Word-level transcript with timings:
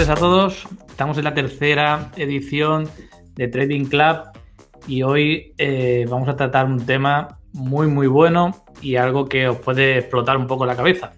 tardes 0.00 0.16
a 0.16 0.20
todos. 0.20 0.66
Estamos 0.88 1.18
en 1.18 1.24
la 1.24 1.34
tercera 1.34 2.10
edición 2.16 2.88
de 3.34 3.48
Trading 3.48 3.84
Club 3.84 4.30
y 4.86 5.02
hoy 5.02 5.52
eh, 5.58 6.06
vamos 6.08 6.26
a 6.30 6.36
tratar 6.36 6.64
un 6.64 6.86
tema 6.86 7.38
muy 7.52 7.86
muy 7.86 8.06
bueno 8.06 8.64
y 8.80 8.96
algo 8.96 9.28
que 9.28 9.46
os 9.46 9.58
puede 9.58 9.98
explotar 9.98 10.38
un 10.38 10.46
poco 10.46 10.64
la 10.64 10.74
cabeza. 10.74 11.12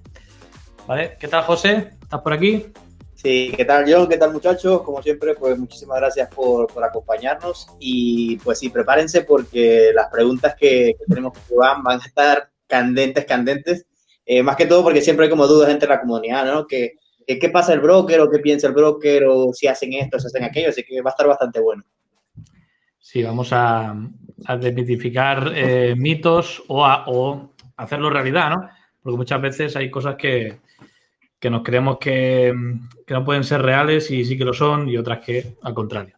¿Vale? 0.89 1.13
¿Qué 1.21 1.29
tal, 1.29 1.45
José? 1.45 1.91
¿Estás 2.03 2.23
por 2.23 2.33
aquí? 2.33 2.67
Sí, 3.15 3.53
¿qué 3.57 3.65
tal, 3.65 3.85
John? 3.87 4.09
¿Qué 4.09 4.17
tal, 4.17 4.33
muchachos? 4.33 4.83
Como 4.83 5.01
siempre, 5.01 5.35
pues 5.37 5.57
muchísimas 5.57 6.01
gracias 6.01 6.29
por, 6.35 6.67
acompañarnos 6.83 7.69
y 7.79 8.37
pues 8.39 8.59
sí, 8.59 8.69
prepárense 8.69 9.23
porque 9.23 9.93
las 9.95 10.09
preguntas 10.09 10.57
que, 10.59 10.97
tenemos 11.07 11.35
que 11.35 11.55
van 11.55 11.85
van 11.85 12.01
a 12.01 12.05
estar 12.05 12.51
candentes, 12.67 13.27
candentes. 13.27 13.87
Eh, 14.27 14.43
más 14.43 14.57
que 14.57 14.67
todo 14.67 14.83
porque 14.83 15.03
siempre 15.03 15.27
hay 15.27 15.31
como 15.31 15.47
dudas 15.47 15.71
entre 15.71 15.89
la 15.89 16.01
comunidad, 16.01 16.47
¿no? 16.47 16.67
Que, 16.67 16.97
¿Qué 17.27 17.49
pasa 17.51 17.73
el 17.73 17.81
broker 17.81 18.21
o 18.21 18.31
qué 18.31 18.39
piensa 18.39 18.67
el 18.67 18.75
broker 18.75 19.25
o 19.27 19.53
si 19.53 19.67
hacen 19.67 19.93
esto, 19.95 20.19
si 20.19 20.27
hacen 20.27 20.45
aquello? 20.45 20.69
Así 20.69 20.83
que 20.83 21.01
va 21.01 21.11
a 21.11 21.12
estar 21.12 21.27
bastante 21.27 21.61
bueno. 21.61 21.85
Sí, 22.98 23.23
vamos 23.23 23.53
a, 23.53 23.95
a 24.47 24.57
desmitificar 24.57 25.53
eh, 25.55 25.95
mitos 25.97 26.62
o, 26.69 26.85
o 26.85 27.53
hacerlo 27.77 28.11
realidad, 28.11 28.51
¿no? 28.51 28.69
Porque 29.03 29.17
muchas 29.17 29.41
veces 29.41 29.77
hay 29.77 29.91
cosas 29.91 30.17
que, 30.17 30.61
que 31.43 31.50
nos 31.50 31.65
creemos 31.65 31.98
que, 31.98 32.55
no 33.09 33.25
pueden 33.25 33.43
ser 33.43 33.62
reales 33.62 34.12
y 34.12 34.25
sí 34.25 34.39
que 34.39 34.45
lo 34.45 34.55
son, 34.55 34.89
y 34.89 34.97
otras 34.97 35.25
que 35.25 35.56
al 35.62 35.75
contrario. 35.75 36.17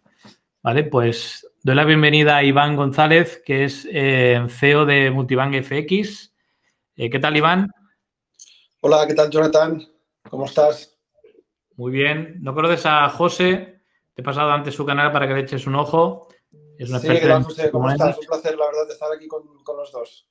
Vale, 0.63 0.85
pues 0.85 1.49
doy 1.63 1.75
la 1.75 1.85
bienvenida 1.85 2.37
a 2.37 2.45
Iván 2.45 2.77
González, 2.77 3.43
que 3.43 3.65
es 3.65 3.89
eh, 3.91 4.45
CEO 4.51 4.85
de 4.85 5.11
Multibank 5.11 5.63
FX. 5.63 6.35
Eh, 6.97 7.09
¿Qué 7.09 7.19
tal, 7.19 7.39
Iván? 7.39 7.71
Hola, 8.83 9.07
¿qué 9.09 9.15
tal, 9.15 9.31
Jonathan? 9.31 9.83
¿Cómo 10.29 10.45
estás? 10.45 10.94
Muy 11.77 11.93
bien. 11.93 12.39
¿No 12.41 12.55
conoces 12.55 12.87
a 12.87 13.09
José? 13.09 13.81
Te 14.15 14.23
he 14.23 14.25
pasado 14.25 14.51
antes 14.51 14.75
su 14.75 14.85
canal 14.87 15.13
para 15.13 15.27
que 15.27 15.35
le 15.35 15.41
eches 15.41 15.67
un 15.67 15.75
ojo. 15.75 16.29
Es 16.79 16.89
una 16.89 16.99
sí, 16.99 17.09
¿qué 17.09 17.27
tal, 17.27 17.43
José? 17.43 17.71
¿Cómo 17.71 17.91
estás? 17.91 18.19
Un 18.19 18.27
placer, 18.27 18.57
la 18.57 18.67
verdad, 18.67 18.87
de 18.87 18.93
estar 18.93 19.13
aquí 19.13 19.29
con 19.29 19.77
los 19.77 19.93
dos. 19.93 20.29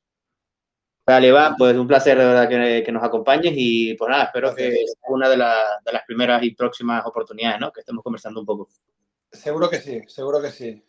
Vale, 1.06 1.28
Iván, 1.28 1.56
pues 1.58 1.76
un 1.76 1.88
placer 1.88 2.18
de 2.18 2.26
verdad 2.26 2.48
que, 2.48 2.92
nos 2.92 3.04
acompañes 3.04 3.54
y 3.58 3.94
pues 3.96 4.10
nada, 4.10 4.26
espero 4.26 4.56
que 4.56 4.72
sea 4.72 5.10
una 5.10 5.28
de, 5.28 5.36
las 5.36 6.04
primeras 6.08 6.42
y 6.44 6.52
próximas 6.52 7.06
oportunidades, 7.06 7.60
¿no? 7.60 7.74
Que 7.74 7.82
estemos 7.82 8.02
conversando 8.02 8.40
un 8.40 8.46
poco. 8.46 8.70
Seguro 9.30 9.70
que 9.70 9.80
sí, 9.80 10.02
seguro 10.08 10.42
que 10.42 10.50
sí. 10.50 10.82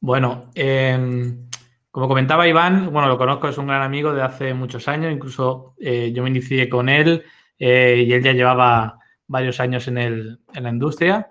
Bueno, 0.00 0.50
em, 0.56 1.48
como 1.92 2.08
comentaba 2.08 2.48
Iván, 2.48 2.92
bueno, 2.92 3.06
lo 3.06 3.16
conozco, 3.16 3.48
es 3.48 3.56
un 3.56 3.68
gran 3.68 3.82
amigo 3.82 4.12
de 4.12 4.22
hace 4.22 4.52
muchos 4.52 4.88
años, 4.88 5.12
incluso 5.12 5.74
eh, 5.78 6.10
yo 6.12 6.24
me 6.24 6.30
inicié 6.30 6.68
con 6.68 6.88
él 6.88 7.22
eh, 7.56 8.04
y 8.04 8.12
él 8.12 8.22
ya 8.22 8.32
llevaba 8.32 8.98
varios 9.26 9.60
años 9.60 9.88
en, 9.88 9.98
el, 9.98 10.40
en 10.52 10.62
la 10.62 10.70
industria. 10.70 11.30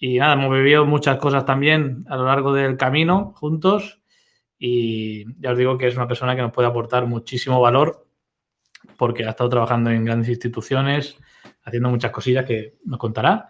Y 0.00 0.18
nada, 0.18 0.34
hemos 0.34 0.50
vivido 0.50 0.86
muchas 0.86 1.18
cosas 1.18 1.44
también 1.44 2.04
a 2.08 2.16
lo 2.16 2.24
largo 2.24 2.52
del 2.52 2.76
camino 2.76 3.34
juntos 3.36 4.00
y 4.58 5.24
ya 5.40 5.52
os 5.52 5.58
digo 5.58 5.78
que 5.78 5.88
es 5.88 5.96
una 5.96 6.06
persona 6.06 6.36
que 6.36 6.42
nos 6.42 6.52
puede 6.52 6.68
aportar 6.68 7.06
muchísimo 7.06 7.60
valor 7.60 8.06
porque 8.98 9.24
ha 9.24 9.30
estado 9.30 9.48
trabajando 9.48 9.90
en 9.90 10.04
grandes 10.04 10.28
instituciones, 10.28 11.16
haciendo 11.64 11.88
muchas 11.88 12.10
cosillas 12.10 12.44
que 12.44 12.76
nos 12.84 12.98
contará. 12.98 13.48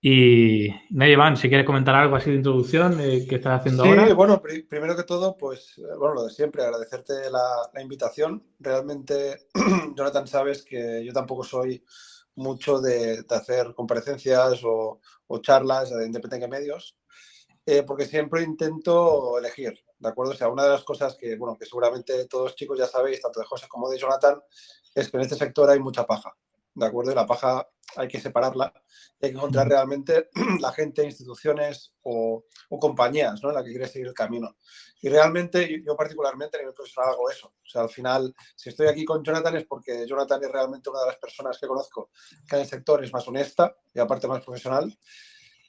Y 0.00 0.68
nadie, 0.90 1.14
Iván, 1.14 1.36
si 1.36 1.48
quieres 1.48 1.66
comentar 1.66 1.96
algo 1.96 2.14
así 2.14 2.30
de 2.30 2.36
introducción, 2.36 3.00
eh, 3.00 3.26
¿qué 3.28 3.34
estás 3.34 3.58
haciendo 3.58 3.82
ahora? 3.82 4.06
Sí, 4.06 4.12
bueno, 4.12 4.40
primero 4.40 4.96
que 4.96 5.02
todo, 5.02 5.36
pues, 5.36 5.76
eh, 5.78 5.96
bueno, 5.98 6.14
lo 6.14 6.24
de 6.24 6.30
siempre, 6.30 6.62
agradecerte 6.62 7.14
la, 7.32 7.82
invitación. 7.82 8.44
Realmente, 8.60 9.48
Jonathan, 9.96 10.28
sabes 10.28 10.62
que 10.62 11.04
yo 11.04 11.12
tampoco 11.12 11.42
soy 11.42 11.82
mucho 12.38 12.80
de, 12.80 13.24
hacer 13.28 13.74
comparecencias 13.74 14.60
o, 14.64 15.00
charlas 15.42 15.90
de 15.90 16.06
independencia 16.06 16.48
medios, 16.48 16.96
eh, 17.66 17.82
porque 17.82 18.06
siempre 18.06 18.42
intento 18.42 19.38
elegir. 19.38 19.74
¿de 19.98 20.08
acuerdo? 20.08 20.32
O 20.32 20.36
sea, 20.36 20.48
una 20.48 20.64
de 20.64 20.70
las 20.70 20.84
cosas 20.84 21.16
que, 21.16 21.36
bueno, 21.36 21.56
que 21.58 21.66
seguramente 21.66 22.26
todos 22.26 22.54
chicos 22.54 22.78
ya 22.78 22.86
sabéis, 22.86 23.20
tanto 23.20 23.40
de 23.40 23.46
José 23.46 23.66
como 23.68 23.90
de 23.90 23.98
Jonathan, 23.98 24.40
es 24.94 25.10
que 25.10 25.16
en 25.16 25.22
este 25.22 25.36
sector 25.36 25.68
hay 25.70 25.80
mucha 25.80 26.06
paja, 26.06 26.34
¿de 26.78 26.86
acuerdo? 26.86 27.12
Y 27.12 27.14
la 27.14 27.26
paja 27.26 27.68
hay 27.96 28.08
que 28.08 28.20
separarla 28.20 28.72
y 29.20 29.26
hay 29.26 29.32
que 29.32 29.38
encontrar 29.38 29.68
realmente 29.68 30.28
la 30.60 30.72
gente, 30.72 31.04
instituciones 31.04 31.94
o, 32.02 32.44
compañías, 32.80 33.42
¿no? 33.42 33.48
En 33.48 33.56
la 33.56 33.64
que 33.64 33.70
quiere 33.70 33.88
seguir 33.88 34.08
el 34.08 34.14
camino. 34.14 34.56
Y 35.00 35.08
realmente, 35.08 35.82
yo 35.84 35.96
particularmente 35.96 36.56
a 36.56 36.60
nivel 36.60 36.74
profesional 36.74 37.12
hago 37.12 37.30
eso. 37.30 37.48
O 37.48 37.68
sea, 37.68 37.82
al 37.82 37.88
final, 37.88 38.34
si 38.54 38.68
estoy 38.68 38.88
aquí 38.88 39.04
con 39.04 39.22
Jonathan 39.22 39.56
es 39.56 39.64
porque 39.66 40.06
Jonathan 40.06 40.42
es 40.44 40.50
realmente 40.50 40.90
una 40.90 41.00
de 41.00 41.06
las 41.06 41.16
personas 41.16 41.58
que 41.58 41.66
conozco 41.66 42.10
que 42.48 42.56
en 42.56 42.62
el 42.62 42.68
sector 42.68 43.02
es 43.02 43.12
más 43.12 43.26
honesta 43.26 43.74
y 43.94 44.00
aparte 44.00 44.28
más 44.28 44.44
profesional. 44.44 44.96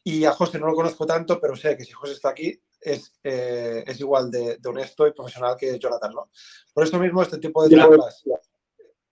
Y 0.03 0.25
a 0.25 0.31
José 0.31 0.59
no 0.59 0.67
lo 0.67 0.75
conozco 0.75 1.05
tanto, 1.05 1.39
pero 1.39 1.55
sé 1.55 1.77
que 1.77 1.85
si 1.85 1.91
José 1.91 2.13
está 2.13 2.29
aquí 2.29 2.59
es, 2.79 3.13
eh, 3.23 3.83
es 3.85 3.99
igual 3.99 4.31
de, 4.31 4.57
honesto 4.65 5.05
y 5.07 5.13
profesional 5.13 5.55
que 5.57 5.77
Jonathan, 5.77 6.13
¿no? 6.13 6.31
Por 6.73 6.83
esto 6.83 6.97
mismo, 6.99 7.21
este 7.21 7.37
tipo 7.37 7.67
de 7.67 7.75
charlas, 7.75 8.23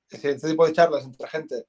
este 0.10 0.50
tipo 0.50 0.66
de 0.66 0.74
charlas 0.74 1.04
entre 1.04 1.28
gente 1.28 1.68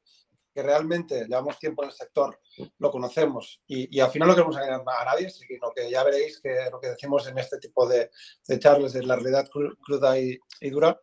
que 0.59 0.63
realmente 0.65 1.25
llevamos 1.29 1.57
tiempo 1.57 1.85
en 1.85 1.91
el 1.91 1.95
sector, 1.95 2.41
lo 2.79 2.91
conocemos 2.91 3.63
y, 3.69 4.01
al 4.01 4.11
final 4.11 4.27
no 4.27 4.35
queremos 4.35 4.57
engañar 4.57 4.83
a 4.85 5.05
nadie, 5.05 5.31
sino 5.31 5.71
que 5.71 5.89
ya 5.89 6.03
veréis 6.03 6.41
que 6.41 6.69
lo 6.73 6.81
que 6.81 6.89
decimos 6.89 7.29
en 7.29 7.39
este 7.39 7.59
tipo 7.59 7.87
de, 7.87 8.11
de 8.49 8.59
charlas 8.59 8.93
es 8.97 9.07
la 9.07 9.15
realidad 9.15 9.49
cruda 9.49 10.19
y, 10.19 10.37
y, 10.61 10.71
dura, 10.71 11.01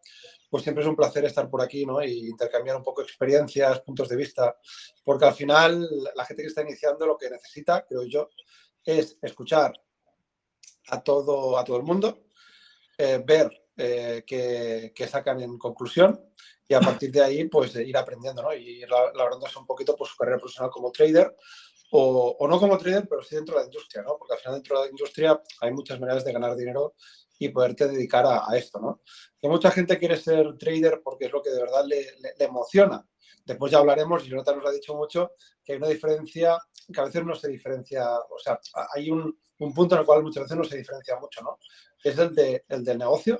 pues 0.50 0.64
siempre 0.64 0.84
es 0.84 0.90
un 0.90 0.96
placer 0.98 1.24
estar 1.24 1.50
por 1.50 1.62
aquí 1.62 1.86
¿no? 1.86 2.04
y 2.04 2.28
intercambiar 2.28 2.76
un 2.76 2.84
poco 2.84 3.02
experiencias, 3.02 3.80
puntos 3.80 4.10
de 4.10 4.18
vista, 4.18 4.58
porque 5.06 5.24
al 5.24 5.34
final 5.34 5.88
la 6.14 6.26
gente 6.26 6.44
que 6.44 6.48
está 6.50 6.62
iniciando 6.62 7.08
lo 7.08 7.18
que 7.18 7.30
necesita, 7.30 7.86
creo 7.88 8.04
yo, 8.04 8.30
es 8.84 9.18
escuchar 9.22 9.72
a 10.90 11.02
todo, 11.02 11.58
a 11.58 11.64
todo 11.64 11.78
el 11.78 11.84
mundo, 11.84 12.26
eh, 12.98 13.24
ver 13.26 13.50
eh, 13.78 14.24
qué, 14.28 15.08
sacan 15.08 15.40
en 15.40 15.58
conclusión 15.58 16.20
y 16.68 16.74
a 16.74 16.80
partir 16.80 17.12
de 17.12 17.24
ahí 17.24 17.44
pues 17.46 17.76
ir 17.76 17.96
aprendiendo 17.96 18.42
¿no? 18.42 18.54
y 18.54 18.82
ir 18.82 18.90
labrándose 18.90 19.60
un 19.60 19.66
poquito 19.66 19.96
por 19.96 20.08
su 20.08 20.16
carrera 20.16 20.40
profesional 20.40 20.72
como 20.72 20.92
trader 20.92 21.36
o, 21.92 22.36
o, 22.40 22.48
no 22.48 22.60
como 22.60 22.78
trader, 22.78 23.08
pero 23.08 23.22
sí 23.22 23.36
dentro 23.36 23.56
de 23.56 23.62
la 23.62 23.66
industria, 23.66 24.02
¿no? 24.02 24.18
porque 24.18 24.34
al 24.34 24.40
final 24.40 24.56
dentro 24.56 24.80
de 24.80 24.86
la 24.86 24.90
industria 24.90 25.42
hay 25.62 25.72
muchas 25.72 26.00
maneras 26.00 26.26
de 26.26 26.34
ganar 26.34 26.56
dinero 26.56 26.96
y 27.40 27.50
poderte 27.50 27.88
dedicar 27.88 28.26
a, 28.26 28.46
esto. 28.58 28.80
¿no? 28.80 29.02
Que 29.40 29.48
mucha 29.48 29.72
gente 29.72 29.98
quiere 29.98 30.18
ser 30.18 30.58
trader 30.58 31.02
porque 31.04 31.26
es 31.26 31.32
lo 31.32 31.42
que 31.42 31.52
de 31.52 31.60
verdad 31.60 31.86
le, 31.86 32.02
le, 32.20 32.46
emociona. 32.46 33.06
Después 33.46 33.72
ya 33.72 33.78
hablaremos, 33.78 34.26
y 34.26 34.30
Jonathan 34.30 34.58
nos 34.58 34.68
ha 34.68 34.72
dicho 34.72 34.96
mucho, 34.96 35.32
que 35.64 35.74
hay 35.74 35.78
una 35.78 35.88
diferencia, 35.88 36.58
que 36.92 37.00
a 37.00 37.06
veces 37.06 37.24
no 37.24 37.36
se 37.36 37.48
diferencia, 37.48 38.18
o 38.18 38.40
sea, 38.40 38.60
hay 38.94 39.12
un, 39.12 39.38
un 39.60 39.74
punto 39.74 39.96
en 39.96 40.02
el 40.02 40.06
cual 40.06 40.24
muchas 40.24 40.44
veces 40.44 40.58
no 40.58 40.64
se 40.64 40.78
diferencia 40.78 41.16
mucho, 41.20 41.42
¿no? 41.44 41.60
Es 42.04 42.18
el, 42.18 42.34
de, 42.34 42.66
el 42.68 42.84
del 42.84 42.98
negocio 42.98 43.40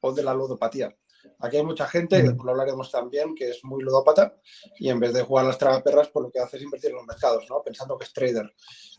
o 0.00 0.12
de 0.12 0.22
la 0.22 0.32
ludopatía. 0.32 0.94
Aquí 1.40 1.56
hay 1.56 1.64
mucha 1.64 1.86
gente, 1.86 2.22
lo 2.22 2.50
hablaremos 2.50 2.90
también, 2.90 3.34
que 3.34 3.50
es 3.50 3.64
muy 3.64 3.82
ludópata 3.82 4.36
y 4.78 4.88
en 4.88 5.00
vez 5.00 5.12
de 5.12 5.22
jugar 5.22 5.44
las 5.46 5.58
tragaperras, 5.58 6.08
pues 6.08 6.24
lo 6.24 6.30
que 6.30 6.38
hace 6.38 6.56
es 6.56 6.62
invertir 6.62 6.90
en 6.90 6.96
los 6.96 7.06
mercados, 7.06 7.44
¿no? 7.50 7.62
Pensando 7.62 7.98
que 7.98 8.04
es 8.04 8.12
trader. 8.12 8.52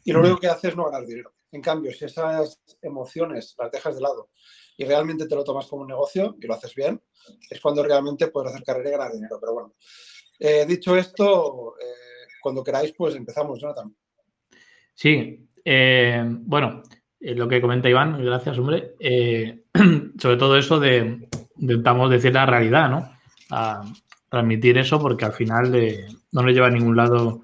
Y 0.03 0.11
lo 0.11 0.19
único 0.19 0.37
que 0.37 0.47
hace 0.47 0.69
es 0.69 0.75
no 0.75 0.85
ganar 0.85 1.05
dinero. 1.05 1.33
En 1.51 1.61
cambio, 1.61 1.91
si 1.93 2.05
esas 2.05 2.59
emociones 2.81 3.55
las 3.57 3.71
dejas 3.71 3.95
de 3.95 4.01
lado 4.01 4.29
y 4.77 4.85
realmente 4.85 5.27
te 5.27 5.35
lo 5.35 5.43
tomas 5.43 5.67
como 5.67 5.83
un 5.83 5.87
negocio 5.87 6.35
y 6.41 6.47
lo 6.47 6.55
haces 6.55 6.75
bien, 6.75 7.01
es 7.49 7.61
cuando 7.61 7.83
realmente 7.83 8.27
puedes 8.27 8.51
hacer 8.51 8.63
carrera 8.63 8.89
y 8.89 8.91
ganar 8.91 9.13
dinero. 9.13 9.37
Pero 9.39 9.53
bueno, 9.53 9.75
eh, 10.39 10.65
dicho 10.65 10.97
esto, 10.97 11.75
eh, 11.79 12.27
cuando 12.41 12.63
queráis, 12.63 12.93
pues 12.97 13.15
empezamos, 13.15 13.61
Jonathan. 13.61 13.95
Sí, 14.93 15.47
eh, 15.63 16.23
bueno, 16.25 16.83
lo 17.19 17.47
que 17.47 17.61
comenta 17.61 17.87
Iván, 17.89 18.23
gracias, 18.23 18.57
hombre. 18.57 18.95
Sobre 20.19 20.37
todo 20.37 20.57
eso 20.57 20.79
de, 20.79 21.29
intentamos 21.57 22.09
decir 22.09 22.33
la 22.33 22.45
realidad, 22.45 22.89
¿no? 22.89 23.09
A 23.49 23.83
transmitir 24.29 24.77
eso 24.77 24.99
porque 24.99 25.25
al 25.25 25.33
final 25.33 25.71
no 26.31 26.41
nos 26.41 26.53
lleva 26.53 26.67
a 26.67 26.71
ningún 26.71 26.95
lado 26.95 27.41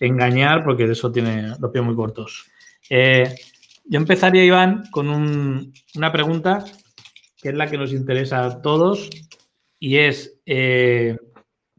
engañar 0.00 0.64
porque 0.64 0.86
de 0.86 0.92
eso 0.94 1.12
tiene 1.12 1.54
los 1.60 1.70
pies 1.70 1.84
muy 1.84 1.94
cortos. 1.94 2.46
yo 2.88 3.98
empezaría, 3.98 4.44
Iván, 4.44 4.84
con 4.90 5.08
una 5.94 6.12
pregunta 6.12 6.64
que 7.40 7.50
es 7.50 7.54
la 7.54 7.68
que 7.68 7.78
nos 7.78 7.92
interesa 7.92 8.44
a 8.44 8.62
todos 8.62 9.10
y 9.78 9.98
es, 9.98 10.40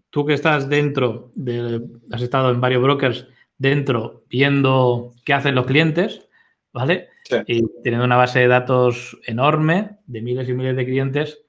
tú 0.10 0.26
que 0.26 0.34
estás 0.34 0.70
dentro, 0.70 1.32
de, 1.36 1.82
has 2.12 2.22
estado 2.22 2.52
en 2.52 2.60
varios 2.60 2.82
brokers, 2.82 3.28
dentro 3.58 4.24
viendo 4.30 5.14
qué 5.24 5.34
hacen 5.34 5.56
los 5.56 5.66
clientes, 5.66 6.28
¿vale? 6.74 7.08
Y 7.48 7.64
teniendo 7.82 8.06
una 8.06 8.18
base 8.18 8.40
de 8.40 8.48
datos 8.48 9.18
enorme 9.26 10.00
de 10.06 10.22
miles 10.22 10.50
y 10.50 10.54
miles 10.54 10.76
de 10.76 10.86
clientes, 10.86 11.43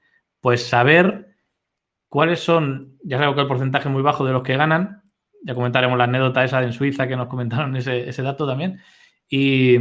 pues 0.45 0.61
saber 0.61 1.35
cuáles 2.07 2.39
son, 2.39 2.99
ya 3.03 3.17
sabemos 3.17 3.33
que 3.33 3.41
el 3.41 3.47
porcentaje 3.47 3.89
muy 3.89 4.03
bajo 4.03 4.23
de 4.23 4.31
los 4.31 4.43
que 4.43 4.55
ganan, 4.55 5.01
ya 5.41 5.55
comentaremos 5.55 5.97
la 5.97 6.03
anécdota 6.03 6.43
esa 6.43 6.61
en 6.61 6.71
Suiza 6.71 7.07
que 7.07 7.15
nos 7.15 7.29
comentaron 7.29 7.75
ese, 7.75 8.21
dato 8.21 8.45
también, 8.45 8.79
y 9.27 9.79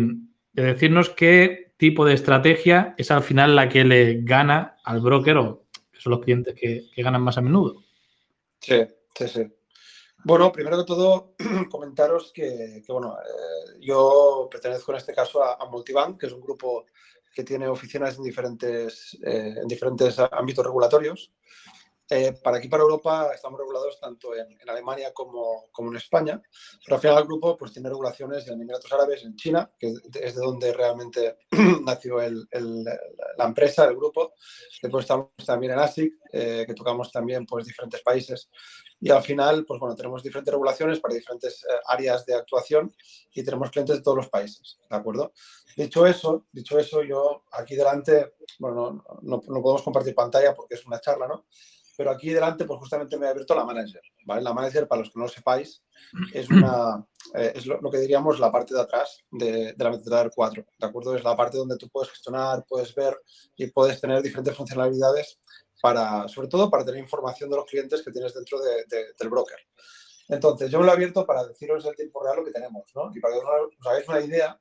decirnos 0.55 1.11
qué 1.11 1.75
tipo 1.76 2.06
de 2.06 2.14
estrategia 2.14 2.94
es 2.96 3.11
al 3.11 3.22
final 3.22 3.55
la 3.55 3.69
que 3.69 3.84
le 3.84 4.22
gana 4.22 4.78
al 4.84 5.00
broker 5.02 5.37
o 5.37 5.66
que 5.93 6.00
son 6.00 6.12
los 6.12 6.22
clientes 6.22 6.55
que, 6.55 6.87
que 6.94 7.02
ganan 7.02 7.20
más 7.20 7.37
a 7.37 7.43
menudo. 7.43 7.82
Sí, 8.58 8.87
sí, 9.14 9.28
sí. 9.28 9.46
Bueno, 10.25 10.50
primero 10.50 10.78
que 10.78 10.84
todo, 10.84 11.34
comentaros 11.70 12.32
que, 12.32 12.82
bueno, 12.88 13.19
eh, 13.19 13.81
yo 13.82 14.49
pertenezco 14.50 14.93
en 14.93 14.96
este 14.96 15.12
caso 15.12 15.44
a, 15.44 15.69
Multibank, 15.69 16.19
que 16.19 16.25
es 16.25 16.32
un 16.32 16.40
grupo 16.40 16.87
que 17.35 17.45
tiene 17.45 17.69
oficinas 17.69 18.17
en 18.17 18.23
diferentes, 18.23 19.19
eh, 19.25 19.57
en 19.61 19.69
diferentes 19.69 20.17
ámbitos 20.19 20.65
regulatorios. 20.65 21.33
Eh, 22.11 22.33
para 22.43 22.59
aquí, 22.59 22.69
para 22.69 22.83
Europa, 22.83 23.31
estamos 23.35 23.59
regulados 23.59 23.99
tanto 23.99 24.37
en, 24.37 24.47
Alemania 24.69 25.12
como, 25.15 25.69
como, 25.73 25.91
en 25.91 25.97
España, 25.97 26.41
pero 26.85 26.97
al 26.97 27.01
final 27.01 27.19
el 27.19 27.25
grupo 27.25 27.56
pues, 27.56 27.73
tiene 27.73 27.89
regulaciones 27.89 28.47
en 28.47 28.61
Emiratos 28.61 28.93
Árabes, 28.93 29.25
en 29.25 29.35
China, 29.37 29.71
que 29.79 29.89
es 29.89 30.35
de 30.35 30.41
donde 30.41 30.75
realmente 30.75 31.39
nació 31.85 32.21
el, 32.21 32.47
la 33.39 33.45
empresa, 33.45 33.87
el 33.87 33.97
grupo. 33.97 34.35
Después 34.83 35.05
estamos 35.05 35.31
también 35.47 35.73
en 35.73 35.79
ASIC, 35.79 36.12
eh, 36.31 36.65
que 36.67 36.75
tocamos 36.75 37.11
también 37.11 37.47
pues, 37.47 37.65
diferentes 37.65 38.03
países. 38.03 38.50
Y 39.00 39.11
al 39.11 39.23
final, 39.23 39.65
pues 39.65 39.81
bueno, 39.81 39.97
tenemos 39.97 40.23
diferentes 40.23 40.53
regulaciones 40.53 41.00
para 41.00 41.15
diferentes 41.15 41.62
eh, 41.65 41.75
áreas 41.87 42.27
de 42.27 42.35
actuación 42.35 42.95
y 43.33 43.43
tenemos 43.43 43.71
clientes 43.71 43.97
de 43.97 44.03
todos 44.03 44.19
los 44.19 44.29
países, 44.29 44.79
¿de 44.91 44.97
acuerdo? 44.97 45.33
Dicho 45.75 46.07
eso, 46.07 46.47
dicho 46.53 46.79
eso, 46.79 47.03
yo 47.03 47.45
aquí 47.53 47.75
delante, 47.75 48.35
bueno, 48.59 48.77
no, 48.77 49.21
no, 49.23 49.41
no 49.49 49.62
podemos 49.62 49.83
compartir 49.83 50.15
pantalla 50.15 50.55
porque 50.55 50.75
es 50.75 50.87
una 50.87 51.00
charla, 51.00 51.27
¿no? 51.27 51.47
Pero 51.96 52.11
aquí 52.11 52.31
delante 52.31 52.64
pues 52.64 52.79
justamente 52.79 53.17
me 53.17 53.26
he 53.26 53.29
abierto 53.31 53.55
la 53.55 53.64
manager, 53.64 54.02
¿vale? 54.25 54.43
La 54.43 54.52
manager, 54.52 54.88
para 54.88 55.00
los 55.00 55.11
que 55.11 55.19
no 55.19 55.25
lo 55.25 55.31
sepáis, 55.31 55.82
es, 56.32 56.49
una, 56.50 57.05
eh, 57.35 57.52
es 57.55 57.67
lo, 57.67 57.91
que 57.91 57.99
diríamos 57.99 58.38
la 58.41 58.50
parte 58.50 58.75
de 58.75 58.81
atrás 58.81 59.25
de, 59.31 59.73
de 59.73 59.85
la 59.85 59.91
MetaTrader 59.91 60.31
4, 60.35 60.67
¿de 60.79 60.87
acuerdo? 60.87 61.14
Es 61.14 61.25
la 61.25 61.37
parte 61.37 61.56
donde 61.56 61.76
tú 61.76 61.88
puedes 61.88 62.11
gestionar, 62.11 62.64
puedes 62.69 62.94
ver 62.94 63.20
y 63.56 63.67
puedes 63.69 64.00
tener 64.00 64.23
diferentes 64.23 64.56
funcionalidades 64.56 65.38
para, 65.81 66.26
sobre 66.29 66.49
todo 66.49 66.70
para 66.70 66.85
tener 66.85 67.00
información 67.00 67.50
de 67.50 67.56
los 67.56 67.67
clientes 67.67 68.02
que 68.02 68.11
tienes 68.11 68.32
dentro 68.32 68.58
del 68.58 69.29
broker. 69.29 69.58
Entonces, 70.29 70.70
yo 70.70 70.79
me 70.79 70.87
lo 70.87 70.93
he 70.93 70.94
abierto 70.94 71.26
para 71.26 71.44
deciros 71.44 71.85
el 71.85 71.94
tiempo 71.94 72.23
real 72.25 72.37
lo 72.37 72.44
que 72.44 72.52
tenemos, 72.52 72.85
¿no? 72.94 73.11
Y 73.14 73.20
para 73.20 73.35
que 73.35 73.40
os 73.40 73.87
hagáis 73.87 74.08
una 74.08 74.20
idea, 74.20 74.58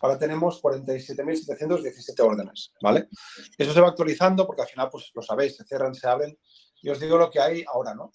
ahora 0.00 0.18
tenemos 0.18 0.62
47.717 0.62 2.20
órdenes, 2.20 2.72
¿vale? 2.82 3.08
Eso 3.56 3.72
se 3.72 3.80
va 3.80 3.88
actualizando 3.88 4.46
porque 4.46 4.62
al 4.62 4.68
final, 4.68 4.90
pues 4.90 5.10
lo 5.14 5.22
sabéis, 5.22 5.56
se 5.56 5.64
cierran, 5.64 5.94
se 5.94 6.06
abren 6.06 6.38
y 6.82 6.90
os 6.90 7.00
digo 7.00 7.16
lo 7.16 7.30
que 7.30 7.40
hay 7.40 7.64
ahora, 7.66 7.94
¿no? 7.94 8.12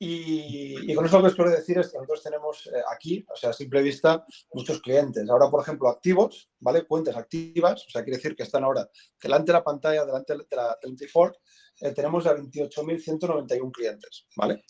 Y, 0.00 0.94
con 0.94 1.06
eso 1.06 1.16
lo 1.16 1.22
que 1.22 1.28
os 1.28 1.34
quiero 1.34 1.50
decir 1.50 1.76
es 1.78 1.90
que 1.90 1.98
nosotros 1.98 2.22
tenemos 2.22 2.66
eh, 2.66 2.82
aquí, 2.92 3.26
o 3.28 3.36
sea, 3.36 3.50
a 3.50 3.52
simple 3.52 3.82
vista, 3.82 4.24
muchos 4.52 4.80
clientes. 4.80 5.28
Ahora, 5.28 5.50
por 5.50 5.60
ejemplo, 5.60 5.88
activos, 5.88 6.48
¿vale? 6.60 6.86
Cuentas 6.86 7.16
activas, 7.16 7.84
o 7.84 7.90
sea, 7.90 8.04
quiere 8.04 8.18
decir 8.18 8.36
que 8.36 8.44
están 8.44 8.62
ahora 8.62 8.88
delante 9.20 9.46
de 9.50 9.58
la 9.58 9.64
pantalla, 9.64 10.04
delante 10.04 10.34
de 10.34 10.56
la 10.56 10.78
24, 10.80 11.40
eh, 11.80 11.90
tenemos 11.90 12.26
a 12.26 12.36
28.191 12.36 13.72
clientes, 13.72 14.26
¿vale? 14.36 14.62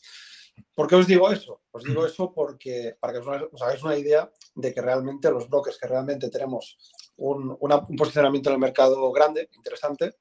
¿Por 0.74 0.88
qué 0.88 0.96
os 0.96 1.06
digo 1.06 1.30
eso? 1.30 1.62
Os 1.70 1.84
digo 1.84 2.06
eso 2.06 2.32
porque, 2.32 2.96
para 2.98 3.12
que 3.12 3.18
os, 3.18 3.62
hagáis 3.62 3.82
una 3.82 3.98
idea 3.98 4.32
de 4.54 4.72
que 4.72 4.80
realmente 4.80 5.30
los 5.30 5.48
brokers, 5.48 5.78
que 5.78 5.86
realmente 5.86 6.30
tenemos 6.30 6.78
un, 7.16 7.56
un 7.60 7.96
posicionamiento 7.96 8.48
en 8.48 8.54
el 8.54 8.60
mercado 8.60 9.12
grande, 9.12 9.50
interesante, 9.54 10.16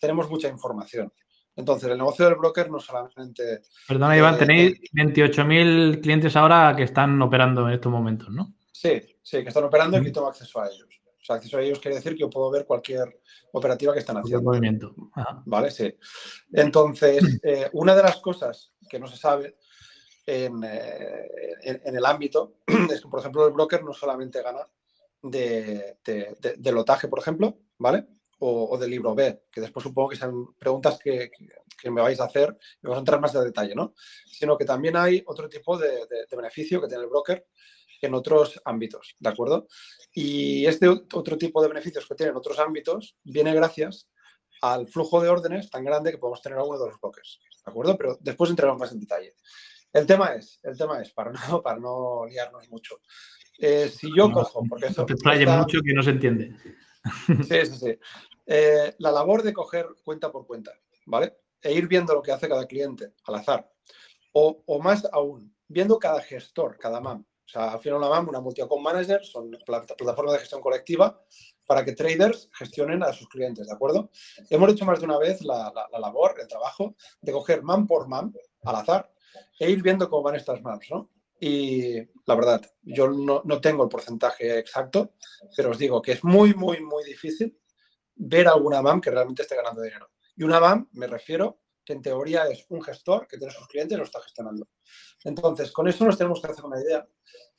tenemos 0.00 0.30
mucha 0.30 0.48
información. 0.48 1.12
Entonces, 1.54 1.90
el 1.90 1.98
negocio 1.98 2.24
del 2.24 2.36
broker 2.36 2.70
no 2.70 2.80
solamente... 2.80 3.62
Perdona, 3.86 4.16
Iván, 4.16 4.36
eh, 4.36 4.38
tenéis 4.38 4.80
28.000 4.94 6.00
clientes 6.00 6.34
ahora 6.36 6.74
que 6.74 6.84
están 6.84 7.20
operando 7.20 7.68
en 7.68 7.74
estos 7.74 7.92
momentos, 7.92 8.30
¿no? 8.30 8.54
Sí, 8.72 9.00
sí, 9.22 9.42
que 9.42 9.48
están 9.48 9.64
operando 9.64 9.98
y 9.98 10.04
que 10.04 10.10
tengo 10.10 10.28
acceso 10.28 10.60
a 10.60 10.68
ellos. 10.68 10.88
O 11.20 11.24
sea, 11.24 11.36
acceso 11.36 11.58
a 11.58 11.62
ellos 11.62 11.78
quiere 11.78 11.96
decir 11.96 12.14
que 12.14 12.20
yo 12.20 12.30
puedo 12.30 12.50
ver 12.50 12.64
cualquier 12.64 13.20
operativa 13.52 13.92
que 13.92 14.00
están 14.00 14.16
haciendo. 14.16 14.42
movimiento. 14.42 14.94
Vale, 15.44 15.70
sí. 15.70 15.94
Entonces, 16.52 17.22
eh, 17.42 17.68
una 17.74 17.94
de 17.94 18.02
las 18.02 18.16
cosas 18.16 18.72
que 18.88 18.98
no 18.98 19.06
se 19.06 19.16
sabe 19.16 19.56
en, 20.26 20.64
eh, 20.64 21.28
en, 21.62 21.96
el 21.96 22.04
ámbito 22.06 22.60
es 22.90 23.02
que, 23.02 23.08
por 23.08 23.20
ejemplo, 23.20 23.46
el 23.46 23.52
broker 23.52 23.84
no 23.84 23.92
solamente 23.92 24.42
gana 24.42 24.66
de, 25.22 25.98
de 26.02 26.72
lotaje, 26.72 27.08
por 27.08 27.20
ejemplo, 27.20 27.58
¿vale? 27.78 28.06
O, 28.44 28.76
del 28.76 28.90
libro 28.90 29.14
B, 29.14 29.44
que 29.52 29.60
después 29.60 29.84
supongo 29.84 30.08
que 30.08 30.16
son 30.16 30.54
preguntas 30.58 30.98
que, 30.98 31.30
me 31.84 32.00
vais 32.00 32.18
a 32.20 32.24
hacer 32.24 32.56
y 32.80 32.86
vamos 32.86 32.96
a 32.96 33.00
entrar 33.00 33.20
más 33.20 33.32
de 33.32 33.44
detalle, 33.44 33.74
¿no? 33.74 33.94
Sino 34.26 34.56
que 34.56 34.64
también 34.64 34.96
hay 34.96 35.22
otro 35.26 35.48
tipo 35.48 35.78
de, 35.78 36.06
beneficio 36.30 36.80
que 36.80 36.88
tiene 36.88 37.04
el 37.04 37.08
broker 37.08 37.46
en 38.00 38.14
otros 38.14 38.60
ámbitos, 38.64 39.14
¿de 39.20 39.28
acuerdo? 39.28 39.68
Y 40.12 40.66
este 40.66 40.88
otro 40.88 41.38
tipo 41.38 41.62
de 41.62 41.68
beneficios 41.68 42.06
que 42.06 42.16
tiene 42.16 42.30
en 42.30 42.36
otros 42.36 42.58
ámbitos 42.58 43.16
viene 43.22 43.54
gracias 43.54 44.08
al 44.60 44.88
flujo 44.88 45.20
de 45.20 45.28
órdenes 45.28 45.70
tan 45.70 45.84
grande 45.84 46.10
que 46.10 46.18
podemos 46.18 46.42
tener 46.42 46.58
alguno 46.58 46.80
de 46.80 46.90
los 46.90 47.00
brokers, 47.00 47.40
¿de 47.64 47.70
acuerdo? 47.70 47.96
Pero 47.96 48.18
después 48.20 48.50
entraremos 48.50 48.80
más 48.80 48.90
en 48.90 49.00
detalle. 49.00 49.36
El 49.92 50.04
tema 50.04 50.34
es, 50.34 50.58
el 50.64 50.76
tema 50.76 51.00
es, 51.00 51.12
para 51.12 51.30
no, 51.30 51.62
para 51.62 51.78
no 51.78 52.26
liarnos 52.26 52.68
mucho, 52.70 53.00
eh, 53.58 53.88
si 53.88 54.08
yo 54.16 54.32
cojo, 54.32 54.64
porque 54.68 54.86
eso... 54.86 55.06
mucho 55.06 55.80
que 55.80 55.94
no 55.94 56.02
se 56.02 56.10
entiende. 56.10 56.56
Sí, 57.48 57.66
sí, 57.66 57.76
sí. 57.76 57.98
Eh, 58.46 58.94
la 58.98 59.12
labor 59.12 59.42
de 59.42 59.52
coger 59.52 59.86
cuenta 60.04 60.30
por 60.30 60.46
cuenta, 60.46 60.72
¿vale? 61.06 61.38
E 61.60 61.72
ir 61.72 61.86
viendo 61.86 62.14
lo 62.14 62.22
que 62.22 62.32
hace 62.32 62.48
cada 62.48 62.66
cliente 62.66 63.12
al 63.24 63.36
azar. 63.36 63.70
O, 64.32 64.80
más 64.80 65.06
aún, 65.12 65.54
viendo 65.68 65.98
cada 65.98 66.20
gestor, 66.20 66.78
cada 66.78 67.00
MAM. 67.00 67.20
O 67.20 67.48
sea, 67.48 67.72
al 67.72 67.80
final 67.80 67.98
una 67.98 68.08
MAM, 68.08 68.28
una 68.28 68.40
multi-account 68.40 68.82
manager, 68.82 69.24
son 69.24 69.50
plataformas 69.64 70.34
de 70.34 70.40
gestión 70.40 70.60
colectiva 70.60 71.22
para 71.66 71.84
que 71.84 71.92
traders 71.92 72.48
gestionen 72.52 73.02
a 73.02 73.12
sus 73.12 73.28
clientes, 73.28 73.66
¿de 73.66 73.72
acuerdo? 73.72 74.10
Hemos 74.48 74.72
hecho 74.72 74.84
más 74.84 74.98
de 75.00 75.04
una 75.06 75.18
vez 75.18 75.42
la, 75.42 75.72
labor, 75.98 76.36
el 76.40 76.48
trabajo 76.48 76.96
de 77.20 77.32
coger 77.32 77.62
MAM 77.62 77.86
por 77.86 78.08
MAM 78.08 78.32
al 78.64 78.76
azar 78.76 79.12
e 79.58 79.70
ir 79.70 79.82
viendo 79.82 80.08
cómo 80.08 80.22
van 80.22 80.36
estas 80.36 80.62
MAMs, 80.62 80.90
¿no? 80.90 81.10
Y 81.44 81.96
la 82.24 82.36
verdad, 82.36 82.62
yo 82.82 83.10
no, 83.10 83.42
no, 83.44 83.60
tengo 83.60 83.82
el 83.82 83.88
porcentaje 83.88 84.60
exacto, 84.60 85.14
pero 85.56 85.72
os 85.72 85.78
digo 85.78 86.00
que 86.00 86.12
es 86.12 86.22
muy, 86.22 86.54
muy, 86.54 86.80
muy 86.80 87.02
difícil 87.02 87.58
ver 88.14 88.46
alguna 88.46 88.80
MAM 88.80 89.00
que 89.00 89.10
realmente 89.10 89.42
esté 89.42 89.56
ganando 89.56 89.82
dinero. 89.82 90.12
Y 90.36 90.44
una 90.44 90.60
MAM, 90.60 90.88
me 90.92 91.08
refiero, 91.08 91.62
que 91.84 91.94
en 91.94 92.02
teoría 92.02 92.46
es 92.46 92.64
un 92.68 92.80
gestor 92.80 93.26
que 93.26 93.38
tiene 93.38 93.52
sus 93.52 93.66
clientes 93.66 93.96
y 93.96 93.98
lo 93.98 94.04
está 94.04 94.20
gestionando. 94.22 94.68
Entonces, 95.24 95.72
con 95.72 95.88
eso 95.88 96.04
nos 96.04 96.16
tenemos 96.16 96.40
que 96.40 96.46
hacer 96.46 96.64
una 96.64 96.80
idea 96.80 97.08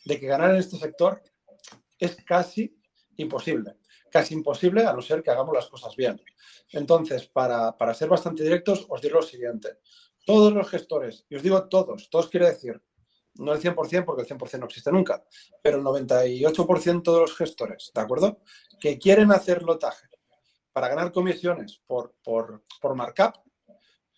de 0.05 0.17
que 0.17 0.27
ganar 0.27 0.51
en 0.51 0.59
este 0.59 0.77
sector 0.77 1.21
es 1.99 2.15
casi 2.23 2.79
imposible. 3.17 3.79
Casi 4.09 4.33
imposible 4.33 4.85
a 4.85 4.93
no 4.93 5.01
ser 5.01 5.21
que 5.21 5.31
hagamos 5.31 5.53
las 5.53 5.67
cosas 5.67 5.93
bien. 5.97 6.21
Entonces, 6.69 7.27
para, 7.27 7.77
para 7.77 7.93
ser 7.93 8.07
bastante 8.07 8.43
directos, 8.43 8.85
os 8.87 9.01
digo 9.01 9.17
lo 9.17 9.23
siguiente. 9.23 9.79
Todos 10.25 10.53
los 10.53 10.69
gestores, 10.69 11.25
y 11.27 11.35
os 11.35 11.43
digo 11.43 11.67
todos, 11.67 12.09
todos 12.09 12.29
quiere 12.29 12.45
decir, 12.45 12.81
no 13.35 13.53
el 13.53 13.59
100% 13.59 14.05
porque 14.05 14.21
el 14.21 14.27
100% 14.27 14.59
no 14.59 14.65
existe 14.65 14.91
nunca, 14.91 15.23
pero 15.61 15.77
el 15.77 15.83
98% 15.83 17.13
de 17.13 17.19
los 17.19 17.35
gestores, 17.35 17.91
¿de 17.93 18.01
acuerdo? 18.01 18.41
Que 18.79 18.97
quieren 18.99 19.31
hacer 19.31 19.63
lotaje 19.63 20.07
para 20.71 20.87
ganar 20.87 21.11
comisiones 21.11 21.81
por, 21.85 22.15
por, 22.23 22.63
por 22.81 22.95
markup, 22.95 23.35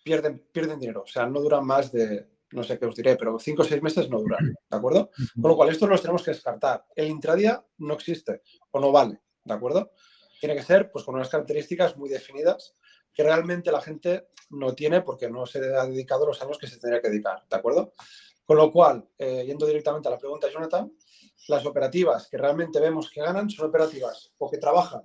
pierden, 0.02 0.46
pierden 0.52 0.80
dinero. 0.80 1.02
O 1.02 1.06
sea, 1.06 1.26
no 1.26 1.40
duran 1.40 1.66
más 1.66 1.92
de, 1.92 2.28
no 2.52 2.62
sé 2.62 2.78
qué 2.78 2.86
os 2.86 2.94
diré, 2.94 3.16
pero 3.16 3.38
cinco 3.38 3.62
o 3.62 3.64
seis 3.64 3.82
meses 3.82 4.08
no 4.08 4.18
duran, 4.20 4.54
¿de 4.70 4.76
acuerdo? 4.76 5.10
Con 5.40 5.50
lo 5.50 5.56
cual, 5.56 5.68
esto 5.68 5.86
los 5.86 6.00
tenemos 6.00 6.22
que 6.22 6.30
descartar. 6.30 6.86
El 6.94 7.08
intradía 7.08 7.64
no 7.78 7.94
existe 7.94 8.42
o 8.70 8.80
no 8.80 8.92
vale, 8.92 9.20
¿de 9.44 9.54
acuerdo? 9.54 9.92
Tiene 10.40 10.54
que 10.54 10.62
ser 10.62 10.90
pues, 10.90 11.04
con 11.04 11.14
unas 11.14 11.28
características 11.28 11.96
muy 11.96 12.08
definidas 12.08 12.76
que 13.12 13.22
realmente 13.22 13.72
la 13.72 13.80
gente 13.80 14.28
no 14.50 14.74
tiene 14.74 15.00
porque 15.00 15.30
no 15.30 15.46
se 15.46 15.58
ha 15.58 15.86
dedicado 15.86 16.26
los 16.26 16.40
años 16.42 16.58
que 16.58 16.66
se 16.66 16.78
tendría 16.78 17.00
que 17.00 17.08
dedicar, 17.08 17.44
¿de 17.48 17.56
acuerdo? 17.56 17.94
Con 18.46 18.56
lo 18.56 18.70
cual, 18.70 19.08
eh, 19.18 19.44
yendo 19.44 19.66
directamente 19.66 20.06
a 20.06 20.12
la 20.12 20.18
pregunta 20.18 20.46
de 20.46 20.52
Jonathan, 20.52 20.92
las 21.48 21.66
operativas 21.66 22.28
que 22.28 22.38
realmente 22.38 22.80
vemos 22.80 23.10
que 23.10 23.20
ganan 23.20 23.50
son 23.50 23.66
operativas 23.66 24.32
o 24.38 24.48
que 24.48 24.58
trabajan 24.58 25.02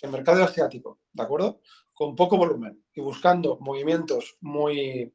el 0.00 0.10
mercado 0.10 0.44
asiático, 0.44 1.00
¿de 1.12 1.22
acuerdo? 1.22 1.60
Con 1.92 2.14
poco 2.14 2.36
volumen 2.36 2.84
y 2.94 3.00
buscando 3.00 3.58
movimientos 3.60 4.36
muy, 4.40 5.12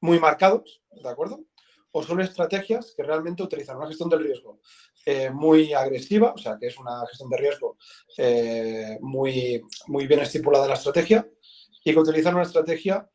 muy 0.00 0.18
marcados, 0.18 0.82
¿de 0.90 1.08
acuerdo? 1.08 1.44
O 1.92 2.02
son 2.02 2.20
estrategias 2.20 2.92
que 2.96 3.02
realmente 3.02 3.42
utilizan 3.42 3.76
una 3.76 3.88
gestión 3.88 4.08
del 4.08 4.24
riesgo 4.24 4.60
eh, 5.06 5.30
muy 5.30 5.72
agresiva, 5.72 6.32
o 6.32 6.38
sea, 6.38 6.56
que 6.58 6.66
es 6.66 6.78
una 6.78 7.06
gestión 7.06 7.30
de 7.30 7.36
riesgo 7.36 7.78
eh, 8.16 8.98
muy, 9.00 9.62
muy 9.86 10.06
bien 10.06 10.20
estipulada 10.20 10.64
en 10.64 10.70
la 10.70 10.76
estrategia 10.76 11.28
y 11.84 11.92
que 11.92 11.98
utilizan 11.98 12.34
una 12.34 12.44
estrategia 12.44 13.08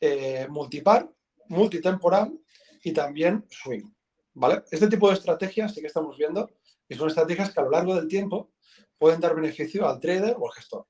eh, 0.00 0.46
multipar, 0.50 1.10
multitemporal 1.48 2.38
y 2.82 2.92
también 2.92 3.44
swing, 3.48 3.90
¿vale? 4.34 4.62
Este 4.70 4.88
tipo 4.88 5.08
de 5.08 5.14
estrategias 5.14 5.74
sí 5.74 5.80
que 5.80 5.86
estamos 5.86 6.16
viendo 6.16 6.50
y 6.88 6.94
son 6.94 7.08
estrategias 7.08 7.52
que 7.52 7.60
a 7.60 7.64
lo 7.64 7.70
largo 7.70 7.94
del 7.94 8.08
tiempo 8.08 8.52
pueden 8.96 9.20
dar 9.20 9.34
beneficio 9.34 9.88
al 9.88 10.00
trader 10.00 10.36
o 10.38 10.46
al 10.46 10.54
gestor, 10.54 10.86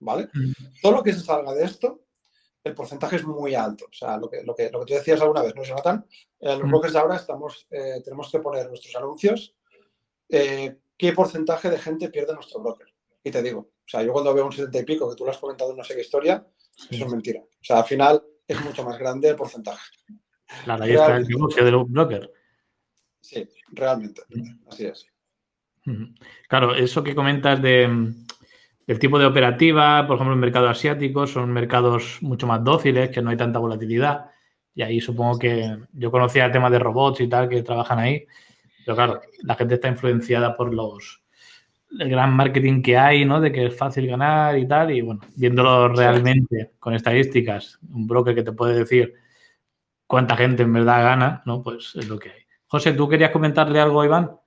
¿vale? 0.00 0.28
Mm. 0.32 0.52
Todo 0.82 0.92
lo 0.92 1.02
que 1.02 1.12
se 1.12 1.20
salga 1.20 1.54
de 1.54 1.64
esto, 1.64 2.04
el 2.64 2.74
porcentaje 2.74 3.16
es 3.16 3.24
muy 3.24 3.54
alto. 3.54 3.86
O 3.86 3.92
sea, 3.92 4.16
lo 4.16 4.28
que, 4.28 4.42
lo 4.42 4.54
que, 4.54 4.70
lo 4.70 4.80
que 4.80 4.86
tú 4.86 4.94
decías 4.94 5.20
alguna 5.20 5.42
vez, 5.42 5.54
¿no, 5.54 5.62
Jonathan? 5.62 6.06
En 6.40 6.58
los 6.58 6.66
mm. 6.66 6.70
brokers 6.70 6.92
de 6.92 6.98
ahora 6.98 7.16
estamos, 7.16 7.66
eh, 7.70 8.00
tenemos 8.04 8.30
que 8.30 8.40
poner 8.40 8.68
nuestros 8.68 8.94
anuncios, 8.96 9.56
eh, 10.28 10.78
qué 10.96 11.12
porcentaje 11.12 11.70
de 11.70 11.78
gente 11.78 12.10
pierde 12.10 12.34
nuestro 12.34 12.60
broker. 12.60 12.86
Y 13.24 13.30
te 13.30 13.42
digo, 13.42 13.60
o 13.60 13.88
sea, 13.88 14.02
yo 14.02 14.12
cuando 14.12 14.34
veo 14.34 14.46
un 14.46 14.52
70 14.52 14.78
y 14.78 14.84
pico, 14.84 15.08
que 15.08 15.16
tú 15.16 15.24
lo 15.24 15.30
has 15.30 15.38
comentado 15.38 15.70
en 15.70 15.78
no 15.78 15.84
sé 15.84 15.94
qué 15.94 16.02
historia, 16.02 16.46
eso 16.90 17.04
es 17.04 17.10
mentira. 17.10 17.40
O 17.40 17.64
sea, 17.64 17.78
al 17.78 17.84
final 17.84 18.22
es 18.46 18.60
mucho 18.64 18.84
más 18.84 18.98
grande 18.98 19.28
el 19.28 19.36
porcentaje. 19.36 19.90
Claro, 20.64 20.84
ahí 20.84 20.92
está 20.92 21.16
el 21.16 21.28
negocio 21.28 21.64
del 21.64 21.76
broker. 21.86 22.30
Sí, 23.20 23.48
realmente. 23.72 24.22
Así 24.68 24.86
es. 24.86 25.06
Claro, 26.48 26.74
eso 26.74 27.02
que 27.02 27.14
comentas 27.14 27.60
de, 27.62 28.14
del 28.86 28.98
tipo 28.98 29.18
de 29.18 29.26
operativa, 29.26 30.06
por 30.06 30.16
ejemplo, 30.16 30.34
en 30.34 30.40
mercado 30.40 30.68
asiático, 30.68 31.26
son 31.26 31.52
mercados 31.52 32.18
mucho 32.20 32.46
más 32.46 32.62
dóciles, 32.62 33.10
que 33.10 33.22
no 33.22 33.30
hay 33.30 33.36
tanta 33.36 33.58
volatilidad. 33.58 34.30
Y 34.74 34.82
ahí 34.82 35.00
supongo 35.00 35.38
que 35.38 35.76
yo 35.92 36.10
conocía 36.10 36.46
el 36.46 36.52
tema 36.52 36.70
de 36.70 36.78
robots 36.78 37.20
y 37.20 37.28
tal 37.28 37.48
que 37.48 37.62
trabajan 37.62 37.98
ahí. 37.98 38.26
Pero 38.84 38.96
claro, 38.96 39.20
la 39.42 39.54
gente 39.56 39.74
está 39.74 39.88
influenciada 39.88 40.56
por 40.56 40.72
los 40.72 41.22
el 41.98 42.10
gran 42.10 42.34
marketing 42.34 42.82
que 42.82 42.98
hay, 42.98 43.24
¿no? 43.24 43.40
De 43.40 43.50
que 43.50 43.66
es 43.66 43.76
fácil 43.76 44.06
ganar 44.06 44.58
y 44.58 44.68
tal. 44.68 44.90
Y 44.90 45.00
bueno, 45.00 45.20
viéndolo 45.36 45.88
realmente 45.88 46.72
con 46.78 46.94
estadísticas, 46.94 47.78
un 47.90 48.06
broker 48.06 48.34
que 48.34 48.42
te 48.42 48.52
puede 48.52 48.78
decir 48.78 49.14
cuánta 50.08 50.36
gente 50.36 50.64
en 50.64 50.72
verdad 50.72 51.04
gana, 51.04 51.42
¿no? 51.46 51.62
Pues 51.62 51.92
es 51.94 52.08
lo 52.08 52.18
que 52.18 52.30
hay. 52.30 52.40
José, 52.66 52.92
¿tú 52.92 53.08
querías 53.08 53.30
comentarle 53.30 53.78
algo 53.78 54.00
a 54.00 54.06
Iván? 54.06 54.40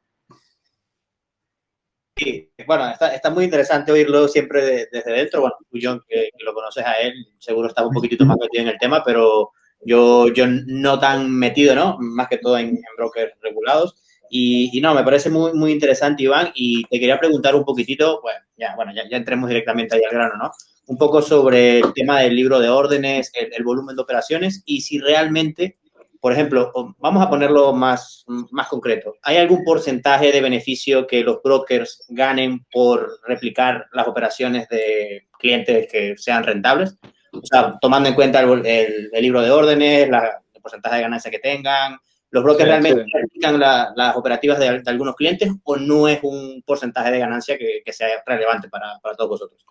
Sí, 2.18 2.52
bueno, 2.68 2.90
está, 2.90 3.30
muy 3.30 3.46
interesante 3.46 3.92
oírlo 3.92 4.28
siempre 4.28 4.88
desde 4.92 5.12
dentro. 5.12 5.42
Bueno, 5.42 5.56
tú, 5.60 5.80
John, 5.82 6.04
que, 6.08 6.30
lo 6.44 6.54
conoces 6.54 6.86
a 6.86 6.94
él, 6.96 7.14
seguro 7.40 7.70
estás 7.70 7.86
un 7.86 7.94
poquitito 7.94 8.26
más 8.26 8.38
metido 8.38 8.64
en 8.64 8.70
el 8.70 8.78
tema, 8.80 9.04
pero 9.04 9.52
yo, 9.80 10.28
yo 10.34 10.46
no 10.48 11.00
tan 11.00 11.32
metido, 11.32 11.74
¿no? 11.74 11.98
Más 12.00 12.28
que 12.28 12.38
todo 12.38 12.58
en, 12.58 12.80
brokers 12.98 13.34
regulados. 13.42 13.96
Y, 14.34 14.80
no, 14.82 14.96
me 14.96 15.04
parece 15.04 15.30
muy, 15.30 15.54
muy 15.54 15.74
interesante, 15.74 16.24
Iván, 16.24 16.52
y 16.56 16.84
te 16.86 17.00
quería 17.00 17.20
preguntar 17.20 17.54
un 17.54 17.66
poquitito, 17.66 18.22
bueno, 18.22 18.40
ya, 18.58 18.76
bueno, 18.76 18.94
ya, 18.94 19.04
entremos 19.18 19.50
directamente 19.50 19.96
ahí 19.96 20.04
al 20.04 20.16
grano, 20.16 20.36
¿no? 20.38 20.52
Un 20.88 20.98
poco 20.98 21.22
sobre 21.22 21.80
el 21.80 21.94
tema 21.94 22.22
del 22.22 22.36
libro 22.36 22.60
de 22.60 22.70
órdenes, 22.70 23.32
el 23.34 23.64
volumen 23.64 23.96
de 23.96 24.02
operaciones 24.02 24.64
y 24.66 24.82
si 24.82 25.00
realmente 25.00 25.80
por 26.22 26.34
ejemplo, 26.34 26.72
vamos 27.00 27.24
a 27.24 27.30
ponerlo 27.30 27.74
más, 27.74 28.24
más 28.52 28.68
concreto. 28.68 29.16
¿Hay 29.24 29.38
algún 29.38 29.64
porcentaje 29.64 30.32
de 30.32 30.40
beneficio 30.40 31.08
que 31.08 31.24
los 31.24 31.42
brokers 31.42 32.06
ganen 32.10 32.64
por 32.72 33.20
replicar 33.28 33.88
las 33.92 34.08
operaciones 34.08 34.70
de 34.70 35.28
clientes 35.40 35.92
que 35.92 36.16
sean 36.18 36.44
rentables? 36.44 36.96
O 37.34 37.44
sea, 37.44 37.76
tomando 37.82 38.08
en 38.08 38.14
cuenta 38.14 38.40
el, 38.42 39.10
libro 39.20 39.42
de 39.42 39.50
órdenes, 39.50 40.08
el 40.08 40.62
porcentaje 40.62 40.98
de 40.98 41.02
ganancia 41.02 41.32
que 41.32 41.40
tengan. 41.40 41.98
¿Los 42.32 42.44
brokers 42.44 42.70
realmente 42.70 43.06
replican 43.14 43.60
las 43.60 44.16
operativas 44.16 44.58
de, 44.58 44.82
algunos 44.86 45.16
clientes 45.16 45.52
o 45.64 45.76
no 45.76 46.08
es 46.08 46.20
un 46.24 46.64
porcentaje 46.66 47.12
de 47.12 47.20
ganancia 47.20 47.58
que, 47.58 47.94
sea 47.94 48.08
relevante 48.26 48.70
para, 48.70 49.00
para 49.00 49.16
todos 49.16 49.30
vosotros? 49.32 49.66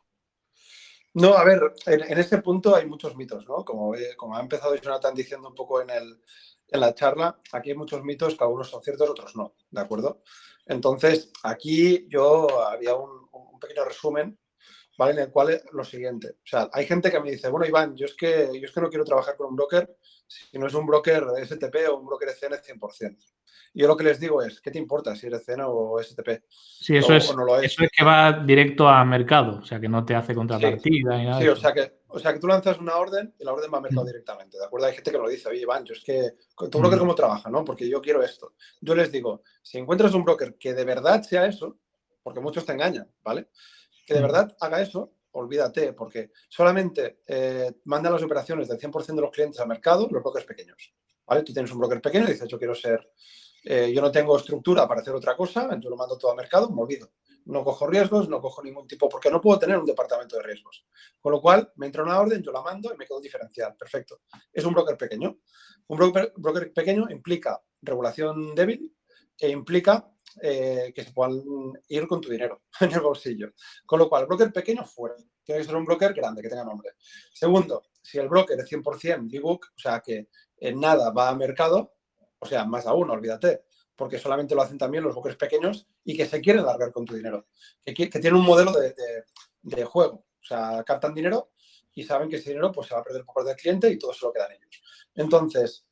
No, 1.15 1.35
a 1.35 1.43
ver, 1.43 1.73
en, 1.87 2.19
este 2.19 2.39
punto 2.39 2.77
hay 2.77 2.87
muchos 2.87 3.17
mitos, 3.17 3.49
¿no? 3.49 3.65
Como, 3.65 3.95
como 4.17 4.37
ha 4.37 4.41
empezado 4.41 4.77
Jonathan 4.77 5.15
diciendo 5.15 5.49
un 5.49 5.55
poco 5.55 5.81
en, 5.81 5.91
el, 5.91 6.21
en 6.69 6.81
la 6.81 6.95
charla, 6.95 7.37
aquí 7.53 7.71
hay 7.71 7.77
muchos 7.77 8.05
mitos 8.05 8.37
que 8.37 8.45
algunos 8.45 8.69
son 8.69 8.83
ciertos, 8.83 9.09
otros 9.09 9.35
no, 9.35 9.55
¿de 9.71 9.81
acuerdo? 9.81 10.23
Entonces, 10.67 11.33
aquí 11.43 12.07
yo 12.09 12.65
haría 12.69 12.95
un, 12.95 13.27
un 13.33 13.59
pequeño 13.59 13.85
resumen, 13.87 14.39
¿vale? 14.99 15.13
En 15.13 15.19
el 15.21 15.31
cual 15.31 15.51
es 15.51 15.65
lo 15.73 15.83
siguiente. 15.83 16.29
O 16.29 16.47
sea, 16.47 16.69
hay 16.73 16.87
gente 16.87 17.11
que 17.11 17.21
me 17.21 17.31
dice, 17.31 17.49
bueno, 17.49 17.67
Iván, 17.67 17.97
yo 17.97 18.07
es 18.07 18.15
que, 18.15 18.51
yo 18.53 18.67
es 18.67 18.73
que 18.73 18.81
no 18.81 18.91
quiero 18.91 19.05
trabajar 19.05 19.35
con 19.35 19.49
un 19.49 19.57
broker 19.57 19.97
si 20.51 20.59
no 20.59 20.67
es 20.67 20.75
un 20.75 20.87
broker 20.87 21.25
STP 21.45 21.89
o 21.91 21.97
un 21.99 22.07
broker 22.07 22.29
ECN 22.29 22.55
100% 22.55 23.17
yo 23.73 23.87
lo 23.87 23.97
que 23.97 24.05
les 24.05 24.19
digo 24.19 24.43
es, 24.43 24.61
¿qué 24.61 24.71
te 24.71 24.79
importa 24.79 25.15
si 25.15 25.27
eres 25.27 25.45
CENA 25.45 25.69
o 25.69 26.03
STP? 26.03 26.43
Sí, 26.49 26.97
eso, 26.97 27.15
es, 27.15 27.25
eso 27.63 27.85
es 27.85 27.91
que 27.93 28.05
va 28.05 28.33
directo 28.33 28.89
a 28.89 29.05
mercado, 29.05 29.61
o 29.61 29.65
sea, 29.65 29.79
que 29.79 29.89
no 29.89 30.05
te 30.05 30.15
hace 30.15 30.35
contrapartida. 30.35 30.81
Sí, 30.83 31.25
nada 31.25 31.41
sí 31.41 31.49
o, 31.49 31.57
sea 31.57 31.73
que, 31.73 32.01
o 32.09 32.19
sea, 32.19 32.33
que 32.33 32.41
tú 32.41 32.49
lanzas 32.49 32.79
una 32.79 32.97
orden 32.97 33.33
y 33.39 33.45
la 33.45 33.53
orden 33.53 33.71
va 33.73 33.79
a 33.79 33.83
mercado 33.83 34.03
mm. 34.03 34.07
directamente, 34.07 34.59
¿de 34.59 34.65
acuerdo? 34.65 34.87
Hay 34.87 34.95
gente 34.95 35.13
que 35.13 35.19
lo 35.19 35.29
dice, 35.29 35.49
oye, 35.49 35.61
Iván, 35.61 35.85
yo 35.85 35.95
es 35.95 36.03
que, 36.03 36.33
¿tu 36.69 36.79
broker 36.79 36.97
mm. 36.97 37.01
cómo 37.01 37.15
trabaja, 37.15 37.49
no? 37.49 37.65
Porque 37.65 37.89
yo 37.89 38.01
quiero 38.03 38.23
esto. 38.23 38.55
Yo 38.81 38.95
les 38.95 39.13
digo, 39.13 39.43
si 39.63 39.79
encuentras 39.79 40.15
un 40.15 40.25
broker 40.25 40.57
que 40.57 40.75
de 40.75 40.85
verdad 40.85 41.23
sea 41.23 41.47
eso, 41.47 41.79
porque 42.23 42.41
muchos 42.41 42.65
te 42.65 42.73
engañan, 42.73 43.09
¿vale? 43.23 43.49
Que 44.05 44.15
de 44.15 44.23
verdad 44.23 44.57
haga 44.61 44.83
eso, 44.83 45.13
olvídate, 45.33 45.93
porque 45.93 46.31
solamente 46.49 47.21
eh, 47.27 47.73
mandan 47.85 48.13
las 48.13 48.23
operaciones 48.23 48.69
del 48.69 48.79
100% 48.79 49.15
de 49.15 49.21
los 49.21 49.31
clientes 49.31 49.61
al 49.61 49.69
mercado 49.69 50.09
los 50.11 50.23
brokers 50.23 50.47
pequeños. 50.47 50.95
¿Vale? 51.27 51.43
Tú 51.43 51.53
tienes 51.53 51.71
un 51.71 51.79
broker 51.79 52.01
pequeño 52.01 52.25
y 52.25 52.33
dices, 52.33 52.49
yo 52.49 52.59
quiero 52.59 52.75
ser 52.75 53.13
eh, 53.65 53.93
yo 53.93 54.01
no 54.01 54.11
tengo 54.11 54.37
estructura 54.37 54.89
para 54.89 55.01
hacer 55.01 55.15
otra 55.15 55.37
cosa, 55.37 55.69
yo 55.79 55.91
lo 55.91 55.97
mando 55.97 56.17
todo 56.17 56.31
a 56.31 56.35
mercado, 56.35 56.71
me 56.71 56.83
olvido. 56.83 57.13
No 57.47 57.65
cojo 57.65 57.87
riesgos, 57.87 58.29
no 58.29 58.41
cojo 58.41 58.63
ningún 58.63 58.87
tipo, 58.87 59.09
porque 59.09 59.31
no 59.31 59.41
puedo 59.41 59.59
tener 59.59 59.79
un 59.79 59.87
departamento 59.87 60.37
de 60.37 60.43
riesgos. 60.43 60.87
Con 61.21 61.33
lo 61.33 61.41
cual, 61.41 61.73
me 61.77 61.87
entra 61.87 62.03
una 62.03 62.19
orden, 62.21 62.43
yo 62.43 62.53
la 62.53 62.63
mando 62.63 62.93
y 62.93 62.97
me 62.97 63.07
quedo 63.07 63.21
diferencial. 63.21 63.77
Perfecto. 63.77 64.21
Es 64.53 64.65
un 64.65 64.75
broker 64.75 64.97
pequeño. 64.97 65.39
Un 65.89 65.99
broker, 66.37 66.73
pequeño 66.73 67.07
implica 67.11 67.61
regulación 67.83 68.55
débil 68.55 68.95
e 69.39 69.51
implica 69.51 70.09
eh, 70.43 70.93
que 70.95 71.05
se 71.05 71.13
puedan 71.13 71.43
ir 71.89 72.07
con 72.07 72.21
tu 72.21 72.31
dinero 72.31 72.63
en 72.81 72.93
el 72.93 73.01
bolsillo. 73.01 73.53
Con 73.87 73.99
lo 73.99 74.09
cual, 74.09 74.27
broker 74.27 74.53
pequeño 74.53 74.85
fuera. 74.85 75.17
Tiene 75.43 75.61
que 75.61 75.67
ser 75.67 75.77
un 75.77 75.85
broker 75.85 76.13
grande, 76.13 76.43
que 76.43 76.49
tenga 76.49 76.65
nombre. 76.65 76.91
Segundo, 77.33 77.83
si 78.03 78.19
el 78.19 78.29
broker 78.29 78.59
es 78.59 78.71
100% 78.71 79.31
B-Book, 79.31 79.67
o 79.77 79.79
sea 79.79 80.01
que 80.01 80.29
en 80.59 80.81
nada 80.81 81.11
va 81.11 81.29
a 81.29 81.35
mercado, 81.35 81.95
o 82.39 82.47
sea, 82.47 82.65
más 82.65 82.87
aún, 82.87 83.11
olvídate, 83.11 83.65
porque 83.97 84.19
solamente 84.19 84.55
lo 84.55 84.63
hacen 84.63 84.79
también 84.79 85.05
los 85.05 85.15
brokers 85.15 85.37
pequeños 85.37 85.87
y 86.05 86.17
que 86.17 86.27
se 86.27 86.41
quieren 86.41 86.65
largar 86.65 86.91
con 86.91 87.05
tu 87.05 87.15
dinero, 87.15 87.49
que, 87.85 87.93
que 87.93 88.19
tienen 88.19 88.37
un 88.37 88.47
modelo 88.47 88.73
de, 88.73 89.85
juego. 89.85 90.25
O 90.41 90.43
sea, 90.43 90.83
captan 90.85 91.13
dinero 91.13 91.51
y 91.93 92.05
saben 92.05 92.29
que 92.29 92.37
ese 92.37 92.51
dinero 92.51 92.73
pues, 92.73 92.89
se 92.89 92.95
va 92.95 93.01
a 93.01 93.05
perder 93.05 93.25
por 93.25 93.35
parte 93.35 93.51
del 93.51 93.59
cliente 93.59 93.91
y 93.91 93.99
todo 93.99 94.15
se 94.15 94.25
lo 94.25 94.33
quedan 94.33 94.53
ellos. 94.53 94.83
Entonces, 95.15 95.85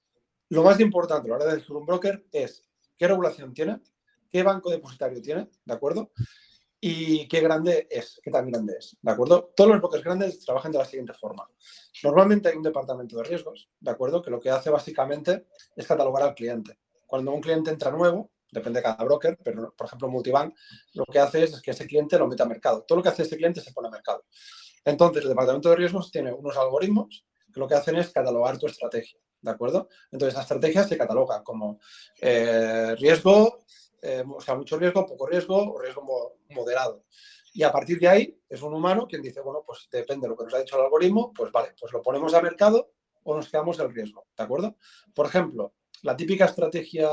lo 0.49 0.63
más 0.63 0.81
importante 0.81 1.29
a 1.29 1.31
la 1.31 1.37
hora 1.37 1.45
de 1.47 1.53
elegir 1.53 1.77
un 1.77 1.85
broker 1.85 2.27
es 2.33 2.65
qué 2.97 3.09
regulación 3.09 3.53
tiene, 3.53 3.81
qué 4.31 4.43
banco 4.43 4.71
depositario 4.71 5.21
tiene, 5.21 5.49
¿de 5.65 5.75
acuerdo? 5.75 6.11
y 6.81 7.27
qué 7.27 7.41
grande 7.41 7.89
es, 7.91 8.21
qué 8.23 8.31
tan 8.31 8.49
grande 8.51 8.77
es, 8.79 8.97
¿de 9.01 9.11
acuerdo? 9.11 9.53
Todos 9.57 9.71
los 9.71 9.81
brokers 9.81 10.05
grandes 10.05 10.41
trabajan 10.45 10.71
de 10.71 10.79
la 10.79 10.85
siguiente 10.85 11.13
forma. 11.13 11.49
Normalmente 12.05 12.49
hay 12.49 12.57
un 12.57 12.63
departamento 12.63 13.17
de 13.17 13.25
riesgos, 13.25 13.69
¿de 13.81 13.91
acuerdo? 13.91 14.23
Que 14.23 14.31
lo 14.31 14.39
que 14.39 14.51
hace 14.51 14.71
básicamente 14.71 15.47
es 15.75 15.87
catalogar 15.87 16.23
al 16.23 16.35
cliente. 16.35 16.79
Cuando 17.07 17.33
un 17.33 17.41
cliente 17.41 17.71
entra 17.71 17.91
nuevo, 17.91 18.31
depende 18.51 18.79
de 18.79 18.85
cada 18.85 19.05
broker, 19.05 19.37
pero 19.43 19.75
por 19.77 19.87
ejemplo 19.87 20.09
Multibank 20.09 20.55
lo 20.95 21.05
que 21.05 21.19
hace 21.19 21.45
es, 21.45 21.61
que 21.61 21.73
ese 21.73 21.87
cliente 21.87 22.17
lo 22.17 22.29
meta 22.29 22.45
a 22.45 22.47
mercado. 22.47 22.85
Todo 22.87 22.99
lo 22.99 23.03
que 23.03 23.09
hace 23.09 23.23
ese 23.23 23.37
cliente 23.37 23.61
se 23.61 23.73
pone 23.73 23.89
a 23.89 23.91
mercado. 23.91 24.25
Entonces 24.85 25.23
el 25.25 25.31
departamento 25.31 25.71
de 25.71 25.77
riesgos 25.77 26.11
tiene 26.13 26.33
unos 26.33 26.57
algoritmos 26.57 27.27
que 27.53 27.61
lo 27.61 27.67
que 27.67 27.75
hacen 27.75 27.97
es 27.97 28.11
catalogar 28.11 28.57
tu 28.57 28.67
estrategia, 28.67 29.19
¿de 29.41 29.51
acuerdo? 29.51 29.89
Entonces 30.13 30.35
la 30.35 30.43
estrategia 30.43 30.85
se 30.85 30.97
cataloga 30.97 31.43
como 31.43 31.81
eh, 32.21 32.95
riesgo, 32.97 33.65
eh, 34.03 34.25
o 34.27 34.41
sea, 34.41 34.55
mucho 34.55 34.79
riesgo, 34.79 35.07
poco 35.07 35.27
riesgo 35.27 35.75
o 35.75 35.81
riesgo 35.81 36.37
moderado. 36.51 37.05
Y 37.53 37.63
a 37.63 37.73
partir 37.73 37.99
de 37.99 38.09
ahí 38.09 38.41
es 38.49 38.63
un 38.63 38.75
humano 38.75 39.07
quien 39.07 39.23
dice, 39.23 39.41
bueno, 39.41 39.63
pues 39.67 39.89
depende 39.91 40.27
de 40.27 40.31
lo 40.31 40.37
que 40.37 40.45
nos 40.45 40.55
ha 40.55 40.59
dicho 40.59 40.77
el 40.77 40.85
algoritmo, 40.85 41.33
pues 41.33 41.51
vale, 41.51 41.75
pues 41.79 41.93
lo 41.93 42.03
ponemos 42.03 42.33
a 42.35 42.43
mercado 42.43 42.93
o 43.25 43.35
nos 43.35 43.49
quedamos 43.49 43.77
del 43.77 43.93
riesgo, 43.93 44.27
¿de 44.37 44.45
acuerdo? 44.45 44.77
Por 45.15 45.27
ejemplo, 45.27 45.75
la 46.03 46.17
típica 46.17 46.45
estrategia 46.45 47.09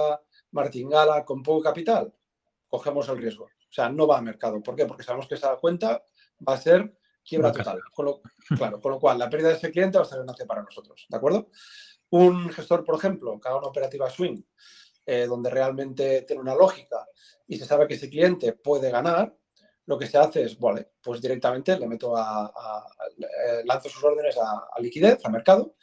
martingala 0.52 1.26
con 1.26 1.42
poco 1.42 1.62
capital, 1.62 2.14
cogemos 2.68 3.08
el 3.10 3.18
riesgo. 3.18 3.46
O 3.46 3.74
sea, 3.76 3.90
no 3.90 4.08
va 4.08 4.20
a 4.20 4.22
mercado. 4.22 4.62
¿Por 4.62 4.76
qué? 4.76 4.86
Porque 4.86 5.04
sabemos 5.04 5.28
que 5.28 5.36
esa 5.36 5.58
cuenta 5.58 6.04
va 6.48 6.54
a 6.54 6.58
ser 6.58 6.98
quiebra 7.24 7.52
total. 7.52 7.82
Con 7.94 8.06
lo, 8.06 8.22
claro, 8.56 8.80
con 8.80 8.92
lo 8.92 9.00
cual 9.00 9.18
la 9.18 9.30
pérdida 9.30 9.50
de 9.50 9.56
ese 9.56 9.72
cliente 9.72 9.98
va 9.98 10.04
a 10.04 10.08
ser 10.08 10.20
ganancia 10.20 10.46
para 10.46 10.64
nosotros, 10.64 11.06
¿de 11.10 11.18
acuerdo? 11.18 11.50
Un 12.12 12.50
gestor, 12.50 12.84
por 12.84 12.96
ejemplo, 12.96 13.40
que 13.42 13.48
haga 13.48 13.58
una 13.58 13.68
operativa 13.68 14.10
swing, 14.10 14.42
eh, 15.06 15.26
donde 15.28 15.50
realmente 15.50 16.24
tiene 16.24 16.42
una 16.42 16.56
lógica 16.56 17.08
y 17.48 17.58
se 17.58 17.66
sabe 17.66 17.88
que 17.88 17.94
ese 17.94 18.10
cliente 18.10 18.54
puede 18.54 18.90
ganar, 18.90 19.36
lo 19.86 20.00
que 20.00 20.08
se 20.08 20.18
hace 20.18 20.44
es, 20.44 20.60
vale, 20.60 20.94
pues 21.02 21.22
directamente 21.22 21.78
le 21.78 21.88
meto 21.88 22.16
a, 22.18 22.52
lanzo 23.66 23.90
sus 23.90 24.04
órdenes 24.04 24.36
a, 24.38 24.80
liquidez, 24.80 25.24
a 25.24 25.30
mercado, 25.30 25.76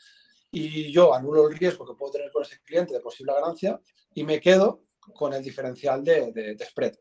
y 0.51 0.91
yo 0.91 1.15
anulo 1.15 1.49
el 1.49 1.57
riesgo 1.57 1.87
que 1.87 1.95
puedo 1.95 2.13
tener 2.13 2.31
con 2.31 2.43
ese 2.43 2.61
cliente 2.63 2.93
de 2.95 3.01
posible 3.01 3.33
ganancia 3.33 3.81
y 4.15 4.25
me 4.25 4.41
quedo 4.41 4.85
con 5.15 5.33
el 5.33 5.43
diferencial 5.43 6.05
de, 6.05 6.33
de, 6.33 6.65
spread. 6.65 6.95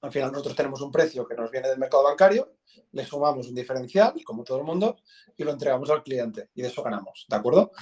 Al 0.00 0.10
final 0.10 0.32
nosotros 0.32 0.56
tenemos 0.56 0.80
un 0.80 0.90
precio 0.90 1.26
que 1.26 1.36
nos 1.36 1.50
viene 1.50 1.68
del 1.68 1.78
mercado 1.78 2.02
bancario, 2.02 2.56
le 2.90 3.04
sumamos 3.04 3.46
un 3.46 3.54
diferencial, 3.54 4.14
como 4.24 4.42
todo 4.42 4.58
el 4.58 4.64
mundo, 4.64 4.96
y 5.36 5.44
lo 5.44 5.52
entregamos 5.52 5.90
al 5.90 6.02
cliente 6.02 6.48
y 6.54 6.62
de 6.62 6.68
eso 6.68 6.82
ganamos, 6.82 7.26
¿de 7.28 7.36
acuerdo? 7.36 7.72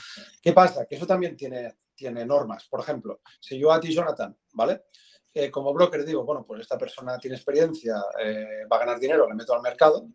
¿Qué 0.43 0.53
pasa? 0.53 0.87
Que 0.87 0.97
eso 0.97 1.07
también 1.07 1.37
tiene, 1.37 1.77
tiene 2.01 2.25
normas. 2.25 2.67
Por 2.67 2.81
ejemplo, 2.81 3.21
si 3.39 3.59
yo 3.59 3.71
a 3.71 3.79
ti, 3.79 3.93
Jonathan, 3.93 4.35
¿vale? 4.55 4.85
Eh, 5.35 5.51
como 5.51 5.75
broker 5.75 6.03
digo, 6.03 6.25
bueno, 6.25 6.47
pues 6.47 6.63
esta 6.63 6.79
persona 6.79 7.19
tiene 7.19 7.37
experiencia, 7.37 8.03
eh, 8.19 8.65
va 8.73 8.79
a 8.79 8.81
ganar 8.81 8.99
dinero, 8.99 9.29
le 9.29 9.35
meto 9.35 9.55
al 9.55 9.61
mercado, 9.61 10.09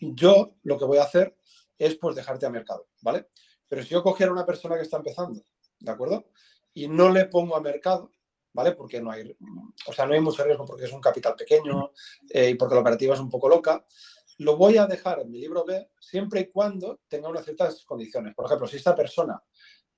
yo 0.00 0.56
lo 0.62 0.78
que 0.78 0.86
voy 0.86 0.96
a 0.96 1.02
hacer 1.02 1.36
es 1.78 1.96
pues 1.96 2.16
dejarte 2.16 2.46
a 2.46 2.50
mercado, 2.50 2.88
¿vale? 3.02 3.28
Pero 3.68 3.82
si 3.82 3.90
yo 3.90 4.02
cogiera 4.02 4.32
una 4.32 4.46
persona 4.46 4.76
que 4.76 4.82
está 4.82 4.96
empezando, 4.96 5.42
¿de 5.78 5.92
acuerdo? 5.92 6.30
Y 6.72 6.88
no 6.88 7.10
le 7.10 7.26
pongo 7.26 7.54
a 7.54 7.60
mercado, 7.60 8.10
¿vale? 8.54 8.72
Porque 8.72 8.98
no 8.98 9.10
hay, 9.10 9.36
o 9.86 9.92
sea, 9.92 10.06
no 10.06 10.14
hay 10.14 10.20
mucho 10.20 10.42
riesgo 10.42 10.64
porque 10.64 10.86
es 10.86 10.92
un 10.92 11.02
capital 11.02 11.34
pequeño 11.36 11.92
eh, 12.30 12.48
y 12.48 12.54
porque 12.54 12.76
la 12.76 12.80
operativa 12.80 13.14
es 13.14 13.20
un 13.20 13.28
poco 13.28 13.50
loca, 13.50 13.84
lo 14.38 14.56
voy 14.56 14.78
a 14.78 14.86
dejar 14.86 15.20
en 15.20 15.30
mi 15.30 15.38
libro 15.38 15.64
B 15.64 15.90
siempre 16.00 16.40
y 16.40 16.50
cuando 16.50 17.00
tenga 17.08 17.28
unas 17.28 17.44
ciertas 17.44 17.84
condiciones. 17.84 18.34
Por 18.34 18.46
ejemplo, 18.46 18.66
si 18.66 18.76
esta 18.76 18.94
persona 18.94 19.42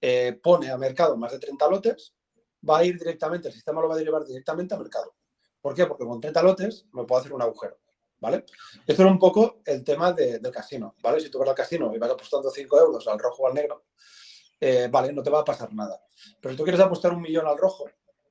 eh, 0.00 0.38
pone 0.42 0.70
a 0.70 0.76
mercado 0.76 1.16
más 1.16 1.32
de 1.32 1.38
30 1.38 1.68
lotes, 1.68 2.14
va 2.68 2.78
a 2.78 2.84
ir 2.84 2.98
directamente, 2.98 3.48
el 3.48 3.54
sistema 3.54 3.80
lo 3.80 3.88
va 3.88 3.94
a 3.94 3.98
derivar 3.98 4.24
directamente 4.24 4.74
a 4.74 4.78
mercado. 4.78 5.14
¿Por 5.60 5.74
qué? 5.74 5.86
Porque 5.86 6.04
con 6.04 6.20
30 6.20 6.42
lotes 6.42 6.86
me 6.92 7.04
puedo 7.04 7.20
hacer 7.20 7.32
un 7.32 7.42
agujero. 7.42 7.78
¿Vale? 8.20 8.44
Esto 8.84 9.02
era 9.02 9.12
un 9.12 9.18
poco 9.18 9.60
el 9.64 9.84
tema 9.84 10.12
del 10.12 10.50
casino, 10.50 10.96
¿vale? 11.00 11.20
Si 11.20 11.30
tú 11.30 11.38
vas 11.38 11.50
al 11.50 11.54
casino 11.54 11.94
y 11.94 11.98
vas 11.98 12.10
apostando 12.10 12.50
5 12.50 12.80
euros 12.80 13.06
al 13.06 13.16
rojo 13.16 13.44
o 13.44 13.46
al 13.46 13.54
negro, 13.54 13.84
eh, 14.60 14.88
vale, 14.90 15.12
no 15.12 15.22
te 15.22 15.30
va 15.30 15.40
a 15.40 15.44
pasar 15.44 15.72
nada. 15.72 16.00
Pero 16.40 16.52
si 16.52 16.56
tú 16.56 16.64
quieres 16.64 16.80
apostar 16.80 17.12
un 17.12 17.22
millón 17.22 17.46
al 17.46 17.56
rojo, 17.56 17.88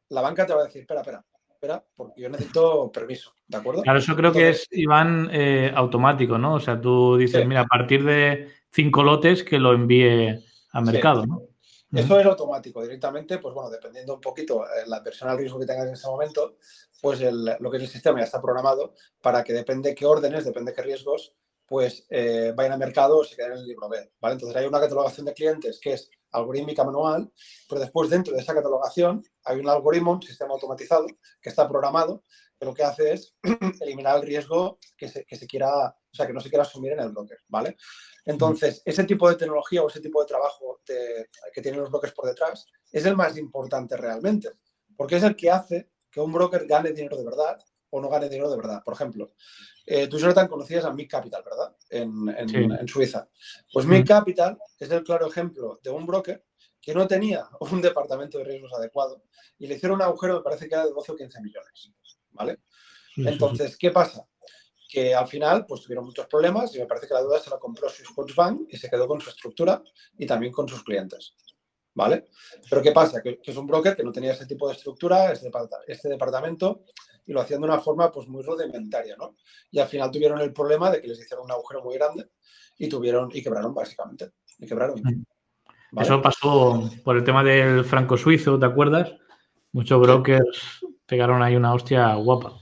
la 0.09 0.21
banca 0.21 0.45
te 0.45 0.53
va 0.53 0.61
a 0.61 0.65
decir, 0.65 0.81
espera, 0.81 0.99
espera, 0.99 1.23
espera, 1.49 1.85
porque 1.95 2.21
yo 2.21 2.29
necesito 2.29 2.91
permiso, 2.91 3.33
¿de 3.47 3.57
acuerdo? 3.57 3.81
Claro, 3.83 3.99
eso 3.99 4.15
creo 4.15 4.33
que 4.33 4.49
es, 4.49 4.67
Iván, 4.71 5.29
eh, 5.31 5.71
automático, 5.73 6.37
¿no? 6.37 6.55
O 6.55 6.59
sea, 6.59 6.79
tú 6.79 7.15
dices, 7.15 7.47
mira, 7.47 7.61
a 7.61 7.67
partir 7.67 8.03
de 8.03 8.51
cinco 8.71 9.03
lotes 9.03 9.43
que 9.43 9.57
lo 9.57 9.73
envíe 9.73 10.37
a 10.71 10.81
mercado, 10.81 11.25
¿no? 11.25 11.43
Eso 11.93 12.19
es 12.19 12.25
automático, 12.25 12.81
directamente, 12.81 13.37
pues 13.37 13.53
bueno, 13.53 13.69
dependiendo 13.69 14.15
un 14.15 14.21
poquito 14.21 14.65
eh, 14.65 14.83
la 14.87 14.99
versión 14.99 15.29
al 15.29 15.37
riesgo 15.37 15.57
que 15.57 15.65
tengas 15.65 15.87
en 15.87 15.93
ese 15.93 16.07
momento, 16.07 16.57
pues 17.01 17.21
lo 17.21 17.71
que 17.71 17.77
es 17.77 17.83
el 17.83 17.89
sistema 17.89 18.19
ya 18.19 18.25
está 18.25 18.41
programado 18.41 18.93
para 19.21 19.43
que 19.43 19.53
depende 19.53 19.95
qué 19.95 20.05
órdenes, 20.05 20.43
depende 20.43 20.73
qué 20.73 20.81
riesgos, 20.81 21.33
pues 21.65 22.05
eh, 22.09 22.53
vayan 22.55 22.73
al 22.73 22.79
mercado 22.79 23.19
o 23.19 23.23
se 23.23 23.35
queden 23.35 23.53
en 23.53 23.57
el 23.59 23.67
libro 23.67 23.89
B, 23.89 24.11
¿vale? 24.19 24.33
Entonces 24.33 24.55
hay 24.57 24.65
una 24.65 24.79
catalogación 24.79 25.25
de 25.25 25.33
clientes 25.33 25.79
que 25.81 25.93
es 25.93 26.09
algorítmica 26.31 26.83
manual, 26.83 27.31
pero 27.69 27.81
después 27.81 28.09
dentro 28.09 28.33
de 28.33 28.41
esa 28.41 28.53
catalogación 28.53 29.23
hay 29.43 29.59
un 29.59 29.69
algoritmo, 29.69 30.11
un 30.11 30.21
sistema 30.21 30.53
automatizado 30.53 31.07
que 31.41 31.49
está 31.49 31.67
programado, 31.67 32.23
que 32.57 32.65
lo 32.65 32.73
que 32.73 32.83
hace 32.83 33.13
es 33.13 33.35
eliminar 33.81 34.17
el 34.17 34.23
riesgo 34.23 34.79
que 34.97 35.07
se, 35.07 35.25
que 35.25 35.35
se 35.35 35.47
quiera, 35.47 35.87
o 35.89 36.15
sea, 36.15 36.25
que 36.25 36.33
no 36.33 36.39
se 36.39 36.49
quiera 36.49 36.63
asumir 36.63 36.93
en 36.93 36.99
el 36.99 37.09
broker, 37.09 37.39
¿vale? 37.47 37.77
Entonces, 38.25 38.81
ese 38.83 39.03
tipo 39.05 39.29
de 39.29 39.35
tecnología 39.35 39.83
o 39.83 39.89
ese 39.89 40.01
tipo 40.01 40.21
de 40.21 40.27
trabajo 40.27 40.81
que 40.85 41.61
tienen 41.61 41.79
los 41.79 41.89
brokers 41.89 42.13
por 42.13 42.27
detrás 42.27 42.65
es 42.91 43.05
el 43.05 43.15
más 43.15 43.37
importante 43.37 43.95
realmente, 43.95 44.49
porque 44.95 45.17
es 45.17 45.23
el 45.23 45.35
que 45.35 45.49
hace 45.49 45.89
que 46.09 46.19
un 46.19 46.33
broker 46.33 46.65
gane 46.65 46.91
dinero 46.91 47.17
de 47.17 47.25
verdad 47.25 47.57
o 47.89 48.01
no 48.01 48.09
gane 48.09 48.27
dinero 48.29 48.49
de 48.49 48.57
verdad. 48.57 48.81
Por 48.83 48.93
ejemplo, 48.93 49.31
eh, 49.85 50.07
tú, 50.07 50.17
Jonathan, 50.17 50.47
conocías 50.47 50.83
a 50.85 50.91
Mick 50.91 51.09
Capital, 51.09 51.43
¿verdad? 51.43 51.75
En, 51.89 52.87
Suiza. 52.87 53.29
Pues 53.71 53.85
Mick 53.85 54.07
Capital 54.07 54.57
es 54.79 54.91
el 54.91 55.03
claro 55.03 55.27
ejemplo 55.27 55.79
de 55.81 55.89
un 55.89 56.05
broker 56.05 56.43
que 56.81 56.93
no 56.93 57.07
tenía 57.07 57.47
un 57.59 57.81
departamento 57.81 58.37
de 58.37 58.43
riesgos 58.43 58.73
adecuado 58.73 59.23
y 59.57 59.67
le 59.67 59.75
hicieron 59.75 59.97
un 59.97 60.03
agujero, 60.03 60.35
me 60.35 60.43
parece 60.43 60.67
que 60.67 60.75
era 60.75 60.85
de 60.85 60.91
12 60.91 61.11
o 61.11 61.15
15 61.15 61.41
millones, 61.41 61.91
¿vale? 62.31 62.59
Entonces, 63.17 63.77
¿qué 63.77 63.91
pasa? 63.91 64.27
Que 64.89 65.13
al 65.13 65.27
final, 65.27 65.65
pues 65.65 65.81
tuvieron 65.81 66.05
muchos 66.05 66.27
problemas 66.27 66.73
y 66.75 66.79
me 66.79 66.85
parece 66.85 67.07
que 67.07 67.13
la 67.13 67.21
deuda 67.21 67.39
se 67.39 67.49
la 67.49 67.57
compró 67.57 67.89
su 67.89 68.03
Bank 68.35 68.61
y 68.69 68.77
se 68.77 68.89
quedó 68.89 69.07
con 69.07 69.19
su 69.19 69.29
estructura 69.29 69.81
y 70.17 70.25
también 70.25 70.51
con 70.51 70.67
sus 70.67 70.83
clientes. 70.83 71.35
¿Vale? 71.93 72.27
Pero 72.69 72.81
¿qué 72.83 72.91
pasa? 72.91 73.21
Que, 73.23 73.39
es 73.43 73.57
un 73.57 73.65
broker 73.65 73.95
que 73.95 74.03
no 74.03 74.11
tenía 74.11 74.31
este 74.31 74.45
tipo 74.45 74.67
de 74.67 74.75
estructura, 74.75 75.31
este, 75.31 75.49
este 75.87 76.09
departamento, 76.09 76.83
y 77.25 77.33
lo 77.33 77.41
hacían 77.41 77.59
de 77.59 77.67
una 77.67 77.79
forma 77.79 78.11
pues 78.11 78.27
muy 78.27 78.43
rudimentaria, 78.43 79.15
¿no? 79.17 79.35
Y 79.71 79.79
al 79.79 79.87
final 79.87 80.11
tuvieron 80.11 80.39
el 80.39 80.53
problema 80.53 80.91
de 80.91 81.01
que 81.01 81.07
les 81.07 81.19
hicieron 81.19 81.45
un 81.45 81.51
agujero 81.51 81.83
muy 81.83 81.95
grande 81.95 82.29
y 82.77 82.87
tuvieron 82.87 83.29
y 83.33 83.41
quebraron 83.41 83.73
básicamente. 83.73 84.31
Y 84.59 84.67
quebraron. 84.67 85.01
Eso 85.99 86.21
pasó 86.21 86.89
por 87.03 87.17
el 87.17 87.23
tema 87.23 87.43
del 87.43 87.83
franco 87.83 88.15
suizo, 88.15 88.59
¿te 88.59 88.65
acuerdas? 88.65 89.11
Muchos 89.71 89.99
brokers 89.99 90.85
pegaron 91.07 91.41
ahí 91.41 91.55
una 91.55 91.73
hostia 91.73 92.13
guapa. 92.15 92.59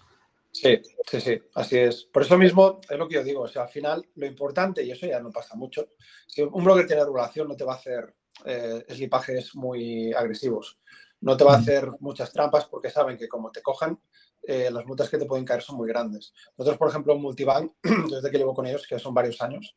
Sí, 0.52 0.82
sí, 1.06 1.20
sí, 1.20 1.42
así 1.56 1.78
es. 1.78 2.06
Por 2.06 2.22
eso 2.22 2.38
mismo 2.38 2.80
es 2.90 2.98
lo 2.98 3.10
que 3.10 3.16
yo 3.16 3.24
digo, 3.24 3.42
o 3.42 3.48
sea, 3.48 3.64
al 3.64 3.70
final 3.70 4.08
lo 4.16 4.26
importante, 4.26 4.84
y 4.84 4.92
eso 4.92 5.06
ya 5.06 5.20
no 5.20 5.30
pasa 5.30 5.56
mucho, 5.56 5.90
si 6.28 6.42
un 6.42 6.64
broker 6.64 6.88
tiene 6.88 7.04
regulación 7.04 7.50
no 7.50 7.58
te 7.58 7.66
va 7.66 7.74
a 7.74 7.76
hacer 7.76 8.16
eh, 8.46 8.86
slipajes 8.90 9.54
muy 9.56 10.14
agresivos, 10.14 10.80
no 11.22 11.36
te 11.36 11.44
va 11.44 11.56
a 11.56 11.58
hacer 11.58 11.90
muchas 12.00 12.32
trampas 12.32 12.66
porque 12.66 12.90
saben 12.90 13.18
que 13.18 13.28
como 13.28 13.52
te 13.52 13.62
cojan, 13.62 14.00
eh, 14.44 14.70
las 14.72 14.86
multas 14.86 15.10
que 15.10 15.18
te 15.18 15.26
pueden 15.26 15.44
caer 15.44 15.62
son 15.62 15.78
muy 15.78 15.90
grandes. 15.90 16.34
Nosotros, 16.58 16.78
por 16.78 16.90
ejemplo, 16.90 17.14
en 17.14 17.22
Multibank, 17.22 17.74
desde 18.10 18.32
que 18.32 18.38
llevo 18.38 18.54
con 18.54 18.66
ellos, 18.66 18.86
que 18.88 19.00
son 19.00 19.14
varios 19.14 19.42
años, 19.42 19.76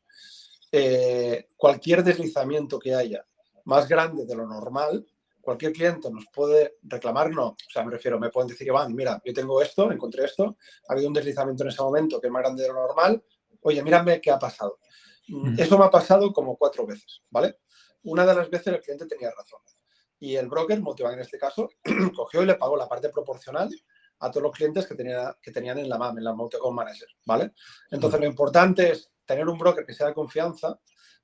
eh, 0.70 1.48
cualquier 1.56 2.04
deslizamiento 2.04 2.78
que 2.78 2.94
haya 2.94 3.24
más 3.64 3.88
grande 3.88 4.26
de 4.26 4.36
lo 4.36 4.46
normal, 4.46 5.06
cualquier 5.48 5.72
cliente 5.72 6.10
nos 6.10 6.26
puede 6.26 6.74
reclamar, 6.82 7.30
no, 7.30 7.46
o 7.46 7.56
sea, 7.72 7.82
me 7.82 7.90
refiero, 7.90 8.20
me 8.20 8.28
pueden 8.28 8.48
decir, 8.48 8.66
Iván, 8.66 8.94
mira, 8.94 9.18
yo 9.24 9.32
tengo 9.32 9.62
esto, 9.62 9.90
encontré 9.90 10.26
esto, 10.26 10.58
ha 10.86 10.92
habido 10.92 11.08
un 11.08 11.14
deslizamiento 11.14 11.62
en 11.62 11.70
ese 11.70 11.80
momento 11.80 12.20
que 12.20 12.26
es 12.26 12.30
más 12.30 12.42
grande 12.42 12.64
de 12.64 12.68
lo 12.68 12.74
normal, 12.74 13.24
oye, 13.62 13.82
mírame 13.82 14.20
qué 14.20 14.30
ha 14.30 14.38
pasado. 14.38 14.78
Mm. 15.26 15.58
Eso 15.58 15.78
me 15.78 15.86
ha 15.86 15.90
pasado 15.90 16.34
como 16.34 16.54
cuatro 16.58 16.84
veces, 16.84 17.22
¿vale? 17.30 17.60
Una 18.02 18.26
de 18.26 18.34
las 18.34 18.50
veces 18.50 18.66
el 18.74 18.80
cliente 18.82 19.06
tenía 19.06 19.30
razón. 19.30 19.60
Y 20.20 20.36
el 20.36 20.48
broker, 20.48 20.82
Multibank 20.82 21.14
en 21.14 21.20
este 21.20 21.38
caso, 21.38 21.70
cogió 22.14 22.42
y 22.42 22.46
le 22.46 22.56
pagó 22.56 22.76
la 22.76 22.86
parte 22.86 23.08
proporcional 23.08 23.70
a 24.18 24.30
todos 24.30 24.42
los 24.42 24.52
clientes 24.52 24.86
que, 24.86 24.96
tenía, 24.96 25.34
que 25.40 25.50
tenían 25.50 25.78
en 25.78 25.88
la 25.88 25.96
MAM, 25.96 26.18
en 26.18 26.24
la 26.24 26.34
Multicom 26.34 26.74
Manager, 26.74 27.08
¿vale? 27.24 27.52
Entonces, 27.90 28.20
lo 28.20 28.26
importante 28.26 28.92
es 28.92 29.10
tener 29.24 29.48
un 29.48 29.56
broker 29.56 29.86
que 29.86 29.94
sea 29.94 30.08
de 30.08 30.14
confianza. 30.14 30.78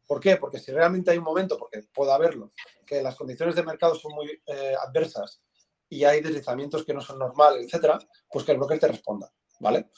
¿Por 0.07 0.21
qué? 0.21 0.37
Porque 0.37 0.59
si 0.59 0.73
realmente 0.73 1.11
hay 1.11 1.19
un 1.19 1.25
momento, 1.25 1.59
porque 1.59 1.83
pueda 1.93 2.15
haberlo, 2.15 2.51
que 2.87 3.03
las 3.03 3.17
condiciones 3.17 3.55
de 3.55 3.63
mercado 3.63 3.95
son 3.95 4.13
muy 4.15 4.31
eh, 4.47 4.75
adversas 4.87 5.43
y 5.89 6.05
hay 6.05 6.21
deslizamientos 6.21 6.85
que 6.85 6.95
no 6.95 7.01
son 7.01 7.19
normales, 7.19 7.67
etcétera, 7.67 7.99
pues 8.31 8.45
que 8.45 8.53
el 8.53 8.59
broker 8.59 8.79
te 8.79 8.89
responda, 8.89 9.33
¿vale? 9.61 9.91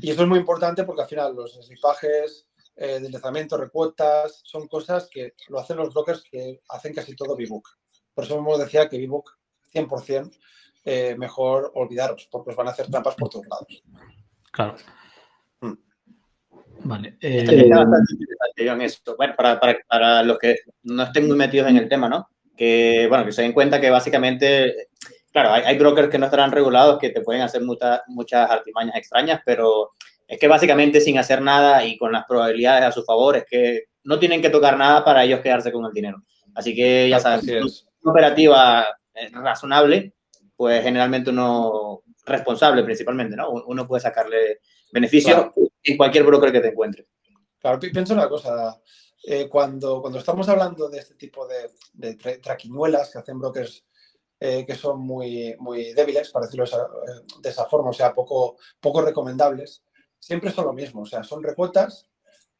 Y 0.00 0.10
eso 0.10 0.22
es 0.22 0.28
muy 0.28 0.38
importante 0.38 0.84
porque 0.84 1.02
al 1.02 1.08
final 1.08 1.34
los 1.34 1.56
deslizajes, 1.56 2.46
eh, 2.76 3.00
deslizamientos, 3.00 3.58
recuotas, 3.58 4.40
son 4.44 4.68
cosas 4.68 5.08
que 5.10 5.34
lo 5.48 5.58
hacen 5.58 5.76
los 5.76 5.92
brokers 5.92 6.22
que 6.22 6.60
hacen 6.68 6.94
casi 6.94 7.16
todo 7.16 7.36
B-Book. 7.36 7.68
Por 8.14 8.24
eso 8.24 8.36
mismo 8.36 8.58
decía 8.58 8.88
que 8.88 8.98
B-Book 8.98 9.32
100% 9.72 10.30
eh, 10.84 11.14
mejor 11.16 11.72
olvidaros, 11.74 12.28
porque 12.30 12.50
os 12.50 12.56
van 12.56 12.68
a 12.68 12.70
hacer 12.70 12.90
trampas 12.90 13.14
por 13.14 13.28
todos 13.28 13.46
lados. 13.46 13.82
Claro. 14.52 14.76
Vale. 16.84 17.16
Eh... 17.20 17.44
Bueno, 19.16 19.34
para, 19.36 19.60
para, 19.60 19.78
para, 19.88 20.22
los 20.22 20.38
que 20.38 20.56
no 20.84 21.02
estén 21.02 21.26
muy 21.26 21.36
metidos 21.36 21.68
en 21.68 21.76
el 21.76 21.88
tema, 21.88 22.08
¿no? 22.08 22.28
Que, 22.56 23.06
bueno, 23.08 23.24
que 23.24 23.32
se 23.32 23.42
den 23.42 23.52
cuenta 23.52 23.80
que 23.80 23.90
básicamente, 23.90 24.88
claro, 25.32 25.52
hay, 25.52 25.62
hay 25.64 25.78
brokers 25.78 26.08
que 26.08 26.18
no 26.18 26.26
estarán 26.26 26.52
regulados 26.52 26.98
que 26.98 27.10
te 27.10 27.22
pueden 27.22 27.42
hacer 27.42 27.62
muchas 27.62 28.02
muchas 28.08 28.50
artimañas 28.50 28.96
extrañas, 28.96 29.40
pero 29.44 29.92
es 30.26 30.38
que 30.38 30.48
básicamente 30.48 31.00
sin 31.00 31.18
hacer 31.18 31.40
nada 31.40 31.84
y 31.84 31.96
con 31.96 32.12
las 32.12 32.24
probabilidades 32.26 32.84
a 32.84 32.92
su 32.92 33.02
favor, 33.02 33.36
es 33.36 33.44
que 33.48 33.84
no 34.04 34.18
tienen 34.18 34.42
que 34.42 34.50
tocar 34.50 34.76
nada 34.76 35.04
para 35.04 35.24
ellos 35.24 35.40
quedarse 35.40 35.72
con 35.72 35.84
el 35.86 35.92
dinero. 35.92 36.22
Así 36.54 36.74
que 36.74 37.08
ya 37.08 37.20
sabes, 37.20 37.44
una 38.02 38.12
operativa 38.12 38.86
eh, 39.14 39.28
razonable 39.32 40.14
pues 40.60 40.82
generalmente 40.82 41.30
uno 41.30 41.89
responsable 42.30 42.84
principalmente, 42.84 43.36
¿no? 43.36 43.50
Uno 43.50 43.86
puede 43.86 44.02
sacarle 44.02 44.60
beneficio 44.92 45.52
en 45.82 45.96
cualquier 45.96 46.24
broker 46.24 46.52
que 46.52 46.60
te 46.60 46.68
encuentre. 46.68 47.06
Claro, 47.58 47.78
pienso 47.78 48.14
una 48.14 48.28
cosa. 48.28 48.80
Eh, 49.22 49.48
cuando, 49.48 50.00
cuando 50.00 50.18
estamos 50.18 50.48
hablando 50.48 50.88
de 50.88 50.98
este 50.98 51.14
tipo 51.14 51.46
de, 51.46 51.70
de 51.92 52.14
traquiñuelas 52.38 53.10
que 53.10 53.18
hacen 53.18 53.38
brokers 53.38 53.84
eh, 54.38 54.64
que 54.64 54.74
son 54.74 55.00
muy, 55.00 55.54
muy 55.58 55.92
débiles, 55.92 56.30
para 56.30 56.46
decirlo 56.46 56.64
de 57.42 57.48
esa 57.48 57.66
forma, 57.66 57.90
o 57.90 57.92
sea, 57.92 58.14
poco, 58.14 58.56
poco 58.80 59.02
recomendables, 59.02 59.84
siempre 60.18 60.50
son 60.50 60.64
lo 60.64 60.72
mismo. 60.72 61.02
O 61.02 61.06
sea, 61.06 61.22
son 61.22 61.42
recuotas 61.42 62.10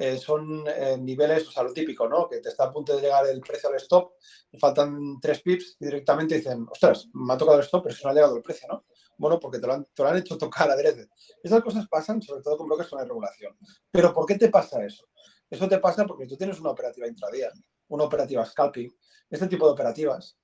eh, 0.00 0.16
son 0.16 0.64
eh, 0.66 0.96
niveles, 0.98 1.46
o 1.46 1.50
sea, 1.50 1.62
lo 1.62 1.74
típico, 1.74 2.08
¿no? 2.08 2.26
Que 2.26 2.38
te 2.38 2.48
está 2.48 2.64
a 2.64 2.72
punto 2.72 2.96
de 2.96 3.02
llegar 3.02 3.26
el 3.26 3.38
precio 3.42 3.68
al 3.68 3.74
stop, 3.74 4.12
faltan 4.58 5.20
tres 5.20 5.42
pips 5.42 5.76
y 5.78 5.84
directamente 5.84 6.36
dicen, 6.36 6.66
ostras, 6.70 7.06
me 7.12 7.34
ha 7.34 7.36
tocado 7.36 7.58
el 7.58 7.64
stop, 7.64 7.82
pero 7.82 7.94
se 7.94 8.04
no 8.04 8.10
ha 8.10 8.14
llegado 8.14 8.34
el 8.34 8.42
precio, 8.42 8.66
¿no? 8.66 8.86
Bueno, 9.20 9.38
porque 9.38 9.58
te 9.58 9.66
lo 9.66 9.74
han, 9.74 10.16
hecho 10.16 10.38
tocar 10.38 10.70
adrede. 10.70 11.10
Esas 11.42 11.62
cosas 11.62 11.86
pasan 11.88 12.22
sobre 12.22 12.42
todo 12.42 12.56
con 12.56 12.66
bloques 12.66 12.88
con 12.88 13.00
la 13.00 13.04
regulación. 13.04 13.54
Pero 13.90 14.14
¿por 14.14 14.24
qué 14.24 14.38
te 14.38 14.48
pasa 14.48 14.82
eso? 14.82 15.10
Eso 15.50 15.68
te 15.68 15.78
pasa 15.78 16.06
porque 16.06 16.26
tú 16.26 16.38
tienes 16.38 16.58
una 16.58 16.70
operativa 16.70 17.06
intradía, 17.06 17.50
una 17.88 18.04
operativa 18.04 18.46
scalping. 18.46 18.90
Este 19.28 19.46
tipo 19.46 19.66
de 19.66 19.72
operativas 19.72 20.38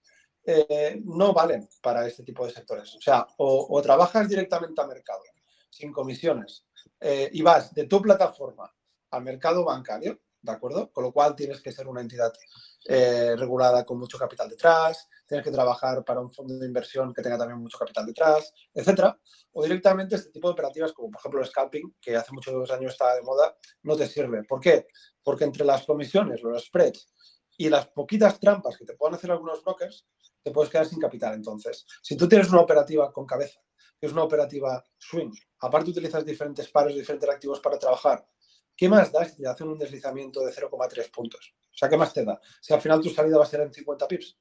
eh, 0.45 1.01
no 1.07 1.33
valen 1.33 1.67
para 1.81 2.07
este 2.07 2.23
tipo 2.23 2.45
de 2.45 2.53
sectores. 2.53 2.95
O 2.97 3.01
sea, 3.01 3.27
o, 3.39 3.81
trabajas 3.81 4.29
directamente 4.29 4.79
a 4.79 4.87
mercado, 4.87 5.23
sin 5.71 5.91
comisiones, 5.91 6.67
y 7.33 7.41
vas 7.41 7.73
de 7.73 7.87
tu 7.87 8.03
plataforma 8.03 8.71
al 9.11 9.23
mercado 9.23 9.65
bancario, 9.65 10.21
¿de 10.47 10.57
acuerdo? 10.57 10.91
Con 10.93 11.05
lo 11.05 11.13
cual 11.13 11.35
tienes 11.35 11.61
que 11.61 11.73
ser 11.73 11.87
una 11.89 12.01
entidad 12.01 12.33
eh, 12.87 13.35
regulada 13.37 13.85
con 13.85 13.99
mucho 13.99 14.17
capital 14.17 14.49
detrás, 14.49 15.09
tienes 15.27 15.45
que 15.45 15.51
trabajar 15.51 16.05
para 16.05 16.21
un 16.21 16.31
fondo 16.31 16.57
de 16.59 16.67
inversión 16.67 17.13
que 17.13 17.21
tenga 17.21 17.37
también 17.37 17.61
mucho 17.61 17.77
capital 17.79 18.07
detrás, 18.07 18.53
etcétera. 18.73 19.19
O 19.53 19.63
directamente 19.63 20.17
este 20.17 20.31
tipo 20.31 20.49
de 20.49 20.53
operativas, 20.53 20.93
como 20.93 21.11
por 21.11 21.21
ejemplo 21.21 21.41
el 21.41 21.47
scalping, 21.47 21.97
que 22.01 22.17
hace 22.17 22.33
muchos 22.33 22.71
años 22.71 22.93
está 22.93 23.15
de 23.15 23.23
moda, 23.23 23.57
no 23.83 23.97
te 23.97 24.07
sirve. 24.07 24.45
¿Por 24.45 24.61
qué? 24.61 24.87
Porque 25.23 25.45
entre 25.45 25.65
las 25.65 25.85
comisiones, 25.85 26.43
los 26.43 26.65
spreads 26.65 27.13
y 27.59 27.69
las 27.69 27.89
poquitas 27.89 28.39
trampas 28.39 28.77
que 28.77 28.85
te 28.85 28.95
puedan 28.95 29.15
hacer 29.15 29.31
algunos 29.31 29.63
brokers, 29.65 30.07
te 30.43 30.51
puedes 30.53 30.71
quedar 30.71 30.87
sin 30.87 31.01
capital. 31.01 31.35
Entonces, 31.35 31.85
si 32.03 32.17
tú 32.17 32.29
tienes 32.29 32.49
una 32.51 32.61
operativa 32.61 33.13
con 33.13 33.27
cabeza, 33.27 33.61
que 33.99 34.07
es 34.07 34.13
una 34.13 34.23
operativa 34.23 34.85
swing, 34.99 35.33
aparte 35.61 35.91
utilizas 35.91 36.25
diferentes 36.25 36.69
pares, 36.69 36.95
diferentes 36.95 37.29
activos 37.29 37.61
para 37.61 37.79
trabajar, 37.79 38.25
¿qué 38.77 38.89
más 38.89 39.11
da 39.11 39.25
si 39.25 39.43
te 39.43 39.49
hacen 39.49 39.69
un 39.69 39.79
deslizamiento 39.79 40.45
de 40.45 40.53
0,3 40.53 41.11
puntos? 41.11 41.55
O 41.73 41.77
sea, 41.77 41.89
¿qué 41.89 41.97
más 41.97 42.13
te 42.13 42.25
da? 42.25 42.41
Si 42.61 42.73
al 42.73 42.81
final 42.81 43.01
tu 43.01 43.11
salida 43.11 43.39
va 43.39 43.45
a 43.45 43.49
ser 43.49 43.61
en 43.61 43.73
50 43.73 44.09
pips. 44.09 44.37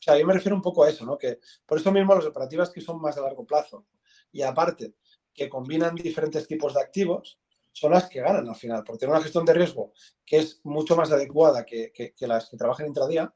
O 0.00 0.02
sea, 0.02 0.18
yo 0.18 0.26
me 0.26 0.32
refiero 0.32 0.56
un 0.56 0.62
poco 0.62 0.84
a 0.84 0.90
eso, 0.90 1.04
¿no? 1.04 1.18
Que 1.18 1.40
por 1.66 1.78
eso 1.78 1.92
mismo 1.92 2.14
las 2.14 2.24
operativas 2.24 2.70
que 2.70 2.80
son 2.80 3.00
más 3.00 3.16
a 3.18 3.22
largo 3.22 3.44
plazo 3.44 3.86
y 4.32 4.42
aparte 4.42 4.94
que 5.32 5.48
combinan 5.48 5.94
diferentes 5.94 6.46
tipos 6.46 6.74
de 6.74 6.80
activos 6.80 7.38
son 7.72 7.92
las 7.92 8.08
que 8.08 8.20
ganan 8.20 8.48
al 8.48 8.56
final, 8.56 8.82
porque 8.84 9.00
tienen 9.00 9.14
una 9.14 9.22
gestión 9.22 9.44
de 9.44 9.54
riesgo 9.54 9.92
que 10.24 10.38
es 10.38 10.60
mucho 10.64 10.96
más 10.96 11.12
adecuada 11.12 11.64
que, 11.64 11.92
las 12.20 12.48
que 12.48 12.56
trabajan 12.56 12.86
intradía 12.86 13.32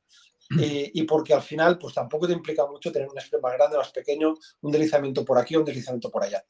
y, 0.50 1.00
y, 1.00 1.02
porque 1.04 1.34
al 1.34 1.42
final 1.42 1.78
pues 1.78 1.94
tampoco 1.94 2.26
te 2.26 2.32
implica 2.32 2.66
mucho 2.66 2.92
tener 2.92 3.08
un 3.08 3.20
spread 3.20 3.42
más 3.42 3.54
grande 3.54 3.76
más 3.76 3.90
pequeño, 3.90 4.34
un 4.60 4.72
deslizamiento 4.72 5.24
por 5.24 5.38
aquí 5.38 5.56
o 5.56 5.60
un 5.60 5.64
deslizamiento 5.64 6.10
por 6.10 6.22
allá. 6.22 6.44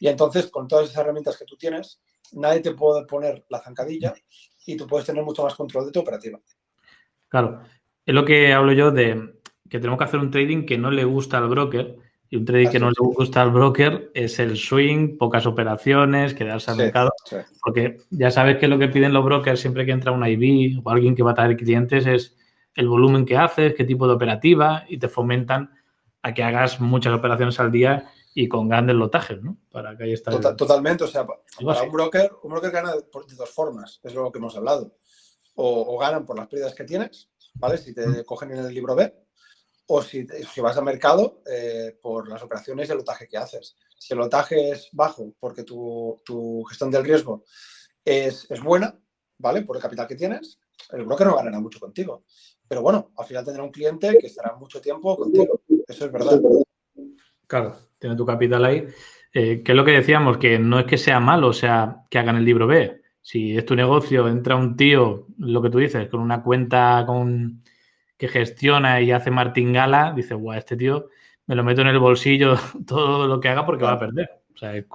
Y 0.00 0.08
entonces 0.08 0.46
con 0.46 0.66
todas 0.66 0.86
esas 0.86 0.98
herramientas 0.98 1.36
que 1.36 1.44
tú 1.44 1.56
tienes, 1.56 2.00
nadie 2.32 2.60
te 2.60 2.72
puede 2.72 3.04
poner 3.06 3.44
la 3.48 3.60
zancadilla 3.60 4.14
y 4.66 4.76
tú 4.76 4.86
puedes 4.86 5.06
tener 5.06 5.22
mucho 5.22 5.42
más 5.42 5.54
control 5.54 5.86
de 5.86 5.92
tu 5.92 6.00
operativa. 6.00 6.40
Claro, 7.28 7.62
es 8.06 8.14
lo 8.14 8.24
que 8.24 8.52
hablo 8.52 8.72
yo 8.72 8.90
de 8.90 9.34
que 9.68 9.78
tenemos 9.78 9.98
que 9.98 10.04
hacer 10.04 10.20
un 10.20 10.30
trading 10.30 10.66
que 10.66 10.78
no 10.78 10.90
le 10.90 11.04
gusta 11.04 11.38
al 11.38 11.48
broker. 11.48 11.96
Y 12.30 12.36
un 12.36 12.44
trading 12.44 12.68
que 12.68 12.80
no 12.80 12.88
le 12.88 12.96
gusta 12.98 13.42
al 13.42 13.50
broker 13.50 14.10
es 14.14 14.38
el 14.38 14.56
swing, 14.56 15.18
pocas 15.18 15.46
operaciones, 15.46 16.34
quedarse 16.34 16.70
al 16.70 16.78
mercado. 16.78 17.10
Porque 17.62 17.98
ya 18.10 18.30
sabes 18.30 18.58
que 18.58 18.66
lo 18.66 18.78
que 18.78 18.88
piden 18.88 19.12
los 19.12 19.24
brokers 19.24 19.60
siempre 19.60 19.84
que 19.86 19.92
entra 19.92 20.10
un 20.10 20.26
IB 20.26 20.80
o 20.82 20.90
alguien 20.90 21.14
que 21.14 21.22
va 21.22 21.32
a 21.32 21.34
traer 21.34 21.56
clientes 21.56 22.06
es 22.06 22.36
el 22.74 22.88
volumen 22.88 23.24
que 23.24 23.36
haces, 23.36 23.74
qué 23.74 23.84
tipo 23.84 24.06
de 24.06 24.14
operativa 24.14 24.84
y 24.88 24.98
te 24.98 25.08
fomentan 25.08 25.70
a 26.22 26.32
que 26.34 26.42
hagas 26.42 26.80
muchas 26.80 27.14
operaciones 27.14 27.58
al 27.60 27.70
día 27.70 28.10
y 28.34 28.48
con 28.48 28.68
grandes 28.68 28.96
lotajes, 28.96 29.40
¿no? 29.42 29.56
Para 29.70 29.96
que 29.96 30.04
ahí 30.04 30.12
está. 30.12 30.32
Tota-, 30.32 30.56
totalmente, 30.56 31.04
o 31.04 31.06
sea, 31.06 31.24
para 31.26 31.82
un 31.82 31.92
broker, 31.92 32.32
un 32.42 32.50
broker 32.50 32.70
gana 32.70 32.92
de 32.92 33.04
dos 33.36 33.50
formas, 33.50 34.00
es 34.02 34.14
lo 34.14 34.30
que 34.32 34.38
hemos 34.38 34.56
hablado. 34.56 34.96
O, 35.56 35.96
ganan 35.98 36.26
por 36.26 36.36
las 36.36 36.48
pérdidas 36.48 36.74
que 36.74 36.82
tienes, 36.82 37.30
¿vale? 37.54 37.78
Si 37.78 37.94
te 37.94 38.24
cogen 38.24 38.50
en 38.50 38.58
el 38.58 38.74
libro 38.74 38.96
B, 38.96 39.14
o 39.86 40.02
si, 40.02 40.26
si 40.26 40.60
vas 40.60 40.76
al 40.76 40.84
mercado 40.84 41.42
eh, 41.46 41.96
por 42.02 42.28
las 42.28 42.42
operaciones 42.42 42.88
y 42.88 42.92
el 42.92 42.98
lotaje 42.98 43.28
que 43.28 43.36
haces. 43.36 43.76
Si 43.96 44.14
el 44.14 44.18
lotaje 44.18 44.70
es 44.70 44.88
bajo 44.92 45.32
porque 45.38 45.62
tu, 45.62 46.20
tu 46.24 46.64
gestión 46.64 46.90
del 46.90 47.04
riesgo 47.04 47.44
es, 48.04 48.50
es, 48.50 48.60
buena, 48.60 48.98
¿vale? 49.38 49.62
Por 49.62 49.76
el 49.76 49.82
capital 49.82 50.08
que 50.08 50.16
tienes, 50.16 50.58
el 50.90 51.04
broker 51.04 51.26
no 51.26 51.36
ganará 51.36 51.60
mucho 51.60 51.78
contigo. 51.78 52.24
Pero 52.66 52.82
bueno, 52.82 53.10
al 53.16 53.26
final 53.26 53.44
tendrá 53.44 53.62
un 53.62 53.70
cliente 53.70 54.16
que 54.18 54.26
estará 54.26 54.54
mucho 54.56 54.80
tiempo 54.80 55.16
contigo. 55.16 55.60
Eso 55.86 56.06
es 56.06 56.12
verdad. 56.12 56.40
Claro, 57.46 57.76
tiene 57.98 58.16
tu 58.16 58.24
capital 58.24 58.64
ahí. 58.64 58.86
Eh, 59.32 59.62
que 59.62 59.72
es 59.72 59.76
lo 59.76 59.84
que 59.84 59.92
decíamos, 59.92 60.38
que 60.38 60.58
no 60.58 60.78
es 60.78 60.86
que 60.86 60.96
sea 60.96 61.20
malo, 61.20 61.48
o 61.48 61.52
sea, 61.52 62.02
que 62.08 62.18
hagan 62.18 62.36
el 62.36 62.44
libro 62.44 62.66
B. 62.66 63.02
Si 63.20 63.56
es 63.56 63.64
tu 63.64 63.74
negocio, 63.74 64.28
entra 64.28 64.54
un 64.54 64.76
tío, 64.76 65.26
lo 65.38 65.60
que 65.60 65.70
tú 65.70 65.78
dices, 65.78 66.08
con 66.08 66.20
una 66.20 66.42
cuenta 66.42 67.04
con 67.06 67.62
que 68.16 68.28
gestiona 68.28 69.00
y 69.00 69.10
hace 69.10 69.30
martingala, 69.30 70.12
dice, 70.14 70.34
guau, 70.34 70.56
este 70.56 70.76
tío 70.76 71.08
me 71.46 71.54
lo 71.54 71.64
meto 71.64 71.80
en 71.82 71.88
el 71.88 71.98
bolsillo 71.98 72.54
todo 72.86 73.26
lo 73.26 73.40
que 73.40 73.48
haga 73.48 73.66
porque 73.66 73.84
va 73.84 73.92
a 73.92 73.98
perder. 73.98 74.30
O 74.54 74.56
sea, 74.56 74.76
es, 74.76 74.86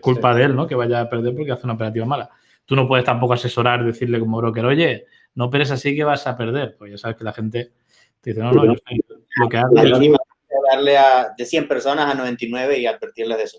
culpa 0.00 0.34
de 0.34 0.44
él, 0.44 0.56
¿no? 0.56 0.66
Que 0.66 0.74
vaya 0.74 1.02
a 1.02 1.08
perder 1.08 1.34
porque 1.34 1.52
hace 1.52 1.64
una 1.64 1.74
operativa 1.74 2.06
mala. 2.06 2.30
Tú 2.64 2.76
no 2.76 2.88
puedes 2.88 3.04
tampoco 3.04 3.34
asesorar, 3.34 3.84
decirle 3.84 4.18
como 4.18 4.38
broker, 4.38 4.64
oye, 4.64 5.06
no 5.34 5.46
operes 5.46 5.70
así 5.70 5.94
que 5.94 6.04
vas 6.04 6.26
a 6.26 6.36
perder. 6.36 6.76
Pues 6.78 6.92
ya 6.92 6.98
sabes 6.98 7.16
que 7.16 7.24
la 7.24 7.32
gente 7.32 7.72
te 8.20 8.30
dice, 8.30 8.42
no, 8.42 8.52
no, 8.52 8.66
yo 8.66 8.72
estoy, 8.72 9.00
lo 9.36 9.48
que 9.48 9.56
hago. 9.56 9.76
Es 9.76 10.18
darle 10.70 10.98
a, 10.98 11.34
de 11.36 11.46
100 11.46 11.66
personas 11.66 12.10
a 12.10 12.14
99 12.14 12.78
y 12.78 12.86
advertirles 12.86 13.38
de 13.38 13.44
eso. 13.44 13.58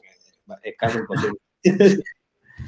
Es 0.61 0.75
casi 0.77 0.99
imposible. 0.99 1.39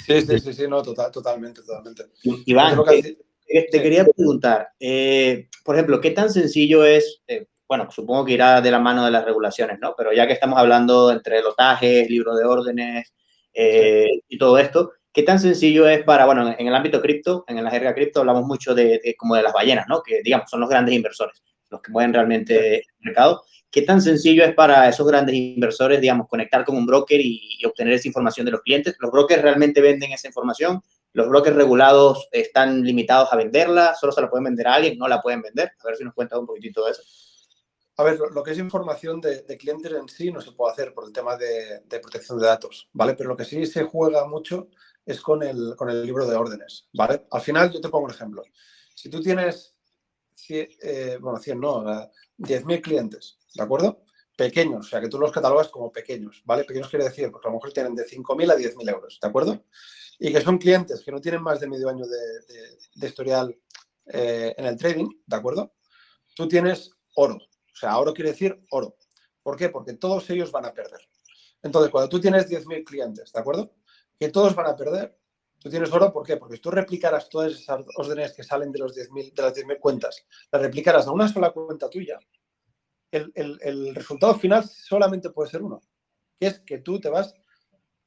Sí, 0.06 0.22
sí, 0.22 0.40
sí, 0.40 0.54
sí, 0.54 0.68
no, 0.68 0.82
total, 0.82 1.12
totalmente, 1.12 1.62
totalmente. 1.62 2.06
Iván, 2.46 2.78
te, 2.86 3.82
quería 3.82 4.06
preguntar, 4.06 4.70
eh, 4.80 5.48
por 5.64 5.76
ejemplo, 5.76 6.02
¿qué 6.02 6.12
tan 6.12 6.30
sencillo 6.32 6.84
es, 6.84 7.22
eh, 7.28 7.48
bueno, 7.68 7.90
supongo 7.92 8.26
que 8.26 8.34
irá 8.34 8.62
de 8.62 8.72
la 8.72 8.80
mano 8.80 9.06
de 9.06 9.12
las 9.12 9.26
regulaciones, 9.26 9.80
¿no? 9.80 9.94
Pero 9.96 10.12
ya 10.12 10.28
que 10.28 10.34
estamos 10.34 10.60
hablando 10.60 11.12
entre 11.12 11.42
lotajes, 11.42 12.10
libro 12.10 12.36
de 12.36 12.46
órdenes 12.46 13.14
eh, 13.54 14.08
y 14.28 14.38
todo 14.38 14.58
esto, 14.58 14.94
¿qué 15.16 15.24
tan 15.24 15.40
sencillo 15.40 15.88
es 15.88 16.04
para, 16.04 16.26
bueno, 16.26 16.54
en 16.58 16.68
el 16.68 16.76
ámbito 16.76 17.02
cripto, 17.02 17.46
en 17.48 17.64
la 17.64 17.72
jerga 17.72 17.96
cripto 17.96 18.20
hablamos 18.20 18.46
mucho 18.46 18.76
de, 18.76 19.16
como 19.18 19.36
de 19.36 19.44
las 19.44 19.54
ballenas, 19.54 19.88
¿no? 19.88 20.04
Que 20.04 20.22
digamos 20.22 20.50
son 20.50 20.60
los 20.60 20.70
grandes 20.70 20.94
inversores, 20.94 21.42
los 21.70 21.82
que 21.82 21.92
mueven 21.92 22.14
realmente 22.14 22.80
el 22.80 22.86
mercado. 23.00 23.44
¿Qué 23.72 23.84
tan 23.84 24.02
sencillo 24.02 24.44
es 24.44 24.54
para 24.54 24.90
esos 24.90 25.08
grandes 25.08 25.34
inversores, 25.36 26.02
digamos, 26.02 26.28
conectar 26.28 26.66
con 26.66 26.76
un 26.76 26.86
broker 26.86 27.20
y, 27.20 27.58
y 27.60 27.66
obtener 27.66 27.94
esa 27.94 28.10
información 28.10 28.46
de 28.46 28.52
los 28.52 28.62
clientes? 28.62 28.96
¿Los 29.00 29.10
brokers 29.10 29.42
realmente 29.42 29.82
venden 29.82 30.12
esa 30.12 30.28
información? 30.28 30.82
Los 31.14 31.30
brokers 31.30 31.56
regulados 31.56 32.28
están 32.34 32.84
limitados 32.84 33.32
a 33.32 33.38
venderla, 33.38 33.96
solo 33.96 34.12
se 34.12 34.20
la 34.20 34.30
pueden 34.30 34.44
vender 34.44 34.68
a 34.68 34.76
alguien, 34.76 34.98
no 34.98 35.08
la 35.08 35.22
pueden 35.22 35.42
vender. 35.42 35.72
A 35.82 35.88
ver 35.88 35.96
si 35.96 36.04
nos 36.04 36.14
cuenta 36.14 36.38
un 36.38 36.46
poquitito 36.46 36.84
de 36.86 36.92
eso. 36.92 37.04
A 37.98 38.04
ver, 38.04 38.20
lo 38.20 38.44
que 38.44 38.52
es 38.52 38.58
información 38.58 39.22
de, 39.22 39.46
clientes 39.58 39.94
en 39.94 40.10
sí 40.10 40.30
no 40.30 40.42
se 40.42 40.52
puede 40.52 40.74
hacer 40.74 40.94
por 40.94 41.06
el 41.06 41.14
tema 41.14 41.38
de, 41.38 41.82
protección 42.02 42.38
de 42.38 42.48
datos, 42.48 42.90
¿vale? 42.92 43.14
Pero 43.14 43.30
lo 43.30 43.38
que 43.38 43.46
sí 43.46 43.66
se 43.66 43.84
juega 43.84 44.28
mucho 44.28 44.68
es 45.06 45.22
con 45.22 45.44
el, 45.44 45.76
con 45.76 45.90
el 45.90 46.04
libro 46.04 46.26
de 46.26 46.36
órdenes, 46.36 46.88
¿vale? 46.94 47.26
Al 47.32 47.42
final, 47.42 47.72
yo 47.72 47.80
te 47.80 47.90
pongo 47.90 48.06
un 48.06 48.12
ejemplo. 48.12 48.44
Si 48.94 49.10
tú 49.10 49.22
tienes, 49.22 49.76
100, 50.34 50.68
eh, 50.82 51.18
bueno, 51.22 51.40
100 51.40 51.60
no, 51.60 51.84
10.000 52.38 52.82
clientes, 52.82 53.38
¿de 53.54 53.64
acuerdo? 53.64 54.04
Pequeños, 54.36 54.88
o 54.88 54.90
sea, 54.90 55.00
que 55.00 55.08
tú 55.08 55.18
los 55.18 55.32
catalogas 55.32 55.70
como 55.70 55.92
pequeños, 55.92 56.42
¿vale? 56.46 56.66
Pequeños 56.66 56.90
quiere 56.90 57.06
decir, 57.06 57.32
porque 57.32 57.48
a 57.48 57.52
lo 57.52 57.58
mejor 57.58 57.72
tienen 57.72 57.96
de 57.96 58.06
5.000 58.06 58.52
a 58.52 58.56
10.000 58.56 58.90
euros, 58.90 59.20
¿de 59.22 59.28
acuerdo? 59.28 59.64
y 60.20 60.32
que 60.32 60.42
son 60.42 60.58
clientes 60.58 61.04
que 61.04 61.12
no 61.12 61.22
tienen 61.22 61.42
más 61.42 61.60
de 61.60 61.68
medio 61.68 61.90
año 61.90 62.06
de, 62.06 63.08
historial 63.08 63.56
eh, 64.08 64.54
en 64.58 64.66
el 64.66 64.78
trading, 64.78 65.10
¿de 65.26 65.36
acuerdo? 65.36 65.74
Tú 66.36 66.48
tienes 66.48 66.92
oro. 67.16 67.36
O 67.36 67.76
sea, 67.76 67.98
oro 67.98 68.14
quiere 68.14 68.32
decir 68.32 68.58
oro. 68.72 68.98
¿Por 69.44 69.58
qué? 69.58 69.70
Porque 69.70 69.94
todos 69.94 70.30
ellos 70.30 70.52
van 70.52 70.66
a 70.66 70.74
perder. 70.74 71.02
Entonces, 71.62 71.92
cuando 71.92 72.10
tú 72.10 72.20
tienes 72.20 72.48
10.000 72.50 72.84
clientes, 72.84 73.32
¿de 73.32 73.40
acuerdo? 73.40 73.74
Que 74.20 74.30
todos 74.30 74.56
van 74.56 74.68
a 74.68 74.76
perder, 74.76 75.18
tú 75.60 75.70
tienes 75.70 75.92
oro, 75.92 76.12
¿por 76.12 76.26
qué? 76.26 76.38
Porque 76.38 76.56
si 76.56 76.62
tú 76.62 76.72
replicaras 76.72 77.30
todas 77.30 77.54
esas 77.54 77.86
órdenes 77.98 78.34
que 78.34 78.44
salen 78.44 78.72
de, 78.72 78.80
los 78.80 78.94
10 78.94 79.10
de 79.34 79.42
las 79.42 79.56
10.000 79.56 79.80
cuentas, 79.80 80.26
las 80.52 80.62
replicaras 80.62 81.08
a 81.08 81.12
una 81.12 81.28
sola 81.28 81.52
cuenta 81.52 81.90
tuya, 81.90 82.20
el, 83.12 83.32
el, 83.62 83.96
resultado 83.96 84.36
final 84.36 84.64
solamente 84.68 85.30
puede 85.30 85.50
ser 85.50 85.62
uno, 85.62 85.82
que 86.38 86.48
es 86.48 86.60
que 86.60 86.80
tú 86.80 87.00
te 87.00 87.10
vas 87.10 87.34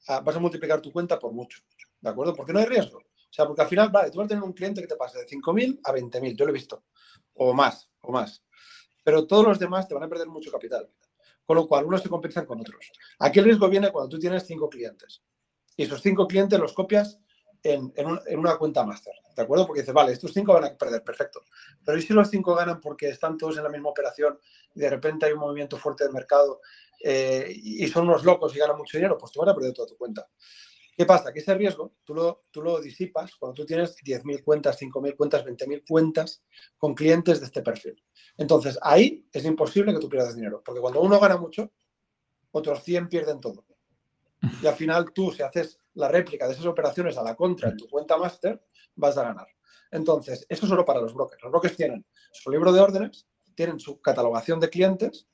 a, 0.07 0.21
vas 0.21 0.37
a 0.37 0.39
multiplicar 0.39 0.81
tu 0.81 0.93
cuenta 0.93 1.19
por 1.19 1.33
mucho. 1.33 1.61
¿De 2.01 2.11
acuerdo? 2.11 2.35
Porque 2.35 2.53
no 2.53 2.59
hay 2.59 2.67
riesgo. 2.67 2.99
O 2.99 3.33
sea, 3.33 3.47
porque 3.47 3.63
al 3.63 3.69
final, 3.69 3.91
vale, 3.91 4.11
tú 4.11 4.19
vas 4.19 4.27
a 4.27 4.29
tener 4.29 4.45
un 4.45 4.53
cliente 4.53 4.81
que 4.81 4.87
te 4.87 4.97
pase 4.97 5.19
de 5.19 5.27
5.000 5.27 5.81
a 5.85 5.93
20.000, 5.93 6.37
yo 6.37 6.45
lo 6.45 6.51
he 6.51 6.55
visto, 6.55 6.85
o 7.35 7.53
más, 7.53 7.91
o 8.01 8.13
más. 8.13 8.45
Pero 9.05 9.27
todos 9.27 9.45
los 9.45 9.59
demás 9.59 9.87
te 9.89 9.95
van 9.95 10.05
a 10.05 10.09
perder 10.09 10.29
mucho 10.29 10.51
capital. 10.51 10.91
Con 11.45 11.57
lo 11.57 11.67
cual, 11.67 11.87
unos 11.87 12.03
se 12.03 12.09
compensan 12.11 12.45
con 12.45 12.61
otros. 12.61 12.91
Aquí 13.19 13.39
el 13.39 13.47
riesgo 13.47 13.69
viene 13.69 13.91
cuando 13.91 14.09
tú 14.09 14.19
tienes 14.19 14.45
cinco 14.47 14.69
clientes. 14.69 15.23
Y 15.79 15.85
esos 15.85 16.03
cinco 16.03 16.27
clientes 16.27 16.59
los 16.59 16.73
copias 16.73 17.21
en, 17.63 17.93
en, 17.95 18.39
una 18.39 18.57
cuenta 18.59 18.85
máster. 18.85 19.15
¿De 19.37 19.43
acuerdo? 19.43 19.65
Porque 19.65 19.83
dices, 19.83 19.95
vale, 19.95 20.11
estos 20.11 20.33
cinco 20.33 20.53
van 20.53 20.65
a 20.65 20.77
perder, 20.77 21.05
perfecto. 21.05 21.45
Pero 21.85 21.97
¿y 21.97 22.03
si 22.03 22.13
los 22.13 22.29
cinco 22.29 22.57
ganan 22.57 22.81
porque 22.81 23.11
están 23.11 23.39
todos 23.39 23.57
en 23.59 23.63
la 23.63 23.69
misma 23.69 23.91
operación 23.91 24.37
y 24.75 24.81
de 24.81 24.91
repente 24.91 25.27
hay 25.27 25.33
un 25.33 25.39
movimiento 25.39 25.77
fuerte 25.77 26.03
del 26.03 26.13
mercado 26.13 26.61
eh, 27.05 27.53
y 27.55 27.87
son 27.87 28.09
unos 28.09 28.25
locos 28.25 28.57
y 28.57 28.59
ganan 28.59 28.77
mucho 28.77 28.99
dinero? 28.99 29.17
Pues 29.17 29.31
tú 29.31 29.39
vas 29.39 29.51
a 29.51 29.55
perder 29.55 29.73
toda 29.73 29.87
tu 29.87 29.97
cuenta. 29.97 30.29
¿Qué 30.97 31.07
pasa? 31.07 31.33
Que 31.33 31.39
ese 31.39 31.55
riesgo 31.55 31.95
tú 32.03 32.13
lo, 32.13 32.47
tú 32.51 32.61
lo 32.61 32.81
disipas 32.81 33.37
cuando 33.37 33.55
tú 33.55 33.65
tienes 33.65 33.95
10.000 34.03 34.43
cuentas, 34.43 34.77
5.000 34.83 35.15
cuentas, 35.15 35.45
20.000 35.45 35.85
cuentas 35.89 36.43
con 36.77 36.97
clientes 36.97 37.39
de 37.39 37.47
este 37.47 37.63
perfil. 37.63 38.03
Entonces, 38.37 38.77
ahí 38.83 39.25
es 39.33 39.45
imposible 39.45 39.95
que 39.95 40.01
tú 40.01 40.09
pierdas 40.09 40.35
dinero, 40.35 40.61
porque 40.65 40.81
cuando 40.81 41.01
uno 41.01 41.21
gana 41.21 41.37
mucho, 41.37 41.71
otros 42.51 42.83
100 42.83 43.09
pierden 43.09 43.39
todo. 43.39 43.68
Y 44.63 44.67
al 44.67 44.75
final 44.75 45.13
tú, 45.13 45.33
si 45.33 45.43
haces 45.43 45.79
la 45.95 46.09
réplica 46.09 46.47
de 46.47 46.53
esas 46.53 46.67
operaciones 46.67 47.17
a 47.17 47.23
la 47.23 47.35
contra 47.35 47.71
en 47.71 47.77
tu 47.77 47.89
cuenta 47.89 48.17
máster, 48.17 48.63
vas 48.95 49.17
a 49.17 49.25
ganar. 49.25 49.49
Entonces, 49.91 50.47
eso 50.49 50.67
es 50.67 50.69
solo 50.69 50.85
para 50.85 51.01
los 51.01 51.15
brokers. 51.15 51.43
Los 51.43 51.51
brokers 51.53 51.77
tienen 51.77 52.05
su 52.33 52.51
libro 52.51 52.73
de 52.73 52.81
órdenes, 52.81 53.27
tienen 53.55 53.81
su 53.81 54.01
catalogación 54.01 54.61
de 54.61 54.71
clientes 54.71 55.27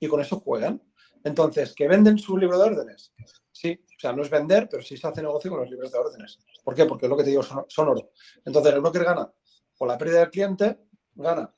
y 0.00 0.08
con 0.08 0.20
eso 0.20 0.40
juegan. 0.40 0.82
Entonces, 1.24 1.74
¿que 1.74 1.88
venden 1.88 2.18
su 2.18 2.36
libro 2.36 2.58
de 2.58 2.64
órdenes? 2.64 3.12
Sí, 3.52 3.78
o 3.84 4.00
sea, 4.00 4.12
no 4.12 4.22
es 4.22 4.30
vender, 4.30 4.68
pero 4.70 4.82
sí 4.82 4.96
se 4.96 5.06
hace 5.06 5.22
negocio 5.22 5.50
con 5.50 5.60
los 5.60 5.70
libros 5.70 5.90
de 5.90 5.98
órdenes. 5.98 6.38
¿Por 6.64 6.74
qué? 6.74 6.84
Porque 6.86 7.08
lo 7.08 7.16
que 7.16 7.24
te 7.24 7.30
digo, 7.30 7.42
son, 7.42 7.88
oro. 7.88 8.12
Entonces, 8.44 8.72
el 8.72 8.80
broker 8.80 9.04
gana 9.04 9.32
por 9.76 9.88
la 9.88 9.98
pérdida 9.98 10.20
del 10.20 10.30
cliente, 10.30 10.78
gana 11.14 11.52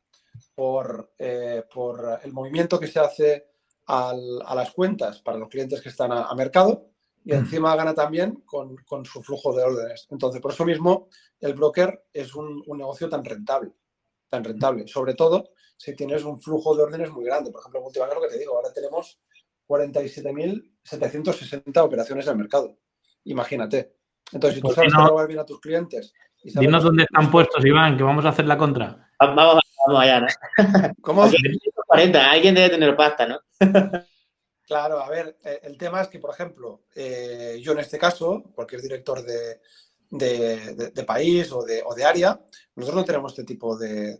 por, 0.54 1.12
eh, 1.18 1.62
por 1.72 2.20
el 2.22 2.32
movimiento 2.32 2.78
que 2.80 2.86
se 2.86 3.00
hace 3.00 3.49
a 3.90 4.54
las 4.54 4.70
cuentas 4.72 5.20
para 5.20 5.36
los 5.38 5.48
clientes 5.48 5.80
que 5.80 5.88
están 5.88 6.12
a, 6.12 6.32
mercado 6.34 6.90
y 7.24 7.32
encima 7.32 7.74
gana 7.76 7.94
también 7.94 8.42
con, 8.46 8.76
su 9.04 9.22
flujo 9.22 9.54
de 9.54 9.64
órdenes. 9.64 10.06
Entonces, 10.10 10.40
por 10.40 10.52
eso 10.52 10.64
mismo, 10.64 11.08
el 11.40 11.54
broker 11.54 12.04
es 12.12 12.32
un, 12.34 12.62
un 12.66 12.78
negocio 12.78 13.08
tan 13.08 13.24
rentable, 13.24 13.72
tan 14.28 14.44
rentable. 14.44 14.86
Sobre 14.86 15.14
todo 15.14 15.50
si 15.76 15.96
tienes 15.96 16.22
un 16.24 16.38
flujo 16.38 16.76
de 16.76 16.82
órdenes 16.82 17.10
muy 17.10 17.24
grande. 17.24 17.50
Por 17.50 17.60
ejemplo, 17.60 17.80
en 17.80 17.86
lo 18.14 18.20
que 18.20 18.28
te 18.28 18.38
digo, 18.38 18.54
ahora 18.54 18.70
tenemos 18.72 19.18
47.760 19.66 21.78
operaciones 21.78 22.26
en 22.26 22.32
el 22.32 22.38
mercado. 22.38 22.76
Imagínate. 23.24 23.94
Entonces, 24.30 24.56
si 24.56 24.62
tú 24.62 24.72
sabes 24.72 24.92
no, 24.92 25.26
bien 25.26 25.40
a 25.40 25.46
tus 25.46 25.58
clientes. 25.58 26.12
dinos 26.42 26.84
dónde 26.84 27.04
están 27.04 27.30
puestos, 27.30 27.64
Iván, 27.64 27.96
que 27.96 28.02
vamos 28.02 28.26
a 28.26 28.28
hacer 28.28 28.44
la 28.46 28.58
contra. 28.58 29.10
Vamos, 29.18 29.62
Vamos 29.90 30.02
allá, 30.04 30.20
¿no? 30.20 30.94
¿Cómo? 31.00 31.24
alguien 31.24 32.54
debe 32.54 32.70
tener 32.70 32.96
pasta, 32.96 33.26
¿no? 33.26 33.40
Claro, 34.62 35.00
a 35.00 35.08
ver, 35.08 35.36
eh, 35.44 35.58
el 35.64 35.76
tema 35.76 36.00
es 36.00 36.06
que, 36.06 36.20
por 36.20 36.30
ejemplo, 36.30 36.84
eh, 36.94 37.58
yo 37.60 37.72
en 37.72 37.80
este 37.80 37.98
caso, 37.98 38.44
cualquier 38.54 38.80
director 38.80 39.20
de, 39.20 39.60
país 41.04 41.50
o 41.50 41.64
de, 41.64 42.04
área, 42.04 42.40
nosotros 42.76 43.00
no 43.00 43.04
tenemos 43.04 43.32
este 43.32 43.42
tipo 43.42 43.76
de, 43.76 44.16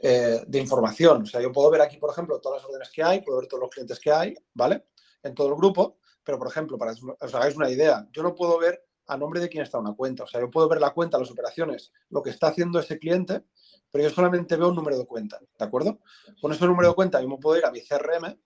eh, 0.00 0.40
de, 0.46 0.58
información. 0.58 1.20
O 1.20 1.26
sea, 1.26 1.42
yo 1.42 1.52
puedo 1.52 1.70
ver 1.70 1.82
aquí, 1.82 1.98
por 1.98 2.10
ejemplo, 2.10 2.40
todas 2.40 2.62
las 2.62 2.70
órdenes 2.70 2.88
que 2.90 3.02
hay, 3.02 3.20
puedo 3.20 3.40
ver 3.40 3.46
todos 3.46 3.60
los 3.60 3.70
clientes 3.70 4.00
que 4.00 4.10
hay, 4.10 4.34
¿vale? 4.54 4.86
En 5.22 5.34
todo 5.34 5.48
el 5.48 5.54
grupo, 5.56 5.98
pero, 6.24 6.38
por 6.38 6.48
ejemplo, 6.48 6.78
para 6.78 6.94
que 6.94 7.00
os 7.20 7.34
hagáis 7.34 7.54
una 7.54 7.68
idea, 7.68 8.08
yo 8.10 8.22
no 8.22 8.34
puedo 8.34 8.58
ver 8.58 8.87
a 9.08 9.16
nombre 9.16 9.40
de 9.40 9.48
quién 9.48 9.62
está 9.62 9.78
una 9.78 9.94
cuenta. 9.94 10.24
O 10.24 10.26
sea, 10.26 10.40
yo 10.40 10.50
puedo 10.50 10.68
ver 10.68 10.80
la 10.80 10.90
cuenta, 10.90 11.18
las 11.18 11.30
operaciones, 11.30 11.92
lo 12.10 12.22
que 12.22 12.30
está 12.30 12.48
haciendo 12.48 12.78
ese 12.78 12.98
cliente, 12.98 13.42
pero 13.90 14.04
yo 14.04 14.10
solamente 14.10 14.56
veo 14.56 14.68
un 14.68 14.76
número 14.76 14.98
de 14.98 15.06
cuenta, 15.06 15.40
¿de 15.40 15.64
acuerdo? 15.64 16.00
Con 16.40 16.52
ese 16.52 16.66
número 16.66 16.90
de 16.90 16.94
cuenta 16.94 17.20
yo 17.20 17.28
puedo 17.38 17.58
ir 17.58 17.64
a 17.64 17.70
mi 17.70 17.80
CRM 17.80 18.38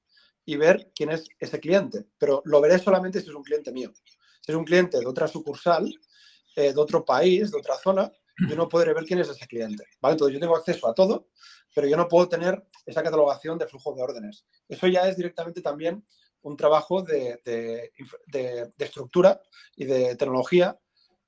y 0.44 0.56
ver 0.56 0.90
quién 0.94 1.10
es 1.10 1.24
ese 1.38 1.60
cliente, 1.60 2.06
pero 2.16 2.42
lo 2.44 2.60
veré 2.60 2.78
solamente 2.78 3.20
si 3.20 3.28
es 3.28 3.34
un 3.34 3.42
cliente 3.42 3.72
mío. 3.72 3.92
Si 4.40 4.50
es 4.50 4.56
un 4.56 4.64
cliente 4.64 4.98
de 4.98 5.06
otra 5.06 5.28
sucursal, 5.28 5.92
eh, 6.56 6.72
de 6.72 6.80
otro 6.80 7.04
país, 7.04 7.50
de 7.50 7.58
otra 7.58 7.76
zona, 7.76 8.10
yo 8.48 8.56
no 8.56 8.68
podré 8.68 8.92
ver 8.94 9.04
quién 9.04 9.18
es 9.20 9.28
ese 9.28 9.46
cliente. 9.46 9.84
Entonces 10.02 10.34
yo 10.34 10.40
tengo 10.40 10.56
acceso 10.56 10.88
a 10.88 10.94
todo, 10.94 11.28
pero 11.74 11.86
yo 11.86 11.96
no 11.96 12.08
puedo 12.08 12.28
tener 12.28 12.62
esa 12.86 13.02
catalogación 13.02 13.58
de 13.58 13.66
flujo 13.66 13.94
de 13.94 14.02
órdenes. 14.02 14.44
Eso 14.68 14.86
ya 14.86 15.08
es 15.08 15.16
directamente 15.16 15.60
también 15.60 16.04
un 16.42 16.56
trabajo 16.56 17.02
de, 17.02 17.40
estructura 18.78 19.40
y 19.76 19.84
de 19.84 20.16
tecnología 20.16 20.78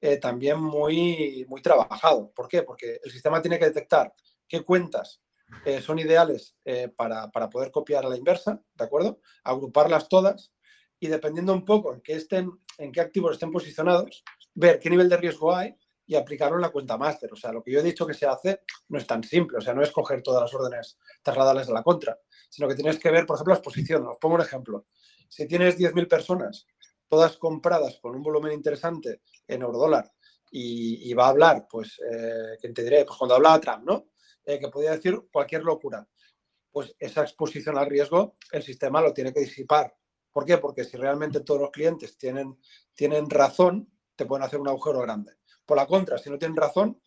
eh, 0.01 0.19
también 0.19 0.61
muy, 0.61 1.47
muy 1.49 1.63
trabajado. 1.63 2.31
¿Por 2.35 2.49
qué? 2.49 2.63
Porque 2.63 3.01
el 3.03 3.11
sistema 3.11 3.41
tiene 3.41 3.59
que 3.59 3.67
detectar 3.67 4.13
qué 4.47 4.63
cuentas 4.63 5.23
eh, 5.65 5.81
son 5.81 5.99
ideales 5.99 6.57
eh, 6.65 6.89
para, 6.89 7.31
poder 7.51 7.71
copiar 7.71 8.05
a 8.05 8.09
la 8.09 8.17
inversa, 8.17 8.61
¿de 8.75 8.85
acuerdo? 8.85 9.21
Agruparlas 9.45 10.09
todas 10.09 10.53
y 10.99 11.09
dependiendo 11.09 11.53
un 11.53 11.65
poco 11.65 11.95
en 11.95 12.01
qué, 12.01 12.15
estén, 12.15 12.51
en 12.79 12.93
qué 12.93 13.01
activos 13.01 13.33
estén 13.33 13.51
posicionados, 13.51 14.25
ver 14.55 14.79
qué 14.79 14.91
nivel 14.91 15.09
de 15.09 15.17
riesgo 15.17 15.55
hay 15.55 15.77
y 16.07 16.15
aplicarlo 16.15 16.57
en 16.57 16.63
la 16.63 16.71
cuenta 16.71 16.97
máster. 16.97 17.33
O 17.33 17.37
sea, 17.37 17.53
lo 17.53 17.63
que 17.63 17.73
yo 17.73 17.81
he 17.81 17.83
dicho 17.83 18.07
que 18.07 18.15
se 18.15 18.27
hace 18.27 18.61
no 18.89 18.99
es 18.99 19.07
tan 19.07 19.23
simple, 19.23 19.59
o 19.59 19.61
sea, 19.61 19.75
no 19.75 19.83
es 19.83 19.91
coger 19.91 20.23
todas 20.23 20.43
las 20.43 20.55
órdenes, 20.55 20.99
trasladarlas 21.23 21.69
a 21.69 21.73
la 21.73 21.83
contra, 21.83 22.19
sino 22.49 22.69
que 22.69 22.75
tienes 22.75 22.99
que 22.99 23.11
ver, 23.11 23.27
por 23.27 23.37
ejemplo, 23.37 23.55
las 23.55 23.63
posiciones. 23.63 24.09
Os 24.09 24.19
pongo 24.19 24.37
un 24.37 24.43
ejemplo. 24.43 24.87
Si 25.29 25.47
tienes 25.47 25.79
10.000 25.79 26.09
personas, 26.09 26.67
todas 27.09 27.37
compradas 27.37 27.99
con 28.01 28.15
un 28.15 28.23
volumen 28.23 28.53
interesante 28.53 29.23
en 29.47 29.63
eurodólar 29.63 30.13
y, 30.51 31.11
y 31.11 31.15
va 31.15 31.27
a 31.27 31.31
hablar, 31.31 31.67
pues, 31.71 32.01
eh, 32.11 32.57
¿quién 32.61 32.75
te 32.75 32.83
diré? 32.83 33.05
Pues 33.05 33.19
cuando 33.19 33.35
hablaba 33.35 33.61
Trump, 33.61 33.85
¿no? 33.85 34.09
Eh, 34.45 34.59
que 34.59 34.69
podía 34.69 34.93
decir 34.93 35.19
cualquier 35.33 35.63
locura. 35.63 36.07
Pues 36.71 36.95
esa 36.99 37.23
exposición 37.23 37.79
al 37.79 37.87
riesgo, 37.87 38.35
el 38.53 38.63
sistema 38.63 39.01
lo 39.01 39.15
tiene 39.15 39.33
que 39.33 39.41
disipar. 39.41 39.95
¿Por 40.31 40.45
qué? 40.45 40.59
Porque 40.59 40.85
si 40.85 40.97
realmente 40.97 41.41
todos 41.41 41.61
los 41.61 41.71
clientes 41.71 42.19
tienen, 42.19 42.59
tienen 42.95 43.31
razón, 43.31 43.91
te 44.17 44.27
pueden 44.27 44.45
hacer 44.45 44.61
un 44.61 44.69
agujero 44.69 45.01
grande. 45.01 45.33
Por 45.67 45.77
la 45.77 45.87
contra, 45.87 46.19
si 46.19 46.31
no 46.31 46.39
tienen 46.39 46.57
razón, 46.57 47.01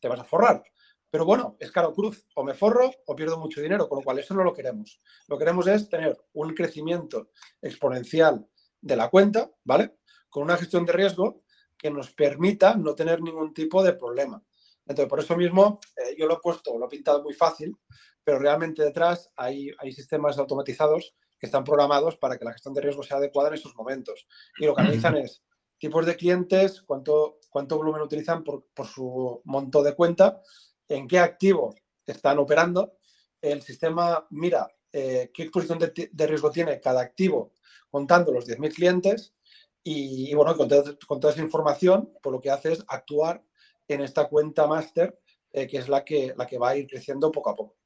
te 0.00 0.08
vas 0.08 0.20
a 0.20 0.24
forrar. 0.24 0.62
Pero 1.10 1.24
bueno, 1.24 1.56
es 1.60 1.70
caro 1.70 1.94
cruz. 1.94 2.26
O 2.34 2.42
me 2.42 2.54
forro 2.54 2.90
o 3.06 3.14
pierdo 3.14 3.38
mucho 3.38 3.60
dinero, 3.60 3.88
con 3.88 3.98
lo 3.98 4.04
cual 4.04 4.18
eso 4.18 4.34
no 4.34 4.42
lo 4.42 4.52
queremos. 4.52 5.00
Lo 5.28 5.36
que 5.36 5.44
queremos 5.44 5.66
es 5.68 5.88
tener 5.88 6.18
un 6.32 6.54
crecimiento 6.54 7.30
exponencial 7.62 8.46
de 8.80 8.96
la 8.96 9.08
cuenta, 9.08 9.50
¿vale? 9.62 9.98
Con 10.28 10.42
una 10.42 10.56
gestión 10.56 10.84
de 10.84 10.92
riesgo 10.92 11.44
que 11.78 11.90
nos 11.90 12.12
permita 12.12 12.74
no 12.74 12.94
tener 12.94 13.22
ningún 13.22 13.54
tipo 13.54 13.82
de 13.82 13.92
problema. 13.92 14.42
Entonces, 14.86 15.08
por 15.08 15.20
eso 15.20 15.36
mismo, 15.36 15.80
eh, 15.96 16.14
yo 16.18 16.26
lo 16.26 16.34
he 16.34 16.40
puesto, 16.40 16.76
lo 16.76 16.86
he 16.86 16.88
pintado 16.88 17.22
muy 17.22 17.34
fácil, 17.34 17.76
pero 18.22 18.38
realmente 18.38 18.82
detrás 18.82 19.30
hay, 19.36 19.70
hay 19.78 19.92
sistemas 19.92 20.36
automatizados 20.38 21.14
que 21.38 21.46
están 21.46 21.64
programados 21.64 22.16
para 22.16 22.38
que 22.38 22.44
la 22.44 22.52
gestión 22.52 22.74
de 22.74 22.80
riesgo 22.80 23.02
sea 23.02 23.18
adecuada 23.18 23.50
en 23.50 23.54
esos 23.54 23.74
momentos. 23.76 24.26
Y 24.58 24.66
lo 24.66 24.74
que 24.74 24.82
analizan 24.82 25.16
es 25.16 25.42
tipos 25.78 26.06
de 26.06 26.16
clientes, 26.16 26.82
cuánto, 26.82 27.38
cuánto 27.50 27.76
volumen 27.76 28.02
utilizan 28.02 28.42
por, 28.42 28.66
por 28.74 28.86
su 28.86 29.40
monto 29.44 29.82
de 29.82 29.94
cuenta, 29.94 30.40
en 30.88 31.06
qué 31.06 31.18
activo 31.18 31.74
están 32.06 32.38
operando. 32.38 32.94
El 33.40 33.62
sistema 33.62 34.26
mira 34.30 34.68
eh, 34.92 35.30
qué 35.34 35.42
exposición 35.42 35.78
de, 35.78 36.10
de, 36.12 36.26
riesgo 36.26 36.52
tiene 36.52 36.78
cada 36.80 37.00
activo 37.00 37.52
contando 37.90 38.30
los 38.30 38.46
10.000 38.46 38.74
clientes 38.74 39.34
y, 39.82 40.32
bueno, 40.34 40.56
con, 40.56 40.68
toda 40.68 41.32
esa 41.32 41.42
información, 41.42 42.10
pues 42.22 42.32
lo 42.32 42.40
que 42.40 42.50
hace 42.50 42.72
es 42.72 42.84
actuar 42.88 43.42
en 43.86 44.00
esta 44.00 44.28
cuenta 44.28 44.66
máster, 44.66 45.20
eh, 45.52 45.66
que 45.66 45.78
es 45.78 45.88
la 45.88 46.04
que, 46.04 46.32
la 46.36 46.46
que 46.46 46.58
va 46.58 46.70
a 46.70 46.76
ir 46.76 46.86
creciendo 46.86 47.30
poco 47.30 47.50
a 47.50 47.54
poco. 47.54 47.76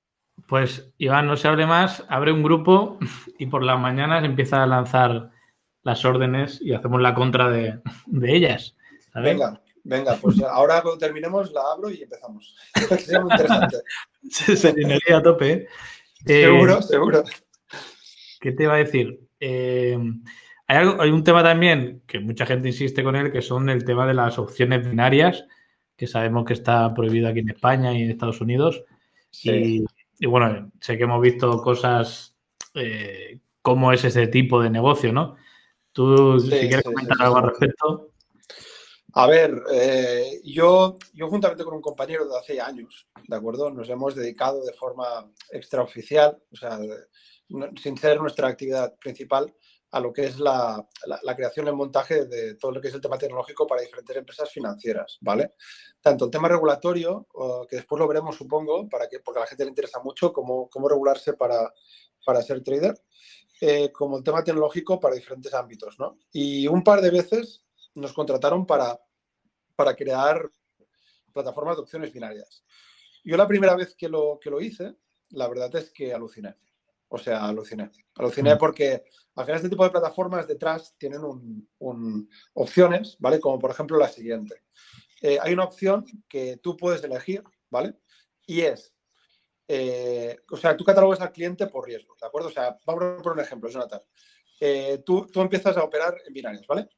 Pues 0.47 0.93
Iván, 0.99 1.27
no 1.27 1.37
se 1.37 1.49
hable 1.49 1.67
más, 1.67 2.05
abre 2.09 2.31
un 2.31 2.43
grupo 2.43 2.99
y 3.39 3.47
por 3.47 3.65
las 3.65 3.81
mañanas 3.81 4.23
empieza 4.23 4.63
a 4.63 4.67
lanzar 4.67 5.31
las 5.83 6.05
órdenes 6.05 6.61
y 6.61 6.73
hacemos 6.73 7.01
la 7.01 7.15
contra 7.15 7.51
de, 7.51 7.81
ellas. 8.23 8.77
Venga, 9.15 9.61
venga, 9.85 10.17
pues 10.17 10.41
ahora 10.43 10.83
cuando 10.83 10.99
terminemos 10.99 11.53
la 11.53 11.61
abro 11.73 11.91
y 11.91 12.03
empezamos. 12.03 12.57
Sería 12.99 13.21
muy 13.21 13.31
interesante. 13.31 13.77
Se 14.31 15.15
a 15.15 15.23
tope. 15.23 15.53
¿eh? 15.53 15.69
seguro, 16.25 16.79
eh, 16.79 16.83
seguro. 16.83 17.25
¿Qué 18.41 18.53
te 18.53 18.65
iba 18.65 18.75
a 18.75 18.79
decir? 18.79 19.21
hay, 19.41 19.97
hay, 20.67 21.11
un 21.11 21.25
tema 21.25 21.43
también 21.43 22.03
que 22.07 22.21
mucha 22.21 22.45
gente 22.47 22.69
insiste 22.69 23.03
con 23.03 23.17
él, 23.17 23.33
que 23.33 23.43
son 23.43 23.69
el 23.69 23.85
tema 23.85 24.07
de 24.07 24.15
las 24.15 24.39
opciones 24.39 24.89
binarias 24.89 25.45
que 25.99 26.07
sabemos 26.07 26.45
que 26.47 26.53
está 26.53 26.95
prohibido 26.95 27.29
aquí 27.29 27.41
en 27.41 27.51
España 27.51 27.93
y 27.93 28.03
en 28.03 28.11
Estados 28.11 28.41
Unidos. 28.41 28.85
Y, 29.43 29.85
bueno, 30.27 30.71
sé 30.81 30.97
que 30.97 31.05
hemos 31.05 31.21
visto 31.21 31.61
cosas, 31.61 32.37
eh, 32.75 33.41
cómo 33.63 33.93
es 33.93 34.05
ese 34.05 34.29
tipo 34.29 34.63
de 34.63 34.71
negocio, 34.71 35.13
¿no? 35.13 35.37
Tú, 35.99 36.39
si 36.39 36.51
quieres 36.51 36.85
comentar 36.85 37.17
algo 37.21 37.39
al 37.39 37.49
respecto. 37.49 38.13
A 39.15 39.27
ver, 39.27 39.61
eh, 39.73 40.41
yo, 40.45 40.97
yo 41.13 41.27
juntamente 41.27 41.65
con 41.65 41.75
un 41.75 41.83
compañero 41.83 42.29
de 42.29 42.39
hace 42.39 42.61
años, 42.61 43.09
¿de 43.27 43.35
acuerdo? 43.35 43.69
Nos 43.71 43.91
hemos 43.91 44.15
dedicado 44.15 44.65
de 44.65 44.73
forma 44.75 45.29
extraoficial, 45.51 46.41
o 46.53 46.57
sea, 46.57 46.79
sin 47.83 47.99
ser 47.99 48.21
nuestra 48.21 48.47
actividad 48.47 48.95
principal, 49.01 49.53
a 49.91 49.99
lo 49.99 50.13
que 50.13 50.27
es 50.27 50.39
la, 50.39 50.87
creación 51.37 51.67
y 51.67 51.71
el 51.71 51.75
montaje 51.75 52.27
de 52.27 52.55
todo 52.55 52.71
lo 52.71 52.81
que 52.81 52.89
es 52.89 52.95
el 52.95 53.01
tema 53.01 53.19
tecnológico 53.19 53.67
para 53.67 53.83
diferentes 53.83 54.17
empresas 54.17 54.53
financieras, 54.53 55.19
¿vale? 55.21 55.55
Tanto 56.01 56.27
el 56.27 56.31
tema 56.31 56.47
regulatorio, 56.47 57.27
que 57.69 57.75
después 57.75 57.99
lo 57.99 58.07
veremos, 58.07 58.37
supongo, 58.37 58.89
para 58.89 59.09
que, 59.09 59.19
porque 59.19 59.41
a 59.41 59.43
la 59.43 59.49
gente 59.49 59.65
le 59.65 59.71
interesa 59.71 59.99
mucho 60.01 60.33
cómo, 60.33 60.71
cómo 60.71 60.89
regularse 60.89 61.33
para, 61.33 61.73
para 62.25 62.41
ser 62.43 62.63
trader, 62.63 62.95
eh, 63.61 63.91
como 63.93 64.19
el 64.19 64.25
tema 64.25 64.45
tecnológico 64.45 65.01
para 65.01 65.15
diferentes 65.15 65.53
ámbitos, 65.55 65.99
¿no? 65.99 66.19
Y 66.33 66.67
un 66.69 66.85
par 66.85 67.01
de 67.01 67.11
veces 67.11 67.65
nos 67.95 68.13
contrataron 68.13 68.67
para, 68.67 69.01
para 69.75 69.97
crear 69.97 70.51
plataformas 71.33 71.77
de 71.77 71.83
opciones 71.83 72.13
binarias. 72.13 72.65
Yo 73.25 73.37
la 73.37 73.47
primera 73.47 73.75
vez 73.75 73.95
que 73.95 74.09
lo, 74.09 74.39
que 74.41 74.51
lo 74.51 74.61
hice, 74.61 74.97
la 75.31 75.49
verdad 75.49 75.75
es 75.77 75.91
que 75.91 76.15
aluciné. 76.15 76.57
O 77.09 77.19
sea, 77.19 77.45
aluciné. 77.47 77.91
Aluciné 78.17 78.55
mm. 78.55 78.59
porque 78.59 79.05
al 79.35 79.45
final 79.45 79.57
este 79.57 79.71
tipo 79.71 79.85
de 79.85 79.91
plataformas 79.91 80.47
detrás 80.47 80.95
tienen 80.99 81.23
un, 81.25 82.29
opciones, 82.55 83.17
¿vale? 83.19 83.41
Como 83.41 83.59
por 83.59 83.71
ejemplo 83.71 83.99
la 83.99 84.09
siguiente. 84.09 84.63
Eh, 85.23 85.39
hay 85.41 85.53
una 85.53 85.65
opción 85.65 86.05
que 86.29 86.59
tú 86.59 86.77
puedes 86.77 87.03
elegir, 87.03 87.43
¿vale? 87.71 87.95
Y 88.47 88.61
es, 88.61 88.95
eh, 89.69 90.39
o 90.51 90.57
sea, 90.57 90.77
tú 90.77 90.85
catalogas 90.85 91.21
al 91.21 91.31
cliente 91.31 91.67
por 91.67 91.87
riesgo, 91.87 92.17
¿de 92.21 92.27
acuerdo? 92.27 92.49
O 92.49 92.53
sea, 92.53 92.79
vamos 92.87 93.05
a 93.05 93.23
poner 93.23 93.39
un 93.39 93.41
ejemplo, 93.41 93.69
Jonathan. 93.69 94.01
Eh, 94.61 95.03
tú, 95.05 95.27
tú 95.27 95.41
empiezas 95.41 95.77
a 95.77 95.85
operar 95.85 96.17
en 96.27 96.33
binarios, 96.33 96.67
¿vale? 96.67 96.89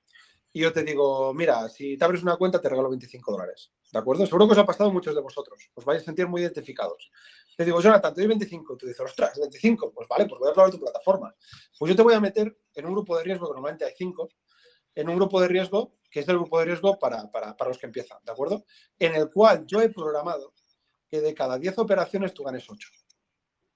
y 0.52 0.60
yo 0.60 0.72
te 0.72 0.82
digo, 0.82 1.32
mira, 1.32 1.68
si 1.68 1.96
te 1.96 2.04
abres 2.04 2.22
una 2.22 2.36
cuenta 2.36 2.60
te 2.60 2.68
regalo 2.68 2.88
25 2.90 3.32
dólares. 3.32 3.72
¿De 3.92 3.98
acuerdo? 3.98 4.24
Seguro 4.26 4.46
que 4.46 4.52
os 4.52 4.58
ha 4.58 4.66
pasado 4.66 4.92
muchos 4.92 5.14
de 5.14 5.20
vosotros. 5.20 5.70
Os 5.74 5.84
vais 5.84 6.02
a 6.02 6.04
sentir 6.04 6.26
muy 6.26 6.42
identificados. 6.42 7.10
Te 7.56 7.64
digo, 7.64 7.80
Jonathan, 7.80 8.14
te 8.14 8.20
doy 8.20 8.28
25. 8.28 8.76
Tú 8.76 8.86
dices, 8.86 9.00
ostras, 9.00 9.38
25. 9.38 9.92
Pues 9.92 10.08
vale, 10.08 10.26
pues 10.26 10.38
voy 10.38 10.50
a 10.50 10.52
probar 10.52 10.70
tu 10.70 10.80
plataforma. 10.80 11.34
Pues 11.78 11.90
yo 11.90 11.96
te 11.96 12.02
voy 12.02 12.14
a 12.14 12.20
meter 12.20 12.56
en 12.74 12.86
un 12.86 12.92
grupo 12.92 13.16
de 13.16 13.24
riesgo, 13.24 13.46
que 13.46 13.54
normalmente 13.54 13.84
hay 13.84 13.92
5, 13.96 14.28
en 14.96 15.08
un 15.08 15.16
grupo 15.16 15.40
de 15.40 15.48
riesgo 15.48 15.96
que 16.10 16.20
es 16.20 16.28
el 16.28 16.36
grupo 16.36 16.58
de 16.58 16.64
riesgo 16.64 16.98
para, 16.98 17.30
para, 17.30 17.56
para 17.56 17.68
los 17.68 17.78
que 17.78 17.86
empiezan, 17.86 18.18
¿de 18.24 18.32
acuerdo? 18.32 18.64
En 18.98 19.14
el 19.14 19.30
cual 19.30 19.64
yo 19.64 19.80
he 19.80 19.90
programado 19.90 20.54
que 21.10 21.20
de 21.20 21.34
cada 21.34 21.58
10 21.58 21.78
operaciones 21.78 22.32
tú 22.32 22.44
ganes 22.44 22.68
8. 22.68 22.88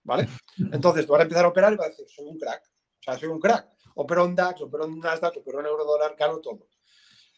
¿Vale? 0.04 0.28
Entonces 0.72 1.06
tú 1.06 1.12
vas 1.12 1.20
a 1.20 1.24
empezar 1.24 1.44
a 1.44 1.48
operar 1.48 1.72
y 1.72 1.76
vas 1.76 1.86
a 1.86 1.90
decir, 1.90 2.06
soy 2.08 2.26
un 2.26 2.38
crack. 2.38 2.62
O 3.00 3.02
sea, 3.02 3.18
soy 3.18 3.28
un 3.28 3.40
crack 3.40 3.74
opero 3.94 4.24
en 4.24 4.34
DAX, 4.34 4.60
opero 4.62 4.84
en 4.84 4.98
Nasdaq, 4.98 5.36
opero 5.36 5.60
en 5.60 5.66
eurodólar, 5.66 6.14
gano 6.18 6.38
todo. 6.38 6.68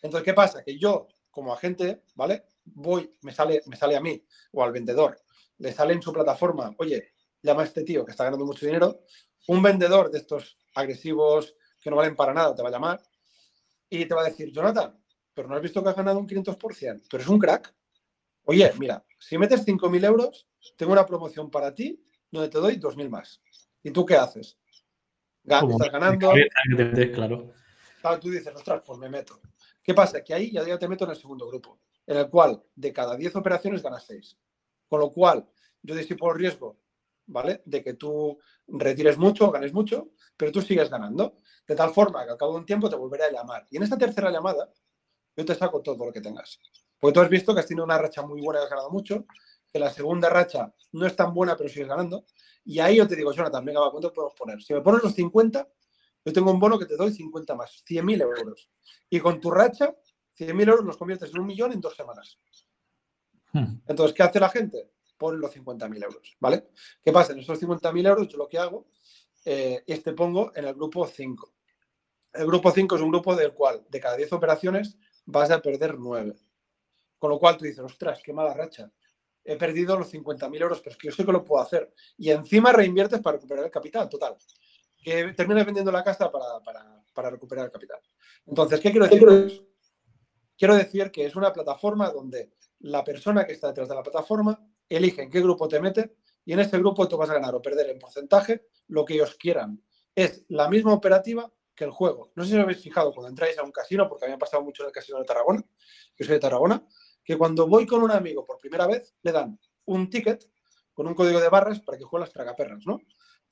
Entonces, 0.03 0.25
¿qué 0.25 0.35
pasa? 0.35 0.63
Que 0.63 0.79
yo, 0.79 1.09
como 1.31 1.53
agente, 1.53 2.03
¿vale? 2.15 2.47
Voy, 2.65 3.17
me 3.23 3.33
sale, 3.33 3.63
me 3.67 3.77
sale 3.77 3.97
a 3.97 4.01
mí 4.01 4.23
o 4.53 4.63
al 4.63 4.73
vendedor, 4.73 5.21
le 5.59 5.73
sale 5.73 5.95
en 5.95 6.03
su 6.03 6.13
plataforma, 6.13 6.75
oye, 6.79 7.13
llama 7.43 7.63
a 7.63 7.65
este 7.65 7.85
tío 7.85 8.05
que 8.05 8.11
está 8.11 8.25
ganando 8.25 8.45
mucho 8.45 8.67
dinero, 8.67 9.03
un 9.49 9.63
vendedor 9.63 10.11
de 10.11 10.19
estos 10.19 10.59
agresivos 10.75 11.55
que 11.81 11.91
no 11.91 11.97
valen 11.97 12.17
para 12.17 12.35
nada 12.35 12.55
te 12.55 12.63
va 12.63 12.69
a 12.69 12.73
llamar 12.73 13.01
y 13.89 14.05
te 14.07 14.15
va 14.15 14.23
a 14.23 14.25
decir, 14.25 14.51
Jonathan, 14.51 15.01
pero 15.33 15.49
no 15.49 15.55
has 15.55 15.63
visto 15.63 15.83
que 15.83 15.91
has 15.91 15.97
ganado 15.97 16.19
un 16.19 16.27
500%, 16.27 17.09
tú 17.09 17.17
eres 17.17 17.29
un 17.29 17.39
crack. 17.39 17.75
Oye, 18.47 18.73
mira, 18.79 19.05
si 19.19 19.37
metes 19.39 19.65
5.000 19.67 20.05
euros, 20.05 20.49
tengo 20.77 20.93
una 20.93 21.05
promoción 21.05 21.51
para 21.51 21.75
ti 21.75 22.01
donde 22.31 22.49
te 22.49 22.59
doy 22.59 22.77
2.000 22.77 23.09
más. 23.11 23.43
¿Y 23.83 23.91
tú 23.91 24.07
qué 24.07 24.17
haces? 24.17 24.59
estás 25.45 25.93
ganando. 25.93 26.33
Claro. 27.13 27.53
claro. 28.01 28.21
Tú 28.21 28.31
dices, 28.31 28.55
ostras, 28.55 28.83
pues 28.87 28.99
me 28.99 29.09
meto. 29.09 29.41
¿Qué 29.83 29.95
pasa? 29.95 30.23
Que 30.23 30.35
ahí 30.35 30.53
ya 30.53 30.79
te 30.79 30.89
meto 30.89 31.05
en 31.05 31.11
el 31.11 31.17
segundo 31.17 31.47
grupo, 31.49 31.81
en 32.07 32.17
el 32.19 32.29
cual 32.29 32.63
de 32.75 32.93
cada 32.93 33.17
10 33.17 33.35
operaciones 33.37 33.83
ganas 33.83 34.05
6. 34.07 34.39
Con 34.89 35.01
lo 35.01 35.11
cual, 35.11 35.49
yo 35.83 35.95
disipo 35.95 36.31
el 36.31 36.39
riesgo, 36.39 36.79
¿vale? 37.27 37.63
De 37.65 37.83
que 37.83 37.95
tú 37.95 38.39
retires 38.69 39.19
mucho, 39.19 39.51
ganes 39.51 39.73
mucho, 39.73 40.11
pero 40.37 40.53
tú 40.53 40.63
sigues 40.63 40.89
ganando. 40.89 41.37
De 41.67 41.75
tal 41.75 41.91
forma 41.91 42.25
que 42.25 42.31
al 42.31 42.37
cabo 42.37 42.53
de 42.53 42.59
un 42.59 42.67
tiempo 42.67 42.89
te 42.89 42.97
volveré 42.97 43.25
a 43.25 43.33
llamar. 43.33 43.67
Y 43.71 43.77
en 43.77 43.83
esta 43.83 43.99
tercera 43.99 44.31
llamada, 44.31 44.73
yo 45.37 45.45
te 45.45 45.55
saco 45.55 45.83
todo 45.83 46.07
lo 46.07 46.13
que 46.13 46.21
tengas. 46.21 46.61
Porque 46.99 47.15
tú 47.15 47.21
has 47.21 47.29
visto 47.29 47.55
que 47.55 47.61
has 47.61 47.67
tenido 47.67 47.85
una 47.85 47.99
racha 47.99 48.23
muy 48.23 48.41
buena 48.41 48.61
y 48.61 48.65
has 48.65 48.71
ganado 48.71 48.91
mucho, 48.91 49.27
que 49.73 49.79
la 49.79 49.91
segunda 49.91 50.29
racha 50.29 50.73
no 50.93 51.07
es 51.07 51.15
tan 51.15 51.35
buena, 51.35 51.57
pero 51.57 51.69
sigues 51.69 51.89
ganando. 51.89 52.25
Y 52.65 52.79
ahí 52.81 52.97
yo 52.97 53.07
te 53.07 53.17
digo, 53.17 53.33
Jonathan, 53.33 53.65
venga, 53.65 53.81
va, 53.81 53.91
¿cuánto 53.91 54.13
podemos 54.13 54.35
poner? 54.35 54.63
Si 54.63 54.73
me 54.73 54.81
pones 54.81 55.03
los 55.03 55.15
50, 55.15 55.69
yo 56.25 56.33
tengo 56.33 56.51
un 56.51 56.59
bono 56.59 56.79
que 56.79 56.87
te 56.87 56.97
doy 56.97 57.13
50 57.13 57.55
más, 57.55 57.85
100.000 57.89 58.23
euros. 58.23 58.69
Y 59.09 59.21
con 59.21 59.41
tu 59.41 59.51
racha, 59.51 59.95
100.000 60.39 60.69
euros 60.69 60.85
los 60.85 60.97
conviertes 60.97 61.31
en 61.31 61.41
un 61.41 61.47
millón 61.47 61.73
en 61.73 61.81
dos 61.81 61.95
semanas. 61.95 62.39
Hmm. 63.53 63.81
Entonces, 63.87 64.15
¿qué 64.15 64.23
hace 64.23 64.41
la 64.41 64.49
gente? 64.49 64.91
Pone 65.17 65.39
los 65.39 65.55
50.000 65.55 66.03
euros, 66.03 66.37
¿vale? 66.41 66.69
¿Qué 67.01 67.13
pasa? 67.13 67.33
En 67.33 67.39
esos 67.39 67.61
50.000 67.61 68.07
euros 68.07 68.29
yo 68.29 68.39
lo 68.39 68.49
que 68.49 68.59
hago 68.59 68.89
eh, 69.45 69.85
es 69.87 70.03
te 70.03 70.13
pongo 70.13 70.53
en 70.57 70.67
el 70.67 70.75
grupo 70.75 71.07
5. 71.07 71.53
El 72.35 72.47
grupo 72.47 72.71
5 72.71 72.97
es 72.97 73.03
un 73.03 73.11
grupo 73.11 73.35
del 73.37 73.55
cual 73.55 73.87
de 73.89 74.01
cada 74.01 74.17
10 74.17 74.33
operaciones 74.33 74.99
vas 75.25 75.51
a 75.51 75.63
perder 75.63 75.97
9. 75.99 76.35
Con 77.19 77.31
lo 77.31 77.39
cual 77.39 77.57
tú 77.57 77.65
dices, 77.65 77.81
ostras, 77.81 78.21
qué 78.23 78.33
mala 78.33 78.55
racha. 78.55 78.91
He 79.45 79.57
perdido 79.57 79.97
los 79.97 80.13
50.000 80.13 80.61
euros, 80.61 80.81
pero 80.81 80.91
es 80.93 80.97
que 80.97 81.09
yo 81.09 81.15
sé 81.15 81.25
que 81.25 81.33
lo 81.33 81.45
puedo 81.45 81.63
hacer. 81.63 81.93
Y 82.19 82.31
encima 82.31 82.73
reinviertes 82.73 83.21
para 83.21 83.37
recuperar 83.37 83.65
el 83.65 83.71
capital, 83.71 84.09
total. 84.09 84.37
Que 85.03 85.33
terminas 85.35 85.65
vendiendo 85.65 85.93
la 85.93 86.03
casa 86.03 86.31
para, 86.31 87.31
recuperar 87.31 87.67
el 87.67 87.71
capital. 87.71 88.01
Entonces, 88.47 88.81
¿qué 88.81 88.91
quiero 88.91 89.07
decir? 89.07 89.67
Quiero 90.59 90.75
decir 90.75 91.11
que 91.11 91.27
es 91.27 91.37
una 91.37 91.53
plataforma 91.53 92.11
donde 92.11 92.53
la 92.81 93.05
persona 93.05 93.47
que 93.47 93.53
está 93.53 93.69
detrás 93.69 93.89
de 93.89 93.95
la 93.95 94.03
plataforma 94.03 94.59
elige 94.89 95.23
en 95.23 95.31
qué 95.31 95.41
grupo 95.41 95.69
te 95.69 95.81
mete 95.81 96.17
y 96.45 96.53
en 96.53 96.61
este 96.61 96.79
grupo 96.79 97.07
tú 97.07 97.17
vas 97.17 97.29
a 97.31 97.35
ganar 97.35 97.55
o 97.55 97.61
perder 97.61 97.91
en 97.91 97.99
porcentaje 97.99 98.69
lo 98.89 99.05
que 99.05 99.15
ellos 99.15 99.37
quieran. 99.37 99.83
Es 100.15 100.45
la 100.49 100.69
misma 100.69 100.95
operativa 100.95 101.53
que 101.75 101.85
el 101.85 101.91
juego. 101.91 102.33
No 102.35 102.45
sé 102.45 102.51
si 102.51 102.57
os 102.57 102.63
habéis 102.63 102.81
fijado 102.81 103.13
cuando 103.13 103.29
entráis 103.29 103.59
a 103.59 103.63
un 103.63 103.73
casino, 103.73 104.09
porque 104.09 104.33
a 104.33 104.39
pasado 104.39 104.63
mucho 104.63 104.83
en 104.83 104.87
el 104.89 104.93
casino 104.93 105.19
de 105.19 105.25
Tarragona, 105.25 105.63
que 106.17 106.25
soy 106.25 106.35
de 106.35 106.41
Tarragona, 106.41 106.87
que 107.27 107.37
cuando 107.37 107.67
voy 107.67 107.87
con 107.87 108.03
un 108.03 108.13
amigo 108.13 108.47
por 108.47 108.59
primera 108.59 108.87
vez, 108.87 109.15
le 109.23 109.33
dan 109.33 109.59
un 109.87 110.09
ticket 110.09 110.49
con 110.95 111.09
un 111.09 111.15
código 111.15 111.41
de 111.41 111.49
barras 111.49 111.81
para 111.81 111.99
que 111.99 112.05
juegue 112.05 112.25
las 112.25 112.33
tragaperras, 112.33 112.87
¿no? 112.87 113.01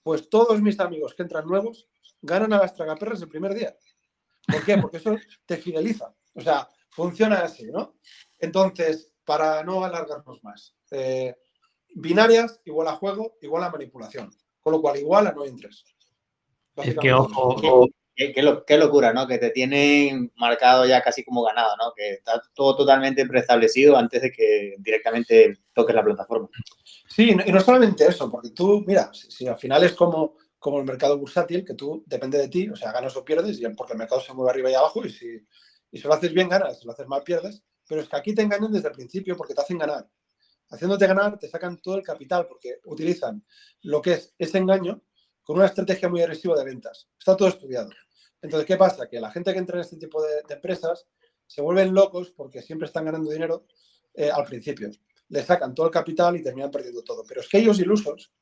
Pues 0.03 0.31
todos 0.31 0.63
mis 0.63 0.79
amigos 0.79 1.13
que 1.15 1.25
entran 1.25 1.47
nuevos 1.47 1.89
ganan 2.23 2.53
a 2.53 2.59
las 2.59 2.73
tragaperras 2.73 3.21
el 3.21 3.29
primer 3.29 3.53
día. 3.53 3.77
¿Por 4.47 4.65
qué? 4.65 4.79
Porque 4.79 4.99
eso 4.99 5.17
te 5.45 5.57
fideliza. 5.57 6.15
O 6.35 6.41
sea, 6.41 6.71
funciona 6.89 7.41
así, 7.41 7.65
¿no? 7.65 7.97
Entonces, 8.39 9.13
para 9.25 9.65
no 9.65 9.85
alargarnos 9.85 10.43
más, 10.45 10.77
eh, 10.93 11.35
binarias 11.95 12.61
igual 12.65 12.89
a 12.89 12.97
juego, 12.97 13.37
igual 13.43 13.65
a 13.65 13.71
manipulación. 13.71 14.31
Con 14.61 14.73
lo 14.73 14.81
cual, 14.81 14.99
igual 14.99 15.27
a 15.27 15.33
no 15.33 15.45
entres. 15.45 15.85
Es 16.77 16.97
que 16.97 17.13
ojo, 17.13 17.89
Qué, 18.16 18.77
locura, 18.77 19.12
¿no? 19.12 19.27
Que 19.27 19.38
te 19.38 19.50
tienen 19.50 20.33
marcado 20.37 20.87
ya 20.87 21.03
casi 21.03 21.24
como 21.24 21.42
ganado, 21.42 21.77
¿no? 21.77 21.92
Que 21.96 22.12
está 22.12 22.40
todo 22.55 22.77
totalmente 22.77 23.27
preestablecido 23.27 23.96
antes 23.96 24.22
de 24.22 24.31
que 24.31 24.77
directamente 24.79 25.59
toques 25.72 25.96
la 25.96 26.05
plataforma. 26.05 26.48
Sí, 27.09 27.37
y 27.44 27.53
no 27.53 27.61
solamente 27.61 28.07
eso, 28.07 28.31
porque 28.31 28.50
tú, 28.50 28.85
mira, 28.87 29.11
si, 29.12 29.48
al 29.48 29.59
final 29.59 29.83
es 29.83 29.94
como, 29.94 30.37
como 30.61 30.79
el 30.79 30.85
mercado 30.85 31.18
bursátil, 31.18 31.64
que 31.64 31.74
tú 31.74 32.05
depende 32.07 32.38
de 32.38 32.48
ti, 32.48 32.68
o 32.68 32.77
sea, 32.77 32.92
ganas 32.92 33.16
o 33.16 33.24
pierdes, 33.24 33.61
y 33.61 33.68
porque 33.70 33.94
el 33.94 33.98
mercado 33.98 34.20
se 34.20 34.33
mueve 34.33 34.50
arriba 34.50 34.70
y 34.70 34.74
abajo, 34.74 35.05
y 35.05 35.11
si, 35.11 35.27
y 35.90 35.98
si 35.98 36.07
lo 36.07 36.14
haces 36.14 36.33
bien, 36.33 36.48
ganas, 36.48 36.79
si 36.79 36.87
lo 36.87 36.92
haces 36.92 37.09
mal, 37.09 37.24
pierdes. 37.24 37.64
Pero 37.88 38.00
es 38.00 38.09
que 38.09 38.16
aquí 38.16 38.33
te 38.33 38.42
engañan 38.42 38.72
desde 38.72 38.88
el 38.88 38.94
principio 38.94 39.37
porque 39.37 39.55
te 39.55 39.61
hacen 39.61 39.79
ganar. 39.79 40.09
Haciéndote 40.70 41.07
ganar, 41.07 41.38
te 41.38 41.48
sacan 41.48 41.79
todo 41.79 41.96
el 41.96 42.03
capital 42.03 42.46
porque 42.46 42.79
utilizan 42.85 43.44
lo 43.83 44.00
que 44.00 44.12
es 44.12 44.35
ese 44.38 44.59
engaño 44.59 45.03
con 45.44 45.57
una 45.57 45.66
estrategia 45.66 46.09
muy 46.09 46.22
agresiva 46.22 46.57
de 46.57 46.64
ventas. 46.64 47.09
Está 47.18 47.37
todo 47.37 47.48
estudiado. 47.48 47.90
Entonces, 48.40 48.66
¿qué 48.66 48.76
pasa? 48.76 49.09
Que 49.09 49.20
la 49.20 49.30
gente 49.30 49.52
que 49.52 49.59
entra 49.59 49.76
en 49.76 49.83
este 49.83 49.96
tipo 49.96 50.22
de, 50.22 50.42
empresas 50.48 51.07
se 51.46 51.62
vuelven 51.62 51.94
locos 51.94 52.30
porque 52.30 52.62
siempre 52.62 52.87
están 52.87 53.04
ganando 53.04 53.30
dinero 53.30 53.66
eh, 54.14 54.30
al 54.30 54.44
principio. 54.44 54.90
Le 55.28 55.42
sacan 55.42 55.74
todo 55.74 55.87
el 55.87 55.92
capital 55.92 56.37
y 56.37 56.42
terminan 56.42 56.70
perdiendo 56.70 57.02
todo. 57.02 57.24
Pero 57.26 57.40
es 57.40 57.48
que 57.48 57.59
ellos 57.59 57.78
ilusos 57.78 58.33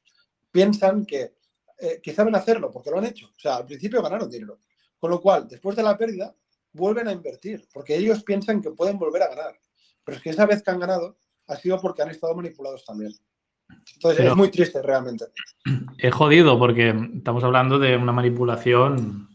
piensan 0.51 1.05
que, 1.05 1.35
eh, 1.79 2.01
que 2.03 2.15
saben 2.15 2.35
hacerlo 2.35 2.71
porque 2.71 2.91
lo 2.91 2.99
han 2.99 3.07
hecho. 3.07 3.27
O 3.27 3.39
sea, 3.39 3.57
al 3.57 3.67
principio 3.67 4.03
ganaron 4.03 4.31
dinero. 4.31 4.61
Con 4.99 5.11
lo 5.11 5.21
cual, 5.21 5.49
después 5.49 5.77
de 5.77 5.83
la 5.83 5.97
pérdida, 5.97 6.35
vuelven 6.73 7.09
a 7.09 7.13
invertir 7.13 7.69
porque 7.73 7.97
ellos 7.97 8.23
piensan 8.23 8.63
que 8.63 8.71
pueden 8.71 8.99
volver 8.99 9.23
a 9.23 9.29
ganar. 9.29 9.59
Pero 10.05 10.17
es 10.17 10.23
que 10.23 10.31
esa 10.31 10.47
vez 10.47 10.63
que 10.63 10.71
han 10.71 10.81
ganado 10.81 11.17
ha 11.47 11.57
sido 11.57 11.81
porque 11.81 12.03
han 12.03 12.11
estado 12.11 12.35
manipulados 12.35 12.85
también. 12.85 13.13
Entonces 13.95 14.27
es 14.27 14.37
muy 14.37 14.51
triste 14.51 14.83
realmente. 14.83 15.27
Es 15.99 16.15
jodido 16.15 16.59
porque 16.59 16.95
estamos 17.17 17.45
hablando 17.45 17.79
de 17.79 17.97
una 17.97 18.13
manipulación 18.13 19.29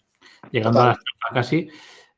llegando 0.52 0.82
a 0.82 0.88
las 0.88 0.98
casi. 1.34 1.70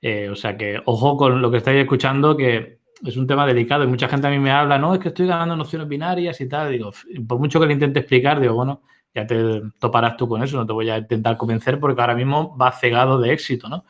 Eh, 0.01 0.29
o 0.29 0.35
sea 0.35 0.57
que 0.57 0.81
ojo 0.85 1.17
con 1.17 1.41
lo 1.41 1.51
que 1.51 1.57
estáis 1.57 1.81
escuchando, 1.81 2.35
que 2.35 2.79
es 3.05 3.17
un 3.17 3.27
tema 3.27 3.45
delicado 3.45 3.83
y 3.83 3.87
mucha 3.87 4.07
gente 4.07 4.27
a 4.27 4.29
mí 4.29 4.39
me 4.39 4.51
habla, 4.51 4.77
no, 4.77 4.93
es 4.93 4.99
que 4.99 5.09
estoy 5.09 5.27
ganando 5.27 5.55
nociones 5.55 5.87
binarias 5.87 6.39
y 6.41 6.49
tal. 6.49 6.71
Digo, 6.71 6.91
por 7.27 7.39
mucho 7.39 7.59
que 7.59 7.67
le 7.67 7.73
intente 7.73 7.99
explicar, 7.99 8.39
digo, 8.39 8.55
bueno, 8.55 8.81
ya 9.13 9.25
te 9.25 9.61
toparás 9.79 10.17
tú 10.17 10.27
con 10.27 10.43
eso, 10.43 10.57
no 10.57 10.65
te 10.65 10.73
voy 10.73 10.89
a 10.89 10.97
intentar 10.97 11.37
convencer 11.37 11.79
porque 11.79 12.01
ahora 12.01 12.15
mismo 12.15 12.55
va 12.57 12.71
cegado 12.71 13.19
de 13.19 13.33
éxito, 13.33 13.69
¿no? 13.69 13.85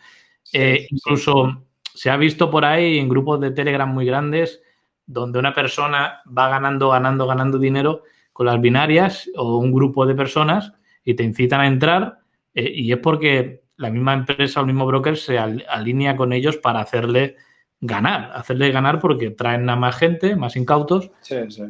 Eh, 0.51 0.87
incluso 0.89 1.63
se 1.93 2.09
ha 2.09 2.17
visto 2.17 2.49
por 2.49 2.65
ahí 2.65 2.97
en 2.97 3.09
grupos 3.09 3.39
de 3.39 3.51
Telegram 3.51 3.91
muy 3.91 4.05
grandes 4.05 4.61
donde 5.05 5.39
una 5.39 5.53
persona 5.53 6.21
va 6.25 6.49
ganando, 6.49 6.89
ganando, 6.89 7.25
ganando 7.27 7.57
dinero 7.57 8.03
con 8.39 8.45
las 8.45 8.61
binarias 8.61 9.29
o 9.35 9.57
un 9.57 9.73
grupo 9.73 10.05
de 10.05 10.15
personas 10.15 10.71
y 11.03 11.13
te 11.13 11.23
incitan 11.23 11.59
a 11.59 11.67
entrar 11.67 12.19
eh, 12.53 12.71
y 12.73 12.89
es 12.93 12.97
porque 12.99 13.65
la 13.75 13.89
misma 13.89 14.13
empresa 14.13 14.61
o 14.61 14.63
el 14.63 14.67
mismo 14.67 14.85
broker 14.85 15.17
se 15.17 15.37
alinea 15.37 16.15
con 16.15 16.31
ellos 16.31 16.55
para 16.55 16.79
hacerle 16.79 17.35
ganar, 17.81 18.31
hacerle 18.33 18.71
ganar 18.71 19.01
porque 19.01 19.31
traen 19.31 19.69
a 19.69 19.75
más 19.75 19.97
gente, 19.97 20.37
más 20.37 20.55
incautos 20.55 21.11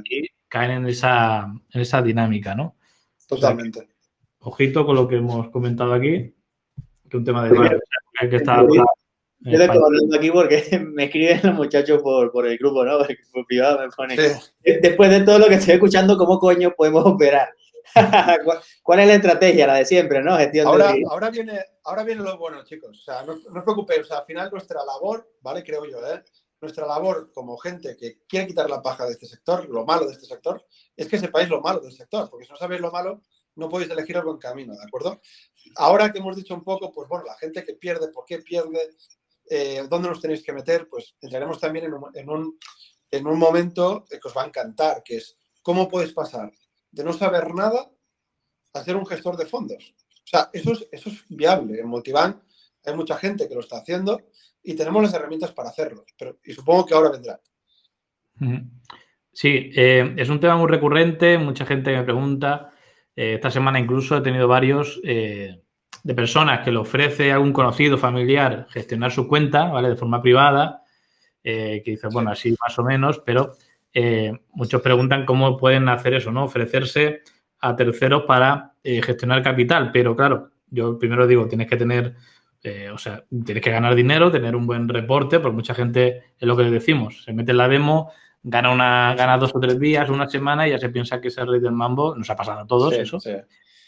y 0.06 0.28
caen 0.48 0.70
en 0.70 0.86
esa, 0.86 1.52
en 1.74 1.82
esa 1.82 2.04
dinámica, 2.04 2.54
¿no? 2.54 2.76
Totalmente. 3.28 3.90
ojito 4.38 4.86
con 4.86 4.96
lo 4.96 5.08
que 5.08 5.16
hemos 5.16 5.50
comentado 5.50 5.92
aquí, 5.92 6.36
que 7.10 7.18
un 7.18 7.24
tema 7.24 7.50
de 7.50 7.80
que 8.30 8.36
estar 8.36 8.64
yo 9.41 9.58
estoy 9.58 9.78
hablando 9.78 10.17
aquí 10.17 10.32
porque 10.32 10.62
me 10.93 11.06
escriben 11.06 11.39
los 11.43 11.56
muchachos 11.56 12.02
por, 12.02 12.32
por 12.32 12.47
el 12.47 12.58
grupo, 12.58 12.84
¿no? 12.84 12.99
Por 13.32 13.45
privado 13.45 13.80
me 13.80 13.89
ponen. 13.89 14.17
Después 14.63 15.10
de 15.10 15.21
todo 15.21 15.39
lo 15.39 15.47
que 15.47 15.56
estoy 15.56 15.75
escuchando, 15.75 16.17
¿cómo 16.17 16.39
coño 16.39 16.73
podemos 16.75 17.06
operar? 17.06 17.49
¿Cuál 18.84 18.99
es 18.99 19.08
la 19.08 19.15
estrategia? 19.15 19.67
La 19.67 19.75
de 19.75 19.86
siempre, 19.86 20.21
¿no? 20.21 20.38
Gestión 20.38 20.67
ahora, 20.67 20.93
ahora, 21.10 21.30
viene, 21.30 21.60
ahora 21.84 22.04
viene 22.04 22.21
lo 22.21 22.38
bueno, 22.38 22.63
chicos. 22.63 22.97
O 22.97 23.02
sea, 23.02 23.23
no, 23.23 23.36
no 23.36 23.60
os 23.60 23.63
preocupéis. 23.63 24.02
O 24.02 24.06
sea, 24.06 24.17
al 24.17 24.25
final 24.25 24.49
nuestra 24.52 24.84
labor, 24.84 25.32
¿vale? 25.41 25.63
Creo 25.63 25.85
yo, 25.85 26.06
¿eh? 26.06 26.23
Nuestra 26.62 26.85
labor 26.85 27.31
como 27.33 27.58
gente 27.58 27.96
que 27.96 28.19
quiere 28.27 28.48
quitar 28.48 28.69
la 28.69 28.81
paja 28.81 29.06
de 29.06 29.13
este 29.13 29.25
sector, 29.25 29.67
lo 29.69 29.85
malo 29.85 30.06
de 30.06 30.12
este 30.12 30.25
sector, 30.25 30.63
es 30.96 31.08
que 31.08 31.17
sepáis 31.17 31.48
lo 31.50 31.62
malo 31.62 31.79
del 31.79 31.94
sector. 31.94 32.29
Porque 32.29 32.46
si 32.46 32.52
no 32.52 32.58
sabéis 32.58 32.81
lo 32.81 32.92
malo, 32.92 33.21
no 33.56 33.69
podéis 33.69 33.92
elegir 33.92 34.17
el 34.17 34.23
buen 34.23 34.37
camino, 34.37 34.73
¿de 34.75 34.83
acuerdo? 34.83 35.21
Ahora 35.75 36.12
que 36.12 36.19
hemos 36.19 36.35
dicho 36.35 36.54
un 36.54 36.63
poco, 36.63 36.92
pues 36.92 37.08
bueno, 37.08 37.25
la 37.25 37.35
gente 37.35 37.63
que 37.63 37.73
pierde, 37.73 38.10
¿por 38.10 38.25
qué 38.25 38.40
pierde? 38.40 38.90
Eh, 39.50 39.83
¿dónde 39.89 40.10
nos 40.10 40.21
tenéis 40.21 40.43
que 40.43 40.54
meter? 40.54 40.87
Pues 40.87 41.15
entraremos 41.21 41.60
también 41.60 41.85
en 41.85 41.93
un, 42.29 42.58
en, 43.12 43.27
un, 43.27 43.39
momento 43.39 44.06
que 44.08 44.19
os 44.23 44.37
va 44.37 44.43
a 44.43 44.47
encantar, 44.47 45.02
que 45.04 45.17
es 45.17 45.37
cómo 45.63 45.89
puedes 45.89 46.13
pasar 46.13 46.52
de 46.91 47.04
no 47.04 47.13
saber 47.13 47.54
nada 47.56 47.89
a 48.73 48.83
ser 48.83 48.95
un 48.95 49.08
gestor 49.08 49.37
de 49.37 49.47
fondos. 49.47 49.95
O 50.23 50.27
sea, 50.27 50.50
eso 50.54 50.73
es, 50.73 50.87
eso 50.91 51.10
es 51.10 51.25
viable. 51.29 51.79
En 51.79 51.87
Multibank 51.87 52.37
hay 52.85 52.95
mucha 52.95 53.17
gente 53.17 53.47
que 53.47 53.56
lo 53.56 53.62
está 53.62 53.77
haciendo 53.77 54.21
y 54.62 54.75
tenemos 54.75 55.02
las 55.02 55.13
herramientas 55.15 55.52
para 55.52 55.69
hacerlo. 55.69 56.06
Pero, 56.17 56.37
y 56.43 56.54
supongo 56.54 56.85
que 56.85 56.93
ahora 56.93 57.10
vendrá. 57.10 57.39
Sí, 59.33 59.71
eh, 59.75 60.13
es 60.15 60.29
un 60.29 60.39
tema 60.39 60.58
muy 60.58 60.69
recurrente, 60.69 61.39
mucha 61.39 61.65
gente 61.65 61.95
me 61.95 62.04
pregunta. 62.04 62.71
Eh, 63.15 63.35
esta 63.35 63.50
semana 63.50 63.79
incluso 63.79 64.15
he 64.15 64.21
tenido 64.21 64.47
varios 64.47 65.02
de 66.04 66.13
personas 66.13 66.63
que 66.63 66.71
le 66.71 66.77
ofrece 66.77 67.31
a 67.31 67.35
algún 67.35 67.54
conocido, 67.54 67.97
familiar, 67.97 68.67
gestionar 68.69 69.12
su 69.12 69.27
cuenta, 69.27 69.65
¿vale? 69.65 69.89
De 69.89 69.95
forma 69.95 70.21
privada, 70.21 70.83
eh, 71.43 71.81
que 71.83 71.91
dice, 71.91 72.08
bueno, 72.12 72.31
así 72.31 72.56
más 72.62 72.77
o 72.79 72.83
menos, 72.83 73.21
pero 73.25 73.56
eh, 73.93 74.31
muchos 74.54 74.81
preguntan 74.81 75.25
cómo 75.25 75.58
pueden 75.58 75.89
hacer 75.89 76.13
eso, 76.13 76.31
¿no? 76.31 76.45
Ofrecerse 76.45 77.21
a 77.60 77.75
terceros 77.75 78.23
para 78.23 78.73
eh, 78.83 79.02
gestionar 79.02 79.41
capital, 79.41 79.91
pero 79.91 80.15
claro, 80.15 80.52
yo 80.69 80.97
primero 80.97 81.27
digo, 81.27 81.47
tienes 81.47 81.67
que 81.67 81.77
tener, 81.77 82.15
o 82.93 82.97
sea, 82.97 83.23
tienes 83.45 83.63
que 83.63 83.71
ganar 83.71 83.95
dinero, 83.95 84.31
tener 84.31 84.56
un 84.56 84.67
buen 84.67 84.87
reporte, 84.87 85.39
porque 85.39 85.56
mucha 85.56 85.73
gente 85.73 86.23
es 86.37 86.47
lo 86.47 86.56
que 86.56 86.63
le 86.63 86.71
decimos, 86.71 87.23
se 87.23 87.33
mete 87.33 87.52
en 87.52 87.58
la 87.58 87.67
demo, 87.67 88.12
gana, 88.43 88.71
una, 88.71 89.15
gana 89.15 89.37
dos 89.37 89.56
o 89.56 89.60
tres 89.60 89.79
días, 89.79 90.10
una 90.10 90.27
semana 90.27 90.67
y 90.67 90.71
ya 90.71 90.79
se 90.79 90.89
piensa 90.89 91.19
que 91.19 91.29
es 91.29 91.37
el 91.37 91.47
rey 91.47 91.60
del 91.60 91.71
mambo. 91.71 92.15
Nos 92.15 92.29
ha 92.29 92.35
pasado 92.35 92.62
a 92.62 92.67
todos 92.67 92.93
eso. 92.93 93.19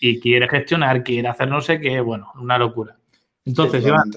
Y 0.03 0.19
quiere 0.19 0.49
gestionar, 0.49 1.03
quiere 1.03 1.27
hacer 1.27 1.47
no 1.47 1.61
sé 1.61 1.79
qué, 1.79 2.01
bueno, 2.01 2.31
una 2.41 2.57
locura. 2.57 2.97
Entonces, 3.45 3.85
Iván, 3.85 4.11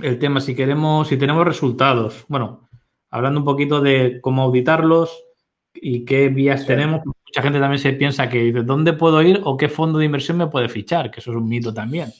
el 0.00 0.18
tema, 0.18 0.40
si 0.40 0.54
queremos, 0.54 1.08
si 1.08 1.16
tenemos 1.16 1.46
resultados, 1.46 2.26
bueno, 2.28 2.68
hablando 3.10 3.40
un 3.40 3.46
poquito 3.46 3.80
de 3.80 4.20
cómo 4.20 4.42
auditarlos 4.42 5.24
y 5.74 6.04
qué 6.04 6.28
vías 6.28 6.66
tenemos, 6.66 7.00
mucha 7.04 7.42
gente 7.42 7.60
también 7.60 7.80
se 7.80 7.94
piensa 7.94 8.28
que 8.28 8.38
dice, 8.38 8.62
¿dónde 8.62 8.92
puedo 8.92 9.22
ir 9.22 9.40
o 9.44 9.56
qué 9.56 9.70
fondo 9.70 9.98
de 9.98 10.04
inversión 10.04 10.36
me 10.36 10.48
puede 10.48 10.68
fichar? 10.68 11.10
Que 11.10 11.20
eso 11.20 11.30
es 11.30 11.36
un 11.38 11.48
mito 11.48 11.72
también. 11.72 12.12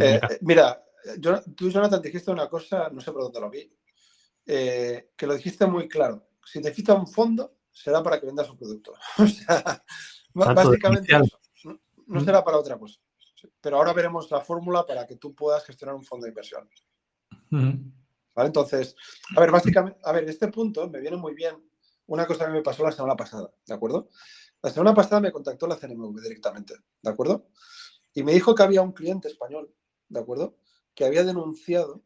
Eh, 0.00 0.20
mira, 0.40 0.82
tú, 1.56 1.70
Jonathan, 1.70 2.02
dijiste 2.02 2.32
una 2.32 2.48
cosa, 2.48 2.88
no 2.90 3.00
sé 3.00 3.12
por 3.12 3.22
dónde 3.22 3.40
lo 3.40 3.50
vi, 3.50 3.72
eh, 4.46 5.10
que 5.16 5.26
lo 5.26 5.34
dijiste 5.34 5.64
muy 5.66 5.88
claro. 5.88 6.28
Si 6.44 6.60
te 6.60 6.72
ficha 6.72 6.94
un 6.94 7.06
fondo, 7.06 7.58
será 7.70 8.02
para 8.02 8.18
que 8.18 8.26
vendas 8.26 8.50
un 8.50 8.56
producto. 8.56 8.94
o 9.18 9.26
sea, 9.26 9.84
básicamente 10.34 11.14
no, 12.08 12.20
será 12.20 12.42
para 12.42 12.58
otra 12.58 12.78
cosa. 12.78 13.00
Pero 13.60 13.76
ahora 13.76 13.92
veremos 13.92 14.30
la 14.30 14.40
fórmula 14.40 14.84
para 14.84 15.06
que 15.06 15.16
tú 15.16 15.34
puedas 15.34 15.64
gestionar 15.64 15.94
un 15.94 16.04
fondo 16.04 16.24
de 16.24 16.30
inversión. 16.30 16.68
¿Vale? 17.50 18.46
Entonces, 18.46 18.96
a 19.36 19.40
ver, 19.40 19.50
básicamente, 19.50 20.00
a 20.02 20.12
ver, 20.12 20.28
este 20.28 20.48
punto 20.48 20.88
me 20.88 21.00
viene 21.00 21.16
muy 21.16 21.34
bien 21.34 21.56
una 22.06 22.26
cosa 22.26 22.46
que 22.46 22.52
me 22.52 22.62
pasó 22.62 22.82
la 22.82 22.92
semana 22.92 23.16
pasada, 23.16 23.50
¿de 23.66 23.74
acuerdo? 23.74 24.08
La 24.62 24.70
semana 24.70 24.94
pasada 24.94 25.20
me 25.20 25.30
contactó 25.30 25.66
la 25.66 25.76
CNMV 25.76 26.20
directamente, 26.20 26.74
¿de 27.02 27.10
acuerdo? 27.10 27.48
Y 28.12 28.22
me 28.22 28.32
dijo 28.32 28.54
que 28.54 28.62
había 28.62 28.82
un 28.82 28.92
cliente 28.92 29.28
español, 29.28 29.72
¿de 30.08 30.20
acuerdo? 30.20 30.56
Que 30.94 31.04
había 31.04 31.22
denunciado, 31.22 32.02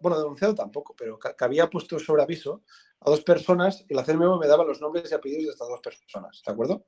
bueno, 0.00 0.18
denunciado 0.18 0.54
tampoco, 0.54 0.94
pero 0.96 1.18
que, 1.18 1.32
había 1.44 1.70
puesto 1.70 1.98
sobre 1.98 2.22
aviso 2.22 2.62
a 3.00 3.10
dos 3.10 3.22
personas 3.22 3.84
y 3.88 3.94
la 3.94 4.04
CNMV 4.04 4.38
me 4.40 4.48
daba 4.48 4.64
los 4.64 4.80
nombres 4.80 5.10
y 5.10 5.14
apellidos 5.14 5.44
de 5.44 5.50
estas 5.50 5.68
dos 5.68 5.80
personas, 5.80 6.42
¿de 6.44 6.52
acuerdo? 6.52 6.84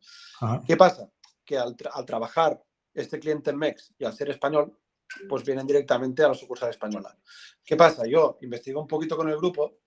¿Qué 0.66 0.76
pasa? 0.76 1.08
Que 1.48 1.56
al, 1.56 1.74
trabajar 2.04 2.62
este 2.92 3.18
cliente 3.18 3.48
en 3.48 3.56
MEX 3.56 3.94
y 3.98 4.04
al 4.04 4.12
ser 4.12 4.28
español, 4.28 4.78
pues 5.26 5.42
vienen 5.42 5.66
directamente 5.66 6.22
a 6.22 6.28
la 6.28 6.34
sucursal 6.34 6.68
española. 6.68 7.16
¿Qué 7.64 7.74
pasa? 7.74 8.06
Yo 8.06 8.36
investigo 8.42 8.82
un 8.82 8.86
poquito 8.86 9.16
con 9.16 9.30
el 9.30 9.38
grupo 9.38 9.78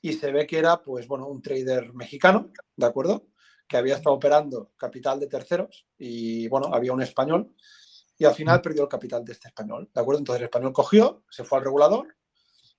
y 0.00 0.12
se 0.12 0.30
ve 0.30 0.46
que 0.46 0.58
era, 0.58 0.80
pues 0.80 1.08
bueno, 1.08 1.26
un 1.26 1.42
trader 1.42 1.92
mexicano, 1.94 2.52
¿de 2.76 2.86
acuerdo? 2.86 3.26
Que 3.66 3.76
había 3.76 3.96
estado 3.96 4.14
operando 4.14 4.70
capital 4.76 5.18
de 5.18 5.26
terceros 5.26 5.88
y, 5.98 6.46
bueno, 6.46 6.72
había 6.72 6.92
un 6.92 7.02
español 7.02 7.56
y 8.16 8.24
al 8.24 8.34
final 8.34 8.60
perdió 8.60 8.84
el 8.84 8.88
capital 8.88 9.24
de 9.24 9.32
este 9.32 9.48
español, 9.48 9.90
¿de 9.92 10.00
acuerdo? 10.00 10.20
Entonces 10.20 10.42
el 10.42 10.44
español 10.44 10.72
cogió, 10.72 11.24
se 11.28 11.42
fue 11.42 11.58
al 11.58 11.64
regulador 11.64 12.14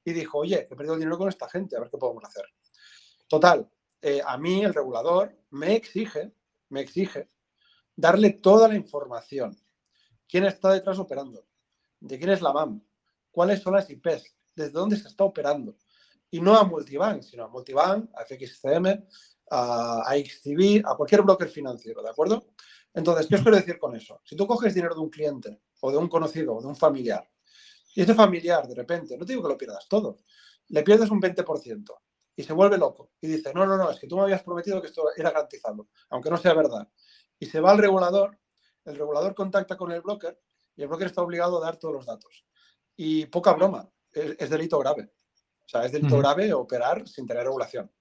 y 0.05 0.13
dijo, 0.13 0.37
oye, 0.37 0.69
he 0.71 0.75
perdido 0.75 0.93
el 0.93 1.01
dinero 1.01 1.17
con 1.17 1.27
esta 1.27 1.49
gente, 1.49 1.75
a 1.75 1.81
ver 1.81 1.89
qué 1.89 1.97
podemos 1.97 2.23
hacer. 2.23 2.45
Total, 3.27 3.69
eh, 4.01 4.21
a 4.25 4.37
mí 4.37 4.63
el 4.63 4.73
regulador 4.73 5.37
me 5.49 5.75
exige, 5.75 6.31
me 6.69 6.79
exige 6.79 7.29
darle 7.95 8.31
toda 8.31 8.67
la 8.67 8.75
información. 8.75 9.57
¿Quién 10.27 10.45
está 10.45 10.71
detrás 10.71 10.99
operando? 10.99 11.45
¿De 11.99 12.17
quién 12.17 12.29
es 12.31 12.41
la 12.41 12.53
MAM? 12.53 12.81
¿Cuáles 13.31 13.61
son 13.61 13.73
las 13.73 13.89
IPs? 13.89 14.35
¿Desde 14.55 14.71
dónde 14.71 14.97
se 14.97 15.07
está 15.07 15.23
operando? 15.23 15.75
y 16.31 16.39
no 16.39 16.57
a 16.57 16.63
Multibank, 16.63 17.21
sino 17.21 17.43
a 17.43 17.47
Multibank, 17.49 18.09
a 18.15 18.23
FXCM, 18.25 19.05
a, 19.51 20.13
XTB, 20.15 20.81
a 20.85 20.95
cualquier 20.95 21.21
broker 21.21 21.49
financiero, 21.49 22.01
¿de 22.01 22.09
acuerdo? 22.09 22.47
Entonces, 22.93 23.27
¿qué 23.27 23.35
os 23.35 23.41
quiero 23.41 23.57
decir 23.57 23.77
con 23.77 23.95
eso? 23.95 24.21
Si 24.23 24.35
tú 24.35 24.47
coges 24.47 24.73
dinero 24.73 24.95
de 24.95 25.01
un 25.01 25.09
cliente 25.09 25.61
o 25.81 25.91
de 25.91 25.97
un 25.97 26.07
conocido 26.07 26.55
o 26.55 26.61
de 26.61 26.67
un 26.67 26.75
familiar 26.75 27.29
y 27.93 28.01
ese 28.01 28.15
familiar 28.15 28.65
de 28.65 28.75
repente, 28.75 29.17
no 29.17 29.25
te 29.25 29.33
digo 29.33 29.43
que 29.43 29.49
lo 29.49 29.57
pierdas 29.57 29.87
todo, 29.89 30.19
le 30.69 30.83
pierdes 30.83 31.09
un 31.09 31.21
20% 31.21 31.93
y 32.37 32.43
se 32.43 32.53
vuelve 32.53 32.77
loco 32.77 33.11
y 33.19 33.27
dice, 33.27 33.53
no, 33.53 33.65
no, 33.65 33.77
no, 33.77 33.91
es 33.91 33.99
que 33.99 34.07
tú 34.07 34.15
me 34.15 34.23
habías 34.23 34.41
prometido 34.41 34.81
que 34.81 34.87
esto 34.87 35.03
era 35.15 35.31
garantizado, 35.31 35.89
aunque 36.09 36.29
no 36.29 36.37
sea 36.37 36.53
verdad. 36.53 36.87
Y 37.41 37.47
se 37.47 37.59
va 37.59 37.71
al 37.71 37.79
regulador, 37.79 38.37
el 38.85 38.95
regulador 38.95 39.33
contacta 39.33 39.75
con 39.75 39.91
el 39.91 40.01
broker 40.01 40.39
y 40.75 40.83
el 40.83 40.87
broker 40.87 41.07
está 41.07 41.23
obligado 41.23 41.57
a 41.57 41.65
dar 41.65 41.77
todos 41.77 41.91
los 41.91 42.05
datos. 42.05 42.45
Y 42.95 43.25
poca 43.25 43.53
broma, 43.53 43.89
es 44.13 44.47
delito 44.47 44.77
grave. 44.77 45.11
O 45.65 45.67
sea, 45.67 45.83
es 45.83 45.91
delito 45.91 46.19
grave 46.19 46.53
operar 46.53 47.07
sin 47.07 47.25
tener 47.25 47.43
regulación. 47.43 47.91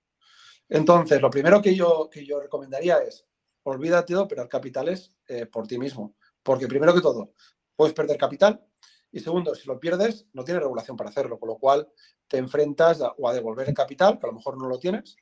Entonces, 0.68 1.22
lo 1.22 1.30
primero 1.30 1.62
que 1.62 1.74
yo, 1.74 2.10
que 2.12 2.26
yo 2.26 2.38
recomendaría 2.38 2.98
es, 2.98 3.26
olvídate 3.62 4.12
de 4.12 4.18
operar 4.18 4.46
capitales 4.46 5.16
eh, 5.26 5.46
por 5.46 5.66
ti 5.66 5.78
mismo. 5.78 6.16
Porque 6.42 6.68
primero 6.68 6.92
que 6.92 7.00
todo, 7.00 7.32
puedes 7.74 7.94
perder 7.94 8.18
capital. 8.18 8.62
Y 9.10 9.20
segundo, 9.20 9.54
si 9.54 9.66
lo 9.66 9.80
pierdes, 9.80 10.26
no 10.34 10.44
tienes 10.44 10.62
regulación 10.62 10.98
para 10.98 11.08
hacerlo. 11.08 11.40
Con 11.40 11.48
lo 11.48 11.56
cual, 11.56 11.90
te 12.28 12.36
enfrentas 12.36 13.00
a, 13.00 13.12
o 13.12 13.26
a 13.26 13.32
devolver 13.32 13.68
el 13.70 13.74
capital, 13.74 14.18
que 14.18 14.26
a 14.26 14.28
lo 14.28 14.36
mejor 14.36 14.58
no 14.58 14.68
lo 14.68 14.78
tienes, 14.78 15.16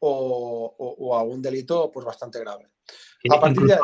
o, 0.00 1.16
a 1.16 1.22
un 1.22 1.42
delito 1.42 1.90
pues 1.90 2.06
bastante 2.06 2.40
grave. 2.40 2.68
A 3.30 3.40
partir 3.40 3.64
de 3.64 3.74
ahí, 3.74 3.80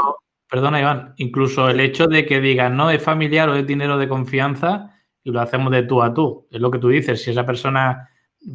Perdona, 0.48 0.80
Iván, 0.80 1.14
incluso 1.16 1.68
el 1.68 1.80
hecho 1.80 2.06
de 2.06 2.26
que 2.26 2.40
digan 2.40 2.76
no 2.76 2.90
es 2.90 3.02
familiar 3.02 3.48
o 3.48 3.56
es 3.56 3.66
dinero 3.66 3.98
de 3.98 4.08
confianza, 4.08 4.94
y 5.24 5.30
lo 5.30 5.40
hacemos 5.40 5.72
de 5.72 5.82
tú 5.82 6.02
a 6.02 6.12
tú. 6.12 6.46
Es 6.50 6.60
lo 6.60 6.70
que 6.70 6.78
tú 6.78 6.88
dices, 6.88 7.22
si 7.22 7.30
esa 7.30 7.46
persona 7.46 8.10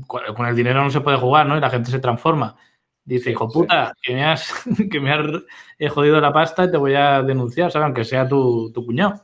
con 0.07 0.45
el 0.45 0.55
dinero 0.55 0.83
no 0.83 0.91
se 0.91 1.01
puede 1.01 1.17
jugar, 1.17 1.47
¿no? 1.47 1.57
Y 1.57 1.61
la 1.61 1.71
gente 1.71 1.89
se 1.89 1.99
transforma. 1.99 2.55
Dice, 3.03 3.31
hijo 3.31 3.49
puta, 3.49 3.91
que 4.03 4.13
me 4.13 4.23
has, 4.23 4.53
que 4.91 4.99
me 4.99 5.11
has 5.11 5.91
jodido 5.91 6.21
la 6.21 6.31
pasta 6.31 6.65
y 6.65 6.71
te 6.71 6.77
voy 6.77 6.93
a 6.93 7.23
denunciar, 7.23 7.71
¿sabes? 7.71 7.85
Aunque 7.85 8.05
sea 8.05 8.27
tu, 8.27 8.71
tu 8.71 8.85
cuñado. 8.85 9.23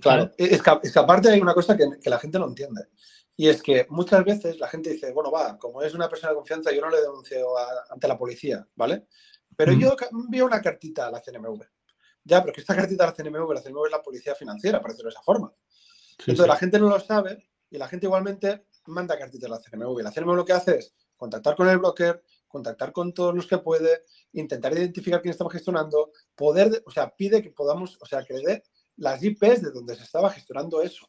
Claro, 0.00 0.30
es 0.38 0.62
que, 0.62 0.98
aparte 0.98 1.28
hay 1.28 1.40
una 1.40 1.52
cosa 1.52 1.76
que, 1.76 1.84
la 2.08 2.18
gente 2.18 2.38
no 2.38 2.48
entiende. 2.48 2.82
Y 3.36 3.48
es 3.48 3.62
que 3.62 3.86
muchas 3.90 4.24
veces 4.24 4.58
la 4.58 4.66
gente 4.66 4.90
dice, 4.90 5.12
bueno, 5.12 5.30
va, 5.30 5.58
como 5.58 5.82
es 5.82 5.92
una 5.92 6.08
persona 6.08 6.30
de 6.30 6.36
confianza, 6.36 6.72
yo 6.72 6.80
no 6.80 6.88
le 6.88 7.02
denuncio 7.02 7.46
ante 7.90 8.08
la 8.08 8.16
policía, 8.16 8.66
¿vale? 8.74 9.06
Pero 9.54 9.72
yo 9.72 9.94
envío 10.10 10.46
una 10.46 10.62
cartita 10.62 11.06
a 11.06 11.10
la 11.10 11.20
CNMV. 11.20 11.62
Ya, 12.24 12.40
pero 12.40 12.54
que 12.54 12.60
esta 12.62 12.74
cartita 12.74 13.04
a 13.04 13.08
la 13.08 13.12
CNMV, 13.12 13.52
la 13.52 13.62
CNMV 13.62 13.86
es 13.86 13.92
la 13.92 14.02
policía 14.02 14.34
financiera, 14.34 14.80
por 14.80 14.90
decirlo 14.90 15.10
de 15.10 15.14
esa 15.14 15.22
forma. 15.22 15.52
Entonces 16.18 16.46
la 16.46 16.56
gente 16.56 16.78
no 16.78 16.88
lo 16.88 16.98
sabe 16.98 17.46
y 17.70 17.76
la 17.76 17.88
gente 17.88 18.06
igualmente 18.06 18.66
manda 18.86 19.18
cartitas 19.18 19.50
a 19.50 19.54
la 19.54 19.60
CNMV. 19.60 20.02
La 20.02 20.12
CNMV 20.12 20.34
lo 20.34 20.44
que 20.44 20.52
hace 20.54 20.78
es 20.78 20.94
contactar 21.16 21.56
con 21.56 21.68
el 21.68 21.78
broker, 21.78 22.22
contactar 22.48 22.92
con 22.92 23.12
todos 23.12 23.34
los 23.34 23.46
que 23.46 23.58
puede, 23.58 24.04
intentar 24.32 24.72
identificar 24.72 25.20
quién 25.20 25.32
estamos 25.32 25.52
gestionando, 25.52 26.10
poder, 26.34 26.82
o 26.86 26.90
sea, 26.90 27.14
pide 27.14 27.42
que 27.42 27.50
podamos, 27.50 27.98
o 28.00 28.06
sea, 28.06 28.24
que 28.24 28.34
le 28.34 28.42
dé 28.42 28.62
las 28.96 29.22
IPs 29.22 29.62
de 29.62 29.70
donde 29.72 29.94
se 29.94 30.04
estaba 30.04 30.30
gestionando 30.30 30.80
eso 30.80 31.06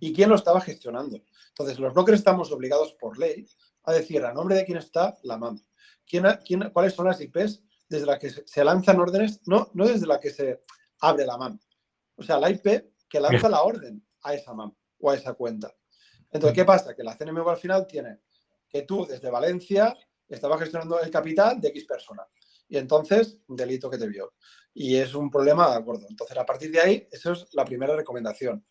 y 0.00 0.12
quién 0.12 0.28
lo 0.28 0.36
estaba 0.36 0.60
gestionando. 0.60 1.22
Entonces, 1.48 1.78
los 1.78 1.92
brokers 1.94 2.18
estamos 2.18 2.50
obligados 2.50 2.94
por 2.94 3.18
ley 3.18 3.46
a 3.84 3.92
decir 3.92 4.24
a 4.24 4.32
nombre 4.32 4.56
de 4.56 4.64
quién 4.64 4.78
está 4.78 5.16
la 5.22 5.36
MAM, 5.36 5.60
quién, 6.06 6.24
quién, 6.44 6.70
cuáles 6.70 6.94
son 6.94 7.06
las 7.06 7.20
IPs 7.20 7.62
desde 7.88 8.06
las 8.06 8.18
que 8.18 8.30
se, 8.30 8.64
lanzan 8.64 8.98
órdenes, 8.98 9.40
no, 9.46 9.70
no 9.74 9.86
desde 9.86 10.06
la 10.06 10.18
que 10.18 10.30
se 10.30 10.62
abre 11.00 11.26
la 11.26 11.36
MAM. 11.36 11.58
O 12.16 12.22
sea, 12.22 12.38
la 12.38 12.50
IP 12.50 12.92
que 13.08 13.20
lanza 13.20 13.48
la 13.48 13.62
orden 13.62 14.04
a 14.22 14.34
esa 14.34 14.54
MAM 14.54 14.74
o 14.98 15.10
a 15.10 15.14
esa 15.14 15.34
cuenta. 15.34 15.72
Entonces, 16.30 16.54
¿qué 16.54 16.64
pasa? 16.64 16.94
Que 16.94 17.04
la 17.04 17.16
CNMV 17.16 17.48
al 17.48 17.56
final 17.56 17.86
tiene 17.86 18.20
que 18.68 18.82
tú 18.82 19.06
desde 19.06 19.30
Valencia 19.30 19.96
estabas 20.28 20.58
gestionando 20.58 21.00
el 21.00 21.10
capital 21.10 21.60
de 21.60 21.68
X 21.68 21.84
persona. 21.84 22.26
Y 22.68 22.76
entonces, 22.76 23.38
un 23.46 23.56
delito 23.56 23.90
que 23.90 23.98
te 23.98 24.08
vio. 24.08 24.34
Y 24.72 24.96
es 24.96 25.14
un 25.14 25.30
problema 25.30 25.76
gordo. 25.78 26.06
Entonces, 26.08 26.36
a 26.36 26.44
partir 26.44 26.72
de 26.72 26.80
ahí, 26.80 27.08
eso 27.12 27.32
es 27.32 27.46
la 27.52 27.64
primera 27.64 27.94
recomendación. 27.94 28.64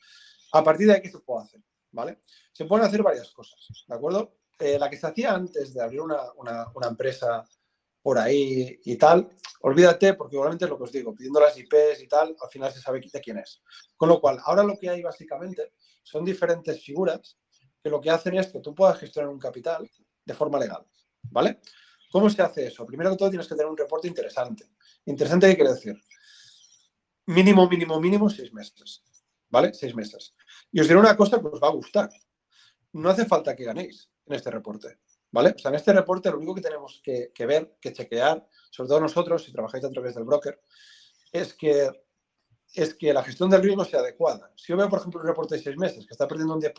A 0.53 0.63
partir 0.63 0.87
de 0.87 0.93
ahí, 0.93 1.01
¿qué 1.01 1.09
se 1.09 1.19
puede 1.19 1.43
hacer? 1.43 1.61
¿Vale? 1.91 2.19
Se 2.51 2.65
pueden 2.65 2.85
hacer 2.85 3.03
varias 3.03 3.31
cosas, 3.31 3.85
¿de 3.87 3.95
acuerdo? 3.95 4.37
Eh, 4.59 4.77
la 4.79 4.89
que 4.89 4.97
se 4.97 5.07
hacía 5.07 5.33
antes 5.33 5.73
de 5.73 5.81
abrir 5.81 6.01
una, 6.01 6.71
empresa 6.87 7.43
por 8.01 8.17
ahí 8.17 8.79
y 8.83 8.95
tal, 8.95 9.29
olvídate, 9.61 10.13
porque 10.13 10.35
igualmente 10.35 10.65
es 10.65 10.69
lo 10.69 10.77
que 10.77 10.83
os 10.83 10.91
digo, 10.91 11.13
pidiendo 11.13 11.39
las 11.39 11.57
IPs 11.57 12.01
y 12.01 12.07
tal, 12.07 12.35
al 12.39 12.49
final 12.49 12.71
se 12.71 12.81
sabe 12.81 13.01
quién 13.01 13.37
es. 13.37 13.61
Con 13.95 14.09
lo 14.09 14.21
cual, 14.21 14.39
ahora 14.43 14.63
lo 14.63 14.77
que 14.77 14.89
hay 14.89 15.01
básicamente 15.01 15.73
son 16.03 16.23
diferentes 16.23 16.83
figuras 16.83 17.37
que 17.81 17.89
lo 17.89 17.99
que 17.99 18.11
hacen 18.11 18.35
es 18.35 18.47
que 18.47 18.59
tú 18.59 18.75
puedas 18.75 18.99
gestionar 18.99 19.29
un 19.29 19.39
capital 19.39 19.89
de 20.23 20.33
forma 20.33 20.59
legal, 20.59 20.85
¿vale? 21.23 21.61
¿Cómo 22.11 22.29
se 22.29 22.41
hace 22.43 22.67
eso? 22.67 22.85
Primero 22.85 23.09
que 23.11 23.17
todo 23.17 23.29
tienes 23.29 23.47
que 23.47 23.55
tener 23.55 23.69
un 23.69 23.77
reporte 23.77 24.07
interesante. 24.07 24.69
Interesante, 25.05 25.47
¿qué 25.47 25.55
quiere 25.55 25.73
decir? 25.73 25.99
Mínimo, 27.25 27.67
mínimo, 27.67 27.99
mínimo 27.99 28.29
seis 28.29 28.53
meses, 28.53 29.03
¿vale? 29.49 29.73
Seis 29.73 29.95
meses. 29.95 30.35
Y 30.73 30.79
os 30.79 30.87
diré 30.87 30.99
una 30.99 31.15
cosa 31.15 31.39
que 31.39 31.47
os 31.47 31.61
va 31.61 31.67
a 31.67 31.71
gustar. 31.71 32.09
No 32.93 33.09
hace 33.09 33.25
falta 33.25 33.55
que 33.55 33.63
ganéis 33.63 34.09
en 34.25 34.33
este 34.33 34.49
reporte. 34.49 34.97
¿Vale? 35.31 35.55
En 35.63 35.75
este 35.75 35.93
reporte 35.93 36.31
lo 36.31 36.37
único 36.37 36.55
que 36.55 36.61
tenemos 36.61 36.99
que, 37.03 37.31
ver, 37.45 37.77
que 37.79 37.93
chequear, 37.93 38.47
sobre 38.71 38.87
todo 38.87 38.99
nosotros, 38.99 39.43
si 39.43 39.51
trabajáis 39.51 39.85
a 39.85 39.91
través 39.91 40.15
del 40.15 40.23
broker, 40.23 40.59
es 41.31 41.53
que, 41.53 41.89
es 42.73 42.95
que 42.95 43.13
la 43.13 43.23
gestión 43.23 43.51
del 43.51 43.61
riesgo 43.61 43.85
sea 43.85 43.99
adecuada. 43.99 44.51
Si 44.55 44.67
yo 44.67 44.77
veo, 44.77 44.89
por 44.89 44.99
ejemplo, 44.99 45.21
un 45.21 45.27
reporte 45.27 45.55
de 45.55 45.61
seis 45.61 45.77
meses 45.77 46.07
que 46.07 46.13
está 46.13 46.27
perdiendo 46.27 46.55
un 46.55 46.61
10%, 46.61 46.73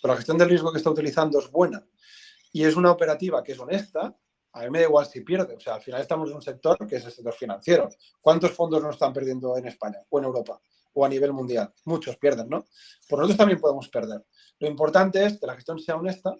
pero 0.00 0.14
la 0.14 0.16
gestión 0.16 0.38
del 0.38 0.48
riesgo 0.48 0.70
que 0.70 0.78
está 0.78 0.90
utilizando 0.90 1.40
es 1.40 1.50
buena 1.50 1.84
y 2.52 2.64
es 2.64 2.76
una 2.76 2.92
operativa 2.92 3.42
que 3.42 3.52
es 3.52 3.58
honesta, 3.58 4.16
a 4.52 4.60
mí 4.60 4.70
me 4.70 4.78
da 4.78 4.84
igual 4.84 5.06
si 5.06 5.20
pierde. 5.22 5.56
O 5.56 5.60
sea, 5.60 5.74
al 5.74 5.82
final 5.82 6.00
estamos 6.00 6.30
en 6.30 6.36
un 6.36 6.42
sector 6.42 6.76
que 6.86 6.96
es 6.96 7.04
el 7.04 7.12
sector 7.12 7.34
financiero. 7.34 7.88
¿Cuántos 8.20 8.52
fondos 8.52 8.80
no 8.80 8.90
están 8.90 9.12
perdiendo 9.12 9.56
en 9.56 9.66
España 9.66 9.98
o 10.08 10.18
en 10.20 10.24
Europa 10.26 10.60
o 10.94 11.04
a 11.04 11.08
nivel 11.08 11.32
mundial? 11.32 11.72
Muchos 11.84 12.16
pierden, 12.16 12.48
¿no? 12.48 12.64
Por 13.08 13.18
nosotros 13.18 13.38
también 13.38 13.60
podemos 13.60 13.88
perder. 13.88 14.24
Lo 14.58 14.68
importante 14.68 15.24
es 15.24 15.38
que 15.38 15.46
la 15.46 15.54
gestión 15.54 15.78
sea 15.78 15.96
honesta 15.96 16.30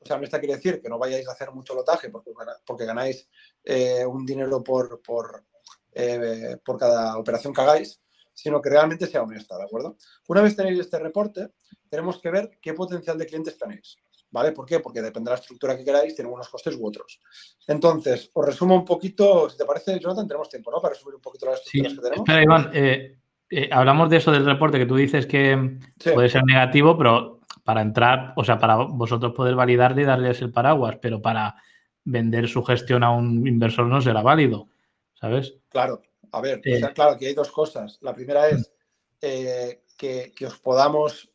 O 0.00 0.06
sea, 0.06 0.16
no 0.16 0.24
está 0.24 0.38
quiere 0.38 0.56
decir 0.56 0.80
que 0.80 0.88
no 0.88 0.98
vayáis 0.98 1.28
a 1.28 1.32
hacer 1.32 1.50
mucho 1.50 1.74
lotaje 1.74 2.08
porque, 2.08 2.30
porque 2.64 2.86
ganáis 2.86 3.28
eh, 3.64 4.06
un 4.06 4.24
dinero 4.24 4.62
por, 4.62 5.02
por, 5.02 5.44
eh, 5.92 6.56
por 6.64 6.78
cada 6.78 7.18
operación 7.18 7.52
que 7.52 7.60
hagáis, 7.60 8.00
sino 8.32 8.62
que 8.62 8.70
realmente 8.70 9.06
sea 9.08 9.22
honesta, 9.22 9.56
¿de 9.58 9.64
acuerdo? 9.64 9.96
Una 10.28 10.42
vez 10.42 10.54
tenéis 10.54 10.78
este 10.78 10.98
reporte, 10.98 11.50
tenemos 11.88 12.20
que 12.20 12.30
ver 12.30 12.58
qué 12.62 12.72
potencial 12.72 13.18
de 13.18 13.26
clientes 13.26 13.58
tenéis. 13.58 13.96
¿Vale? 14.30 14.52
¿Por 14.52 14.66
qué? 14.66 14.78
Porque 14.80 15.00
depende 15.00 15.30
de 15.30 15.36
la 15.36 15.40
estructura 15.40 15.74
que 15.74 15.84
queráis, 15.84 16.14
tiene 16.14 16.30
unos 16.30 16.50
costes 16.50 16.76
u 16.76 16.86
otros. 16.86 17.18
Entonces, 17.66 18.30
os 18.34 18.44
resumo 18.44 18.74
un 18.74 18.84
poquito, 18.84 19.48
si 19.48 19.56
te 19.56 19.64
parece, 19.64 19.98
Jonathan, 19.98 20.28
tenemos 20.28 20.50
tiempo, 20.50 20.70
¿no? 20.70 20.82
Para 20.82 20.92
resumir 20.92 21.14
un 21.14 21.22
poquito 21.22 21.46
las 21.46 21.60
estructuras 21.60 21.94
que 21.94 22.02
tenemos. 22.02 22.28
Espera, 22.28 22.42
Iván, 22.42 22.70
eh, 22.74 23.18
eh, 23.50 23.68
hablamos 23.72 24.10
de 24.10 24.18
eso 24.18 24.30
del 24.30 24.44
reporte 24.44 24.78
que 24.78 24.86
tú 24.86 24.96
dices 24.96 25.26
que 25.26 25.78
puede 26.14 26.28
ser 26.28 26.44
negativo, 26.44 26.96
pero 26.96 27.40
para 27.64 27.82
entrar, 27.82 28.32
o 28.36 28.44
sea, 28.44 28.58
para 28.58 28.76
vosotros 28.76 29.32
poder 29.34 29.54
validarle 29.54 30.02
y 30.02 30.04
darles 30.04 30.40
el 30.40 30.52
paraguas, 30.52 30.96
pero 31.00 31.20
para 31.20 31.56
vender 32.04 32.48
su 32.48 32.62
gestión 32.62 33.02
a 33.02 33.10
un 33.10 33.46
inversor 33.46 33.86
no 33.86 34.00
será 34.00 34.22
válido, 34.22 34.68
¿sabes? 35.14 35.54
Claro, 35.68 36.02
a 36.32 36.40
ver, 36.40 36.60
eh. 36.64 36.80
claro, 36.94 37.12
aquí 37.12 37.26
hay 37.26 37.34
dos 37.34 37.50
cosas. 37.50 37.98
La 38.00 38.14
primera 38.14 38.48
es 38.48 38.72
que, 39.20 40.32
que, 40.34 40.46
os 40.46 40.58
podamos 40.58 41.30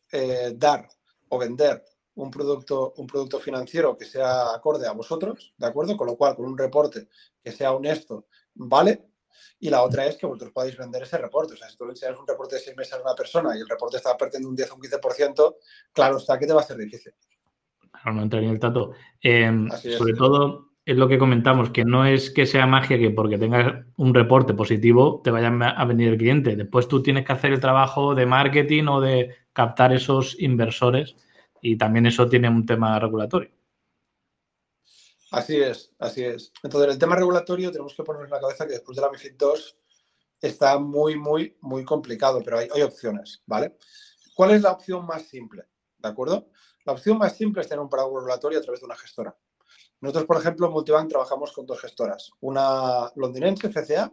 dar 0.56 0.88
o 1.28 1.38
vender 1.38 1.84
un 2.16 2.30
producto, 2.30 2.94
un 2.96 3.06
producto 3.06 3.40
financiero 3.40 3.96
que 3.96 4.04
sea 4.04 4.54
acorde 4.54 4.86
a 4.86 4.92
vosotros, 4.92 5.52
¿de 5.56 5.66
acuerdo? 5.66 5.96
Con 5.96 6.06
lo 6.06 6.16
cual, 6.16 6.36
con 6.36 6.46
un 6.46 6.56
reporte 6.58 7.08
que 7.42 7.52
sea 7.52 7.72
honesto, 7.72 8.26
vale. 8.54 9.13
Y 9.64 9.70
la 9.70 9.82
otra 9.82 10.04
es 10.04 10.18
que 10.18 10.26
vosotros 10.26 10.52
podáis 10.52 10.76
vender 10.76 11.04
ese 11.04 11.16
reporte. 11.16 11.54
O 11.54 11.56
sea, 11.56 11.70
si 11.70 11.76
tú 11.78 11.86
le 11.86 11.92
enseñas 11.92 12.18
un 12.20 12.26
reporte 12.26 12.56
de 12.56 12.60
seis 12.60 12.76
meses 12.76 12.92
a 12.92 13.00
una 13.00 13.14
persona 13.14 13.56
y 13.56 13.60
el 13.60 13.66
reporte 13.66 13.96
está 13.96 14.14
perdiendo 14.14 14.50
un 14.50 14.54
10 14.54 14.70
o 14.70 14.74
un 14.74 14.82
15%, 14.82 15.54
claro 15.90 16.18
está 16.18 16.38
que 16.38 16.46
te 16.46 16.52
va 16.52 16.60
a 16.60 16.64
ser 16.64 16.76
difícil. 16.76 17.14
Claro, 17.90 18.12
no 18.12 18.22
entraría 18.24 18.48
en 18.50 18.54
el 18.56 18.60
tato. 18.60 18.92
Em, 19.22 19.70
sobre 19.70 20.12
todo, 20.12 20.68
es 20.84 20.98
lo 20.98 21.08
que 21.08 21.16
comentamos, 21.16 21.70
que 21.70 21.86
no 21.86 22.04
es 22.04 22.30
que 22.30 22.44
sea 22.44 22.66
magia 22.66 22.98
que 22.98 23.08
porque 23.08 23.38
tengas 23.38 23.86
un 23.96 24.12
reporte 24.12 24.52
positivo 24.52 25.22
te 25.24 25.30
vaya 25.30 25.48
a 25.48 25.84
venir 25.86 26.08
el 26.08 26.18
cliente. 26.18 26.56
Después 26.56 26.86
tú 26.86 27.02
tienes 27.02 27.24
que 27.24 27.32
hacer 27.32 27.50
el 27.50 27.60
trabajo 27.60 28.14
de 28.14 28.26
marketing 28.26 28.84
o 28.88 29.00
de 29.00 29.34
captar 29.54 29.94
esos 29.94 30.38
inversores 30.40 31.16
y 31.62 31.78
también 31.78 32.04
eso 32.04 32.28
tiene 32.28 32.50
un 32.50 32.66
tema 32.66 32.98
regulatorio. 32.98 33.48
Así 35.34 35.60
es, 35.60 35.92
así 35.98 36.24
es. 36.24 36.52
Entonces, 36.62 36.92
el 36.92 36.98
tema 36.98 37.16
regulatorio 37.16 37.72
tenemos 37.72 37.94
que 37.94 38.04
poner 38.04 38.24
en 38.24 38.30
la 38.30 38.40
cabeza 38.40 38.66
que 38.66 38.74
después 38.74 38.94
de 38.94 39.02
la 39.02 39.10
MIFID 39.10 39.34
2 39.36 39.76
está 40.40 40.78
muy, 40.78 41.16
muy, 41.16 41.56
muy 41.60 41.84
complicado, 41.84 42.40
pero 42.44 42.58
hay, 42.58 42.68
hay 42.72 42.82
opciones, 42.82 43.42
¿vale? 43.44 43.76
¿Cuál 44.34 44.52
es 44.52 44.62
la 44.62 44.72
opción 44.72 45.04
más 45.04 45.22
simple? 45.22 45.64
¿De 45.98 46.08
acuerdo? 46.08 46.50
La 46.84 46.92
opción 46.92 47.18
más 47.18 47.36
simple 47.36 47.62
es 47.62 47.68
tener 47.68 47.80
un 47.80 47.88
paraguas 47.88 48.22
regulatorio 48.22 48.58
a 48.58 48.62
través 48.62 48.80
de 48.80 48.86
una 48.86 48.96
gestora. 48.96 49.36
Nosotros, 50.00 50.26
por 50.26 50.36
ejemplo, 50.36 50.66
en 50.66 50.72
Multibank 50.72 51.08
trabajamos 51.08 51.52
con 51.52 51.66
dos 51.66 51.80
gestoras, 51.80 52.30
una 52.40 53.10
londinense, 53.16 53.70
FCA, 53.70 54.12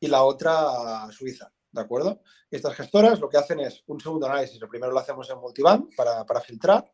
y 0.00 0.08
la 0.08 0.24
otra 0.24 1.08
suiza. 1.12 1.52
¿De 1.72 1.80
acuerdo? 1.80 2.20
estas 2.50 2.74
gestoras 2.74 3.18
lo 3.18 3.28
que 3.28 3.38
hacen 3.38 3.60
es 3.60 3.82
un 3.86 3.98
segundo 3.98 4.26
análisis. 4.26 4.60
El 4.60 4.68
primero 4.68 4.92
lo 4.92 4.98
hacemos 4.98 5.28
en 5.30 5.38
multibank 5.38 5.94
para, 5.96 6.24
para 6.24 6.40
filtrar 6.40 6.84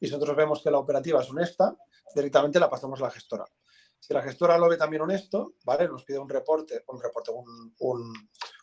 y 0.00 0.06
si 0.06 0.12
nosotros 0.12 0.36
vemos 0.36 0.62
que 0.62 0.70
la 0.70 0.78
operativa 0.78 1.20
es 1.20 1.28
honesta, 1.28 1.76
directamente 2.14 2.60
la 2.60 2.70
pasamos 2.70 3.00
a 3.00 3.04
la 3.04 3.10
gestora. 3.10 3.44
Si 4.00 4.14
la 4.14 4.22
gestora 4.22 4.56
lo 4.56 4.68
ve 4.68 4.76
también 4.76 5.02
honesto, 5.02 5.54
¿vale? 5.64 5.88
Nos 5.88 6.04
pide 6.04 6.18
un 6.18 6.28
reporte, 6.28 6.84
un 6.86 7.02
reporte, 7.02 7.32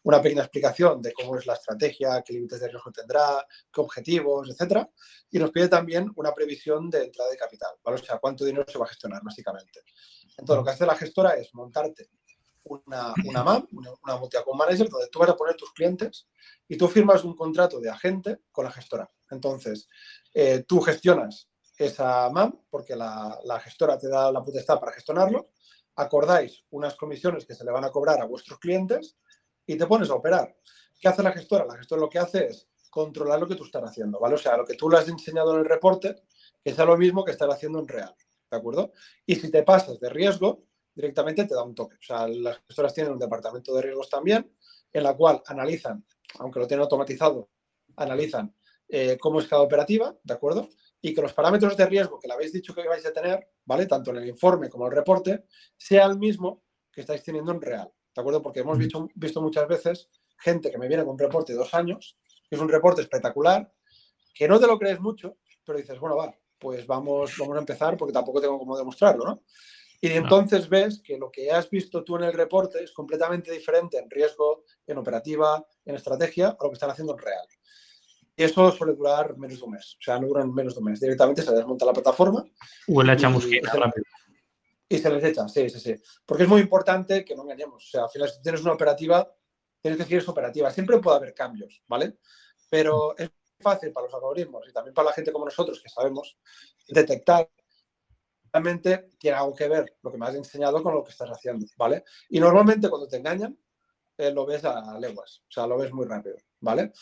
una 0.04 0.22
pequeña 0.22 0.44
explicación 0.44 1.02
de 1.02 1.12
cómo 1.12 1.38
es 1.38 1.46
la 1.46 1.56
estrategia, 1.56 2.24
qué 2.26 2.34
límites 2.34 2.62
de 2.62 2.70
riesgo 2.70 2.92
tendrá, 2.92 3.46
qué 3.72 3.82
objetivos, 3.82 4.50
etcétera. 4.50 4.90
Y 5.30 5.40
nos 5.40 5.52
pide 5.52 5.68
también 5.68 6.10
una 6.16 6.34
previsión 6.34 6.90
de 6.90 7.04
entrada 7.04 7.30
de 7.30 7.38
capital, 7.38 7.72
¿vale? 7.84 8.00
O 8.00 8.04
sea, 8.04 8.18
cuánto 8.18 8.46
dinero 8.46 8.66
se 8.66 8.78
va 8.78 8.86
a 8.86 8.88
gestionar, 8.88 9.22
básicamente. 9.24 9.82
Entonces, 10.38 10.56
lo 10.56 10.64
que 10.64 10.72
hace 10.72 10.86
la 10.86 10.96
gestora 10.96 11.36
es 11.36 11.54
montarte 11.54 12.08
una, 12.66 13.14
una 13.26 13.44
MAM, 13.44 13.68
una, 13.72 13.92
una 14.04 14.18
multi-account 14.18 14.58
manager, 14.58 14.90
donde 14.90 15.08
tú 15.08 15.20
vas 15.20 15.30
a 15.30 15.36
poner 15.36 15.56
tus 15.56 15.72
clientes 15.72 16.28
y 16.68 16.78
tú 16.78 16.88
firmas 16.88 17.24
un 17.24 17.36
contrato 17.36 17.80
de 17.80 17.90
agente 17.90 18.42
con 18.52 18.66
la 18.66 18.72
gestora. 18.72 19.10
Entonces, 19.30 19.88
eh, 20.34 20.64
tú 20.68 20.82
gestionas 20.82 21.50
esa 21.78 22.30
MAM 22.30 22.62
porque 22.70 22.96
la, 22.96 23.40
la, 23.44 23.60
gestora 23.60 23.98
te 23.98 24.08
da 24.08 24.32
la 24.32 24.42
potestad 24.42 24.80
para 24.80 24.94
gestionarlo, 24.94 25.52
acordáis 25.96 26.64
unas 26.72 26.96
comisiones 26.96 27.46
que 27.46 27.56
se 27.56 27.64
le 27.64 27.72
van 27.72 27.86
a 27.86 27.92
cobrar 27.92 28.22
a 28.22 28.26
vuestros 28.26 28.60
clientes 28.60 29.18
y 29.66 29.78
te 29.78 29.88
pones 29.88 30.10
a 30.10 30.16
operar. 30.16 30.56
¿Qué 31.00 31.08
hace 31.08 31.24
la 31.24 31.32
gestora? 31.32 31.66
La 31.66 31.78
gestora 31.78 32.02
lo 32.02 32.10
que 32.10 32.20
hace 32.20 32.48
es 32.48 32.68
controlar 32.90 33.40
lo 33.40 33.48
que 33.48 33.56
tú 33.56 33.66
estás 33.66 33.84
haciendo, 33.84 34.20
¿vale? 34.20 34.36
O 34.36 34.38
sea, 34.38 34.56
lo 34.56 34.66
que 34.66 34.76
tú 34.76 34.90
le 34.90 34.98
has 34.98 35.08
enseñado 35.10 35.54
en 35.54 35.60
el 35.60 35.66
reporte, 35.66 36.24
que 36.64 36.74
sea 36.74 36.86
lo 36.86 36.98
mismo 36.98 37.26
que 37.26 37.32
estar 37.32 37.50
haciendo 37.50 37.80
en 37.80 37.88
real, 37.88 38.16
¿de 38.50 38.58
acuerdo? 38.58 38.94
Y 39.26 39.36
si 39.36 39.52
te 39.52 39.64
pasas 39.64 40.00
de 40.00 40.10
riesgo, 40.10 40.64
directamente 40.96 41.46
te 41.46 41.54
da 41.54 41.64
un 41.64 41.76
toque. 41.76 41.96
O 41.96 42.04
sea, 42.04 42.28
las 42.28 42.60
gestoras 42.66 42.94
tienen 42.94 43.14
un 43.14 43.20
departamento 43.20 43.76
de 43.76 43.82
riesgos 43.82 44.10
también, 44.10 44.52
en 44.92 45.04
la 45.04 45.14
cual 45.16 45.44
analizan, 45.46 46.06
aunque 46.40 46.60
lo 46.60 46.68
tienen 46.68 46.84
automatizado, 46.84 47.50
analizan 47.98 48.56
eh, 48.88 49.18
cómo 49.20 49.40
es 49.40 49.48
cada 49.48 49.62
operativa, 49.62 50.16
¿de 50.24 50.34
acuerdo? 50.34 50.70
Y 51.02 51.14
que 51.14 51.22
los 51.22 51.34
parámetros 51.34 51.76
de 51.76 51.86
riesgo 51.86 52.20
que 52.20 52.28
le 52.28 52.34
habéis 52.34 52.54
dicho 52.54 52.74
que 52.74 52.88
vais 52.88 53.06
a 53.06 53.14
tener, 53.14 53.48
¿vale? 53.66 53.86
Tanto 53.86 54.12
en 54.12 54.18
el 54.18 54.28
informe 54.28 54.70
como 54.70 54.86
en 54.86 54.92
el 54.92 54.98
reporte, 54.98 55.46
sea 55.78 56.06
el 56.06 56.18
mismo 56.18 56.64
que 56.92 57.02
estáis 57.02 57.24
teniendo 57.24 57.52
en 57.52 57.62
real, 57.62 57.92
¿de 58.16 58.22
acuerdo? 58.22 58.42
Porque 58.42 58.62
hemos 58.62 58.78
visto, 58.78 59.08
visto 59.16 59.42
muchas 59.42 59.68
veces 59.68 60.10
gente 60.38 60.72
que 60.72 60.78
me 60.78 60.88
viene 60.88 61.04
con 61.04 61.14
un 61.14 61.20
reporte 61.20 61.54
de 61.54 61.60
dos 61.60 61.74
años, 61.74 62.18
que 62.50 62.56
es 62.56 62.62
un 62.62 62.70
reporte 62.70 63.02
espectacular, 63.02 63.72
que 64.34 64.48
no 64.48 64.60
te 64.60 64.68
lo 64.68 64.80
crees 64.80 65.00
mucho, 65.00 65.38
pero 65.66 65.78
dices, 65.78 66.00
bueno, 66.00 66.16
va, 66.16 66.34
pues 66.58 66.86
vamos, 66.88 67.34
vamos 67.38 67.56
a 67.56 67.60
empezar 67.60 67.98
porque 67.98 68.14
tampoco 68.14 68.42
tengo 68.42 68.58
cómo 68.60 68.78
demostrarlo, 68.78 69.26
¿no? 69.26 69.44
Y 70.06 70.12
entonces 70.12 70.70
ves 70.70 71.02
que 71.02 71.18
lo 71.18 71.32
que 71.32 71.50
has 71.50 71.68
visto 71.68 72.04
tú 72.04 72.18
en 72.18 72.26
el 72.26 72.34
reporte 72.34 72.84
es 72.84 72.92
completamente 72.92 73.52
diferente 73.52 73.98
en 73.98 74.08
riesgo, 74.08 74.64
en 74.86 75.00
operativa, 75.00 75.66
en 75.84 75.96
estrategia, 75.96 76.50
a 76.50 76.58
lo 76.62 76.70
que 76.70 76.76
están 76.76 76.92
haciendo 76.92 77.14
en 77.14 77.20
real. 77.20 77.48
Y 78.36 78.44
eso 78.44 78.72
suele 78.72 78.94
durar 78.94 79.36
menos 79.36 79.58
de 79.58 79.66
un 79.66 79.72
mes. 79.72 79.96
O 79.96 80.04
sea, 80.04 80.20
no 80.20 80.28
duran 80.28 80.54
menos 80.54 80.76
de 80.76 80.80
un 80.80 80.86
mes. 80.86 81.00
Directamente 81.00 81.42
se 81.42 81.52
desmonta 81.52 81.86
la 81.86 81.94
plataforma. 81.94 82.46
O 82.88 83.02
le 83.02 83.14
echa 83.14 83.30
mosquita 83.30 83.74
rápido. 83.74 84.06
Y 84.88 85.00
se 85.00 85.10
les 85.10 85.24
echa, 85.24 85.48
sí, 85.48 85.68
sí, 85.72 85.80
sí. 85.80 85.96
Porque 86.24 86.44
es 86.44 86.50
muy 86.50 86.62
importante 86.62 87.26
que 87.26 87.36
no 87.36 87.42
engañemos. 87.42 87.84
O 87.84 87.90
sea, 87.90 88.04
al 88.04 88.10
final, 88.10 88.30
si 88.30 88.40
tienes 88.44 88.62
una 88.62 88.74
operativa, 88.74 89.28
tienes 89.82 89.98
que 89.98 90.04
decir 90.04 90.20
es 90.20 90.30
operativa. 90.30 90.70
Siempre 90.70 91.00
puede 91.00 91.18
haber 91.18 91.34
cambios, 91.34 91.82
¿vale? 91.88 92.20
Pero 92.70 93.18
es 93.18 93.32
fácil 93.60 93.92
para 93.92 94.06
los 94.06 94.14
algoritmos 94.14 94.68
y 94.70 94.72
también 94.72 94.94
para 94.94 95.08
la 95.08 95.14
gente 95.14 95.32
como 95.32 95.46
nosotros 95.46 95.82
que 95.82 95.90
sabemos 95.90 96.38
detectar 96.88 97.50
realmente 98.56 99.10
tiene 99.18 99.36
algo 99.36 99.54
que 99.54 99.68
ver 99.68 99.98
lo 100.02 100.10
que 100.10 100.18
me 100.18 100.26
has 100.26 100.36
enseñado 100.36 100.82
con 100.82 100.94
lo 100.94 101.04
que 101.04 101.12
estás 101.12 101.30
haciendo, 101.30 101.66
¿vale? 101.78 102.06
Y 102.30 102.40
normalmente 102.40 102.90
cuando 102.90 103.06
te 103.06 103.18
engañan, 103.18 103.58
eh, 104.18 104.32
lo 104.32 104.46
ves 104.46 104.64
a 104.64 104.98
leguas, 104.98 105.42
o 105.46 105.52
sea, 105.52 105.68
lo 105.68 105.78
ves 105.78 105.92
muy 105.92 106.06
rápido, 106.06 106.38
¿vale? 106.62 106.94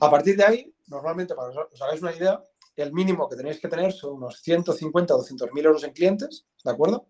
A 0.00 0.10
partir 0.10 0.36
de 0.36 0.44
ahí, 0.44 0.74
normalmente, 0.88 1.36
para 1.36 1.52
que 1.52 1.58
os 1.58 1.80
hagáis 1.80 2.02
una 2.02 2.12
idea, 2.12 2.42
el 2.74 2.92
mínimo 2.92 3.28
que 3.28 3.36
tenéis 3.36 3.60
que 3.60 3.68
tener 3.68 3.92
son 3.92 4.14
unos 4.14 4.40
150 4.42 5.14
o 5.14 5.18
200 5.18 5.52
mil 5.52 5.64
euros 5.64 5.84
en 5.84 5.92
clientes, 5.92 6.44
¿de 6.64 6.70
acuerdo? 6.72 7.08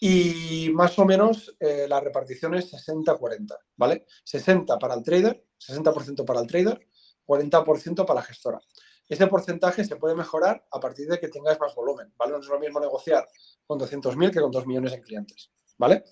Y 0.00 0.70
más 0.74 0.98
o 0.98 1.04
menos 1.04 1.54
eh, 1.60 1.86
la 1.88 2.00
repartición 2.00 2.56
es 2.56 2.72
60-40, 2.72 3.56
¿vale? 3.76 4.04
60 4.24 4.80
para 4.80 4.94
el 4.94 5.04
trader, 5.04 5.44
60% 5.60 6.24
para 6.24 6.40
el 6.40 6.48
trader, 6.48 6.88
40% 7.24 8.04
para 8.04 8.20
la 8.20 8.26
gestora. 8.26 8.60
Ese 9.12 9.26
porcentaje 9.26 9.84
se 9.84 9.96
puede 9.96 10.14
mejorar 10.14 10.66
a 10.70 10.80
partir 10.80 11.06
de 11.06 11.20
que 11.20 11.28
tengas 11.28 11.60
más 11.60 11.74
volumen, 11.74 12.14
¿vale? 12.16 12.32
No 12.32 12.38
es 12.38 12.46
lo 12.46 12.58
mismo 12.58 12.80
negociar 12.80 13.28
con 13.66 13.78
200.000 13.78 14.32
que 14.32 14.40
con 14.40 14.50
2 14.50 14.66
millones 14.66 14.94
en 14.94 15.02
clientes, 15.02 15.50
¿vale? 15.76 16.04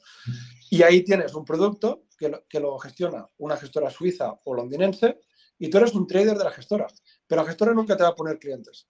Y 0.70 0.82
ahí 0.82 1.02
tienes 1.02 1.34
un 1.34 1.42
producto 1.42 2.04
que 2.18 2.28
lo, 2.28 2.46
que 2.46 2.60
lo 2.60 2.78
gestiona 2.78 3.26
una 3.38 3.56
gestora 3.56 3.88
suiza 3.88 4.38
o 4.44 4.52
londinense 4.52 5.18
y 5.58 5.70
tú 5.70 5.78
eres 5.78 5.94
un 5.94 6.06
trader 6.06 6.36
de 6.36 6.44
la 6.44 6.50
gestora, 6.50 6.88
pero 7.26 7.40
la 7.40 7.48
gestora 7.48 7.72
nunca 7.72 7.96
te 7.96 8.02
va 8.02 8.10
a 8.10 8.14
poner 8.14 8.38
clientes, 8.38 8.86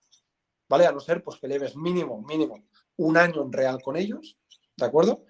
¿vale? 0.69 0.87
A 0.87 0.91
no 0.91 0.99
ser 0.99 1.23
pues 1.23 1.39
que 1.39 1.47
lleves 1.47 1.77
mínimo, 1.77 2.21
mínimo 2.21 2.65
un 2.97 3.17
año 3.17 3.45
en 3.45 3.53
real 3.53 3.81
con 3.81 3.97
ellos, 3.97 4.37
¿de 4.77 4.87
acuerdo? 4.87 5.25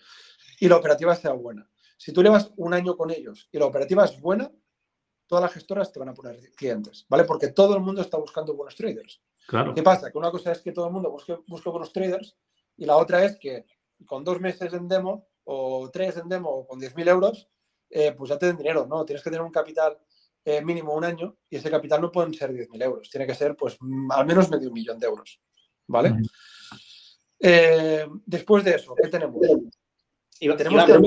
Y 0.59 0.69
la 0.69 0.77
operativa 0.77 1.15
sea 1.15 1.33
buena. 1.33 1.69
Si 1.99 2.15
tú 2.15 2.23
llevas 2.23 2.51
un 2.57 2.73
año 2.73 2.97
con 2.97 3.11
ellos 3.11 3.47
y 3.53 3.59
la 3.59 3.67
operativa 3.67 4.07
es 4.07 4.19
buena, 4.19 4.51
todas 5.31 5.45
las 5.45 5.53
gestoras 5.53 5.93
te 5.93 6.01
van 6.01 6.09
a 6.09 6.15
poner 6.15 6.41
clientes, 6.57 7.07
¿vale? 7.09 7.23
Porque 7.23 7.49
todo 7.49 7.77
el 7.77 7.83
mundo 7.83 8.03
está 8.03 8.19
buscando 8.19 8.53
buenos 8.53 8.75
traders. 8.75 9.23
Claro. 9.47 9.73
¿Qué 9.73 9.83
pasa? 9.83 10.11
Que 10.11 10.19
una 10.19 10.33
cosa 10.33 10.51
es 10.51 10.61
que 10.61 10.73
todo 10.73 10.89
el 10.89 10.93
mundo 10.93 11.09
busque, 11.09 11.39
busque 11.47 11.71
buenos 11.71 11.93
traders 11.93 12.37
y 12.77 12.85
la 12.85 12.97
otra 12.97 13.25
es 13.25 13.39
que 13.39 13.65
con 14.07 14.25
dos 14.25 14.41
meses 14.41 14.73
en 14.73 14.89
demo 14.89 15.29
o 15.45 15.89
tres 15.89 16.17
en 16.17 16.29
demo 16.29 16.51
o 16.51 16.67
con 16.67 16.81
10.000 16.81 17.09
euros, 17.09 17.49
eh, 17.89 18.11
pues 18.11 18.29
ya 18.31 18.39
te 18.39 18.47
den 18.47 18.57
dinero, 18.57 18.89
¿no? 18.89 19.05
Tienes 19.05 19.23
que 19.23 19.31
tener 19.31 19.45
un 19.45 19.53
capital 19.53 19.99
eh, 20.45 20.61
mínimo 20.63 20.95
un 20.95 21.05
año 21.05 21.37
y 21.49 21.57
ese 21.57 21.71
capital 21.71 22.01
no 22.01 22.11
pueden 22.11 22.35
ser 22.35 22.51
10.000 22.51 22.83
euros, 22.83 23.09
tiene 23.09 23.25
que 23.25 23.37
ser 23.37 23.55
pues 23.55 23.79
al 24.11 24.27
menos 24.27 24.51
medio 24.51 24.73
millón 24.73 24.99
de 24.99 25.07
euros, 25.07 25.41
¿vale? 25.87 26.17
Eh, 27.39 28.05
después 28.27 28.65
de 28.65 28.75
eso, 28.75 28.97
¿qué 28.97 29.07
tenemos? 29.07 29.41
Y, 30.41 30.53
tenemos 30.57 30.89
Iván, 30.89 31.05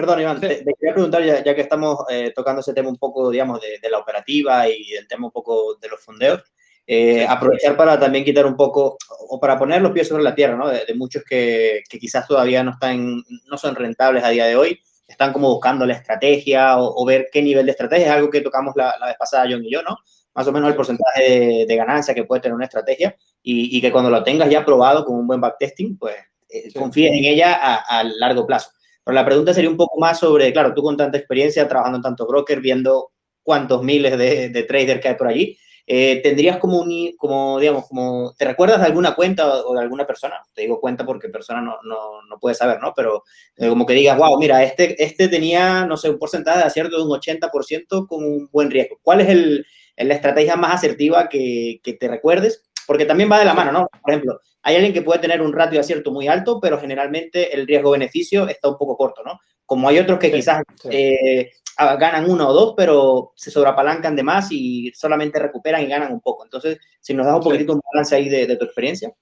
Perdón, 0.00 0.20
Iván, 0.22 0.40
te, 0.40 0.64
quería 0.64 0.94
preguntar, 0.94 1.22
ya, 1.22 1.54
que 1.54 1.60
estamos 1.60 2.04
eh, 2.08 2.32
tocando 2.34 2.62
ese 2.62 2.72
tema 2.72 2.88
un 2.88 2.96
poco, 2.96 3.30
digamos, 3.30 3.60
de, 3.60 3.90
la 3.90 3.98
operativa 3.98 4.66
y 4.66 4.94
el 4.94 5.06
tema 5.06 5.26
un 5.26 5.30
poco 5.30 5.74
de 5.74 5.88
los 5.88 6.00
fondeos, 6.00 6.42
Eh, 6.86 7.26
aprovechar 7.28 7.76
para 7.76 8.00
también 8.00 8.24
quitar 8.24 8.46
un 8.46 8.56
poco, 8.56 8.96
o 9.28 9.38
para 9.38 9.58
poner 9.58 9.82
los 9.82 9.92
pies 9.92 10.08
sobre 10.08 10.22
la 10.22 10.34
tierra, 10.34 10.56
¿no? 10.56 10.68
De, 10.68 10.94
muchos 10.94 11.22
que, 11.22 11.82
que, 11.88 11.98
quizás 11.98 12.26
todavía 12.26 12.64
no, 12.64 12.70
están, 12.70 13.22
no 13.46 13.58
son 13.58 13.74
rentables 13.74 14.24
a 14.24 14.30
día 14.30 14.46
de 14.46 14.56
hoy, 14.56 14.80
están 15.06 15.34
como 15.34 15.50
buscando 15.50 15.84
la 15.84 15.92
estrategia 15.94 16.78
o, 16.78 17.04
ver 17.04 17.28
qué 17.30 17.42
nivel 17.42 17.66
de 17.66 17.72
estrategia, 17.72 18.06
es 18.06 18.12
algo 18.12 18.30
que 18.30 18.40
tocamos 18.40 18.74
la, 18.76 18.96
vez 19.06 19.16
pasada 19.18 19.46
John 19.50 19.62
y 19.62 19.70
yo, 19.70 19.82
¿no? 19.82 19.98
Más 20.34 20.46
o 20.46 20.52
menos 20.52 20.70
el 20.70 20.76
porcentaje 20.76 21.66
de, 21.68 21.76
ganancia 21.76 22.14
que 22.14 22.24
puede 22.24 22.40
tener 22.40 22.54
una 22.54 22.64
estrategia 22.64 23.14
y, 23.42 23.76
y, 23.76 23.80
que 23.82 23.92
cuando 23.92 24.10
lo 24.10 24.24
tengas 24.24 24.48
ya 24.48 24.64
probado 24.64 25.04
con 25.04 25.16
un 25.16 25.26
buen 25.26 25.42
backtesting, 25.42 25.98
pues 25.98 26.16
eh, 26.48 26.72
confíes 26.72 27.12
en 27.12 27.24
ella 27.24 27.54
a, 27.60 28.00
a 28.00 28.04
largo 28.04 28.46
plazo. 28.46 28.70
Pero 29.04 29.14
la 29.14 29.24
pregunta 29.24 29.54
sería 29.54 29.70
un 29.70 29.76
poco 29.76 29.98
más 29.98 30.18
sobre, 30.18 30.52
claro, 30.52 30.74
tú 30.74 30.82
con 30.82 30.96
tanta 30.96 31.18
experiencia 31.18 31.66
trabajando 31.68 31.96
en 31.96 32.02
tanto 32.02 32.26
broker, 32.26 32.60
viendo 32.60 33.10
cuántos 33.42 33.82
miles 33.82 34.16
de, 34.18 34.50
de 34.50 34.62
traders 34.64 35.00
que 35.00 35.08
hay 35.08 35.14
por 35.14 35.28
allí, 35.28 35.58
eh, 35.92 36.20
¿tendrías 36.22 36.58
como 36.58 36.78
un, 36.78 37.16
como, 37.16 37.58
digamos, 37.58 37.88
como, 37.88 38.32
¿te 38.38 38.44
recuerdas 38.44 38.78
de 38.78 38.86
alguna 38.86 39.16
cuenta 39.16 39.64
o 39.64 39.74
de 39.74 39.80
alguna 39.80 40.06
persona? 40.06 40.36
Te 40.54 40.62
digo 40.62 40.80
cuenta 40.80 41.04
porque 41.04 41.28
persona 41.30 41.60
no, 41.60 41.78
no, 41.82 42.22
no 42.28 42.38
puede 42.38 42.54
saber, 42.54 42.80
¿no? 42.80 42.92
Pero 42.94 43.24
eh, 43.56 43.68
como 43.68 43.84
que 43.84 43.94
digas, 43.94 44.16
wow, 44.16 44.38
mira, 44.38 44.62
este, 44.62 45.02
este 45.02 45.26
tenía, 45.26 45.84
no 45.86 45.96
sé, 45.96 46.08
un 46.08 46.20
porcentaje 46.20 46.58
de 46.58 46.64
acierto 46.64 46.96
de 46.96 47.02
un 47.02 47.10
80% 47.10 48.06
con 48.06 48.22
un 48.24 48.48
buen 48.52 48.70
riesgo. 48.70 49.00
¿Cuál 49.02 49.22
es 49.22 49.30
el, 49.30 49.66
la 49.96 50.14
estrategia 50.14 50.54
más 50.54 50.76
asertiva 50.76 51.28
que, 51.28 51.80
que 51.82 51.94
te 51.94 52.06
recuerdes? 52.06 52.62
Porque 52.90 53.06
también 53.06 53.30
va 53.30 53.38
de 53.38 53.44
la 53.44 53.54
mano, 53.54 53.70
¿no? 53.70 53.88
Por 54.02 54.10
ejemplo, 54.10 54.40
hay 54.62 54.74
alguien 54.74 54.92
que 54.92 55.02
puede 55.02 55.20
tener 55.20 55.40
un 55.40 55.52
ratio 55.52 55.74
de 55.74 55.78
acierto 55.78 56.10
muy 56.10 56.26
alto, 56.26 56.58
pero 56.60 56.76
generalmente 56.76 57.54
el 57.54 57.64
riesgo-beneficio 57.64 58.48
está 58.48 58.68
un 58.68 58.76
poco 58.76 58.96
corto, 58.96 59.22
¿no? 59.22 59.38
Como 59.64 59.88
hay 59.88 60.00
otros 60.00 60.18
que 60.18 60.32
quizás 60.32 60.64
eh, 60.90 61.52
ganan 61.78 62.28
uno 62.28 62.48
o 62.48 62.52
dos, 62.52 62.74
pero 62.76 63.30
se 63.36 63.52
sobreapalancan 63.52 64.16
de 64.16 64.24
más 64.24 64.48
y 64.50 64.90
solamente 64.92 65.38
recuperan 65.38 65.84
y 65.84 65.86
ganan 65.86 66.12
un 66.12 66.20
poco. 66.20 66.42
Entonces, 66.42 66.78
si 66.98 67.14
nos 67.14 67.26
das 67.26 67.36
un 67.36 67.42
poquitito 67.42 67.74
un 67.74 67.80
balance 67.92 68.16
ahí 68.16 68.28
de, 68.28 68.56
tu 68.56 68.64
experiencia. 68.64 69.14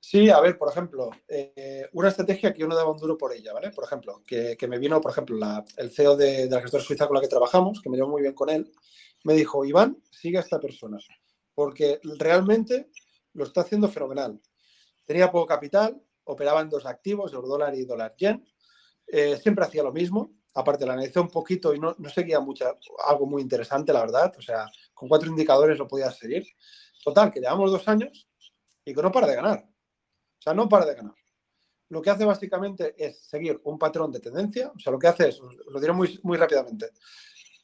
Sí, 0.00 0.30
a 0.30 0.40
ver, 0.40 0.56
por 0.56 0.70
ejemplo, 0.70 1.10
eh, 1.28 1.90
una 1.92 2.08
estrategia 2.08 2.50
que 2.50 2.60
yo 2.60 2.66
no 2.66 2.74
daba 2.74 2.92
un 2.92 2.98
duro 2.98 3.18
por 3.18 3.34
ella, 3.34 3.52
¿vale? 3.52 3.72
Por 3.72 3.84
ejemplo, 3.84 4.22
que, 4.26 4.56
me 4.66 4.78
vino, 4.78 5.02
por 5.02 5.10
ejemplo, 5.10 5.38
el 5.76 5.90
CEO 5.90 6.16
de, 6.16 6.46
de 6.46 6.50
la 6.50 6.62
gestora 6.62 6.82
suiza 6.82 7.06
con 7.06 7.16
la 7.16 7.20
que 7.20 7.28
trabajamos, 7.28 7.82
que 7.82 7.90
me 7.90 7.98
llevó 7.98 8.08
muy 8.08 8.22
bien 8.22 8.32
con 8.32 8.48
él, 8.48 8.72
me 9.24 9.34
dijo, 9.34 9.66
Iván, 9.66 9.98
sigue 10.10 10.38
a 10.38 10.40
esta 10.40 10.58
persona, 10.58 10.96
porque 11.54 12.00
realmente 12.18 12.88
lo 13.34 13.44
está 13.44 13.62
haciendo 13.62 13.88
fenomenal. 13.88 14.40
Tenía 15.04 15.30
poco 15.30 15.46
capital, 15.46 16.00
operaba 16.24 16.60
en 16.60 16.68
dos 16.68 16.86
activos, 16.86 17.32
euro 17.32 17.48
dólar 17.48 17.74
y 17.74 17.84
dólar 17.84 18.14
yen. 18.16 18.44
Eh, 19.06 19.36
siempre 19.36 19.64
hacía 19.64 19.82
lo 19.82 19.92
mismo. 19.92 20.34
Aparte, 20.54 20.86
la 20.86 20.92
analicé 20.92 21.18
un 21.18 21.28
poquito 21.28 21.74
y 21.74 21.78
no, 21.78 21.94
no 21.98 22.08
seguía 22.10 22.38
mucha, 22.40 22.76
algo 23.06 23.26
muy 23.26 23.42
interesante, 23.42 23.92
la 23.92 24.00
verdad. 24.00 24.32
O 24.38 24.42
sea, 24.42 24.66
con 24.92 25.08
cuatro 25.08 25.28
indicadores 25.28 25.78
lo 25.78 25.88
podía 25.88 26.10
seguir. 26.10 26.46
Total, 27.02 27.32
que 27.32 27.40
llevamos 27.40 27.70
dos 27.70 27.88
años 27.88 28.28
y 28.84 28.94
que 28.94 29.02
no 29.02 29.10
para 29.10 29.26
de 29.26 29.36
ganar. 29.36 29.64
O 29.64 30.42
sea, 30.42 30.54
no 30.54 30.68
para 30.68 30.86
de 30.86 30.94
ganar. 30.94 31.14
Lo 31.88 32.00
que 32.00 32.10
hace 32.10 32.24
básicamente 32.24 32.94
es 32.96 33.26
seguir 33.26 33.60
un 33.64 33.78
patrón 33.78 34.10
de 34.12 34.20
tendencia. 34.20 34.72
O 34.74 34.78
sea, 34.78 34.92
lo 34.92 34.98
que 34.98 35.08
hace 35.08 35.28
es, 35.28 35.38
lo 35.40 35.80
diré 35.80 35.92
muy, 35.92 36.18
muy 36.22 36.38
rápidamente, 36.38 36.90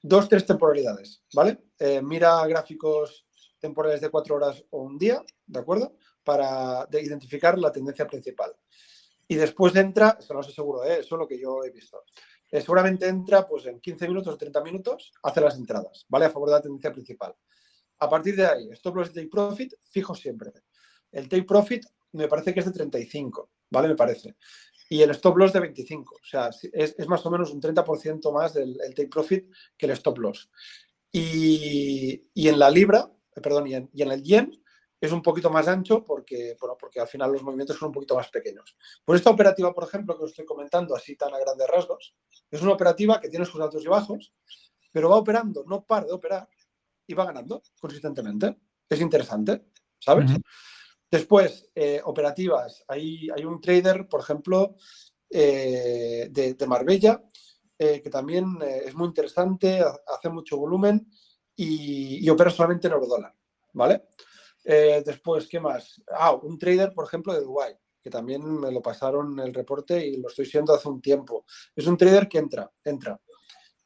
dos, 0.02 0.28
tres 0.28 0.44
temporalidades, 0.44 1.22
¿vale? 1.32 1.58
Eh, 1.78 2.02
mira 2.02 2.46
gráficos 2.46 3.26
temporales 3.58 4.00
de 4.00 4.10
cuatro 4.10 4.36
horas 4.36 4.64
o 4.70 4.82
un 4.82 4.98
día, 4.98 5.22
¿de 5.46 5.58
acuerdo? 5.58 5.96
Para 6.24 6.86
identificar 6.92 7.58
la 7.58 7.72
tendencia 7.72 8.06
principal. 8.06 8.52
Y 9.26 9.34
después 9.36 9.74
entra, 9.76 10.16
eso 10.18 10.34
no 10.34 10.42
sé 10.42 10.52
seguro, 10.52 10.84
¿eh? 10.84 11.00
eso 11.00 11.14
es 11.14 11.18
lo 11.18 11.28
que 11.28 11.38
yo 11.38 11.62
he 11.64 11.70
visto. 11.70 12.02
Eh, 12.50 12.60
seguramente 12.60 13.06
entra 13.06 13.46
pues 13.46 13.66
en 13.66 13.78
15 13.78 14.08
minutos 14.08 14.34
o 14.34 14.38
30 14.38 14.62
minutos, 14.62 15.12
hace 15.22 15.40
las 15.40 15.56
entradas, 15.56 16.06
¿vale? 16.08 16.26
A 16.26 16.30
favor 16.30 16.48
de 16.48 16.54
la 16.54 16.62
tendencia 16.62 16.92
principal. 16.92 17.34
A 17.98 18.08
partir 18.08 18.36
de 18.36 18.46
ahí, 18.46 18.68
stop 18.72 18.96
loss 18.96 19.10
y 19.10 19.14
take 19.14 19.28
profit, 19.28 19.74
fijo 19.90 20.14
siempre. 20.14 20.52
El 21.12 21.28
take 21.28 21.42
profit 21.42 21.84
me 22.12 22.28
parece 22.28 22.54
que 22.54 22.60
es 22.60 22.66
de 22.66 22.72
35, 22.72 23.50
¿vale? 23.70 23.88
Me 23.88 23.96
parece. 23.96 24.36
Y 24.88 25.02
el 25.02 25.10
stop 25.10 25.36
loss 25.36 25.52
de 25.52 25.60
25. 25.60 26.14
O 26.14 26.24
sea, 26.24 26.48
es, 26.72 27.08
más 27.08 27.24
o 27.26 27.30
menos 27.30 27.52
un 27.52 27.60
30% 27.60 28.32
más 28.32 28.54
del 28.54 28.78
take 28.94 29.08
profit 29.08 29.52
que 29.76 29.86
el 29.86 29.92
stop 29.92 30.18
loss. 30.18 30.48
Y, 31.12 32.22
en 32.34 32.58
la 32.58 32.70
libra, 32.70 33.10
perdón, 33.40 33.66
y 33.66 33.74
en, 33.74 33.90
el 33.92 34.22
yen 34.22 34.62
es 35.00 35.12
un 35.12 35.22
poquito 35.22 35.50
más 35.50 35.68
ancho 35.68 36.02
porque, 36.02 36.56
bueno, 36.60 36.76
porque 36.78 37.00
al 37.00 37.06
final 37.06 37.32
los 37.32 37.42
movimientos 37.42 37.76
son 37.76 37.88
un 37.88 37.92
poquito 37.92 38.16
más 38.16 38.28
pequeños. 38.30 38.76
Por 39.04 39.16
esta 39.16 39.30
operativa, 39.30 39.72
por 39.72 39.84
ejemplo, 39.84 40.16
que 40.16 40.24
os 40.24 40.30
estoy 40.30 40.44
comentando 40.44 40.94
así 40.96 41.16
tan 41.16 41.32
a 41.32 41.38
grandes 41.38 41.68
rasgos, 41.68 42.14
es 42.50 42.62
una 42.62 42.72
operativa 42.72 43.20
que 43.20 43.28
tiene 43.28 43.44
sus 43.44 43.60
altos 43.60 43.84
y 43.84 43.88
bajos, 43.88 44.32
pero 44.90 45.10
va 45.10 45.16
operando, 45.16 45.64
no 45.66 45.84
para 45.84 46.06
de 46.06 46.12
operar 46.12 46.48
y 47.06 47.14
va 47.14 47.26
ganando 47.26 47.62
consistentemente. 47.80 48.56
Es 48.88 49.00
interesante, 49.00 49.66
¿sabes? 49.98 50.32
Después, 51.10 51.70
eh, 51.74 52.00
operativas. 52.04 52.84
Hay, 52.88 53.28
hay 53.30 53.44
un 53.44 53.60
trader, 53.60 54.08
por 54.08 54.20
ejemplo, 54.20 54.76
eh, 55.30 56.28
de, 56.30 56.66
Marbella, 56.66 57.22
que 57.78 58.10
también 58.10 58.58
es 58.84 58.94
muy 58.96 59.06
interesante, 59.06 59.80
hace 60.06 60.28
mucho 60.28 60.56
volumen 60.56 61.08
y, 61.60 62.30
opera 62.30 62.50
solamente 62.50 62.86
en 62.86 62.92
eurodólar, 62.92 63.34
¿vale? 63.72 64.04
Eh, 64.64 65.02
después, 65.04 65.48
¿qué 65.48 65.58
más? 65.58 66.00
Ah, 66.08 66.32
un 66.32 66.56
trader, 66.56 66.92
por 66.92 67.04
ejemplo, 67.04 67.32
de 67.32 67.40
Dubai, 67.40 67.76
que 68.00 68.10
también 68.10 68.42
me 68.44 68.70
lo 68.70 68.80
pasaron 68.80 69.38
el 69.40 69.52
reporte 69.52 70.06
y 70.06 70.18
lo 70.18 70.28
estoy 70.28 70.46
siendo 70.46 70.72
hace 70.72 70.88
un 70.88 71.00
tiempo. 71.02 71.44
Es 71.74 71.86
un 71.88 71.96
trader 71.96 72.28
que 72.28 72.38
entra, 72.38 72.70
entra 72.84 73.20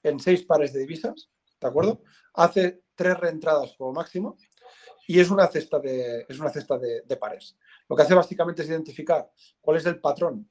en 0.03 0.21
seis 0.21 0.45
pares 0.45 0.75
de 0.75 0.81
divisas, 0.81 1.31
¿de 1.59 1.67
acuerdo? 1.67 2.03
Hace 2.35 2.83
tres 2.95 3.19
reentradas 3.19 3.75
como 3.79 3.93
máximo 3.93 4.37
y 5.09 5.19
es 5.19 5.31
una 5.31 5.47
cesta 5.47 5.79
de, 5.79 6.27
es 6.29 6.39
una 6.39 6.51
cesta 6.51 6.77
de, 6.79 7.17
pares. 7.17 7.57
Lo 7.89 7.97
que 7.97 8.03
hace 8.03 8.15
básicamente 8.15 8.63
es 8.63 8.69
identificar 8.69 9.31
cuál 9.63 9.79
es 9.79 9.87
el 9.87 9.99
patrón 9.99 10.51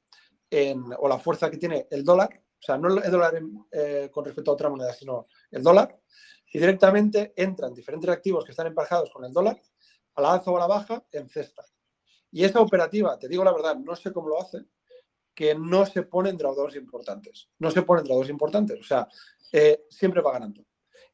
o 0.98 1.08
la 1.08 1.18
fuerza 1.18 1.50
que 1.50 1.56
tiene 1.56 1.86
el 1.88 2.02
dólar, 2.02 2.30
o 2.34 2.62
sea, 2.64 2.78
no 2.78 2.88
el 2.88 3.10
dólar 3.10 3.40
eh, 3.70 4.10
con 4.12 4.24
respecto 4.24 4.50
a 4.50 4.54
otra 4.54 4.68
moneda, 4.68 4.92
sino 4.92 5.26
el 5.50 5.62
dólar, 5.62 5.98
y 6.52 6.58
directamente 6.58 7.32
entran 7.36 7.72
diferentes 7.72 8.10
activos 8.10 8.44
que 8.44 8.50
están 8.50 8.66
emparejados 8.66 9.10
con 9.10 9.24
el 9.24 9.32
dólar 9.32 9.60
a 10.14 10.22
la 10.22 10.34
alza 10.34 10.50
o 10.50 10.56
a 10.56 10.60
la 10.60 10.66
baja 10.66 11.04
en 11.10 11.28
cesta. 11.28 11.64
Y 12.30 12.44
esta 12.44 12.60
operativa, 12.60 13.18
te 13.18 13.28
digo 13.28 13.42
la 13.42 13.52
verdad, 13.52 13.76
no 13.76 13.96
sé 13.96 14.12
cómo 14.12 14.28
lo 14.28 14.40
hace, 14.40 14.58
que 15.34 15.54
no 15.54 15.86
se 15.86 16.02
ponen 16.02 16.36
draudores 16.36 16.76
importantes. 16.76 17.48
No 17.58 17.70
se 17.70 17.82
ponen 17.82 18.04
draudores 18.04 18.30
importantes. 18.30 18.78
O 18.78 18.84
sea, 18.84 19.08
eh, 19.50 19.84
siempre 19.88 20.20
va 20.20 20.32
ganando. 20.32 20.64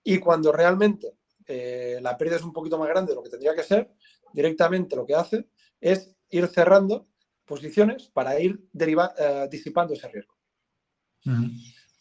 Y 0.03 0.18
cuando 0.18 0.51
realmente 0.51 1.18
eh, 1.47 1.99
la 2.03 2.16
pérdida 2.16 2.36
es 2.36 2.43
un 2.43 2.53
poquito 2.53 2.78
más 2.78 2.89
grande 2.89 3.12
de 3.12 3.16
lo 3.16 3.22
que 3.22 3.30
tendría 3.30 3.55
que 3.55 3.62
ser, 3.62 3.93
directamente 4.32 4.97
lo 4.97 5.07
que 5.07 5.14
hace 5.14 5.49
es 5.80 6.14
ir 6.30 6.47
cerrando 6.49 7.09
posiciones 7.45 8.09
para 8.09 8.39
ir 8.41 8.61
eh, 8.78 9.49
disipando 9.51 9.95
ese 9.95 10.09
riesgo. 10.09 10.34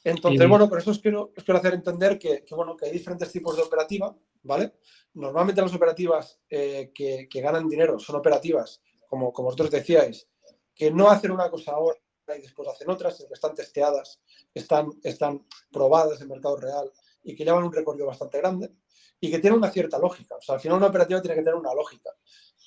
Entonces, 0.09 0.47
bueno, 0.47 0.69
por 0.69 0.79
eso 0.79 0.91
os 0.91 0.99
quiero, 0.99 1.33
quiero 1.33 1.59
hacer 1.59 1.73
entender 1.73 2.17
que, 2.17 2.45
bueno, 2.51 2.77
que 2.77 2.85
hay 2.85 2.91
diferentes 2.93 3.29
tipos 3.29 3.57
de 3.57 3.63
operativa, 3.63 4.15
¿vale? 4.43 4.75
Normalmente 5.13 5.61
las 5.61 5.73
operativas 5.73 6.39
eh, 6.49 6.91
que, 6.93 7.27
ganan 7.41 7.67
dinero 7.67 7.99
son 7.99 8.15
operativas, 8.15 8.81
como, 9.07 9.33
como 9.33 9.47
vosotros 9.47 9.71
decíais, 9.71 10.29
que 10.73 10.91
no 10.91 11.09
hacen 11.09 11.31
una 11.31 11.49
cosa 11.49 11.73
ahora 11.73 11.99
y 12.37 12.41
después 12.41 12.67
hacen 12.69 12.89
otras, 12.89 13.17
que 13.17 13.33
están 13.33 13.53
testeadas, 13.53 14.21
están, 14.53 14.91
están 15.03 15.45
probadas 15.71 16.21
en 16.21 16.29
mercado 16.29 16.55
real 16.55 16.89
y 17.23 17.35
que 17.35 17.43
llevan 17.43 17.65
un 17.65 17.73
recorrido 17.73 18.07
bastante 18.07 18.37
grande 18.37 18.71
y 19.19 19.29
que 19.29 19.39
tienen 19.39 19.59
una 19.59 19.71
cierta 19.71 19.99
lógica. 19.99 20.35
O 20.35 20.41
sea, 20.41 20.55
al 20.55 20.61
final 20.61 20.77
una 20.77 20.87
operativa 20.87 21.21
tiene 21.21 21.35
que 21.35 21.41
tener 21.41 21.55
una 21.55 21.73
lógica. 21.73 22.11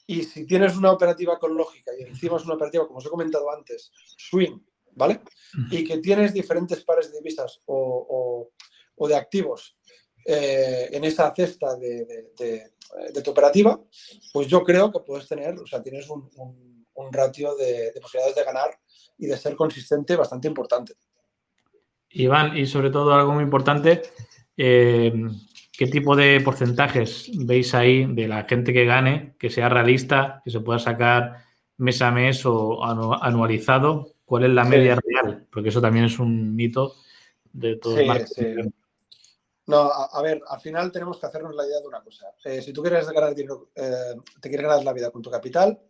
Y 0.07 0.24
si 0.24 0.45
tienes 0.45 0.76
una 0.76 0.93
operativa 0.93 1.38
con 1.38 1.55
lógica 1.55 1.93
y 1.97 2.03
encima 2.03 2.36
es 2.36 2.45
una 2.45 2.55
operativa, 2.55 2.86
como 2.86 2.99
os 2.99 3.07
he 3.07 3.11
comentado 3.11 3.51
antes, 3.51 3.93
swing, 4.16 4.59
¿vale? 4.95 5.20
Y 5.70 5.84
que 5.84 5.99
tienes 5.99 6.32
diferentes 6.32 6.82
pares 6.84 7.11
de 7.11 7.18
divisas 7.18 7.61
o, 7.66 8.51
de 9.09 9.16
activos 9.16 9.76
eh, 10.26 10.88
en 10.93 11.05
esa 11.05 11.32
cesta 11.34 11.76
de, 11.76 12.72
tu 13.24 13.30
operativa, 13.30 13.80
pues 14.32 14.47
yo 14.47 14.62
creo 14.62 14.93
que 14.93 15.01
puedes 15.01 15.26
tener, 15.26 15.59
o 15.59 15.66
sea, 15.66 15.82
tienes 15.82 16.09
un, 16.09 16.28
ratio 17.12 17.57
de, 17.57 17.93
posibilidades 18.01 18.36
de 18.36 18.45
ganar 18.45 18.78
y 19.16 19.26
de 19.26 19.36
ser 19.36 19.57
consistente 19.57 20.16
bastante 20.16 20.49
importante. 20.49 20.95
Iván, 22.11 22.57
y 22.57 22.66
sobre 22.66 22.91
todo 22.91 23.14
algo 23.14 23.32
muy 23.32 23.45
importante, 23.45 24.03
eh, 24.57 25.12
¿qué 25.72 25.86
tipo 25.86 26.14
de 26.14 26.41
porcentajes 26.45 27.30
veis 27.47 27.72
ahí 27.74 28.05
de 28.05 28.28
la 28.28 28.45
gente 28.45 28.72
que 28.72 28.84
gane, 28.84 29.34
que 29.38 29.49
sea 29.49 29.70
realista, 29.70 30.43
que 30.45 30.51
se 30.51 30.61
pueda 30.61 30.78
sacar 30.78 31.45
mes 31.80 32.03
a 32.03 32.11
mes 32.11 32.45
o 32.45 32.84
anualizado 32.84 34.10
cuál 34.31 34.45
es 34.45 34.51
la 34.51 34.62
media 34.62 34.95
real, 34.95 35.49
porque 35.51 35.70
eso 35.70 35.81
también 35.81 36.05
es 36.05 36.20
un 36.20 36.55
mito 36.55 36.95
de 37.53 37.74
todo 37.78 37.99
el 37.99 38.28
sí. 38.28 38.55
No, 39.66 39.91
a, 39.91 40.22
ver, 40.22 40.41
al 40.47 40.61
final 40.61 40.93
tenemos 40.93 41.18
que 41.18 41.26
hacernos 41.26 41.53
la 41.53 41.66
idea 41.66 41.81
de 41.81 41.89
una 41.89 42.01
cosa. 42.01 42.26
Eh, 42.45 42.62
si 42.62 42.72
tú 42.72 42.81
quieres 42.81 43.09
ganar 43.11 43.35
dinero, 43.35 43.70
eh, 43.74 44.14
te 44.41 44.49
quieres 44.49 44.68
ganar 44.68 44.85
la 44.85 44.93
vida 44.93 45.11
con 45.11 45.20
tu 45.20 45.33
capital, 45.33 45.81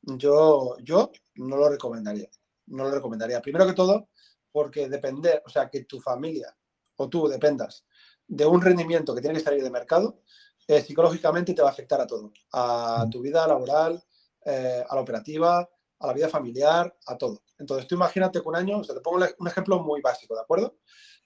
yo, 0.00 0.76
yo 0.80 1.10
no 1.34 1.56
lo 1.56 1.68
recomendaría. 1.68 2.28
No 2.66 2.84
lo 2.84 2.92
recomendaría. 2.92 3.42
Primero 3.42 3.66
que 3.66 3.72
todo, 3.72 4.10
porque 4.52 4.88
depender, 4.88 5.42
o 5.44 5.48
sea, 5.48 5.68
que 5.68 5.82
tu 5.84 6.00
familia 6.00 6.56
o 6.94 7.08
tú 7.08 7.26
dependas 7.26 7.84
de 8.28 8.46
un 8.46 8.62
rendimiento 8.62 9.12
que 9.12 9.22
tiene 9.22 9.38
que 9.38 9.44
salir 9.44 9.64
de 9.64 9.70
mercado, 9.70 10.22
eh, 10.68 10.82
psicológicamente 10.82 11.52
te 11.52 11.62
va 11.62 11.68
a 11.68 11.72
afectar 11.72 12.00
a 12.00 12.06
todo, 12.06 12.30
a 12.52 13.08
tu 13.10 13.22
vida 13.22 13.44
laboral, 13.48 14.00
eh, 14.44 14.84
a 14.88 14.94
la 14.94 15.00
operativa, 15.00 15.68
a 16.00 16.06
la 16.06 16.12
vida 16.12 16.28
familiar, 16.28 16.96
a 17.06 17.18
todo. 17.18 17.42
Entonces, 17.58 17.86
tú 17.86 17.94
imagínate 17.94 18.40
que 18.40 18.48
un 18.48 18.56
año, 18.56 18.78
o 18.78 18.84
sea, 18.84 18.94
te 18.94 19.00
pongo 19.00 19.24
un 19.38 19.48
ejemplo 19.48 19.82
muy 19.82 20.00
básico, 20.00 20.34
¿de 20.34 20.40
acuerdo? 20.40 20.78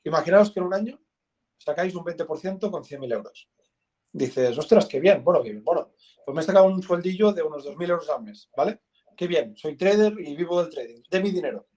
Imaginaos 0.04 0.50
que 0.50 0.60
en 0.60 0.66
un 0.66 0.74
año 0.74 1.00
sacáis 1.58 1.94
un 1.94 2.04
20% 2.04 2.70
con 2.70 2.82
100.000 2.82 3.12
euros. 3.12 3.48
Dices, 4.12 4.56
ostras, 4.58 4.86
qué 4.86 5.00
bien, 5.00 5.22
bueno, 5.24 5.42
bien. 5.42 5.62
Bueno, 5.62 5.92
pues 6.24 6.34
me 6.34 6.42
he 6.42 6.44
sacado 6.44 6.66
un 6.66 6.82
sueldillo 6.82 7.32
de 7.32 7.42
unos 7.42 7.64
2.000 7.64 7.90
euros 7.90 8.10
al 8.10 8.22
mes, 8.22 8.50
¿vale? 8.56 8.82
Qué 9.16 9.26
bien, 9.26 9.56
soy 9.56 9.76
trader 9.76 10.14
y 10.18 10.34
vivo 10.34 10.62
del 10.62 10.72
trading, 10.72 11.02
de 11.10 11.20
mi 11.20 11.30
dinero. 11.30 11.68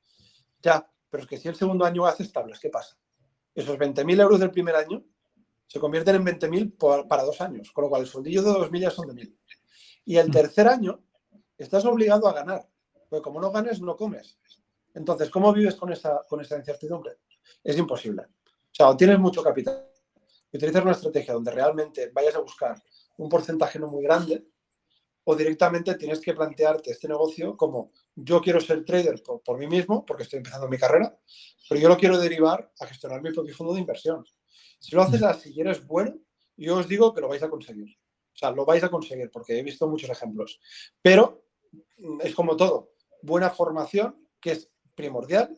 Ya, 0.62 0.90
pero 1.10 1.24
es 1.24 1.30
que 1.30 1.38
si 1.38 1.48
el 1.48 1.56
segundo 1.56 1.86
año 1.86 2.06
hace 2.06 2.24
estables, 2.24 2.60
¿qué 2.60 2.70
pasa? 2.70 2.98
Esos 3.54 3.78
20.000 3.78 4.22
euros 4.22 4.40
del 4.40 4.52
primer 4.52 4.76
año 4.76 5.06
se 5.68 5.80
convierten 5.80 6.16
en 6.16 6.26
20.000 6.26 7.08
para 7.08 7.24
dos 7.24 7.40
años, 7.42 7.72
con 7.72 7.84
lo 7.84 7.90
cual 7.90 8.04
el 8.04 8.08
sueldillo 8.08 8.42
de 8.42 8.52
2.000 8.52 8.80
ya 8.80 8.92
son 8.92 9.08
de 9.08 9.14
1.000. 9.14 9.38
Y 10.06 10.18
el 10.18 10.30
tercer 10.32 10.68
año 10.68 11.04
estás 11.58 11.86
obligado 11.86 12.28
a 12.28 12.34
ganar, 12.34 12.68
como 13.22 13.40
no 13.40 13.52
ganes, 13.52 13.82
no 13.82 13.96
comes. 13.96 14.38
Entonces, 14.94 15.30
¿cómo 15.30 15.52
vives 15.54 15.76
con 15.76 15.92
esa, 15.92 16.26
con 16.28 16.42
esa 16.42 16.58
incertidumbre? 16.58 17.18
Es 17.64 17.78
imposible. 17.78 18.24
O 18.24 18.72
sea, 18.72 18.90
o 18.90 18.98
tienes 18.98 19.20
mucho 19.20 19.44
capital 19.44 19.88
y 20.52 20.58
utilizas 20.58 20.84
una 20.84 20.94
estrategia 20.94 21.34
donde 21.34 21.52
realmente 21.52 22.12
vayas 22.14 22.36
a 22.36 22.40
buscar 22.40 22.82
un 23.18 23.30
porcentaje 23.30 23.80
no 23.80 23.88
muy 23.88 24.04
grande, 24.04 24.46
o 25.26 25.36
directamente 25.36 25.96
tienes 25.96 26.22
que 26.22 26.34
plantearte 26.34 26.92
este 26.92 27.08
negocio 27.08 27.58
como 27.58 27.92
yo 28.16 28.40
quiero 28.42 28.62
ser 28.62 28.86
trader 28.86 29.22
por, 29.24 29.58
mí 29.58 29.68
mismo, 29.68 30.06
porque 30.06 30.24
estoy 30.24 30.38
empezando 30.38 30.68
mi 30.68 30.78
carrera, 30.78 31.18
pero 31.68 31.82
yo 31.82 31.90
lo 31.90 31.98
quiero 31.98 32.18
derivar 32.18 32.72
a 32.80 32.86
gestionar 32.86 33.22
mi 33.22 33.34
propio 33.34 33.56
fondo 33.56 33.74
de 33.74 33.80
inversión. 33.80 34.24
Si 34.80 34.96
lo 34.96 35.02
haces 35.02 35.24
así 35.24 35.52
y 35.54 35.62
eres 35.62 35.86
bueno, 35.86 36.16
yo 36.56 36.78
os 36.78 36.88
digo 36.88 37.14
que 37.14 37.22
lo 37.22 37.28
vais 37.28 37.42
a 37.42 37.50
conseguir. 37.50 37.98
O 38.34 38.38
sea, 38.38 38.52
lo 38.52 38.66
vais 38.66 38.84
a 38.84 38.90
conseguir 38.90 39.32
porque 39.32 39.58
he 39.58 39.64
visto 39.64 39.88
muchos 39.88 40.10
ejemplos. 40.10 40.60
Pero 41.02 41.46
mm, 41.98 42.22
es 42.22 42.36
como 42.36 42.56
todo, 42.56 42.92
buena 43.26 43.50
formación, 43.50 44.16
que 44.40 44.52
es 44.52 44.70
primordial. 44.94 45.56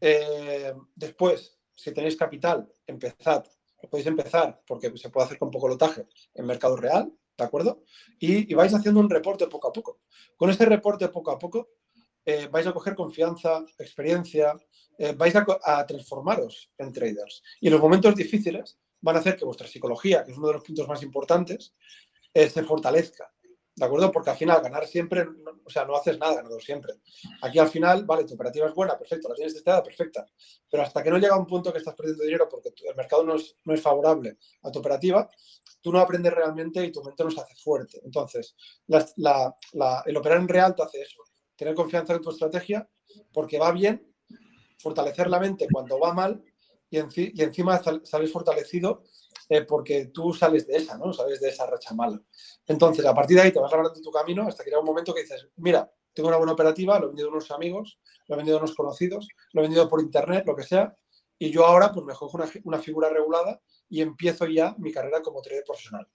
Eh, 0.00 0.74
después, 0.94 1.58
si 1.74 1.92
tenéis 1.92 2.16
capital, 2.16 2.70
empezad. 2.86 3.44
Podéis 3.90 4.06
empezar 4.06 4.62
porque 4.66 4.96
se 4.96 5.10
puede 5.10 5.26
hacer 5.26 5.38
con 5.38 5.50
poco 5.50 5.68
lotaje 5.68 6.06
en 6.34 6.46
mercado 6.46 6.76
real, 6.76 7.12
¿de 7.36 7.44
acuerdo? 7.44 7.82
Y, 8.20 8.54
vais 8.54 8.72
haciendo 8.72 9.00
un 9.00 9.10
reporte 9.10 9.48
poco 9.48 9.68
a 9.68 9.72
poco. 9.72 10.00
Con 10.36 10.50
este 10.50 10.66
reporte 10.66 11.08
poco 11.08 11.32
a 11.32 11.38
poco 11.38 11.70
eh, 12.24 12.46
vais 12.48 12.66
a 12.66 12.72
coger 12.72 12.94
confianza, 12.94 13.64
experiencia, 13.78 14.54
eh, 14.98 15.14
vais 15.16 15.34
a, 15.34 15.86
transformaros 15.86 16.70
en 16.78 16.92
traders. 16.92 17.42
Y 17.60 17.70
los 17.70 17.80
momentos 17.80 18.14
difíciles 18.14 18.78
van 19.00 19.16
a 19.16 19.18
hacer 19.18 19.34
que 19.34 19.44
vuestra 19.44 19.66
psicología, 19.66 20.24
que 20.24 20.30
es 20.30 20.38
uno 20.38 20.48
de 20.48 20.54
los 20.54 20.62
puntos 20.62 20.86
más 20.86 21.02
importantes, 21.02 21.74
se 22.32 22.62
fortalezca. 22.62 23.30
¿De 23.74 23.86
acuerdo? 23.86 24.12
Porque 24.12 24.30
al 24.30 24.36
final 24.36 24.60
ganar 24.60 24.86
siempre, 24.86 25.26
o 25.64 25.70
sea, 25.70 25.86
no 25.86 25.96
haces 25.96 26.18
nada 26.18 26.34
ganador 26.34 26.62
siempre. 26.62 26.94
Aquí 27.40 27.58
al 27.58 27.68
final, 27.68 28.04
vale, 28.04 28.24
tu 28.24 28.34
operativa 28.34 28.66
es 28.66 28.74
buena, 28.74 28.98
perfecto, 28.98 29.30
la 29.30 29.34
tienes 29.34 29.54
testada, 29.54 29.82
perfecta. 29.82 30.26
Pero 30.70 30.82
hasta 30.82 31.02
que 31.02 31.10
no 31.10 31.16
llega 31.16 31.38
un 31.38 31.46
punto 31.46 31.72
que 31.72 31.78
estás 31.78 31.94
perdiendo 31.94 32.22
dinero 32.24 32.48
porque 32.50 32.70
el 32.86 32.94
mercado 32.94 33.24
no 33.24 33.36
es, 33.36 33.56
no 33.64 33.72
es 33.72 33.80
favorable 33.80 34.36
a 34.62 34.70
tu 34.70 34.80
operativa, 34.80 35.28
tú 35.80 35.90
no 35.90 36.00
aprendes 36.00 36.34
realmente 36.34 36.84
y 36.84 36.92
tu 36.92 37.02
mente 37.02 37.24
no 37.24 37.30
se 37.30 37.40
hace 37.40 37.54
fuerte. 37.56 38.00
Entonces, 38.04 38.54
el 38.88 40.16
operar 40.16 40.38
en 40.38 40.48
real 40.48 40.74
te 40.74 40.82
hace 40.82 41.00
eso, 41.00 41.22
tener 41.56 41.74
confianza 41.74 42.14
en 42.14 42.20
tu 42.20 42.30
estrategia 42.30 42.86
porque 43.32 43.58
va 43.58 43.72
bien, 43.72 44.06
fortalecer 44.78 45.30
la 45.30 45.40
mente 45.40 45.66
cuando 45.72 45.98
va 45.98 46.12
mal 46.12 46.44
y, 46.90 46.98
y 46.98 47.42
encima 47.42 47.82
sales 48.04 48.32
fortalecido 48.32 49.04
eh, 49.48 49.62
porque 49.62 50.06
tú 50.06 50.32
sales 50.32 50.66
de 50.66 50.76
esa, 50.76 50.96
¿no? 50.98 51.12
Sales 51.12 51.40
de 51.40 51.48
esa 51.48 51.66
racha 51.66 51.94
mala. 51.94 52.20
Entonces, 52.66 53.04
a 53.04 53.14
partir 53.14 53.36
de 53.36 53.42
ahí 53.42 53.52
te 53.52 53.58
vas 53.58 53.70
de 53.94 54.00
tu 54.00 54.10
camino 54.10 54.46
hasta 54.46 54.62
que 54.64 54.70
llega 54.70 54.80
un 54.80 54.86
momento 54.86 55.14
que 55.14 55.22
dices, 55.22 55.48
mira, 55.56 55.90
tengo 56.12 56.28
una 56.28 56.36
buena 56.36 56.52
operativa, 56.52 56.98
lo 56.98 57.06
he 57.06 57.08
vendido 57.08 57.28
a 57.28 57.32
unos 57.32 57.50
amigos, 57.50 57.98
lo 58.28 58.34
he 58.34 58.38
vendido 58.38 58.58
a 58.58 58.60
unos 58.60 58.74
conocidos, 58.74 59.28
lo 59.52 59.60
he 59.60 59.64
vendido 59.64 59.88
por 59.88 60.00
internet, 60.00 60.44
lo 60.46 60.54
que 60.54 60.62
sea, 60.62 60.96
y 61.38 61.50
yo 61.50 61.66
ahora 61.66 61.92
pues 61.92 62.04
me 62.04 62.14
cojo 62.14 62.38
una, 62.64 62.78
figura 62.78 63.08
regulada 63.08 63.60
y 63.88 64.00
empiezo 64.00 64.46
ya 64.46 64.74
mi 64.78 64.92
carrera 64.92 65.22
como 65.22 65.42
trader 65.42 65.64
profesional. 65.64 66.06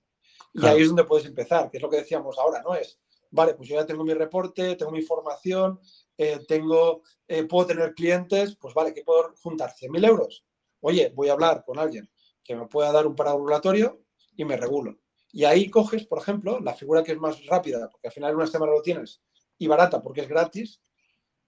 Y 0.53 0.65
ahí 0.65 0.82
es 0.82 0.88
donde 0.88 1.03
puedes 1.03 1.25
empezar, 1.25 1.69
que 1.69 1.78
es 1.78 1.84
lo 1.84 1.89
que 1.89 1.97
decíamos 1.97 2.38
ahora, 2.38 2.61
¿no? 2.61 2.73
Es, 2.75 2.99
vale, 3.32 3.53
pues 3.53 3.67
yo 3.67 3.75
ya 3.75 3.86
tengo 3.86 4.03
mi 4.03 4.13
reporte, 4.13 4.75
tengo 4.75 4.91
mi 4.91 4.99
información, 4.99 5.80
eh, 6.17 6.39
tengo, 6.47 7.01
eh, 7.28 7.43
puedo 7.43 7.67
tener 7.67 7.93
clientes, 7.93 8.55
pues 8.55 8.73
vale, 8.73 8.93
que 8.93 9.03
puedo 9.03 9.34
juntar 9.41 9.73
100.000 9.73 10.05
euros. 10.07 10.45
Oye, 10.80 11.11
voy 11.13 11.30
a 11.30 11.34
hablar 11.34 11.63
con 11.65 11.78
alguien 11.78 12.09
que 12.47 12.55
me 12.55 12.65
pueda 12.65 12.91
dar 12.93 13.05
un 13.05 13.15
pararegulatorio 13.15 14.01
y 14.35 14.45
me 14.45 14.55
regulo. 14.55 14.97
Y 15.33 15.43
ahí 15.43 15.69
coges, 15.69 16.07
por 16.07 16.19
ejemplo, 16.19 16.59
la 16.61 16.73
figura 16.73 17.03
que 17.03 17.11
es 17.11 17.19
más 17.19 17.45
rápida, 17.45 17.89
porque 17.89 18.07
al 18.07 18.13
final 18.13 18.31
en 18.31 18.37
una 18.37 18.47
semana 18.47 18.71
lo 18.71 18.81
tienes, 18.81 19.21
y 19.57 19.67
barata 19.67 20.01
porque 20.01 20.21
es 20.21 20.29
gratis, 20.29 20.81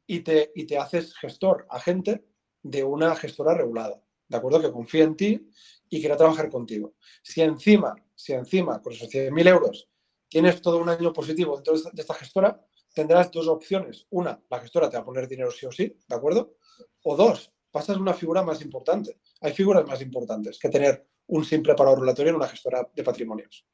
y 0.06 0.20
te, 0.20 0.52
y 0.56 0.66
te 0.66 0.78
haces 0.78 1.16
gestor, 1.16 1.66
agente 1.70 2.26
de 2.62 2.84
una 2.84 3.16
gestora 3.16 3.54
regulada, 3.54 4.04
¿de 4.28 4.38
acuerdo? 4.38 4.62
Que 4.62 4.72
confía 4.72 5.06
en 5.06 5.16
ti 5.16 5.50
y 5.90 6.00
quiera 6.00 6.18
trabajar 6.18 6.50
contigo. 6.50 6.96
Si 7.24 7.42
encima, 7.42 7.96
si 8.14 8.34
encima 8.34 8.82
con 8.82 8.92
esos 8.92 9.08
100.000 9.10 9.48
euros 9.48 9.88
tienes 10.28 10.62
todo 10.62 10.80
un 10.80 10.90
año 10.90 11.14
positivo 11.14 11.56
dentro 11.56 11.74
de 11.92 12.02
esta 12.02 12.14
gestora, 12.14 12.60
tendrás 12.94 13.32
dos 13.32 13.48
opciones. 13.48 14.06
Una, 14.10 14.42
la 14.50 14.60
gestora 14.60 14.90
te 14.90 14.98
va 14.98 15.04
a 15.04 15.06
poner 15.06 15.28
dinero 15.28 15.52
sí 15.52 15.66
o 15.66 15.72
sí, 15.72 15.96
¿de 16.08 16.16
acuerdo? 16.16 16.58
O 17.04 17.16
dos, 17.16 17.52
pasas 17.72 17.98
a 17.98 18.00
una 18.00 18.14
figura 18.14 18.44
más 18.44 18.62
importante. 18.62 19.20
Hay 19.42 19.54
figuras 19.54 19.86
más 19.86 20.02
importantes 20.02 20.58
que 20.60 20.70
tener 20.70 21.06
un 21.28 21.46
simple 21.46 21.76
paro 21.76 21.96
regulatorio 21.96 22.32
en 22.32 22.36
una 22.38 22.48
gestora 22.48 22.88
de 22.94 23.04
patrimonios. 23.04 23.66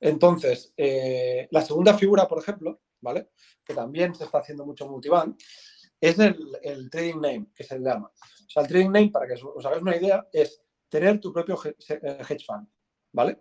Entonces, 0.00 0.72
eh, 0.76 1.46
la 1.50 1.62
segunda 1.62 1.96
figura, 1.96 2.26
por 2.26 2.38
ejemplo, 2.38 2.80
¿vale? 3.00 3.30
Que 3.64 3.74
también 3.74 4.14
se 4.14 4.24
está 4.24 4.38
haciendo 4.38 4.64
mucho 4.64 4.88
multibank, 4.88 5.38
es 6.00 6.18
el, 6.18 6.88
trading 6.90 7.20
name, 7.20 7.46
que 7.54 7.62
se 7.62 7.78
llama. 7.78 8.08
O 8.08 8.50
sea, 8.50 8.62
el 8.62 8.68
trading 8.68 8.90
name, 8.90 9.10
para 9.10 9.26
que 9.26 9.34
os 9.34 9.66
hagáis 9.66 9.82
una 9.82 9.96
idea, 9.96 10.26
es 10.32 10.62
tener 10.88 11.20
tu 11.20 11.32
propio 11.32 11.58
eh, 11.64 12.18
hedge 12.28 12.44
fund, 12.44 12.66
¿vale? 13.12 13.40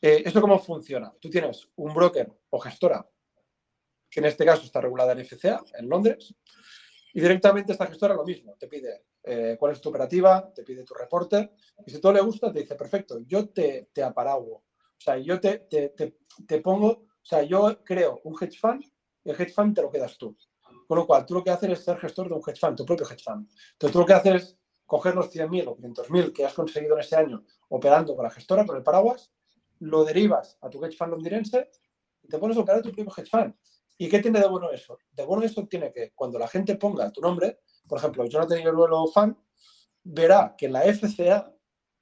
Eh, 0.00 0.22
¿Esto 0.24 0.40
cómo 0.40 0.58
funciona? 0.58 1.12
Tú 1.20 1.28
tienes 1.28 1.68
un 1.76 1.92
broker 1.92 2.32
o 2.48 2.58
gestora, 2.58 3.06
que 4.10 4.20
en 4.20 4.26
este 4.26 4.44
caso 4.46 4.64
está 4.64 4.80
regulada 4.80 5.12
en 5.12 5.24
FCA, 5.24 5.62
en 5.74 5.88
Londres, 5.88 6.34
y 7.12 7.20
directamente 7.20 7.72
esta 7.72 7.86
gestora 7.86 8.14
lo 8.14 8.24
mismo, 8.24 8.56
te 8.58 8.66
pide 8.66 9.04
eh, 9.22 9.56
cuál 9.58 9.72
es 9.72 9.80
tu 9.80 9.88
operativa, 9.88 10.52
te 10.54 10.62
pide 10.62 10.84
tu 10.84 10.94
reporte, 10.94 11.52
y 11.86 11.90
si 11.90 12.00
todo 12.00 12.12
le 12.12 12.20
gusta, 12.20 12.52
te 12.52 12.60
dice, 12.60 12.74
perfecto, 12.74 13.18
yo 13.20 13.48
te, 13.48 13.90
te 13.92 14.02
aparago. 14.02 14.52
O 15.00 15.02
sea, 15.02 15.18
yo 15.18 15.40
te, 15.40 15.60
te, 15.60 15.94
te, 16.46 16.60
pongo, 16.60 16.88
o 16.88 17.08
sea, 17.22 17.42
yo 17.42 17.82
creo 17.84 18.20
un 18.24 18.36
hedge 18.40 18.58
fund 18.58 18.84
y 19.24 19.30
el 19.30 19.40
hedge 19.40 19.52
fund 19.52 19.74
te 19.74 19.82
lo 19.82 19.90
quedas 19.90 20.16
tú. 20.18 20.36
Con 20.86 20.98
lo 20.98 21.06
cual, 21.06 21.24
tú 21.24 21.34
lo 21.34 21.44
que 21.44 21.50
haces 21.50 21.70
es 21.70 21.84
ser 21.84 21.98
gestor 21.98 22.28
de 22.28 22.34
un 22.34 22.42
hedge 22.46 22.58
fund, 22.58 22.76
tu 22.76 22.84
propio 22.84 23.06
hedge 23.06 23.22
fund. 23.22 23.48
Entonces, 23.72 23.92
tú 23.92 23.98
lo 23.98 24.06
que 24.06 24.12
haces 24.12 24.34
es 24.34 24.58
coger 24.84 25.14
los 25.14 25.30
100.000 25.30 25.68
o 25.68 25.76
500.000 25.76 26.32
que 26.32 26.44
has 26.44 26.52
conseguido 26.52 26.94
en 26.94 27.00
ese 27.00 27.16
año 27.16 27.44
operando 27.68 28.16
con 28.16 28.24
la 28.24 28.30
gestora, 28.30 28.66
con 28.66 28.76
el 28.76 28.82
paraguas, 28.82 29.32
lo 29.78 30.04
derivas 30.04 30.58
a 30.60 30.68
tu 30.68 30.84
hedge 30.84 30.96
fund 30.96 31.12
londinense 31.12 31.70
y 32.22 32.28
te 32.28 32.38
pones 32.38 32.56
a 32.56 32.60
operar 32.60 32.82
tu 32.82 32.92
propio 32.92 33.12
hedge 33.16 33.30
fund. 33.30 33.54
¿Y 33.96 34.08
qué 34.08 34.18
tiene 34.20 34.40
de 34.40 34.48
bueno 34.48 34.70
eso? 34.70 34.98
De 35.12 35.24
bueno 35.24 35.44
eso 35.44 35.66
tiene 35.66 35.92
que 35.92 36.12
cuando 36.14 36.38
la 36.38 36.48
gente 36.48 36.74
ponga 36.76 37.10
tu 37.12 37.20
nombre, 37.20 37.60
por 37.90 37.98
ejemplo, 37.98 38.24
Jonathan 38.24 38.60
Iruelo 38.60 39.08
Fan, 39.08 39.36
verá 40.04 40.54
que 40.56 40.66
en 40.66 40.74
la 40.74 40.82
FCA 40.82 41.52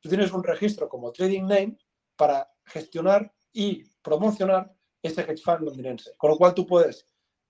tú 0.00 0.10
tienes 0.10 0.30
un 0.32 0.44
registro 0.44 0.86
como 0.86 1.10
trading 1.12 1.44
name 1.44 1.78
para 2.14 2.52
gestionar 2.66 3.32
y 3.50 3.84
promocionar 4.02 4.70
ese 5.02 5.22
hedge 5.22 5.42
fund 5.42 5.62
londinense. 5.62 6.12
Con 6.18 6.30
lo 6.30 6.36
cual 6.36 6.52
tú 6.52 6.66
puedes 6.66 7.06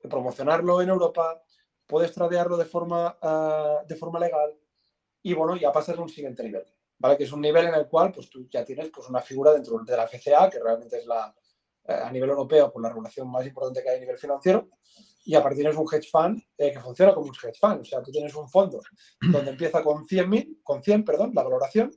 promocionarlo 0.09 0.81
en 0.81 0.89
Europa, 0.89 1.43
puedes 1.85 2.13
tradearlo 2.13 2.57
de 2.57 2.65
forma, 2.65 3.19
ah, 3.21 3.83
de 3.89 3.97
forma 3.97 4.21
legal 4.21 4.57
y 5.21 5.35
bueno, 5.35 5.57
ya 5.57 5.73
pasas 5.73 5.99
a 5.99 6.01
un 6.01 6.09
siguiente 6.09 6.45
nivel, 6.45 6.65
¿vale? 6.97 7.17
Que 7.17 7.25
es 7.25 7.33
un 7.33 7.41
nivel 7.41 7.67
en 7.67 7.75
el 7.75 7.89
cual 7.89 8.13
pues 8.13 8.31
tú 8.31 8.47
ya 8.49 8.65
tienes 8.65 8.89
pues 8.91 9.09
una 9.09 9.21
figura 9.21 9.53
dentro 9.53 9.81
de 9.81 9.97
la 9.97 10.07
FCA, 10.07 10.49
que 10.49 10.61
realmente 10.61 10.99
es 10.99 11.07
la, 11.07 11.35
eh, 11.89 11.93
a 11.93 12.13
nivel 12.13 12.31
europeo, 12.31 12.67
por 12.67 12.75
pues, 12.75 12.83
la 12.85 12.89
regulación 12.91 13.29
más 13.29 13.45
importante 13.45 13.83
que 13.83 13.91
hay 13.91 13.97
a 13.97 14.01
nivel 14.01 14.17
financiero, 14.17 14.69
y 15.29 15.35
aparte 15.35 15.57
tienes 15.57 15.77
un 15.77 15.87
hedge 15.93 16.09
fund 16.11 16.43
eh, 16.57 16.73
que 16.73 16.81
funciona 16.81 17.13
como 17.13 17.27
un 17.27 17.35
hedge 17.35 17.59
fund, 17.61 17.83
o 17.83 17.85
sea, 17.85 18.03
tú 18.03 18.11
tienes 18.11 18.35
un 18.35 18.49
fondo 18.49 18.81
donde 19.21 19.51
empieza 19.51 19.85
con 19.85 20.07
100, 20.07 20.61
con 20.63 20.83
100, 20.83 21.05
perdón, 21.05 21.33
la 21.35 21.43
valoración, 21.43 21.91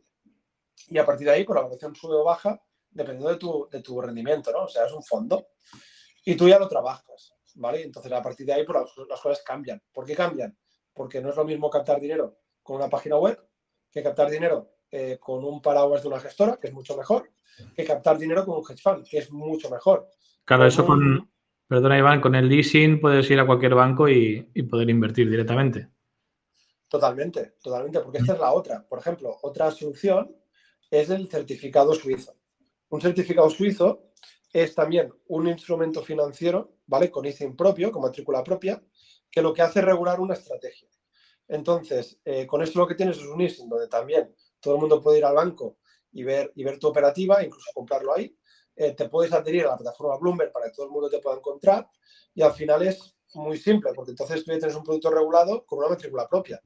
y 0.89 0.97
a 0.97 1.05
partir 1.05 1.27
de 1.27 1.33
ahí, 1.33 1.45
por 1.45 1.55
pues, 1.55 1.55
la 1.55 1.61
valoración 1.61 1.95
sube 1.95 2.15
o 2.15 2.25
baja, 2.25 2.61
dependiendo 2.89 3.29
de 3.29 3.37
tu, 3.37 3.69
de 3.71 3.81
tu 3.81 4.01
rendimiento, 4.01 4.51
¿no? 4.51 4.63
O 4.63 4.67
sea, 4.67 4.85
es 4.85 4.91
un 4.91 5.01
fondo, 5.01 5.47
y 6.25 6.35
tú 6.35 6.49
ya 6.49 6.59
lo 6.59 6.67
trabajas. 6.67 7.33
¿vale? 7.55 7.83
Entonces, 7.83 8.11
a 8.11 8.21
partir 8.21 8.45
de 8.45 8.51
ahí, 8.51 8.65
pues, 8.65 8.77
las, 9.07 9.21
cosas 9.21 9.41
cambian. 9.43 9.81
¿Por 9.93 10.05
qué 10.05 10.13
cambian? 10.13 10.57
Porque 10.93 11.21
no 11.21 11.29
es 11.29 11.37
lo 11.37 11.45
mismo 11.45 11.69
captar 11.69 12.01
dinero 12.01 12.37
con 12.61 12.75
una 12.75 12.89
página 12.89 13.15
web 13.15 13.41
que 13.89 14.03
captar 14.03 14.29
dinero 14.29 14.73
eh, 14.91 15.17
con 15.21 15.45
un 15.45 15.61
paraguas 15.61 16.01
de 16.01 16.09
una 16.09 16.19
gestora, 16.19 16.57
que 16.57 16.67
es 16.67 16.73
mucho 16.73 16.97
mejor, 16.97 17.31
que 17.73 17.85
captar 17.85 18.17
dinero 18.17 18.45
con 18.45 18.57
un 18.57 18.63
hedge 18.69 18.81
fund, 18.81 19.07
que 19.07 19.19
es 19.19 19.31
mucho 19.31 19.69
mejor. 19.69 20.09
Claro, 20.43 20.65
eso 20.65 20.85
con, 20.85 21.30
perdona 21.71 21.97
Iván, 21.97 22.19
con 22.19 22.35
el 22.35 22.49
leasing 22.49 22.99
puedes 22.99 23.31
ir 23.31 23.39
a 23.39 23.45
cualquier 23.45 23.75
banco 23.75 24.09
y, 24.09 24.41
poder 24.69 24.89
invertir 24.89 25.29
directamente. 25.29 25.87
Totalmente, 26.89 27.53
totalmente, 27.63 28.01
porque 28.01 28.17
esta 28.17 28.33
es 28.33 28.39
la 28.39 28.51
otra. 28.51 28.85
Por 28.85 28.99
ejemplo, 28.99 29.37
otra 29.41 29.71
solución 29.71 30.35
es 30.89 31.09
el 31.09 31.29
certificado 31.29 31.93
suizo. 31.93 32.35
Un 32.89 32.99
certificado 32.99 33.49
suizo 33.49 34.11
es 34.51 34.75
también 34.75 35.13
un 35.27 35.47
instrumento 35.47 36.01
financiero, 36.01 36.73
¿vale? 36.87 37.09
Con 37.09 37.23
ISIN 37.23 37.55
propio, 37.55 37.89
con 37.89 38.01
matrícula 38.01 38.43
propia, 38.43 38.83
que 39.31 39.41
lo 39.41 39.53
que 39.53 39.61
hace 39.61 39.79
es 39.79 39.85
regular 39.85 40.19
una 40.19 40.33
estrategia. 40.33 40.89
Entonces, 41.47 42.19
eh, 42.25 42.45
con 42.45 42.61
esto 42.61 42.79
lo 42.79 42.87
que 42.87 42.95
tienes 42.95 43.15
es 43.15 43.23
un 43.23 43.39
ISIN 43.39 43.69
donde 43.69 43.87
también 43.87 44.35
todo 44.59 44.75
el 44.75 44.81
mundo 44.81 45.01
puede 45.01 45.19
ir 45.19 45.25
al 45.25 45.35
banco 45.35 45.77
y 46.11 46.23
ver, 46.23 46.51
y 46.53 46.65
ver 46.65 46.79
tu 46.79 46.87
operativa, 46.87 47.41
incluso 47.41 47.71
comprarlo 47.73 48.13
ahí. 48.13 48.35
Eh, 48.75 48.93
te 48.93 49.09
puedes 49.09 49.31
adherir 49.33 49.65
a 49.65 49.71
la 49.71 49.77
plataforma 49.77 50.17
Bloomberg 50.17 50.51
para 50.51 50.67
que 50.67 50.71
todo 50.71 50.85
el 50.85 50.91
mundo 50.91 51.09
te 51.09 51.19
pueda 51.19 51.37
encontrar 51.37 51.89
y 52.33 52.41
al 52.41 52.53
final 52.53 52.81
es 52.83 53.15
muy 53.33 53.57
simple, 53.57 53.91
porque 53.93 54.11
entonces 54.11 54.43
tú 54.43 54.51
ya 54.51 54.59
tienes 54.59 54.75
un 54.75 54.83
producto 54.83 55.09
regulado 55.09 55.65
con 55.65 55.79
una 55.79 55.89
matrícula 55.89 56.27
propia. 56.27 56.61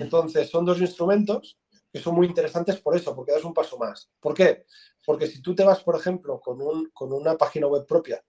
Entonces, 0.00 0.48
son 0.48 0.64
dos 0.64 0.80
instrumentos 0.80 1.58
que 1.92 2.00
son 2.00 2.14
muy 2.14 2.26
interesantes 2.26 2.80
por 2.80 2.96
eso, 2.96 3.14
porque 3.14 3.32
das 3.32 3.44
un 3.44 3.54
paso 3.54 3.78
más. 3.78 4.10
¿Por 4.20 4.34
qué? 4.34 4.66
Porque 5.04 5.26
si 5.26 5.40
tú 5.40 5.54
te 5.54 5.64
vas, 5.64 5.82
por 5.82 5.96
ejemplo, 5.96 6.40
con, 6.40 6.60
un, 6.60 6.90
con 6.90 7.12
una 7.12 7.36
página 7.36 7.66
web 7.66 7.86
propia 7.86 8.24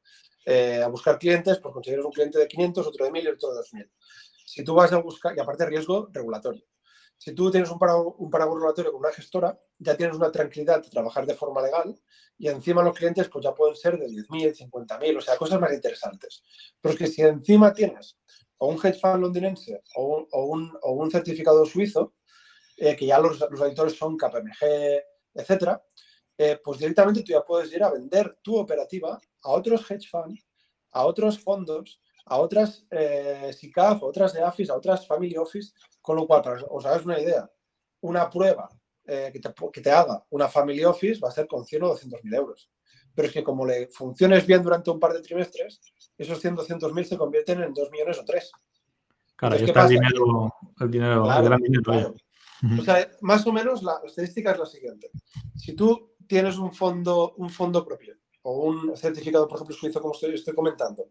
eh, 0.46 0.82
a 0.84 0.88
buscar 0.88 1.18
clientes, 1.18 1.58
pues 1.60 1.74
conseguirás 1.74 2.06
un 2.06 2.12
cliente 2.12 2.38
de 2.38 2.48
500, 2.48 2.88
otro 2.88 3.06
de 3.06 3.12
1000 3.12 3.24
y 3.24 3.28
otro 3.30 3.50
de 3.50 3.56
2000. 3.56 3.92
Si 4.46 4.64
tú 4.64 4.76
vas 4.76 4.92
a 4.94 4.98
buscar, 4.98 5.36
y 5.36 5.40
aparte 5.40 5.66
riesgo 5.66 6.08
regulatorio, 6.12 6.64
si 7.18 7.34
tú 7.34 7.50
tienes 7.50 7.70
un 7.70 7.80
paraguas, 7.80 8.16
un 8.18 8.32
regulatorio 8.32 8.92
con 8.92 9.00
una 9.00 9.12
gestora, 9.12 9.58
ya 9.78 9.96
tienes 9.96 10.16
una 10.16 10.32
tranquilidad 10.32 10.84
de 10.84 10.90
trabajar 10.90 11.26
de 11.26 11.36
forma 11.36 11.62
legal 11.62 12.00
y 12.38 12.48
encima 12.50 12.84
los 12.84 12.98
clientes 12.98 13.30
pues 13.30 13.44
ya 13.44 13.54
pueden 13.54 13.76
ser 13.76 13.98
de 13.98 14.08
10.000, 14.08 14.70
50.000, 14.70 15.18
o 15.18 15.22
sea, 15.22 15.38
cosas 15.38 15.60
más 15.60 15.74
interesantes. 15.74 16.44
Pero 16.82 16.94
es 16.94 17.00
que 17.00 17.08
si 17.08 17.22
encima 17.22 17.74
tienes 17.74 18.18
o 18.58 18.68
un 18.68 18.76
hedge 18.78 19.00
fund 19.00 19.22
londinense 19.22 19.82
o 19.96 20.28
un, 20.46 20.72
o 20.82 20.92
un, 20.92 21.12
certificado 21.12 21.66
suizo, 21.66 22.14
eh, 22.78 22.96
que 22.96 23.06
ya 23.06 23.20
los, 23.20 23.40
los 23.40 23.62
editores 23.62 23.98
son 23.98 24.18
KPMG, 24.18 25.02
etcétera, 25.34 25.82
eh, 26.38 26.60
pues 26.64 26.80
directamente 26.80 27.24
tú 27.24 27.32
ya 27.32 27.42
puedes 27.42 27.72
ir 27.74 27.84
a 27.84 27.92
vender 27.92 28.38
tu 28.42 28.58
operativa 28.58 29.20
a 29.44 29.50
otros 29.52 29.90
hedge 29.90 30.08
funds, 30.10 30.46
a 30.92 31.06
otros 31.06 31.40
fondos, 31.40 32.02
a 32.26 32.38
otras 32.38 32.86
eh, 32.90 33.52
SICAF, 33.54 34.02
a 34.02 34.06
otras 34.06 34.36
EAFIS, 34.36 34.70
a 34.70 34.76
otras 34.76 35.08
Family 35.08 35.38
Office, 35.38 35.74
con 36.02 36.16
lo 36.16 36.28
cual, 36.28 36.42
para 36.42 36.64
os 36.70 36.86
hagáis 36.86 37.06
una 37.06 37.20
idea, 37.20 37.50
una 38.02 38.30
prueba 38.30 38.70
eh, 39.06 39.30
que, 39.32 39.40
te, 39.40 39.54
que, 39.72 39.82
te, 39.82 39.92
haga 39.92 40.26
una 40.32 40.48
Family 40.48 40.84
Office 40.84 41.20
va 41.20 41.30
a 41.30 41.32
ser 41.32 41.48
con 41.48 41.66
100 41.66 41.84
o 41.84 41.88
200 41.90 42.24
mil 42.24 42.34
euros. 42.34 42.70
Pero 43.14 43.28
es 43.28 43.34
que 43.34 43.44
como 43.44 43.66
le 43.66 43.88
funciones 43.88 44.46
bien 44.46 44.62
durante 44.62 44.92
un 44.92 45.00
par 45.00 45.14
de 45.14 45.22
trimestres, 45.22 45.80
esos 46.18 46.40
100 46.40 46.56
200 46.56 46.94
mil 46.94 47.06
se 47.06 47.18
convierten 47.18 47.62
en 47.62 47.74
2 47.74 47.92
millones 47.92 48.20
o 48.20 48.26
3. 48.26 48.52
Claro, 49.36 49.56
Entonces, 49.56 49.68
está 49.68 49.84
el 49.84 49.90
dinero, 49.90 50.54
el 50.80 50.92
dinero, 50.92 51.24
claro, 51.24 51.40
el 51.40 51.46
gran 51.46 51.62
dinero. 51.62 51.84
Claro. 51.84 52.16
O 52.80 52.84
sea, 52.84 53.12
más 53.22 53.46
o 53.46 53.54
menos 53.54 53.84
la 53.84 54.00
estadística 54.04 54.52
es 54.52 54.60
la 54.60 54.66
siguiente. 54.66 55.12
Si 55.56 55.74
tú 55.74 56.16
tienes 56.28 56.58
un 56.58 56.74
fondo, 56.74 57.36
un 57.38 57.50
fondo 57.50 57.86
propio 57.86 58.16
o 58.42 58.64
un 58.64 58.96
certificado, 58.96 59.48
por 59.48 59.58
ejemplo, 59.58 59.76
suizo, 59.76 60.02
como 60.02 60.14
estoy, 60.14 60.34
estoy 60.36 60.54
comentando, 60.54 61.10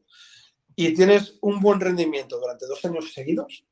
y 0.76 0.94
tienes 0.94 1.38
un 1.40 1.60
buen 1.60 1.80
rendimiento 1.80 2.38
durante 2.38 2.66
dos 2.66 2.84
años 2.84 3.12
seguidos, 3.12 3.64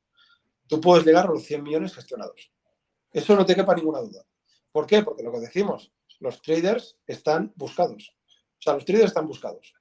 tú 0.67 0.79
puedes 0.79 1.05
llegar 1.05 1.25
a 1.25 1.31
los 1.31 1.43
100 1.43 1.63
millones 1.63 1.93
gestionados. 1.93 2.51
Eso 3.11 3.35
no 3.35 3.45
te 3.45 3.55
quepa 3.55 3.75
ninguna 3.75 3.99
duda. 3.99 4.23
¿Por 4.71 4.87
qué? 4.87 5.03
Porque 5.03 5.23
lo 5.23 5.31
que 5.31 5.39
decimos, 5.39 5.91
los 6.19 6.41
traders 6.41 6.97
están 7.05 7.51
buscados. 7.55 8.15
O 8.27 8.61
sea, 8.61 8.73
los 8.73 8.85
traders 8.85 9.07
están 9.07 9.27
buscados. 9.27 9.73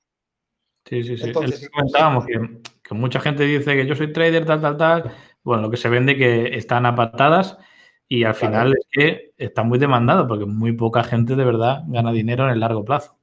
Sí, 0.84 1.02
sí, 1.04 1.16
sí. 1.16 1.24
Entonces, 1.24 1.70
comentábamos 1.70 2.26
que, 2.26 2.60
que, 2.82 2.94
mucha 2.94 3.20
gente 3.20 3.44
dice 3.44 3.76
que 3.76 3.86
yo 3.86 3.94
soy 3.94 4.12
trader, 4.12 4.44
tal, 4.44 4.60
tal, 4.60 4.76
tal. 4.76 5.16
Bueno, 5.42 5.62
lo 5.62 5.70
que 5.70 5.76
se 5.76 5.88
vende 5.88 6.16
que 6.16 6.56
están 6.56 6.84
a 6.86 6.94
patadas 6.94 7.56
y 8.08 8.24
al 8.24 8.34
final 8.34 8.74
es 8.74 8.86
que 8.90 9.32
está 9.38 9.62
muy 9.62 9.78
demandado 9.78 10.26
porque 10.26 10.44
muy 10.44 10.72
poca 10.72 11.02
gente 11.02 11.34
de 11.34 11.44
verdad 11.44 11.82
gana 11.86 12.12
dinero 12.12 12.44
en 12.44 12.50
el 12.50 12.60
largo 12.60 12.84
plazo. 12.84 13.16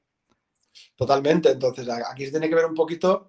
Totalmente. 0.95 1.51
Entonces, 1.51 1.87
aquí 1.89 2.25
se 2.25 2.31
tiene 2.31 2.49
que 2.49 2.55
ver 2.55 2.65
un 2.65 2.73
poquito, 2.73 3.27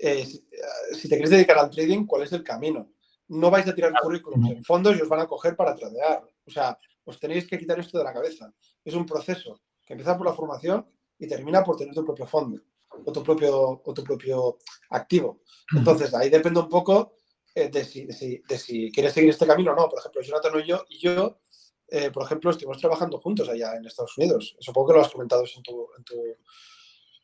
eh, 0.00 0.26
si 0.26 1.08
te 1.08 1.16
quieres 1.16 1.30
dedicar 1.30 1.58
al 1.58 1.70
trading, 1.70 2.06
cuál 2.06 2.22
es 2.22 2.32
el 2.32 2.42
camino. 2.42 2.92
No 3.28 3.50
vais 3.50 3.66
a 3.66 3.74
tirar 3.74 3.92
currículums 4.00 4.50
en 4.50 4.64
fondos 4.64 4.96
y 4.96 5.02
os 5.02 5.08
van 5.08 5.20
a 5.20 5.26
coger 5.26 5.56
para 5.56 5.74
tradear. 5.74 6.24
O 6.46 6.50
sea, 6.50 6.78
os 7.04 7.18
tenéis 7.18 7.46
que 7.46 7.58
quitar 7.58 7.78
esto 7.78 7.98
de 7.98 8.04
la 8.04 8.12
cabeza. 8.12 8.52
Es 8.84 8.94
un 8.94 9.04
proceso 9.04 9.60
que 9.84 9.94
empieza 9.94 10.16
por 10.16 10.26
la 10.26 10.32
formación 10.32 10.86
y 11.18 11.26
termina 11.26 11.64
por 11.64 11.76
tener 11.76 11.94
tu 11.94 12.04
propio 12.04 12.26
fondo 12.26 12.60
o 13.04 13.12
tu 13.12 13.22
propio, 13.22 13.82
o 13.84 13.94
tu 13.94 14.02
propio 14.04 14.58
activo. 14.90 15.42
Entonces, 15.76 16.14
ahí 16.14 16.30
depende 16.30 16.60
un 16.60 16.68
poco 16.68 17.16
eh, 17.54 17.68
de, 17.68 17.84
si, 17.84 18.06
de, 18.06 18.12
si, 18.12 18.42
de, 18.48 18.58
si, 18.58 18.92
quieres 18.92 19.12
seguir 19.12 19.30
este 19.30 19.46
camino 19.46 19.72
o 19.72 19.76
no. 19.76 19.88
Por 19.88 19.98
ejemplo, 19.98 20.22
Jonathan 20.22 20.60
y 20.60 20.66
yo, 20.66 20.84
y 20.88 20.98
yo 20.98 21.40
eh, 21.88 22.10
por 22.10 22.24
ejemplo, 22.24 22.50
estuvimos 22.50 22.78
trabajando 22.78 23.18
juntos 23.18 23.48
allá 23.48 23.76
en 23.76 23.86
Estados 23.86 24.16
Unidos. 24.18 24.56
Supongo 24.60 24.88
que 24.88 24.94
lo 24.94 25.00
has 25.00 25.12
comentado 25.12 25.44
en 25.44 25.62
tu... 25.62 25.88
En 25.96 26.04
tu, 26.04 26.14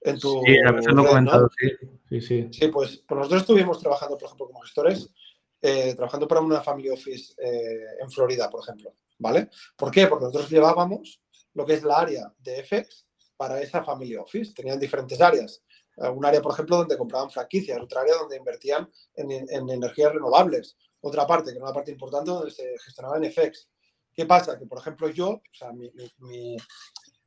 en 0.05 0.19
tu 0.19 0.43
sí, 0.45 0.57
a 0.67 0.73
veces 0.73 0.93
lo 0.93 1.03
he 1.03 1.07
comentado, 1.07 1.43
¿no? 1.43 1.51
sí, 1.59 1.71
sí, 2.09 2.21
sí. 2.21 2.49
Sí, 2.53 2.69
pues, 2.69 3.03
pues, 3.07 3.19
nosotros 3.19 3.43
estuvimos 3.43 3.79
trabajando, 3.79 4.17
por 4.17 4.27
ejemplo, 4.27 4.47
como 4.47 4.61
gestores, 4.61 5.09
eh, 5.61 5.95
trabajando 5.95 6.27
para 6.27 6.41
una 6.41 6.61
family 6.61 6.91
office 6.91 7.35
eh, 7.39 8.01
en 8.01 8.11
Florida, 8.11 8.51
por 8.51 8.63
ejemplo, 8.63 8.95
¿vale? 9.19 9.49
¿Por 9.77 9.91
qué? 9.91 10.07
Porque 10.07 10.25
nosotros 10.25 10.51
llevábamos 10.51 11.21
lo 11.55 11.65
que 11.65 11.75
es 11.75 11.83
la 11.83 11.99
área 11.99 12.33
de 12.39 12.65
FX 12.65 13.07
para 13.37 13.61
esa 13.61 13.83
family 13.83 14.17
office. 14.17 14.53
Tenían 14.55 14.79
diferentes 14.79 15.21
áreas. 15.21 15.63
Un 15.97 16.25
área, 16.25 16.41
por 16.41 16.53
ejemplo, 16.53 16.79
donde 16.79 16.97
compraban 16.97 17.31
franquicias, 17.31 17.79
otra 17.79 18.01
área 18.01 18.15
donde 18.15 18.37
invertían 18.37 18.91
en, 19.15 19.31
en 19.31 19.69
energías 19.69 20.13
renovables, 20.13 20.77
otra 21.03 21.27
parte, 21.27 21.51
que 21.51 21.57
era 21.57 21.67
una 21.67 21.75
parte 21.75 21.91
importante, 21.91 22.31
donde 22.31 22.51
se 22.51 22.77
gestionaba 22.79 23.19
en 23.19 23.31
FX. 23.31 23.69
¿Qué 24.15 24.27
pasa? 24.27 24.59
Que, 24.59 24.67
por 24.67 24.79
ejemplo, 24.79 25.09
yo, 25.09 25.31
o 25.31 25.43
sea, 25.53 25.73
mi, 25.73 25.91
mi, 25.91 26.11
mi, 26.19 26.57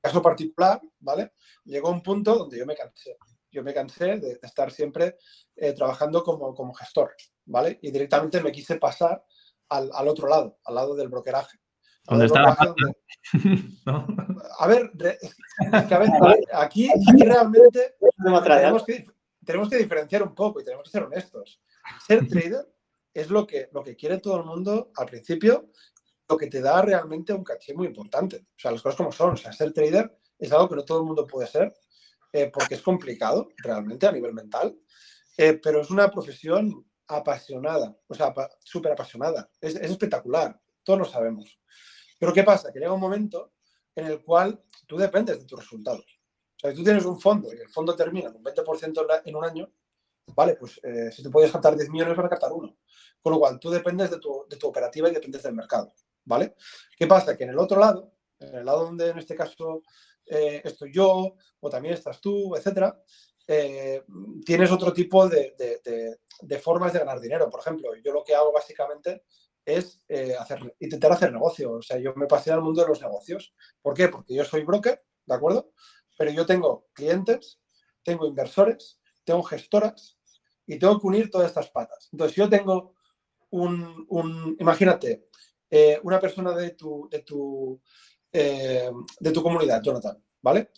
caso 0.05 0.21
particular, 0.21 0.79
¿vale? 0.99 1.31
Llegó 1.63 1.87
a 1.87 1.91
un 1.91 2.03
punto 2.03 2.35
donde 2.35 2.59
yo 2.59 2.65
me 2.65 2.75
cansé. 2.75 3.17
Yo 3.51 3.63
me 3.63 3.73
cansé 3.73 4.19
de, 4.19 4.39
estar 4.43 4.71
siempre 4.71 5.17
eh, 5.55 5.73
trabajando 5.73 6.23
como, 6.23 6.53
como, 6.53 6.73
gestor, 6.73 7.15
¿vale? 7.45 7.79
Y 7.81 7.89
directamente 7.89 8.41
me 8.41 8.51
quise 8.51 8.75
pasar 8.75 9.23
al, 9.69 9.89
al 9.93 10.07
otro 10.07 10.27
lado, 10.27 10.59
al 10.65 10.75
lado 10.75 10.95
del 10.95 11.07
brokeraje. 11.07 11.57
¿Dónde 12.03 12.25
está 12.25 12.41
la 12.41 12.55
donde... 12.55 12.95
¿No? 13.85 14.07
A 14.59 14.67
ver, 14.67 14.91
es 14.99 15.35
que 15.87 15.95
a 15.95 15.99
ver, 15.99 16.09
aquí, 16.53 16.87
aquí 16.89 17.23
realmente 17.23 17.95
tenemos 18.23 18.83
que, 18.83 19.07
tenemos 19.43 19.69
que 19.69 19.77
diferenciar 19.77 20.21
un 20.21 20.35
poco 20.35 20.61
y 20.61 20.63
tenemos 20.63 20.83
que 20.83 20.91
ser 20.91 21.03
honestos. 21.03 21.61
Ser 22.05 22.27
trader 22.29 22.67
es 23.11 23.29
lo 23.31 23.47
que, 23.47 23.69
lo 23.71 23.83
que 23.83 23.95
quiere 23.95 24.19
todo 24.19 24.37
el 24.37 24.45
mundo 24.45 24.91
al 24.95 25.07
principio 25.07 25.71
lo 26.27 26.37
que 26.37 26.47
te 26.47 26.61
da 26.61 26.81
realmente 26.81 27.33
un 27.33 27.43
caché 27.43 27.73
muy 27.73 27.87
importante. 27.87 28.37
O 28.37 28.59
sea, 28.59 28.71
las 28.71 28.81
cosas 28.81 28.97
como 28.97 29.11
son. 29.11 29.33
O 29.33 29.37
sea, 29.37 29.53
ser 29.53 29.73
trader 29.73 30.17
es 30.37 30.51
algo 30.51 30.69
que 30.69 30.75
no 30.75 30.85
todo 30.85 30.99
el 30.99 31.05
mundo 31.05 31.25
puede 31.25 31.47
ser 31.47 31.73
eh, 32.33 32.51
porque 32.53 32.75
es 32.75 32.81
complicado 32.81 33.47
realmente 33.57 34.05
a 34.05 34.11
nivel 34.11 34.33
mental, 34.33 34.77
eh, 35.37 35.53
pero 35.53 35.79
es 35.79 35.89
una 35.89 36.09
profesión 36.11 36.85
apasionada, 37.07 37.95
o 38.07 38.13
sea, 38.13 38.33
súper 38.59 38.91
apasionada. 38.91 39.49
Es, 39.61 39.75
es, 39.75 39.91
espectacular, 39.91 40.59
todos 40.83 40.99
lo 40.99 41.05
sabemos. 41.05 41.59
Pero 42.19 42.33
¿qué 42.33 42.43
pasa? 42.43 42.73
Que 42.73 42.79
llega 42.79 42.91
un 42.91 42.99
momento 42.99 43.53
en 43.95 44.07
el 44.07 44.21
cual 44.21 44.61
tú 44.85 44.97
dependes 44.97 45.39
de 45.39 45.45
tus 45.45 45.59
resultados. 45.59 46.19
O 46.57 46.59
sea, 46.59 46.71
si 46.71 46.77
tú 46.77 46.83
tienes 46.83 47.05
un 47.05 47.21
fondo 47.21 47.53
y 47.53 47.57
el 47.57 47.69
fondo 47.69 47.95
termina 47.95 48.33
con 48.33 48.43
20% 48.43 49.21
en 49.23 49.35
un 49.35 49.45
año, 49.45 49.71
vale, 50.35 50.55
pues 50.55 50.79
eh, 50.83 51.11
si 51.13 51.23
tú 51.23 51.31
puedes 51.31 51.53
captar 51.53 51.75
10 51.77 51.89
millones, 51.89 52.17
vas 52.17 52.25
a 52.25 52.29
captar 52.29 52.51
uno. 52.51 52.77
Con 53.21 53.31
lo 53.31 53.39
cual, 53.39 53.59
tú 53.59 53.69
dependes 53.69 54.11
de 54.11 54.19
tu, 54.19 54.45
de 54.49 54.57
tu 54.57 54.67
operativa 54.67 55.09
y 55.09 55.13
dependes 55.13 55.43
del 55.43 55.53
mercado. 55.53 55.93
¿Vale? 56.25 56.55
¿Qué 56.97 57.07
pasa? 57.07 57.37
Que 57.37 57.45
en 57.45 57.51
el 57.51 57.59
otro 57.59 57.79
lado, 57.79 58.13
en 58.39 58.55
el 58.55 58.65
lado 58.65 58.85
donde 58.85 59.09
en 59.09 59.19
este 59.19 59.35
caso 59.35 59.81
eh, 60.25 60.61
estoy 60.63 60.91
yo, 60.91 61.35
o 61.59 61.69
también 61.69 61.93
estás 61.93 62.19
tú, 62.19 62.55
etcétera, 62.55 62.99
eh, 63.47 64.03
tienes 64.43 64.71
otro 64.71 64.91
tipo 64.91 65.27
de, 65.29 65.55
de, 66.41 66.59
formas 66.59 66.93
de 66.93 66.99
ganar 66.99 67.19
dinero. 67.19 67.49
Por 67.49 67.59
ejemplo, 67.59 67.91
yo 68.03 68.11
lo 68.11 68.23
que 68.23 68.35
hago 68.35 68.51
básicamente 68.51 69.23
es 69.63 70.01
eh, 70.07 70.35
intentar 70.79 71.11
hacer 71.11 71.31
negocio. 71.31 71.73
O 71.73 71.81
sea, 71.81 71.97
yo 71.97 72.13
me 72.15 72.27
pasé 72.27 72.51
al 72.51 72.61
mundo 72.61 72.81
de 72.81 72.87
los 72.87 73.01
negocios. 73.01 73.53
¿Por 73.81 73.93
qué? 73.93 74.09
Porque 74.09 74.33
yo 74.33 74.43
soy 74.43 74.63
broker, 74.63 74.99
¿de 75.25 75.35
acuerdo? 75.35 75.71
Pero 76.17 76.31
yo 76.31 76.45
tengo 76.45 76.87
clientes, 76.93 77.59
tengo 78.03 78.25
inversores, 78.25 78.99
tengo 79.23 79.43
gestoras 79.43 80.17
y 80.65 80.79
tengo 80.79 80.99
que 80.99 81.07
unir 81.07 81.29
todas 81.29 81.47
estas 81.47 81.69
patas. 81.69 82.09
Entonces, 82.11 82.35
yo 82.35 82.49
tengo 82.49 82.95
un 83.51 84.55
imagínate, 84.59 85.27
eh, 85.69 85.99
una 86.03 86.19
persona 86.19 86.55
de 86.55 86.71
tu, 86.71 87.07
de 87.09 87.19
tu, 87.19 87.81
eh, 88.31 88.91
de 89.19 89.31
tu 89.31 89.41
comunidad, 89.41 89.81
Jonathan, 89.81 90.21
¿vale? 90.41 90.71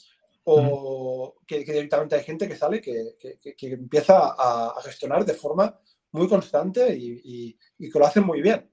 O 0.46 1.36
que, 1.46 1.66
que, 1.66 1.74
directamente 1.74 2.16
hay 2.16 2.24
gente 2.24 2.48
que 2.48 2.56
sale 2.56 2.80
que, 2.82 3.16
que, 3.20 3.56
que 3.56 3.68
empieza 3.68 4.30
a, 4.30 4.78
a, 4.78 4.82
gestionar 4.82 5.26
de 5.26 5.34
forma 5.34 5.78
muy 6.12 6.28
constante 6.30 6.96
y, 6.96 7.22
y, 7.24 7.60
y 7.78 7.90
que 7.90 8.00
lo 8.00 8.06
hacen 8.06 8.24
muy 8.24 8.42
bien. 8.42 8.72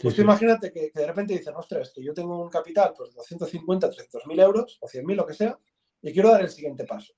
Pues 0.00 0.14
sí, 0.14 0.16
tú 0.16 0.22
sí. 0.22 0.22
imagínate 0.22 0.72
que, 0.72 0.90
de 0.92 1.06
repente 1.06 1.32
dicen, 1.32 1.54
ostras, 1.56 1.92
que 1.94 2.02
yo 2.02 2.12
tengo 2.12 2.42
un 2.42 2.50
capital 2.50 2.92
pues, 2.96 3.10
de 3.10 3.16
250, 3.16 3.88
300 3.88 4.26
mil 4.26 4.40
euros 4.40 4.78
o 4.80 4.88
100 4.88 5.06
mil, 5.06 5.16
lo 5.16 5.26
que 5.26 5.34
sea, 5.34 5.58
y 6.02 6.12
quiero 6.12 6.30
dar 6.30 6.42
el 6.42 6.50
siguiente 6.50 6.84
paso. 6.84 7.14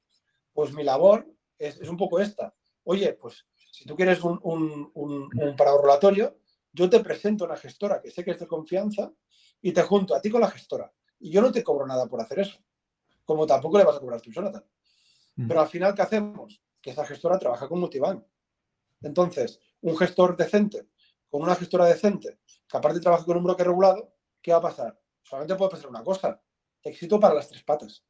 Pues 0.53 0.73
mi 0.73 0.85
labor 0.85 1.27
es, 1.59 1.81
es 1.81 1.89
un 1.89 1.97
poco 1.97 2.21
esta. 2.21 2.55
Oye, 2.85 3.15
pues 3.15 3.47
si 3.73 3.85
tú 3.85 3.97
quieres 3.97 4.23
un, 4.23 4.39
un, 4.43 4.91
un, 4.95 5.29
un 5.37 5.57
yo 6.77 6.91
te 6.91 7.01
presento 7.01 7.47
una 7.47 7.57
gestora 7.57 8.01
que 8.01 8.11
sé 8.11 8.23
que 8.23 8.33
es 8.33 8.39
de 8.39 8.47
confianza 8.47 9.11
y 9.63 9.73
te 9.73 9.83
junto 9.83 10.15
a 10.15 10.21
ti 10.21 10.31
con 10.31 10.43
la 10.43 10.51
gestora. 10.51 10.93
Y 11.19 11.31
yo 11.31 11.41
no 11.41 11.51
te 11.51 11.65
cobro 11.65 11.87
nada 11.87 12.07
por 12.07 12.21
hacer 12.21 12.41
eso. 12.41 12.59
como 13.25 13.47
tampoco 13.47 13.79
le 13.79 13.85
vas 13.85 13.97
a 13.97 14.01
cobrar 14.01 14.21
tú, 14.21 14.31
Jonathan. 14.31 14.65
Mm. 15.35 15.49
Pero 15.49 15.61
al 15.61 15.69
final, 15.69 15.95
¿qué 15.95 16.03
hacemos? 16.03 16.63
Que 16.81 16.91
esa 16.91 17.05
gestora 17.05 17.39
trabaja 17.39 17.67
con 17.67 17.81
Multibank. 17.81 18.23
Entonces, 19.03 19.59
un 19.81 19.97
gestor 19.97 20.37
decente, 20.37 20.87
con 21.29 21.43
una 21.43 21.57
gestora 21.57 21.87
decente, 21.87 22.39
que 22.69 22.77
aparte 22.77 23.01
trabaja 23.01 23.25
con 23.25 23.39
un 23.39 23.45
broker 23.45 23.67
regulado, 23.67 24.15
¿qué 24.41 24.53
va 24.53 24.59
a 24.59 24.63
pasar? 24.63 25.01
Solamente 25.23 25.57
puede 25.57 25.71
pasar 25.73 25.89
una 25.89 26.05
cosa, 26.05 26.41
éxito 26.83 27.19
para 27.19 27.35
las 27.35 27.49
tres 27.49 27.63
patas. 27.63 28.05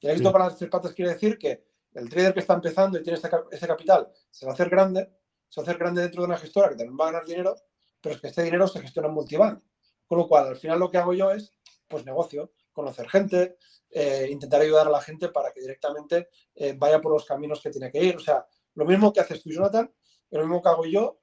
Y 0.00 0.06
el 0.06 0.12
éxito 0.12 0.32
para 0.32 0.46
las 0.46 0.56
tres 0.56 0.70
patas 0.70 0.92
quiere 0.94 1.12
decir 1.12 1.38
que 1.38 1.68
el 1.94 2.08
trader 2.08 2.34
que 2.34 2.40
está 2.40 2.54
empezando 2.54 2.98
y 2.98 3.02
tiene 3.02 3.18
ese, 3.18 3.66
capital 3.66 4.10
se 4.30 4.46
va 4.46 4.52
a 4.52 4.54
hacer 4.54 4.68
grande, 4.68 5.10
se 5.48 5.60
hacer 5.60 5.78
grande 5.78 6.02
dentro 6.02 6.22
de 6.22 6.28
una 6.28 6.36
gestora 6.36 6.68
que 6.68 6.76
también 6.76 6.96
va 6.98 7.08
a 7.08 7.12
ganar 7.12 7.26
dinero, 7.26 7.56
pero 8.00 8.14
es 8.14 8.20
que 8.20 8.28
este 8.28 8.42
dinero 8.42 8.68
se 8.68 8.80
gestiona 8.80 9.08
en 9.08 9.14
multibank. 9.14 9.62
Con 10.06 10.18
lo 10.18 10.28
cual, 10.28 10.48
al 10.48 10.56
final 10.56 10.78
lo 10.78 10.90
que 10.90 10.98
hago 10.98 11.12
yo 11.12 11.30
es, 11.30 11.52
pues 11.86 12.04
negocio, 12.04 12.52
conocer 12.72 13.08
gente, 13.08 13.56
eh, 13.90 14.28
intentar 14.30 14.60
ayudar 14.60 14.86
a 14.86 14.90
la 14.90 15.00
gente 15.00 15.28
para 15.28 15.52
que 15.52 15.60
directamente 15.60 16.28
eh, 16.54 16.74
vaya 16.78 17.00
por 17.00 17.12
los 17.12 17.24
caminos 17.24 17.60
que 17.60 17.70
tiene 17.70 17.90
que 17.90 18.02
ir. 18.02 18.16
O 18.16 18.20
sea, 18.20 18.46
lo 18.74 18.84
mismo 18.84 19.12
que 19.12 19.20
haces 19.20 19.42
tú, 19.42 19.50
Jonathan, 19.50 19.90
lo 20.30 20.40
mismo 20.40 20.62
que 20.62 20.68
hago 20.68 20.86
yo 20.86 21.20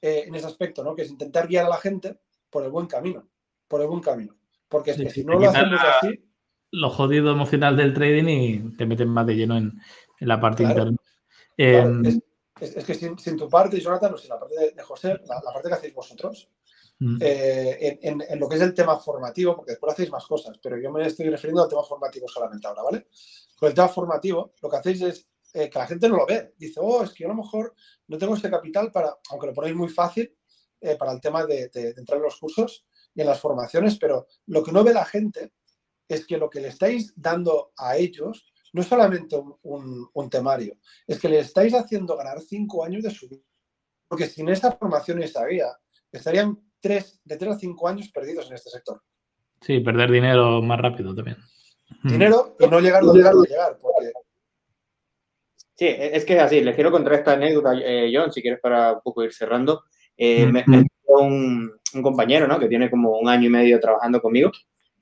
eh, 0.00 0.24
en 0.26 0.34
ese 0.34 0.46
aspecto, 0.46 0.82
¿no? 0.82 0.94
Que 0.94 1.02
es 1.02 1.10
intentar 1.10 1.46
guiar 1.46 1.66
a 1.66 1.70
la 1.70 1.76
gente 1.76 2.18
por 2.50 2.64
el 2.64 2.70
buen 2.70 2.86
camino, 2.86 3.28
por 3.66 3.80
el 3.80 3.88
buen 3.88 4.00
camino. 4.00 4.36
Porque 4.68 4.90
es 4.90 4.96
que 4.96 5.10
si 5.10 5.24
no 5.24 5.38
lo 5.38 5.48
hacemos 5.48 5.80
así... 5.80 6.24
Lo 6.70 6.90
jodido 6.90 7.30
emocional 7.30 7.76
del 7.78 7.94
trading 7.94 8.28
y 8.28 8.76
te 8.76 8.84
meten 8.84 9.08
más 9.08 9.26
de 9.26 9.36
lleno 9.36 9.56
en, 9.56 9.80
la 10.20 10.38
parte 10.38 10.64
interna. 10.64 10.96
Em, 11.56 12.04
es, 12.04 12.20
que 12.58 12.94
sin, 12.94 13.36
tu 13.36 13.48
parte, 13.48 13.80
Jonathan, 13.80 14.14
o 14.14 14.18
sea, 14.18 14.34
la 14.34 14.40
parte 14.40 14.72
de, 14.74 14.82
José, 14.82 15.20
la, 15.26 15.40
parte 15.40 15.68
que 15.68 15.74
hacéis 15.74 15.94
vosotros, 15.94 16.48
mm. 16.98 17.18
eh, 17.20 17.98
en, 18.02 18.40
lo 18.40 18.48
que 18.48 18.56
es 18.56 18.62
el 18.62 18.74
tema 18.74 18.98
formativo, 18.98 19.56
porque 19.56 19.72
después 19.72 19.92
hacéis 19.92 20.10
más 20.10 20.26
cosas, 20.26 20.58
pero 20.62 20.78
yo 20.78 20.90
me 20.90 21.06
estoy 21.06 21.28
refiriendo 21.28 21.62
al 21.62 21.68
tema 21.68 21.82
formativo 21.82 22.28
solamente 22.28 22.66
ahora, 22.66 22.82
¿vale? 22.82 23.06
Con 23.58 23.68
el 23.68 23.74
tema 23.74 23.88
formativo, 23.88 24.52
lo 24.62 24.68
que 24.68 24.76
hacéis 24.76 25.02
es 25.02 25.28
eh, 25.54 25.70
que 25.70 25.78
la 25.78 25.86
gente 25.86 26.08
no 26.08 26.16
lo 26.16 26.26
ve. 26.26 26.54
Dice, 26.56 26.78
oh, 26.82 27.02
es 27.02 27.10
que 27.10 27.24
yo 27.24 27.30
a 27.30 27.34
lo 27.34 27.42
mejor 27.42 27.74
no 28.06 28.18
tengo 28.18 28.34
este 28.34 28.50
capital 28.50 28.92
para, 28.92 29.16
aunque 29.30 29.46
lo 29.46 29.54
ponéis 29.54 29.74
muy 29.74 29.88
fácil, 29.88 30.34
eh, 30.80 30.96
para 30.96 31.12
el 31.12 31.20
tema 31.20 31.44
de, 31.44 31.70
entrar 31.96 32.18
en 32.18 32.22
los 32.22 32.36
cursos 32.36 32.86
y 33.14 33.20
en 33.20 33.26
las 33.26 33.40
formaciones, 33.40 33.98
pero 33.98 34.28
lo 34.46 34.62
que 34.62 34.70
no 34.70 34.84
ve 34.84 34.92
la 34.92 35.04
gente 35.04 35.52
es 36.06 36.24
que 36.24 36.38
lo 36.38 36.48
que 36.48 36.60
le 36.60 36.68
estáis 36.68 37.12
dando 37.16 37.72
a 37.76 37.96
ellos 37.96 38.52
no 38.78 38.82
es 38.82 38.88
solamente 38.88 39.36
un, 39.62 40.30
temario, 40.30 40.76
es 41.04 41.18
que 41.18 41.28
le 41.28 41.40
estáis 41.40 41.74
haciendo 41.74 42.16
ganar 42.16 42.38
cinco 42.40 42.84
años 42.84 43.02
de 43.02 43.10
su 43.10 43.28
vida. 43.28 43.42
Porque 44.06 44.26
sin 44.26 44.48
esta 44.48 44.70
formación 44.70 45.20
y 45.20 45.24
esta 45.24 45.44
guía, 45.44 45.66
estarían 46.12 46.56
tres, 46.78 47.20
de 47.24 47.36
tres 47.36 47.56
a 47.56 47.58
cinco 47.58 47.88
años 47.88 48.08
perdidos 48.14 48.46
en 48.46 48.54
este 48.54 48.70
sector. 48.70 49.02
Sí, 49.62 49.80
perder 49.80 50.12
dinero 50.12 50.62
más 50.62 50.80
rápido 50.80 51.12
también. 51.12 51.38
Dinero 52.04 52.54
y 52.60 52.68
no 52.68 52.78
llegar 52.78 53.02
donde 53.02 53.22
llegar, 53.48 53.76
porque 53.80 54.12
Sí, 55.74 55.86
e, 55.86 56.16
es 56.16 56.24
que 56.24 56.36
es 56.36 56.42
así. 56.42 56.60
Les 56.60 56.76
quiero 56.76 56.92
contar 56.92 57.14
esta 57.14 57.32
anécdota, 57.32 57.72
eh, 57.74 58.12
John, 58.14 58.32
si 58.32 58.40
quieres 58.40 58.60
para 58.60 58.92
un 58.92 59.00
poco 59.02 59.24
ir 59.24 59.32
cerrando. 59.32 59.82
Eh, 60.16 60.46
me, 60.46 60.62
me 60.68 60.86
un, 61.06 61.72
un, 61.94 62.02
compañero, 62.02 62.46
¿no? 62.46 62.60
Que 62.60 62.68
tiene 62.68 62.88
como 62.88 63.18
un 63.18 63.28
año 63.28 63.48
y 63.48 63.50
medio 63.50 63.80
trabajando 63.80 64.22
conmigo 64.22 64.52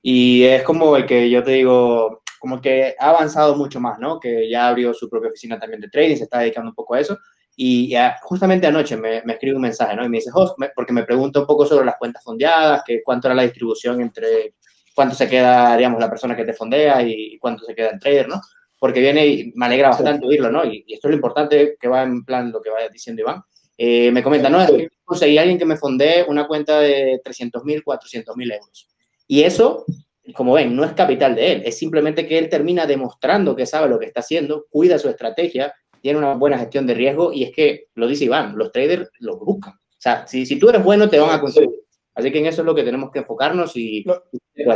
y 0.01 0.43
es 0.43 0.63
como 0.63 0.95
el 0.95 1.05
que 1.05 1.29
yo 1.29 1.43
te 1.43 1.51
digo, 1.51 2.23
como 2.47 2.61
que 2.61 2.95
ha 2.97 3.09
avanzado 3.09 3.55
mucho 3.55 3.79
más, 3.79 3.99
¿no? 3.99 4.19
Que 4.19 4.49
ya 4.49 4.69
abrió 4.69 4.93
su 4.93 5.09
propia 5.09 5.29
oficina 5.29 5.59
también 5.59 5.81
de 5.81 5.89
trading, 5.89 6.15
se 6.15 6.23
está 6.23 6.39
dedicando 6.39 6.69
un 6.69 6.75
poco 6.75 6.93
a 6.93 7.01
eso. 7.01 7.17
Y 7.55 7.93
justamente 8.21 8.67
anoche 8.67 8.95
me, 8.95 9.21
me, 9.23 9.33
escribe 9.33 9.55
un 9.55 9.63
mensaje, 9.63 9.95
¿no? 9.95 10.05
Y 10.05 10.09
me 10.09 10.17
dice, 10.17 10.31
Jos, 10.31 10.55
porque 10.75 10.93
me 10.93 11.03
pregunta 11.03 11.41
un 11.41 11.47
poco 11.47 11.65
sobre 11.65 11.85
las 11.85 11.97
cuentas 11.97 12.23
fondeadas, 12.23 12.83
que 12.85 13.01
cuánto 13.03 13.27
era 13.27 13.35
la 13.35 13.43
distribución 13.43 13.99
entre 13.99 14.53
cuánto 14.95 15.15
se 15.15 15.27
queda, 15.27 15.75
digamos, 15.75 15.99
la 15.99 16.09
persona 16.09 16.35
que 16.35 16.45
te 16.45 16.53
fondea 16.53 17.01
y 17.01 17.37
cuánto 17.39 17.65
se 17.65 17.75
queda 17.75 17.89
el 17.89 17.99
trader, 17.99 18.27
¿no? 18.29 18.41
porque 18.79 18.99
viene 18.99 19.25
y 19.27 19.51
me 19.55 19.65
alegra 19.65 19.89
bastante 19.89 20.25
oírlo, 20.25 20.51
¿no? 20.51 20.63
Y, 20.65 20.85
esto 20.87 21.07
es 21.07 21.11
lo 21.11 21.15
importante 21.15 21.77
que 21.79 21.87
va 21.87 22.03
en 22.03 22.23
plan 22.23 22.51
lo 22.51 22.61
que 22.61 22.69
vaya 22.69 22.89
diciendo 22.89 23.21
Iván. 23.21 23.43
Eh, 23.77 24.11
me 24.11 24.23
comenta, 24.23 24.49
no, 24.49 24.59
conseguí 25.03 25.37
a 25.37 25.41
alguien 25.41 25.59
que 25.59 25.65
me 25.65 25.77
fondee 25.77 26.23
una 26.27 26.47
cuenta 26.47 26.79
de 26.79 27.21
300.000, 27.23 27.83
400.000 27.83 28.53
euros. 28.53 28.87
Y 29.27 29.43
eso, 29.43 29.85
como 30.33 30.53
ven, 30.53 30.75
no 30.75 30.83
es 30.83 30.93
capital 30.93 31.35
de 31.35 31.51
él, 31.53 31.63
es 31.65 31.77
simplemente 31.77 32.27
que 32.27 32.37
él 32.37 32.49
termina 32.49 32.85
demostrando 32.85 33.55
que 33.55 33.65
sabe 33.65 33.89
lo 33.89 33.99
que 33.99 34.05
está 34.05 34.19
haciendo, 34.19 34.65
cuida 34.69 34.99
su 34.99 35.09
estrategia, 35.09 35.73
tiene 36.01 36.19
una 36.19 36.35
buena 36.35 36.57
gestión 36.57 36.85
de 36.85 36.93
riesgo 36.93 37.31
y 37.33 37.43
es 37.43 37.51
que, 37.51 37.87
lo 37.95 38.07
dice 38.07 38.25
Iván, 38.25 38.57
los 38.57 38.71
traders 38.71 39.09
lo 39.19 39.37
buscan. 39.37 39.73
O 39.73 39.99
sea, 39.99 40.27
si, 40.27 40.45
si 40.45 40.59
tú 40.59 40.69
eres 40.69 40.83
bueno, 40.83 41.09
te 41.09 41.19
van 41.19 41.31
a 41.31 41.41
conseguir. 41.41 41.71
Así 42.13 42.31
que 42.31 42.39
en 42.39 42.47
eso 42.47 42.61
es 42.61 42.65
lo 42.65 42.73
que 42.73 42.83
tenemos 42.83 43.11
que 43.11 43.19
enfocarnos 43.19 43.75
y, 43.75 44.03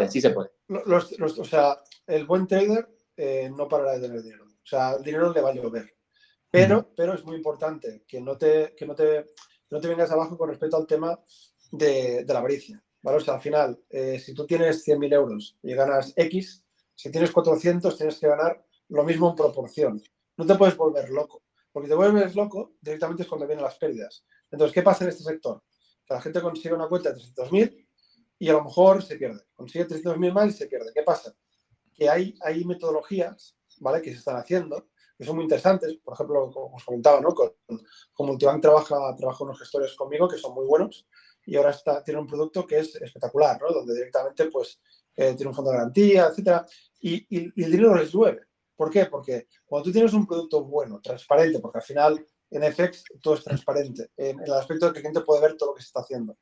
sí 0.10 0.22
se 0.22 0.30
puede. 0.30 0.52
o 0.68 1.44
sea, 1.44 1.78
el 2.06 2.26
buen 2.26 2.46
trader 2.48 2.88
eh, 3.18 3.52
no 3.56 3.68
parará 3.68 3.94
de 3.94 4.02
tener 4.02 4.22
dinero. 4.22 4.46
O 4.46 4.68
sea, 4.68 4.94
el 4.94 5.04
dinero 5.04 5.34
le 5.34 5.42
va 5.42 5.50
a 5.50 5.54
llover. 5.54 5.96
Pero, 6.52 6.92
pero 6.96 7.14
es 7.14 7.24
muy 7.24 7.38
importante 7.38 8.04
que 8.08 8.20
no 8.20 8.38
te, 8.38 8.76
que 8.76 8.86
no 8.86 8.94
te, 8.94 9.26
no 9.70 9.80
te 9.80 9.88
vengas 9.88 10.12
abajo 10.12 10.38
con 10.38 10.50
respecto 10.50 10.78
al 10.78 10.86
tema 10.86 11.20
de, 11.72 12.26
la 12.28 12.40
avaricia. 12.40 12.84
O 13.04 13.20
sea, 13.20 13.36
al 13.36 13.42
final, 13.42 13.84
eh, 13.90 14.20
si 14.20 14.34
tú 14.34 14.46
tienes 14.46 14.86
100.000 14.86 15.14
euros 15.14 15.58
y 15.64 15.74
ganas 15.74 16.14
X, 16.16 16.64
si 16.96 17.12
tienes 17.12 17.32
400 17.32 17.98
tienes 17.98 18.20
que 18.20 18.28
ganar 18.28 18.64
lo 18.90 19.04
mismo 19.04 19.30
en 19.30 19.36
proporción. 19.36 20.02
No 20.38 20.46
te 20.46 20.56
puedes 20.56 20.78
volver 20.78 21.10
loco. 21.10 21.44
Porque 21.72 21.88
te 21.88 21.96
vuelves 21.96 22.36
loco 22.36 22.74
directamente 22.82 23.24
es 23.24 23.30
cuando 23.30 23.48
vienen 23.48 23.64
las 23.64 23.78
pérdidas. 23.78 24.26
Entonces, 24.52 24.74
¿qué 24.74 24.82
pasa 24.82 25.06
en 25.06 25.10
este 25.10 25.24
sector? 25.24 25.64
Que 26.06 26.14
la 26.14 26.22
gente 26.22 26.42
consigue 26.42 26.74
una 26.74 26.88
cuenta 26.88 27.12
de 27.12 27.20
300.000 27.20 27.88
y 28.40 28.50
a 28.50 28.54
lo 28.54 28.64
mejor 28.66 29.02
se 29.02 29.16
pierde. 29.16 29.42
Consigue 29.56 29.88
300.000 29.88 30.34
más 30.34 30.50
y 30.50 30.52
se 30.58 30.68
pierde. 30.68 30.92
¿Qué 30.94 31.04
pasa? 31.04 31.34
que 31.94 32.10
hay, 32.10 32.36
hay 32.42 32.64
metodologías 32.66 33.56
¿vale? 33.80 34.02
que 34.02 34.12
se 34.12 34.18
están 34.18 34.38
haciendo 34.38 34.88
que 35.18 35.24
son 35.24 35.36
muy 35.36 35.44
interesantes. 35.44 35.98
Por 36.04 36.16
ejemplo, 36.16 36.50
como 36.52 36.76
os 36.76 36.84
comentaba, 36.84 37.22
¿no? 37.22 37.36
con, 37.36 37.52
con 38.12 38.40
trabaja, 38.60 39.16
trabaja 39.16 39.44
unos 39.44 39.60
gestores 39.60 39.94
conmigo 39.94 40.28
que 40.28 40.38
son 40.38 40.56
muy 40.56 40.66
buenos 40.66 41.06
y 41.46 41.56
ahora 41.56 41.72
está, 41.72 42.04
tiene 42.04 42.20
un 42.20 42.28
producto 42.28 42.66
que 42.66 42.80
es 42.80 42.96
espectacular, 42.96 43.60
¿no? 43.62 43.74
donde 43.74 43.94
directamente 43.94 44.46
pues, 44.46 44.80
eh, 45.16 45.34
tiene 45.36 45.50
un 45.50 45.56
fondo 45.56 45.72
de 45.72 45.78
garantía, 45.78 46.28
etcétera, 46.28 46.66
y, 47.00 47.26
el 47.64 47.72
dinero 47.72 47.96
les 47.96 48.12
llueve. 48.12 48.42
¿Por 48.76 48.90
qué? 48.90 49.06
Porque 49.06 49.48
cuando 49.66 49.86
tú 49.86 49.92
tienes 49.92 50.14
un 50.14 50.26
producto 50.26 50.64
bueno, 50.64 51.00
transparente, 51.02 51.60
porque 51.60 51.80
al 51.80 51.84
final 51.84 52.26
en 52.50 52.74
FX 52.74 53.04
todo 53.22 53.36
es 53.36 53.44
transparente, 53.44 54.12
en, 54.18 54.40
el 54.40 54.54
aspecto 54.54 54.88
de 54.88 54.94
que 54.94 55.00
el 55.00 55.04
cliente 55.04 55.22
puede 55.22 55.42
ver 55.42 55.56
todo 55.56 55.70
lo 55.70 55.76
que 55.76 55.82
se 55.82 55.88
está 55.88 56.02
haciendo. 56.02 56.38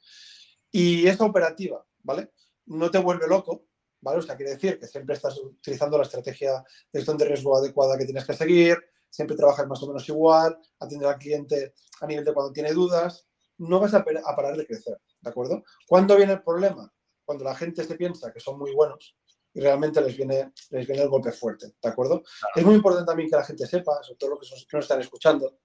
Y 0.72 1.08
esta 1.08 1.26
operativa, 1.26 1.86
¿vale? 2.04 2.32
No 2.66 2.90
te 2.90 2.98
vuelve 2.98 3.28
loco, 3.28 3.66
¿vale? 4.02 4.20
O 4.20 4.22
sea, 4.22 4.36
quiere 4.36 4.54
decir 4.54 4.80
que 4.80 4.88
siempre 4.88 5.16
estás 5.16 5.38
utilizando 5.38 5.98
la 5.98 6.04
estrategia 6.04 6.64
de 6.92 7.00
gestión 7.00 7.18
de 7.18 7.26
riesgo 7.26 7.58
adecuada 7.58 7.98
que 7.98 8.06
tienes 8.06 8.26
que 8.26 8.34
seguir, 8.34 8.78
siempre 9.10 9.36
trabajas 9.36 9.68
más 9.68 9.82
o 9.84 9.88
menos 9.88 10.08
igual, 10.08 10.58
atender 10.80 11.08
al 11.08 11.18
cliente 11.18 11.74
a 12.02 12.08
nivel 12.08 12.24
de 12.24 12.34
cuando 12.34 12.54
tiene 12.54 12.72
dudas, 12.74 13.28
no 13.60 13.80
vas 13.80 13.94
a, 13.94 14.04
parar 14.04 14.56
de 14.56 14.66
crecer, 14.66 15.00
¿de 15.22 15.30
acuerdo? 15.30 15.64
¿Cuándo 15.88 16.16
viene 16.16 16.34
el 16.34 16.44
problema? 16.44 16.92
Cuando 17.26 17.44
la 17.44 17.56
gente 17.56 17.84
se 17.84 17.96
piensa 17.96 18.32
que 18.32 18.40
son 18.40 18.58
muy 18.58 18.74
buenos 18.74 19.16
y 19.54 19.60
realmente 19.60 20.02
les 20.02 20.16
viene, 20.16 20.54
les 20.70 20.88
viene 20.88 21.04
el 21.04 21.10
golpe 21.10 21.32
fuerte, 21.32 21.74
¿de 21.82 21.90
acuerdo? 21.90 22.24
Es 22.56 22.66
muy 22.66 22.76
importante 22.76 23.06
también 23.06 23.30
que 23.30 23.36
la 23.36 23.44
gente 23.44 23.68
sepa, 23.68 24.02
sobre 24.02 24.18
todo 24.18 24.30
los 24.32 24.40
que 24.40 24.78
nos 24.78 24.86
están 24.86 25.02
escuchando, 25.02 25.60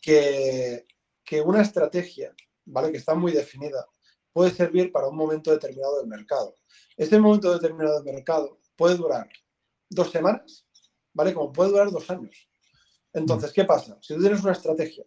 que, 0.00 0.84
que 1.24 1.40
una 1.40 1.62
estrategia, 1.62 2.34
¿vale? 2.64 2.90
Que 2.90 2.98
está 2.98 3.14
muy 3.14 3.32
definida, 3.32 3.86
puede 4.32 4.50
servir 4.50 4.90
para 4.90 5.06
un 5.06 5.16
momento 5.16 5.52
determinado 5.52 5.98
del 5.98 6.08
mercado. 6.08 6.56
Este 6.96 7.18
momento 7.18 7.52
determinado 7.52 8.02
del 8.02 8.14
mercado 8.14 8.58
puede 8.76 8.96
durar 8.96 9.28
dos 9.88 10.10
semanas, 10.10 10.66
¿vale? 11.12 11.32
Como 11.32 11.52
puede 11.52 11.70
durar 11.70 11.90
dos 11.90 12.10
años. 12.10 12.48
Entonces, 13.12 13.52
¿qué 13.52 13.64
pasa? 13.64 13.98
Si 14.00 14.14
tú 14.14 14.20
tienes 14.20 14.42
una 14.42 14.52
estrategia 14.52 15.04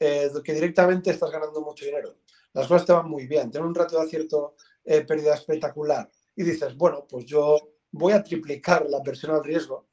que 0.00 0.54
directamente 0.54 1.10
estás 1.10 1.30
ganando 1.30 1.60
mucho 1.60 1.84
dinero, 1.84 2.16
las 2.54 2.66
cosas 2.66 2.86
te 2.86 2.92
van 2.92 3.08
muy 3.08 3.26
bien, 3.26 3.50
tienes 3.50 3.68
un 3.68 3.74
ratio 3.74 3.98
de 3.98 4.06
acierto 4.06 4.54
eh, 4.84 5.02
pérdida 5.02 5.34
espectacular 5.34 6.10
y 6.34 6.42
dices, 6.42 6.74
bueno, 6.74 7.06
pues 7.06 7.26
yo 7.26 7.74
voy 7.92 8.14
a 8.14 8.22
triplicar 8.22 8.86
la 8.88 9.00
versión 9.04 9.32
al 9.32 9.44
riesgo, 9.44 9.88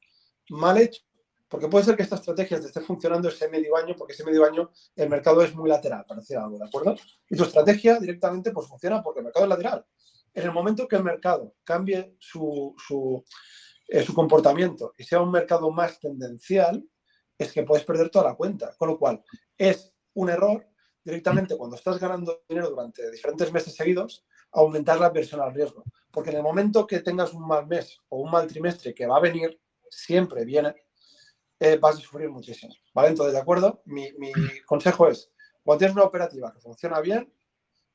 mal 0.48 0.78
hecho, 0.78 1.02
porque 1.46 1.68
puede 1.68 1.84
ser 1.84 1.96
que 1.96 2.02
esta 2.02 2.16
estrategia 2.16 2.58
te 2.60 2.66
esté 2.66 2.80
funcionando 2.80 3.28
ese 3.28 3.48
medio 3.48 3.76
año, 3.76 3.94
porque 3.96 4.14
ese 4.14 4.24
medio 4.24 4.44
año 4.44 4.70
el 4.96 5.08
mercado 5.10 5.42
es 5.42 5.54
muy 5.54 5.68
lateral, 5.68 6.04
para 6.06 6.20
decir 6.20 6.38
algo, 6.38 6.58
¿de 6.58 6.66
acuerdo? 6.66 6.96
Y 7.28 7.36
tu 7.36 7.42
estrategia 7.42 7.98
directamente 7.98 8.50
pues 8.50 8.66
funciona 8.66 9.02
porque 9.02 9.20
el 9.20 9.24
mercado 9.24 9.44
es 9.44 9.50
lateral. 9.50 9.86
En 10.32 10.44
el 10.44 10.52
momento 10.52 10.88
que 10.88 10.96
el 10.96 11.04
mercado 11.04 11.54
cambie 11.64 12.16
su, 12.18 12.74
su, 12.78 13.24
eh, 13.88 14.02
su 14.02 14.14
comportamiento 14.14 14.94
y 14.96 15.04
sea 15.04 15.20
un 15.20 15.30
mercado 15.30 15.70
más 15.70 15.98
tendencial, 15.98 16.82
es 17.36 17.52
que 17.52 17.62
puedes 17.62 17.84
perder 17.84 18.10
toda 18.10 18.30
la 18.30 18.34
cuenta. 18.34 18.74
Con 18.76 18.88
lo 18.88 18.98
cual, 18.98 19.22
es 19.56 19.94
un 20.18 20.30
error 20.30 20.66
directamente 21.04 21.56
cuando 21.56 21.76
estás 21.76 21.98
ganando 21.98 22.42
dinero 22.48 22.70
durante 22.70 23.10
diferentes 23.10 23.52
meses 23.52 23.74
seguidos, 23.74 24.24
aumentar 24.52 25.00
la 25.00 25.10
versión 25.10 25.40
al 25.40 25.54
riesgo. 25.54 25.84
Porque 26.10 26.30
en 26.30 26.36
el 26.36 26.42
momento 26.42 26.86
que 26.86 27.00
tengas 27.00 27.32
un 27.32 27.46
mal 27.46 27.66
mes 27.66 27.98
o 28.08 28.20
un 28.20 28.30
mal 28.30 28.46
trimestre 28.46 28.94
que 28.94 29.06
va 29.06 29.16
a 29.16 29.20
venir, 29.20 29.58
siempre 29.88 30.44
viene, 30.44 30.74
eh, 31.60 31.78
vas 31.80 31.96
a 31.96 32.00
sufrir 32.00 32.28
muchísimo. 32.28 32.74
¿Vale? 32.92 33.08
Entonces, 33.08 33.32
¿de 33.32 33.40
acuerdo? 33.40 33.82
Mi, 33.86 34.10
consejo 34.66 35.08
es, 35.08 35.30
cuando 35.62 35.78
tienes 35.78 35.96
una 35.96 36.04
operativa 36.04 36.52
que 36.52 36.60
funciona 36.60 37.00
bien, 37.00 37.32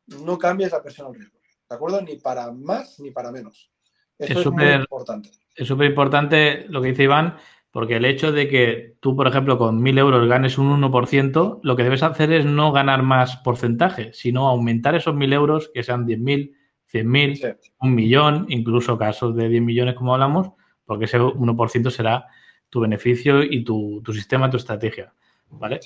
no 0.07 0.37
cambies 0.37 0.71
la 0.71 0.81
presión 0.81 1.07
al 1.07 1.15
riesgo. 1.15 1.37
¿De 1.69 1.75
acuerdo? 1.75 2.01
Ni 2.01 2.17
para 2.17 2.51
más 2.51 2.99
ni 2.99 3.11
para 3.11 3.31
menos. 3.31 3.69
Es, 4.17 4.45
muy 4.45 4.71
importante. 4.71 5.31
Es 5.55 5.67
súper 5.67 5.89
importante 5.89 6.65
lo 6.69 6.81
que 6.81 6.89
dice 6.89 7.03
Iván, 7.03 7.37
porque 7.73 7.95
el 7.95 8.05
hecho 8.05 8.31
de 8.31 8.47
que 8.47 8.97
tú, 8.99 9.15
por 9.15 9.27
ejemplo, 9.27 9.57
con 9.57 9.81
1.000 9.81 9.97
euros 9.97 10.29
ganes 10.29 10.59
un 10.59 10.79
1%, 10.79 11.59
lo 11.63 11.75
que 11.75 11.81
debes 11.81 12.03
hacer 12.03 12.31
es 12.31 12.45
no 12.45 12.71
ganar 12.71 13.01
más 13.01 13.37
porcentaje, 13.37 14.13
sino 14.13 14.47
aumentar 14.47 14.93
esos 14.93 15.15
1.000 15.15 15.33
euros, 15.33 15.71
que 15.73 15.81
sean 15.81 16.05
10.000, 16.05 16.53
100.000, 16.93 17.57
un 17.79 17.95
millón, 17.95 18.45
incluso 18.49 18.95
casos 18.95 19.35
de 19.35 19.49
10 19.49 19.63
millones 19.63 19.95
como 19.95 20.13
hablamos, 20.13 20.51
porque 20.85 21.05
ese 21.05 21.19
1% 21.19 21.89
será 21.89 22.27
tu 22.69 22.79
beneficio 22.79 23.41
y 23.41 23.63
tu, 23.63 24.03
sistema, 24.13 24.51
tu 24.51 24.57
estrategia. 24.57 25.11
¿Vale? 25.49 25.79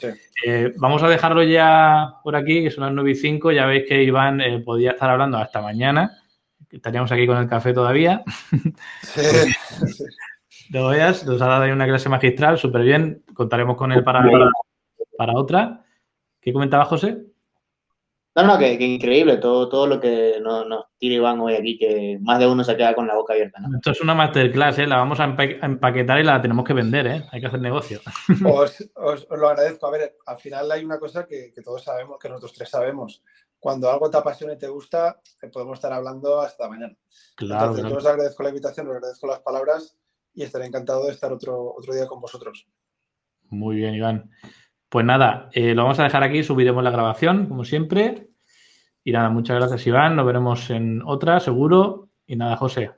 Eh, 0.46 0.74
vamos 0.76 1.04
a 1.04 1.08
dejarlo 1.08 1.42
ya 1.44 2.16
por 2.22 2.36
aquí, 2.36 2.64
que 2.64 2.72
son 2.72 2.84
las 2.84 2.94
9 2.94 3.12
y 3.12 3.16
5. 3.16 3.52
Ya 3.54 3.66
veis 3.66 3.86
que 3.88 4.04
Iván 4.04 4.42
eh, 4.42 4.60
podía 4.60 4.92
estar 4.92 5.10
hablando 5.10 5.38
hasta 5.38 5.62
mañana. 5.62 6.18
Estaríamos 6.70 7.14
aquí 7.14 7.26
con 7.26 7.38
el 7.38 7.48
café 7.48 7.72
todavía. 7.72 8.24
Sí. 9.04 9.22
Lo 10.72 10.90
veas, 10.90 11.26
nos 11.26 11.42
ha 11.42 11.48
dado 11.48 11.64
ahí 11.64 11.72
una 11.72 11.88
clase 11.88 12.10
magistral, 12.10 12.58
súper 12.58 12.82
bien. 12.84 13.24
Contaremos 13.34 13.78
con 13.78 13.92
él 13.92 14.04
para, 14.04 14.22
para 15.18 15.34
otra. 15.34 15.86
¿Qué 16.42 16.54
comentaba 16.54 16.86
José? 16.86 17.26
No, 18.38 18.44
no, 18.44 18.60
que, 18.60 18.74
increíble 18.74 19.38
todo, 19.38 19.68
todo 19.68 19.88
lo 19.88 20.00
que 20.00 20.40
nos, 20.40 20.68
nos, 20.68 20.86
tira 21.00 21.16
Iván 21.16 21.40
hoy 21.40 21.56
aquí, 21.56 21.76
que 21.76 22.20
más 22.22 22.38
de 22.38 22.46
uno 22.46 22.64
se 22.64 22.78
queda 22.78 22.94
con 22.94 23.08
la 23.08 23.16
boca 23.16 23.34
abierta. 23.34 23.58
Esto 23.76 23.90
es 23.90 24.02
una 24.02 24.14
masterclass, 24.14 24.78
¿eh? 24.78 24.86
la 24.86 24.98
vamos 24.98 25.20
a 25.20 25.24
empaquetar 25.24 26.20
y 26.20 26.24
la 26.24 26.40
tenemos 26.40 26.64
que 26.64 26.74
vender, 26.74 27.08
¿eh? 27.08 27.26
hay 27.32 27.42
que 27.42 27.48
hacer 27.48 27.60
negocio. 27.60 28.00
Os, 28.46 28.92
os, 28.94 29.28
lo 29.32 29.50
agradezco. 29.50 29.88
A 29.88 29.90
ver, 29.92 30.18
al 30.28 30.38
final 30.38 30.72
hay 30.72 30.86
una 30.86 31.00
cosa 31.00 31.26
que, 31.26 31.52
que, 31.52 31.64
todos 31.64 31.84
sabemos, 31.84 32.20
que 32.20 32.30
nosotros 32.30 32.54
tres 32.54 32.70
sabemos. 32.70 33.24
Cuando 33.60 33.90
algo 33.90 34.12
te 34.12 34.18
apasiona 34.18 34.54
y 34.54 34.60
te 34.60 34.68
gusta, 34.68 35.20
eh, 35.42 35.48
podemos 35.48 35.80
estar 35.80 35.92
hablando 35.92 36.40
hasta 36.40 36.70
mañana. 36.70 36.96
Claro, 37.36 37.72
Entonces, 37.72 37.90
yo 37.90 37.98
os 37.98 38.06
agradezco 38.06 38.44
la 38.44 38.50
invitación, 38.50 38.88
os 38.88 38.98
agradezco 38.98 39.26
las 39.26 39.40
palabras 39.40 39.98
y 40.38 40.44
estaré 40.44 40.68
encantado 40.68 41.06
de 41.06 41.12
estar 41.12 41.34
otro, 41.34 41.74
otro 41.76 41.96
día 41.96 42.06
con 42.06 42.22
vosotros. 42.22 42.68
Muy 43.50 43.78
bien, 43.78 43.96
Iván. 43.96 44.30
Pues 44.88 45.04
nada, 45.04 45.50
eh, 45.52 45.74
lo 45.74 45.82
vamos 45.82 46.00
a 46.00 46.04
dejar 46.04 46.24
aquí, 46.24 46.44
subiremos 46.44 46.84
la 46.84 46.92
grabación, 46.92 47.48
como 47.48 47.66
siempre. 47.66 48.28
Y 49.04 49.12
nada, 49.12 49.30
muchas 49.30 49.58
gracias, 49.58 49.88
Iván. 49.88 50.16
Nos 50.16 50.28
veremos 50.28 50.70
en 50.70 51.02
otra, 51.04 51.40
seguro. 51.40 52.10
Y 52.28 52.36
nada, 52.36 52.56
José, 52.56 52.92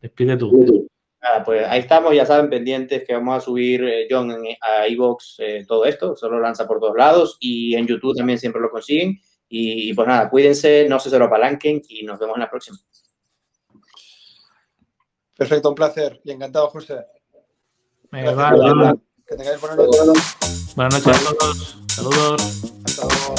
despide 0.00 0.36
tú. 0.36 0.88
Nada, 1.22 1.44
pues 1.44 1.64
ahí 1.68 1.78
estamos, 1.78 2.12
ya 2.16 2.26
saben, 2.26 2.50
pendientes 2.50 3.04
que 3.06 3.14
vamos 3.14 3.36
a 3.36 3.40
subir 3.40 3.84
eh, 3.84 4.08
John 4.10 4.34
a 4.60 4.88
iVoox 4.88 5.38
eh, 5.38 5.64
todo 5.68 5.84
esto, 5.84 6.16
solo 6.16 6.40
lanza 6.40 6.66
por 6.66 6.80
todos 6.80 6.96
lados 6.96 7.36
y 7.38 7.76
en 7.76 7.86
YouTube 7.86 8.16
también 8.16 8.40
siempre 8.40 8.60
lo 8.60 8.70
consiguen. 8.70 9.20
Y, 9.48 9.94
pues 9.94 10.08
nada, 10.08 10.28
cuídense, 10.28 10.88
no 10.88 10.98
se 10.98 11.10
se 11.10 11.18
lo 11.18 11.26
apalanquen 11.26 11.80
y 11.88 12.02
nos 12.04 12.18
vemos 12.18 12.36
en 12.36 12.40
la 12.40 12.50
próxima. 12.50 12.78
Perfecto, 15.36 15.68
un 15.70 15.74
placer 15.74 16.20
y 16.24 16.30
encantado, 16.30 16.68
José. 16.68 17.06
que 19.26 19.36
tengáis 19.36 19.60
buenas 19.60 19.78
noches. 19.78 20.74
Buenas 20.76 21.06
noches 21.06 21.26
a 21.26 21.34
todos. 21.34 21.78
Saludos. 21.88 22.72
Hasta 22.84 23.02
luego. 23.06 23.34